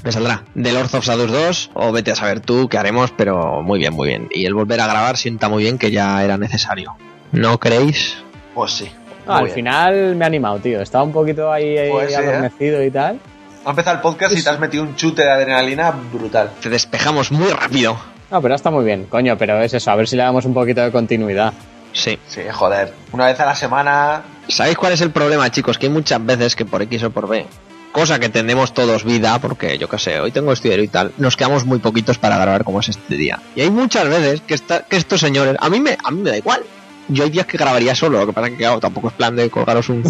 Me 0.05 0.13
saldrá 0.13 0.45
de 0.55 0.73
Lords 0.73 0.95
of 0.95 1.05
Shadows 1.05 1.31
2, 1.31 1.71
o 1.75 1.93
vete 1.93 2.11
a 2.11 2.17
saber 2.17 2.41
tú 2.41 2.69
qué 2.69 2.77
haremos, 2.79 3.13
pero 3.17 3.63
muy 3.63 3.79
bien, 3.79 3.95
muy 3.95 4.09
bien. 4.09 4.29
Y 4.33 4.45
el 4.45 4.55
volver 4.55 4.81
a 4.81 4.87
grabar 4.87 5.17
sienta 5.17 5.49
muy 5.49 5.63
bien 5.63 5.79
que 5.79 5.91
ya 5.91 6.23
era 6.23 6.37
necesario. 6.37 6.97
¿No 7.31 7.59
creéis? 7.59 8.17
Pues 8.55 8.73
sí. 8.73 8.91
No, 9.27 9.35
al 9.35 9.45
bien. 9.45 9.55
final 9.55 10.17
me 10.17 10.25
ha 10.25 10.27
animado, 10.27 10.59
tío. 10.59 10.83
Estaba 10.83 11.05
un 11.05 11.13
poquito 11.13 11.51
ahí, 11.51 11.79
ahí 11.79 11.91
Pues 11.91 12.09
sí, 12.09 12.15
¿eh? 12.15 12.17
adormecido 12.17 12.83
y 12.85 12.91
tal. 12.91 13.21
Ha 13.65 13.71
empezado 13.71 13.97
el 13.97 14.03
podcast 14.03 14.37
y 14.37 14.43
te 14.43 14.51
has 14.51 14.59
metido 14.59 14.83
un 14.83 14.97
chute 14.97 15.23
de 15.23 15.31
adrenalina 15.31 15.91
brutal. 15.91 16.51
Te 16.61 16.69
despejamos 16.69 17.31
muy 17.31 17.49
rápido. 17.51 17.97
No, 18.31 18.41
pero 18.43 18.55
está 18.55 18.71
muy 18.71 18.85
bien, 18.85 19.05
coño, 19.05 19.37
pero 19.39 19.61
es 19.63 19.75
eso, 19.75 19.91
a 19.91 19.97
ver 19.97 20.09
si 20.09 20.17
le 20.17 20.23
damos 20.23 20.45
un 20.45 20.55
poquito 20.55 20.81
de 20.81 20.91
continuidad. 20.91 21.53
Sí. 21.93 22.19
Sí, 22.27 22.41
joder. 22.51 22.93
Una 23.13 23.27
vez 23.27 23.39
a 23.41 23.45
la 23.47 23.55
semana. 23.55 24.23
¿Sabéis 24.49 24.77
cuál 24.79 24.95
es 24.95 25.01
el 25.03 25.11
problema, 25.11 25.51
chicos? 25.51 25.77
Que 25.79 25.87
hay 25.87 25.93
muchas 25.93 26.25
veces 26.25 26.57
que 26.57 26.65
por 26.65 26.81
X 26.83 27.03
o 27.05 27.11
por 27.11 27.29
B, 27.29 27.47
cosa 27.93 28.19
que 28.19 28.31
tenemos 28.31 28.73
todos 28.73 29.05
vida, 29.05 29.39
porque 29.39 29.77
yo 29.79 29.89
qué 29.89 29.99
sé, 29.99 30.19
hoy 30.19 30.33
tengo 30.33 30.53
estudiero 30.53 30.83
y 30.83 30.89
tal, 30.89 31.13
nos 31.19 31.37
quedamos 31.37 31.67
muy 31.67 31.79
poquitos 31.79 32.17
para 32.19 32.39
grabar 32.39 32.65
como 32.65 32.81
es 32.81 32.89
este 32.89 33.15
día. 33.17 33.39
Y 33.55 33.61
hay 33.61 33.71
muchas 33.71 34.09
veces 34.09 34.41
que, 34.41 34.55
esta- 34.55 34.83
que 34.83 34.97
estos 34.97 35.21
señores, 35.21 35.57
a 35.61 35.69
mí, 35.69 35.79
me, 35.81 35.99
a 36.03 36.11
mí 36.11 36.23
me 36.23 36.31
da 36.31 36.39
igual. 36.39 36.63
Yo 37.09 37.25
hay 37.25 37.31
días 37.31 37.47
que 37.47 37.59
grabaría 37.59 37.95
solo, 37.95 38.19
lo 38.21 38.27
que 38.27 38.33
pasa 38.33 38.47
es 38.47 38.53
que 38.53 38.59
claro, 38.59 38.81
tampoco 38.81 39.09
es 39.09 39.15
plan 39.15 39.35
de 39.35 39.51
colgaros 39.51 39.89
un, 39.89 40.03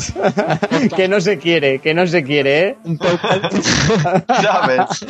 que 0.97 1.09
no 1.09 1.20
se 1.20 1.39
quiere, 1.39 1.78
que 1.78 1.94
no 1.94 2.06
se 2.06 2.23
quiere, 2.23 2.60
¿eh? 2.60 2.77
un 2.85 2.98
podcast 2.98 3.52
Ya 4.43 4.66
ves. 4.66 5.06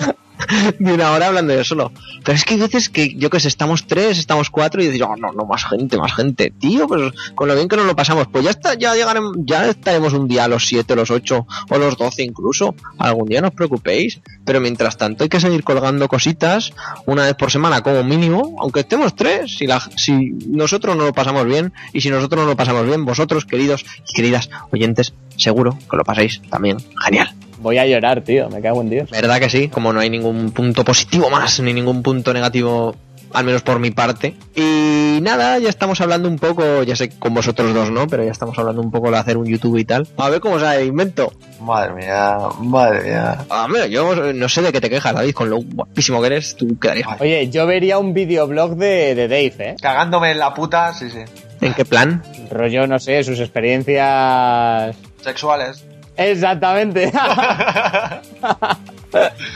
De 0.79 0.93
una 0.93 1.13
hora 1.13 1.29
hablando 1.29 1.55
yo 1.55 1.65
solo. 1.65 1.93
Pero 2.25 2.37
es 2.37 2.45
que 2.45 2.55
hay 2.55 2.61
veces 2.61 2.89
que, 2.89 3.15
yo 3.15 3.31
que 3.31 3.41
sé, 3.41 3.49
estamos 3.49 3.87
tres, 3.87 4.19
estamos 4.19 4.51
cuatro 4.51 4.83
y 4.83 4.87
decís, 4.87 5.03
oh, 5.03 5.17
no, 5.17 5.33
no, 5.33 5.45
más 5.45 5.65
gente, 5.65 5.97
más 5.97 6.15
gente. 6.15 6.53
Tío, 6.59 6.87
pues 6.87 7.13
con 7.35 7.49
lo 7.49 7.55
bien 7.55 7.69
que 7.69 7.77
nos 7.77 7.87
lo 7.87 7.97
pasamos, 7.97 8.29
pues 8.31 8.45
ya 8.45 8.51
está, 8.51 8.75
ya 8.75 8.95
llegaremos, 8.95 9.37
ya 9.45 9.69
estaremos 9.69 10.13
un 10.13 10.29
día 10.29 10.45
a 10.45 10.49
los 10.49 10.67
siete, 10.67 10.95
los 10.95 11.11
ocho 11.11 11.47
o 11.69 11.79
los 11.79 11.97
doce 11.97 12.23
incluso. 12.23 12.75
Algún 12.99 13.29
día 13.29 13.41
no 13.41 13.49
os 13.49 13.55
preocupéis. 13.55 14.21
Pero 14.45 14.61
mientras 14.61 14.97
tanto 14.97 15.23
hay 15.23 15.29
que 15.29 15.41
seguir 15.41 15.63
colgando 15.63 16.09
cositas 16.09 16.73
una 17.07 17.25
vez 17.25 17.35
por 17.35 17.51
semana 17.51 17.81
como 17.83 18.03
mínimo, 18.03 18.57
aunque 18.61 18.81
estemos 18.81 19.15
tres. 19.15 19.57
Si, 19.57 19.67
la, 19.67 19.81
si 19.97 20.33
nosotros 20.49 20.97
no 20.97 21.05
lo 21.05 21.13
pasamos 21.13 21.45
bien 21.47 21.73
y 21.93 22.01
si 22.01 22.11
nosotros 22.11 22.43
no 22.43 22.49
lo 22.49 22.57
pasamos 22.57 22.87
bien, 22.87 23.05
vosotros, 23.05 23.45
queridos 23.45 23.85
y 24.09 24.15
queridas 24.15 24.51
oyentes, 24.73 25.15
seguro 25.37 25.79
que 25.91 25.97
lo 25.97 26.05
pasáis 26.05 26.41
también 26.51 26.79
genial. 27.05 27.29
Voy 27.59 27.79
a 27.79 27.87
llorar, 27.87 28.23
tío, 28.23 28.49
me 28.51 28.61
cago 28.61 28.81
en 28.81 28.91
Dios. 28.91 29.11
¿Verdad 29.11 29.39
que 29.39 29.49
sí? 29.49 29.69
Como 29.69 29.93
no 29.93 30.01
hay 30.01 30.11
ningún 30.11 30.51
punto 30.51 30.85
positivo 30.85 31.31
más, 31.31 31.61
ni 31.61 31.73
ningún 31.73 32.03
punto 32.03 32.35
negativo, 32.35 32.97
al 33.33 33.45
menos 33.45 33.63
por 33.63 33.79
mi 33.79 33.93
parte. 33.93 34.35
Y 34.57 35.21
nada, 35.23 35.61
ya 35.61 35.69
estamos 35.69 36.01
hablando 36.01 36.29
un 36.29 36.41
poco, 36.41 36.83
ya 36.83 36.97
sé 36.97 37.11
con 37.11 37.35
vosotros 37.35 37.73
dos, 37.73 37.93
¿no? 37.93 38.09
Pero 38.09 38.25
ya 38.25 38.33
estamos 38.33 38.59
hablando 38.59 38.83
un 38.83 38.91
poco 38.91 39.13
de 39.13 39.19
hacer 39.19 39.37
un 39.37 39.47
YouTube 39.47 39.77
y 39.77 39.85
tal. 39.85 40.09
A 40.17 40.29
ver 40.29 40.41
cómo 40.41 40.59
sale 40.59 40.83
el 40.83 40.89
invento. 40.89 41.33
Madre 41.61 41.95
mía, 41.95 42.37
madre 42.59 43.05
mía. 43.05 43.45
A 43.49 43.69
ver, 43.69 43.89
yo 43.89 44.33
no 44.33 44.49
sé 44.49 44.63
de 44.63 44.73
qué 44.73 44.81
te 44.81 44.91
quejas, 44.91 45.15
David, 45.15 45.33
con 45.33 45.49
lo 45.49 45.59
guapísimo 45.59 46.21
que 46.21 46.27
eres, 46.27 46.57
tú 46.57 46.77
quedarías. 46.81 47.07
Oye, 47.21 47.49
yo 47.49 47.65
vería 47.65 47.99
un 47.99 48.13
videoblog 48.13 48.75
de, 48.75 49.15
de 49.15 49.29
Dave, 49.29 49.55
¿eh? 49.61 49.77
Cagándome 49.81 50.33
en 50.33 50.41
la 50.41 50.53
puta, 50.53 50.93
sí, 50.95 51.09
sí. 51.11 51.21
¿En 51.61 51.75
qué 51.75 51.85
plan? 51.85 52.25
Rollo, 52.51 52.89
no 52.89 52.99
sé, 52.99 53.23
sus 53.23 53.39
experiencias... 53.39 54.97
Sexuales. 55.23 55.85
Exactamente. 56.17 57.05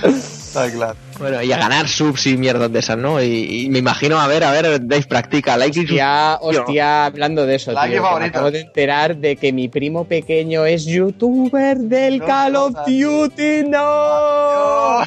Está 0.04 0.70
claro. 0.70 0.96
Bueno, 1.18 1.42
y 1.42 1.50
a 1.52 1.56
ganar 1.58 1.88
subs 1.88 2.26
y 2.26 2.36
mierdas 2.36 2.70
de 2.70 2.78
esas, 2.78 2.98
¿no? 2.98 3.22
Y, 3.22 3.64
y 3.64 3.70
me 3.70 3.78
imagino, 3.78 4.20
a 4.20 4.26
ver, 4.26 4.44
a 4.44 4.50
ver, 4.50 4.86
Dave 4.86 5.04
practica, 5.08 5.56
like 5.56 5.78
y 5.80 5.84
Hostia, 5.84 6.38
hostia, 6.40 7.06
hablando 7.06 7.46
de 7.46 7.54
eso, 7.54 7.72
Like 7.72 7.88
tío, 7.94 7.96
que 7.96 8.02
me 8.02 8.08
favorito. 8.08 8.28
acabo 8.30 8.50
de 8.50 8.60
enterar 8.60 9.16
de 9.16 9.36
que 9.36 9.52
mi 9.52 9.68
primo 9.68 10.04
pequeño 10.04 10.66
es 10.66 10.84
youtuber 10.84 11.78
del 11.78 12.18
No 12.18 12.26
Call 12.26 12.56
of. 12.56 12.74
Duty, 12.86 13.64
¡no! 13.68 15.00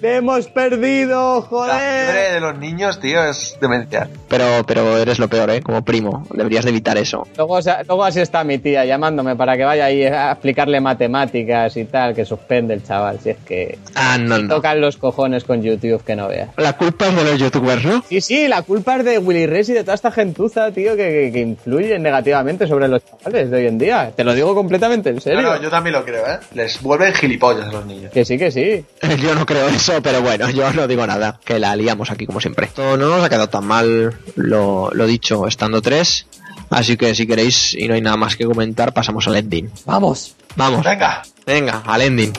¡Le 0.00 0.16
hemos 0.16 0.46
perdido, 0.48 1.40
La 1.40 1.46
joder! 1.46 2.04
fiebre 2.04 2.32
de 2.34 2.40
los 2.40 2.58
niños, 2.58 3.00
tío, 3.00 3.24
es 3.24 3.56
demencial. 3.60 4.08
Pero, 4.28 4.44
pero 4.66 4.98
eres 4.98 5.18
lo 5.18 5.28
peor, 5.28 5.48
¿eh? 5.50 5.62
Como 5.62 5.82
primo, 5.84 6.26
deberías 6.34 6.64
de 6.64 6.70
evitar 6.70 6.98
eso. 6.98 7.26
Luego, 7.36 7.56
así 8.04 8.20
está 8.20 8.44
mi 8.44 8.58
tía 8.58 8.84
llamándome 8.84 9.36
para 9.36 9.56
que 9.56 9.64
vaya 9.64 9.86
ahí 9.86 10.04
a 10.04 10.32
explicarle 10.32 10.80
matemáticas 10.82 11.76
y 11.78 11.84
tal, 11.86 12.14
que 12.14 12.24
suspende 12.26 12.74
el 12.74 12.84
chaval, 12.84 13.20
si 13.20 13.30
es 13.30 13.36
que 13.38 13.78
Ah, 13.94 14.18
no, 14.18 14.38
no. 14.38 14.54
tocan 14.56 14.80
los 14.82 14.98
cojones 14.98 15.44
con 15.44 15.62
YouTube 15.62 16.04
que 16.04 16.14
no 16.14 16.28
veas. 16.28 16.50
La 16.58 16.74
culpa 16.74 17.06
es 17.06 17.16
de 17.16 17.24
los 17.24 17.38
youtubers, 17.38 17.84
¿no? 17.84 18.04
Sí, 18.08 18.20
sí, 18.20 18.48
la 18.48 18.62
culpa 18.62 18.96
es 18.96 19.04
de 19.04 19.18
Willy 19.18 19.46
Rex 19.46 19.70
y 19.70 19.72
de 19.72 19.82
toda 19.82 19.94
esta 19.94 20.10
gentuza, 20.10 20.70
tío, 20.72 20.94
que, 20.94 21.08
que, 21.08 21.30
que 21.32 21.40
influyen 21.40 22.02
negativamente 22.02 22.66
sobre 22.66 22.88
los 22.88 23.02
chavales 23.04 23.50
de 23.50 23.56
hoy 23.56 23.66
en 23.66 23.78
día. 23.78 24.12
Te 24.14 24.24
lo 24.24 24.34
digo 24.34 24.54
completamente 24.54 25.08
en 25.08 25.14
No, 25.16 25.20
serio. 25.22 25.40
no, 25.42 25.62
yo 25.62 25.70
también 25.70 25.94
lo 25.94 26.04
creo, 26.04 26.26
¿eh? 26.26 26.38
Les 26.54 26.82
vuelven 26.82 27.14
gilipollas 27.14 27.68
a 27.68 27.72
los 27.72 27.86
niños. 27.86 28.12
Que 28.12 28.24
sí, 28.26 28.36
que 28.36 28.50
sí. 28.50 28.84
Yo 29.22 29.34
no 29.34 29.46
creo 29.46 29.68
eso, 29.68 29.85
pero 30.02 30.22
bueno, 30.22 30.50
yo 30.50 30.72
no 30.72 30.86
digo 30.86 31.06
nada, 31.06 31.40
que 31.44 31.58
la 31.58 31.74
liamos 31.76 32.10
aquí 32.10 32.26
como 32.26 32.40
siempre. 32.40 32.66
Esto 32.66 32.96
no 32.96 33.08
nos 33.08 33.24
ha 33.24 33.28
quedado 33.28 33.48
tan 33.48 33.66
mal 33.66 34.14
lo, 34.36 34.90
lo 34.92 35.06
dicho, 35.06 35.46
estando 35.46 35.82
tres. 35.82 36.26
Así 36.70 36.96
que 36.96 37.14
si 37.14 37.26
queréis 37.26 37.74
y 37.74 37.86
no 37.86 37.94
hay 37.94 38.00
nada 38.00 38.16
más 38.16 38.36
que 38.36 38.44
comentar, 38.44 38.92
pasamos 38.92 39.26
al 39.28 39.36
ending. 39.36 39.70
Vamos. 39.84 40.34
Vamos, 40.56 40.84
Venga. 40.84 41.22
venga, 41.46 41.82
al 41.86 42.02
ending. 42.02 42.32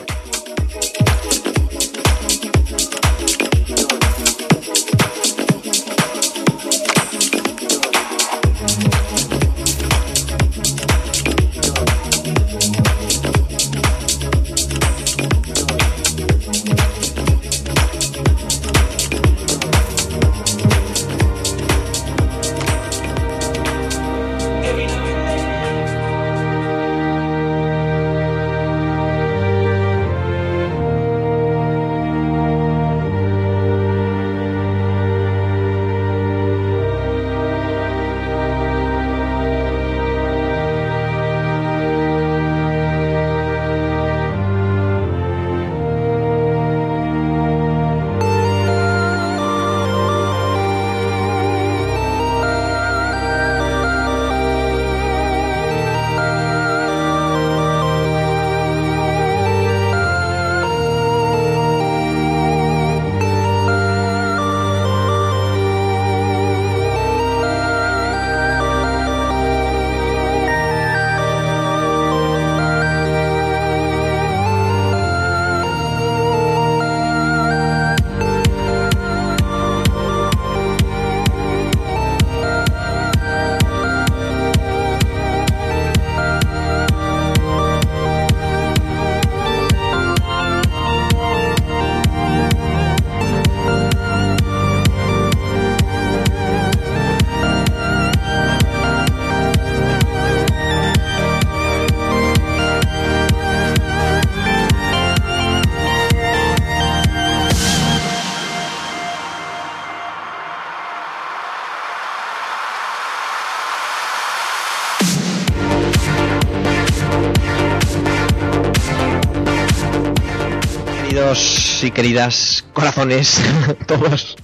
Y 121.88 121.90
queridas 121.90 122.64
corazones, 122.74 123.40
todos. 123.86 124.36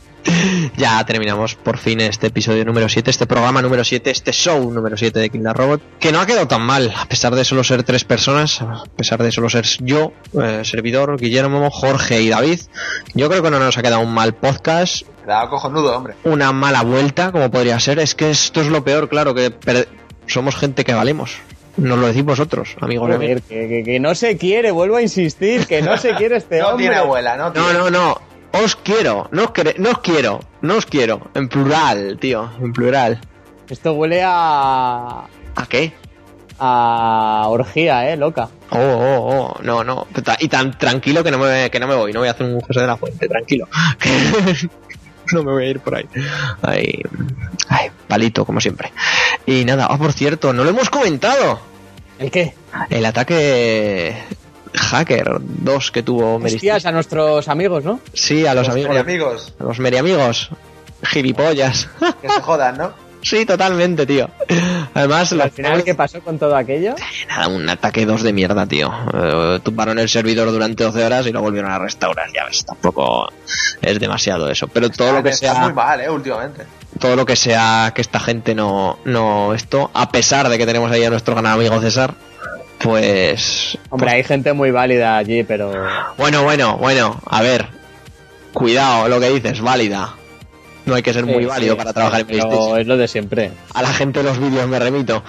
Ya 0.79 1.05
terminamos 1.05 1.55
por 1.55 1.77
fin 1.77 2.01
este 2.01 2.29
episodio 2.29 2.65
número 2.65 2.89
7, 2.89 3.11
este 3.11 3.27
programa 3.27 3.61
número 3.61 3.85
7, 3.85 4.11
este 4.11 4.33
show 4.33 4.73
número 4.73 4.97
7 4.97 5.19
de 5.21 5.29
Kinder 5.29 5.55
Robot, 5.55 5.83
que 6.01 6.13
no 6.13 6.21
ha 6.21 6.25
quedado 6.27 6.49
tan 6.49 6.63
mal, 6.63 6.95
a 6.97 7.05
pesar 7.05 7.35
de 7.35 7.45
solo 7.45 7.63
ser 7.63 7.83
tres 7.83 8.05
personas, 8.05 8.63
a 8.63 8.85
pesar 8.97 9.23
de 9.23 9.31
solo 9.31 9.51
ser 9.51 9.67
yo, 9.81 10.15
eh, 10.43 10.63
servidor, 10.65 11.19
Guillermo, 11.21 11.71
Jorge 11.71 12.23
y 12.23 12.31
David. 12.31 12.61
Yo 13.13 13.29
creo 13.29 13.43
que 13.43 13.51
no 13.51 13.59
nos 13.59 13.77
ha 13.77 13.83
quedado 13.83 14.01
un 14.01 14.15
mal 14.15 14.35
podcast, 14.35 15.07
Quedaba 15.23 15.51
cojonudo, 15.51 15.95
hombre. 15.95 16.15
una 16.25 16.53
mala 16.53 16.83
vuelta, 16.83 17.31
como 17.31 17.51
podría 17.51 17.79
ser. 17.79 17.99
Es 17.99 18.15
que 18.15 18.31
esto 18.31 18.63
es 18.63 18.69
lo 18.69 18.83
peor, 18.83 19.11
claro, 19.11 19.35
que 19.35 19.55
somos 20.27 20.57
gente 20.57 20.85
que 20.85 20.95
valemos. 20.95 21.37
Nos 21.77 21.99
lo 21.99 22.07
decís 22.07 22.25
vosotros, 22.25 22.77
amigos. 22.81 23.11
amigas. 23.11 23.43
Joder, 23.43 23.43
que, 23.43 23.69
que- 23.69 23.83
que 23.85 24.01
no 24.01 24.15
se 24.15 24.37
quiere, 24.37 24.71
vuelvo 24.71 24.97
a 24.97 25.03
insistir, 25.03 25.67
que 25.67 25.83
no 25.83 25.97
se 25.99 26.15
quiere 26.15 26.37
este 26.37 26.59
No 26.61 26.69
hombre. 26.69 26.85
tiene 26.87 26.97
abuela, 27.01 27.37
no 27.37 27.53
tiene. 27.53 27.73
No, 27.73 27.91
no, 27.91 27.91
no. 27.91 28.21
Os 28.63 28.77
quiero, 28.77 29.29
no 29.33 29.45
os, 29.45 29.51
quere- 29.51 29.75
no 29.79 29.91
os 29.91 29.99
quiero, 29.99 30.39
no 30.63 30.77
os 30.77 30.87
quiero. 30.87 31.31
En 31.35 31.49
plural, 31.49 32.17
tío, 32.21 32.49
en 32.61 32.73
plural. 32.73 33.21
Esto 33.69 33.93
huele 33.95 34.23
a. 34.25 35.25
¿A 35.57 35.67
qué? 35.69 35.93
a 36.57 37.47
orgía, 37.49 38.13
eh, 38.13 38.17
loca. 38.17 38.49
Oh, 38.71 38.79
oh, 38.79 39.57
oh, 39.59 39.63
no, 39.65 39.83
no. 39.83 40.07
Y 40.39 40.47
tan 40.47 40.79
tranquilo 40.79 41.25
que 41.25 41.33
no 41.33 41.39
me, 41.39 41.69
que 41.69 41.81
no 41.81 41.89
me 41.89 41.97
voy, 41.97 42.13
no 42.13 42.21
voy 42.21 42.29
a 42.29 42.31
hacer 42.31 42.47
un 42.47 42.61
José 42.61 42.81
de 42.83 42.87
la 42.87 42.97
Fuente, 42.97 43.27
tranquilo. 43.29 43.67
no 45.35 45.43
me 45.45 45.53
voy 45.53 45.65
a 45.65 45.71
ir 45.71 45.81
por 45.81 45.95
ahí. 45.97 46.09
Ay, 46.63 47.03
ay, 47.69 47.91
palito, 48.09 48.45
como 48.45 48.61
siempre. 48.61 48.93
Y 49.47 49.65
nada, 49.65 49.89
oh, 49.91 49.99
por 49.99 50.13
cierto, 50.13 50.53
no 50.53 50.65
lo 50.65 50.71
hemos 50.71 50.89
comentado. 50.91 51.61
¿El 52.19 52.31
qué? 52.31 52.55
El 52.91 53.05
ataque 53.05 54.17
hacker 54.75 55.37
2 55.41 55.91
que 55.91 56.03
tuvo 56.03 56.39
Meristis. 56.39 56.57
Hostias 56.71 56.87
a 56.87 56.93
nuestros 56.93 57.49
amigos, 57.49 57.85
¿no? 57.85 58.01
Sí, 58.13 58.47
a 58.47 58.55
los, 58.55 58.67
Los 58.69 58.75
amigos. 58.77 58.97
amigos, 58.97 59.55
A 59.59 59.65
los 59.65 59.79
meriamigos. 59.79 60.51
Gilipollas. 61.03 61.89
que 62.23 62.29
se 62.29 62.41
jodan, 62.41 62.79
¿no? 62.79 62.93
sí, 63.25 63.45
totalmente, 63.45 64.07
tío. 64.07 64.29
Además, 64.95 65.33
Al 65.33 65.51
final, 65.51 65.83
¿qué 65.83 65.95
pasó 65.95 66.21
con 66.21 66.39
todo 66.39 66.55
aquello? 66.57 66.95
Nada, 67.29 67.49
un 67.49 67.69
ataque 67.69 68.07
2 68.07 68.23
de 68.23 68.33
mierda, 68.33 68.67
tío. 68.67 68.93
Eh, 69.13 69.61
tumbaron 69.63 69.99
el 69.99 70.09
servidor 70.09 70.51
durante 70.53 70.85
12 70.85 71.05
horas 71.05 71.27
y 71.27 71.33
lo 71.33 71.41
volvieron 71.43 71.71
a 71.71 71.79
restaurar. 71.79 72.29
Ya 72.33 72.45
ves, 72.45 72.65
tampoco 72.65 73.33
es 73.83 73.99
demasiado 73.99 74.49
eso. 74.51 74.69
Pero 74.69 74.89
todo 74.91 75.13
lo 75.15 75.23
que 75.23 75.31
Está 75.31 75.53
sea, 75.55 75.63
muy 75.63 75.73
mal, 75.73 76.01
¿eh? 76.01 76.09
Últimamente. 76.09 76.65
todo 77.01 77.17
lo 77.17 77.27
que 77.27 77.35
sea 77.37 77.93
que 77.95 78.03
esta 78.03 78.21
gente 78.21 78.55
no, 78.55 78.99
no 79.05 79.53
esto, 79.55 79.91
a 79.95 80.11
pesar 80.11 80.49
de 80.49 80.57
que 80.59 80.67
tenemos 80.67 80.91
ahí 80.93 81.03
a 81.05 81.11
nuestro 81.11 81.35
gran 81.35 81.47
amigo 81.47 81.81
César, 81.81 82.15
pues, 82.79 83.79
Hombre, 83.91 84.11
hay 84.11 84.25
gente 84.25 84.53
muy 84.53 84.71
válida 84.71 85.17
allí, 85.17 85.43
pero. 85.45 85.73
bueno, 86.19 86.43
bueno, 86.43 86.77
bueno, 86.77 87.21
a 87.27 87.41
ver, 87.43 87.67
cuidado 88.53 89.09
lo 89.09 89.19
que 89.21 89.31
dices, 89.31 89.61
válida. 89.61 90.15
No 90.87 90.95
hay 90.95 91.03
que 91.03 91.13
ser 91.13 91.25
muy 91.25 91.43
Sí, 91.43 91.47
válido 91.47 91.75
sí, 91.75 91.79
para 91.79 91.93
trabajar 91.93 92.21
en 92.21 92.27
PlayStation. 92.27 92.79
es 92.79 92.87
lo 92.87 92.97
de 92.97 93.09
siempre. 93.09 93.53
A 93.73 93.83
la 93.83 93.93
gente 93.93 94.23
de 94.23 94.29
los 94.29 94.39
vídeos 94.39 94.69
me 94.69 94.79
remito. 94.79 95.23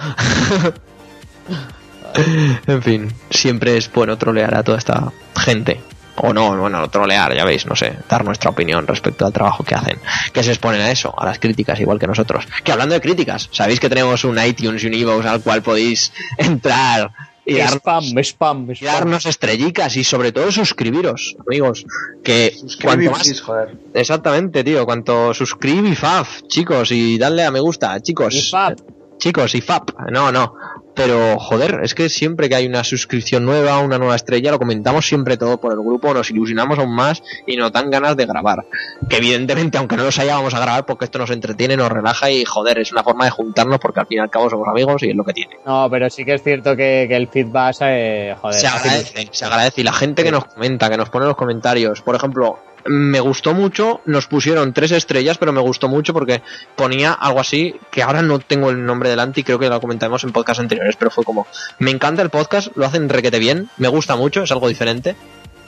en 2.66 2.82
fin, 2.82 3.12
siempre 3.30 3.76
es 3.76 3.90
bueno 3.92 4.16
trolear 4.18 4.54
a 4.54 4.62
toda 4.62 4.78
esta 4.78 5.12
gente. 5.36 5.80
O 6.18 6.32
no, 6.32 6.56
bueno, 6.56 6.88
trolear, 6.88 7.36
ya 7.36 7.44
veis, 7.44 7.66
no 7.66 7.76
sé, 7.76 7.92
dar 8.08 8.24
nuestra 8.24 8.50
opinión 8.50 8.86
respecto 8.86 9.26
al 9.26 9.32
trabajo 9.34 9.64
que 9.64 9.74
hacen. 9.74 9.98
Que 10.32 10.42
se 10.42 10.50
exponen 10.50 10.80
a 10.80 10.90
eso, 10.90 11.14
a 11.18 11.26
las 11.26 11.38
críticas, 11.38 11.78
igual 11.78 11.98
que 11.98 12.06
nosotros. 12.06 12.46
Que 12.64 12.72
hablando 12.72 12.94
de 12.94 13.02
críticas, 13.02 13.50
sabéis 13.52 13.80
que 13.80 13.90
tenemos 13.90 14.24
un 14.24 14.42
iTunes 14.42 14.82
y 14.82 14.86
un 14.86 14.94
iVoox 14.94 15.26
al 15.26 15.42
cual 15.42 15.62
podéis 15.62 16.12
entrar 16.38 17.10
y 17.46 17.56
dar- 17.58 17.70
Spam, 17.78 18.04
spam, 18.18 18.70
y 18.70 18.74
spam. 18.74 18.92
darnos 18.92 19.24
estrellicas 19.26 19.96
y 19.96 20.02
sobre 20.04 20.32
todo 20.32 20.50
suscribiros, 20.50 21.36
amigos. 21.46 21.84
Que 22.24 22.52
cuanto 22.82 23.10
más 23.12 23.40
joder. 23.40 23.78
Exactamente, 23.94 24.64
tío. 24.64 24.84
Cuanto 24.84 25.32
suscribir 25.32 25.84
y 25.92 25.94
faf, 25.94 26.42
chicos, 26.48 26.90
y 26.90 27.16
darle 27.18 27.44
a 27.44 27.50
me 27.50 27.60
gusta, 27.60 27.98
chicos. 28.00 28.34
Y 28.34 28.42
fab. 28.42 28.76
Chicos, 29.18 29.54
y 29.54 29.60
fap. 29.60 29.90
No, 30.10 30.30
no. 30.32 30.54
Pero, 30.96 31.38
joder, 31.38 31.80
es 31.82 31.94
que 31.94 32.08
siempre 32.08 32.48
que 32.48 32.54
hay 32.54 32.66
una 32.66 32.82
suscripción 32.82 33.44
nueva, 33.44 33.78
una 33.80 33.98
nueva 33.98 34.16
estrella, 34.16 34.50
lo 34.50 34.58
comentamos 34.58 35.06
siempre 35.06 35.36
todo 35.36 35.60
por 35.60 35.72
el 35.72 35.80
grupo, 35.80 36.14
nos 36.14 36.30
ilusionamos 36.30 36.78
aún 36.78 36.94
más 36.94 37.22
y 37.46 37.56
nos 37.56 37.70
dan 37.70 37.90
ganas 37.90 38.16
de 38.16 38.24
grabar. 38.24 38.64
Que 39.08 39.18
evidentemente, 39.18 39.76
aunque 39.76 39.96
no 39.98 40.04
los 40.04 40.18
haya, 40.18 40.36
vamos 40.36 40.54
a 40.54 40.60
grabar 40.60 40.86
porque 40.86 41.04
esto 41.04 41.18
nos 41.18 41.30
entretiene, 41.30 41.76
nos 41.76 41.92
relaja 41.92 42.30
y, 42.30 42.46
joder, 42.46 42.78
es 42.78 42.92
una 42.92 43.04
forma 43.04 43.26
de 43.26 43.30
juntarnos 43.30 43.78
porque 43.78 44.00
al 44.00 44.06
fin 44.06 44.18
y 44.18 44.20
al 44.20 44.30
cabo 44.30 44.48
somos 44.48 44.66
amigos 44.68 45.02
y 45.02 45.10
es 45.10 45.16
lo 45.16 45.24
que 45.24 45.34
tiene. 45.34 45.58
No, 45.66 45.88
pero 45.90 46.08
sí 46.08 46.24
que 46.24 46.34
es 46.34 46.42
cierto 46.42 46.74
que, 46.74 47.04
que 47.06 47.16
el 47.16 47.28
feedback, 47.28 47.76
eh, 47.82 48.34
joder. 48.40 48.58
se 48.58 48.66
agradece, 48.66 49.28
se 49.30 49.44
agradece. 49.44 49.80
Y 49.82 49.84
la 49.84 49.92
gente 49.92 50.24
que 50.24 50.30
nos 50.30 50.46
comenta, 50.46 50.88
que 50.88 50.96
nos 50.96 51.10
pone 51.10 51.26
los 51.26 51.36
comentarios, 51.36 52.00
por 52.00 52.14
ejemplo, 52.14 52.58
me 52.88 53.20
gustó 53.20 53.54
mucho, 53.54 54.00
nos 54.04 54.26
pusieron 54.26 54.72
tres 54.72 54.92
estrellas, 54.92 55.38
pero 55.38 55.52
me 55.52 55.60
gustó 55.60 55.88
mucho 55.88 56.12
porque 56.12 56.42
ponía 56.74 57.12
algo 57.12 57.40
así, 57.40 57.76
que 57.90 58.02
ahora 58.02 58.22
no 58.22 58.38
tengo 58.38 58.70
el 58.70 58.84
nombre 58.84 59.10
delante 59.10 59.40
y 59.40 59.44
creo 59.44 59.58
que 59.58 59.68
lo 59.68 59.80
comentamos 59.80 60.24
en 60.24 60.32
podcast 60.32 60.60
anteriores, 60.60 60.96
pero 60.96 61.10
fue 61.10 61.24
como, 61.24 61.46
me 61.78 61.90
encanta 61.90 62.22
el 62.22 62.30
podcast, 62.30 62.68
lo 62.76 62.86
hacen 62.86 63.08
requete 63.08 63.38
bien, 63.38 63.68
me 63.76 63.88
gusta 63.88 64.16
mucho, 64.16 64.42
es 64.42 64.52
algo 64.52 64.68
diferente, 64.68 65.16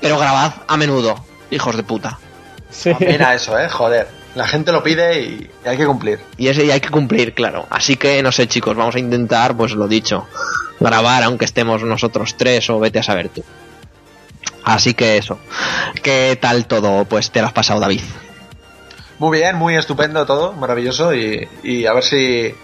pero 0.00 0.18
grabad 0.18 0.52
a 0.66 0.76
menudo, 0.76 1.24
hijos 1.50 1.76
de 1.76 1.82
puta. 1.82 2.18
Sí. 2.70 2.92
Mira 3.00 3.34
eso, 3.34 3.58
¿eh? 3.58 3.68
Joder. 3.68 4.08
La 4.34 4.46
gente 4.46 4.72
lo 4.72 4.82
pide 4.82 5.20
y, 5.20 5.50
y 5.64 5.68
hay 5.68 5.76
que 5.76 5.86
cumplir. 5.86 6.20
Y 6.36 6.48
ese 6.48 6.64
y 6.64 6.70
hay 6.70 6.80
que 6.80 6.90
cumplir, 6.90 7.34
claro. 7.34 7.66
Así 7.70 7.96
que, 7.96 8.22
no 8.22 8.30
sé, 8.30 8.46
chicos, 8.46 8.76
vamos 8.76 8.94
a 8.94 8.98
intentar, 8.98 9.56
pues 9.56 9.72
lo 9.72 9.88
dicho, 9.88 10.26
grabar 10.78 11.22
aunque 11.22 11.46
estemos 11.46 11.82
nosotros 11.82 12.36
tres 12.36 12.68
o 12.70 12.78
vete 12.78 12.98
a 12.98 13.02
saber 13.02 13.30
tú. 13.30 13.42
Así 14.68 14.92
que 14.92 15.16
eso. 15.16 15.38
¿Qué 16.02 16.38
tal 16.40 16.66
todo? 16.66 17.06
Pues 17.06 17.30
te 17.30 17.40
lo 17.40 17.46
has 17.46 17.54
pasado, 17.54 17.80
David. 17.80 18.02
Muy 19.18 19.38
bien, 19.38 19.56
muy 19.56 19.74
estupendo 19.74 20.26
todo, 20.26 20.52
maravilloso 20.52 21.14
y, 21.14 21.48
y 21.62 21.86
a 21.86 21.92
ver 21.94 22.04
si 22.04 22.54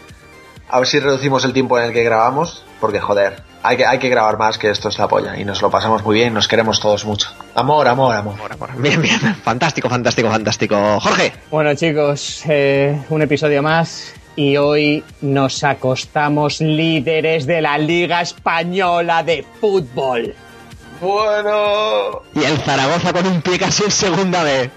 a 0.69 0.79
ver 0.79 0.87
si 0.87 1.01
reducimos 1.01 1.45
el 1.45 1.53
tiempo 1.53 1.79
en 1.79 1.87
el 1.87 1.93
que 1.93 2.05
grabamos, 2.05 2.63
porque 2.81 3.01
joder, 3.01 3.43
hay 3.63 3.79
que, 3.79 3.87
hay 3.87 3.99
que 3.99 4.11
grabar 4.11 4.39
más 4.39 4.59
que 4.59 4.69
esto 4.69 4.91
es 4.91 4.99
la 4.99 5.09
polla 5.09 5.39
y 5.39 5.45
nos 5.47 5.63
lo 5.63 5.71
pasamos 5.71 6.05
muy 6.05 6.17
bien, 6.17 6.35
nos 6.35 6.47
queremos 6.47 6.79
todos 6.79 7.07
mucho. 7.07 7.31
Amor, 7.55 7.89
amor, 7.89 8.15
amor. 8.15 8.35
Amor, 8.35 8.53
amor. 8.53 8.71
Bien, 8.77 9.01
bien. 9.01 9.19
Fantástico, 9.43 9.89
fantástico, 9.89 10.29
fantástico. 10.29 11.01
Jorge. 11.01 11.33
Bueno, 11.51 11.75
chicos, 11.75 12.43
eh, 12.47 13.01
un 13.09 13.23
episodio 13.23 13.63
más. 13.63 14.13
Y 14.37 14.57
hoy 14.57 15.03
nos 15.23 15.65
acostamos 15.65 16.61
líderes 16.61 17.47
de 17.47 17.63
la 17.63 17.79
Liga 17.79 18.21
Española 18.21 19.23
de 19.23 19.47
Fútbol. 19.61 20.35
Bueno, 21.05 22.23
Y 22.35 22.45
el 22.45 22.57
Zaragoza 22.59 23.13
con 23.13 23.27
un 23.27 23.43
pie 23.43 23.59
casi 23.59 23.85
en 23.85 23.91
segunda 23.91 24.43
vez. 24.43 24.71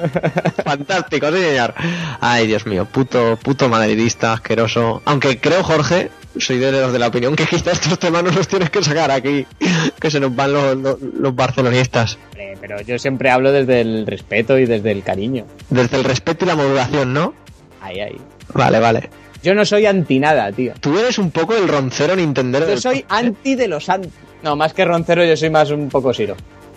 Fantástico, 0.64 1.30
sí, 1.30 1.40
señor. 1.40 1.74
Ay, 2.20 2.48
Dios 2.48 2.66
mío, 2.66 2.84
puto, 2.86 3.38
puto 3.40 3.68
madridista 3.68 4.32
asqueroso. 4.32 5.02
Aunque 5.04 5.38
creo, 5.38 5.62
Jorge, 5.62 6.10
soy 6.36 6.58
de 6.58 6.72
los 6.72 6.92
de 6.92 6.98
la 6.98 7.06
opinión 7.06 7.36
que 7.36 7.46
quizás 7.46 7.74
estos 7.80 7.98
temas 7.98 8.24
no 8.24 8.30
los 8.30 8.48
tienes 8.48 8.70
que 8.70 8.82
sacar 8.82 9.12
aquí, 9.12 9.46
que 10.00 10.10
se 10.10 10.18
nos 10.18 10.34
van 10.34 10.52
los, 10.52 10.76
los, 10.76 11.00
los 11.00 11.34
barcelonistas. 11.34 12.18
Pero 12.60 12.80
yo 12.80 12.98
siempre 12.98 13.30
hablo 13.30 13.52
desde 13.52 13.82
el 13.82 14.06
respeto 14.06 14.58
y 14.58 14.66
desde 14.66 14.90
el 14.90 15.04
cariño. 15.04 15.46
Desde 15.68 15.96
el 15.96 16.04
respeto 16.04 16.44
y 16.44 16.48
la 16.48 16.56
modulación, 16.56 17.12
¿no? 17.12 17.34
Ahí, 17.80 18.00
ahí. 18.00 18.20
Vale, 18.52 18.80
vale. 18.80 19.10
Yo 19.42 19.54
no 19.54 19.64
soy 19.64 19.86
anti 19.86 20.18
nada, 20.18 20.50
tío. 20.52 20.74
Tú 20.80 20.98
eres 20.98 21.18
un 21.18 21.30
poco 21.30 21.54
el 21.56 21.66
roncero 21.68 22.14
Nintendero. 22.16 22.68
Yo 22.68 22.76
soy 22.80 22.98
¿eh? 22.98 23.04
anti 23.08 23.54
de 23.54 23.68
los 23.68 23.88
anti. 23.88 24.10
No, 24.42 24.56
más 24.56 24.72
que 24.72 24.84
roncero, 24.84 25.24
yo 25.24 25.36
soy 25.36 25.50
más 25.50 25.70
un 25.70 25.88
poco 25.88 26.12
siro. 26.14 26.36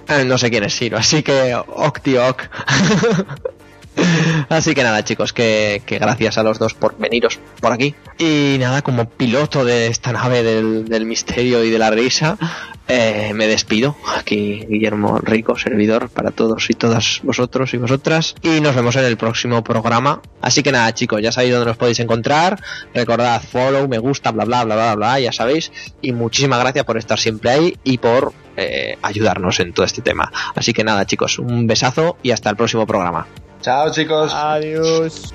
Eh, 0.09 0.25
No 0.25 0.37
sé 0.37 0.49
quién 0.49 0.63
es 0.65 0.73
Siro, 0.73 0.97
así 0.97 1.23
que 1.23 1.55
ok, 1.55 1.99
tío, 1.99 2.27
ok. 2.27 2.43
Así 4.49 4.73
que 4.73 4.81
nada, 4.83 5.03
chicos, 5.03 5.33
que, 5.33 5.83
que 5.85 5.99
gracias 5.99 6.37
a 6.39 6.43
los 6.43 6.57
dos 6.57 6.73
por 6.73 6.97
veniros 6.97 7.39
por 7.61 7.71
aquí. 7.71 7.93
Y 8.17 8.57
nada, 8.59 8.81
como 8.81 9.07
piloto 9.07 9.63
de 9.63 9.85
esta 9.87 10.11
nave 10.11 10.41
del, 10.41 10.85
del 10.85 11.05
misterio 11.05 11.63
y 11.63 11.69
de 11.69 11.77
la 11.77 11.91
risa, 11.91 12.37
eh, 12.87 13.31
me 13.33 13.47
despido. 13.47 13.95
Aquí 14.17 14.65
Guillermo 14.67 15.19
Rico, 15.19 15.57
servidor 15.57 16.09
para 16.09 16.31
todos 16.31 16.69
y 16.69 16.73
todas 16.73 17.21
vosotros 17.23 17.73
y 17.73 17.77
vosotras. 17.77 18.35
Y 18.41 18.59
nos 18.61 18.75
vemos 18.75 18.95
en 18.95 19.05
el 19.05 19.17
próximo 19.17 19.63
programa. 19.63 20.21
Así 20.41 20.63
que 20.63 20.71
nada, 20.71 20.93
chicos, 20.93 21.21
ya 21.21 21.31
sabéis 21.31 21.53
dónde 21.53 21.67
nos 21.67 21.77
podéis 21.77 21.99
encontrar. 21.99 22.59
Recordad, 22.93 23.41
follow, 23.41 23.87
me 23.87 23.99
gusta, 23.99 24.31
bla, 24.31 24.45
bla, 24.45 24.65
bla, 24.65 24.75
bla, 24.75 24.95
bla, 24.95 25.19
ya 25.19 25.31
sabéis. 25.31 25.71
Y 26.01 26.11
muchísimas 26.11 26.59
gracias 26.59 26.85
por 26.85 26.97
estar 26.97 27.19
siempre 27.19 27.51
ahí 27.51 27.77
y 27.83 27.97
por 27.97 28.33
eh, 28.57 28.97
ayudarnos 29.01 29.59
en 29.59 29.73
todo 29.73 29.85
este 29.85 30.01
tema. 30.01 30.31
Así 30.55 30.73
que 30.73 30.83
nada, 30.83 31.05
chicos, 31.05 31.39
un 31.39 31.65
besazo 31.67 32.17
y 32.21 32.31
hasta 32.31 32.49
el 32.49 32.55
próximo 32.55 32.85
programa. 32.85 33.27
chao 33.61 33.91
chicos. 33.91 34.33
Adiós. 34.33 35.33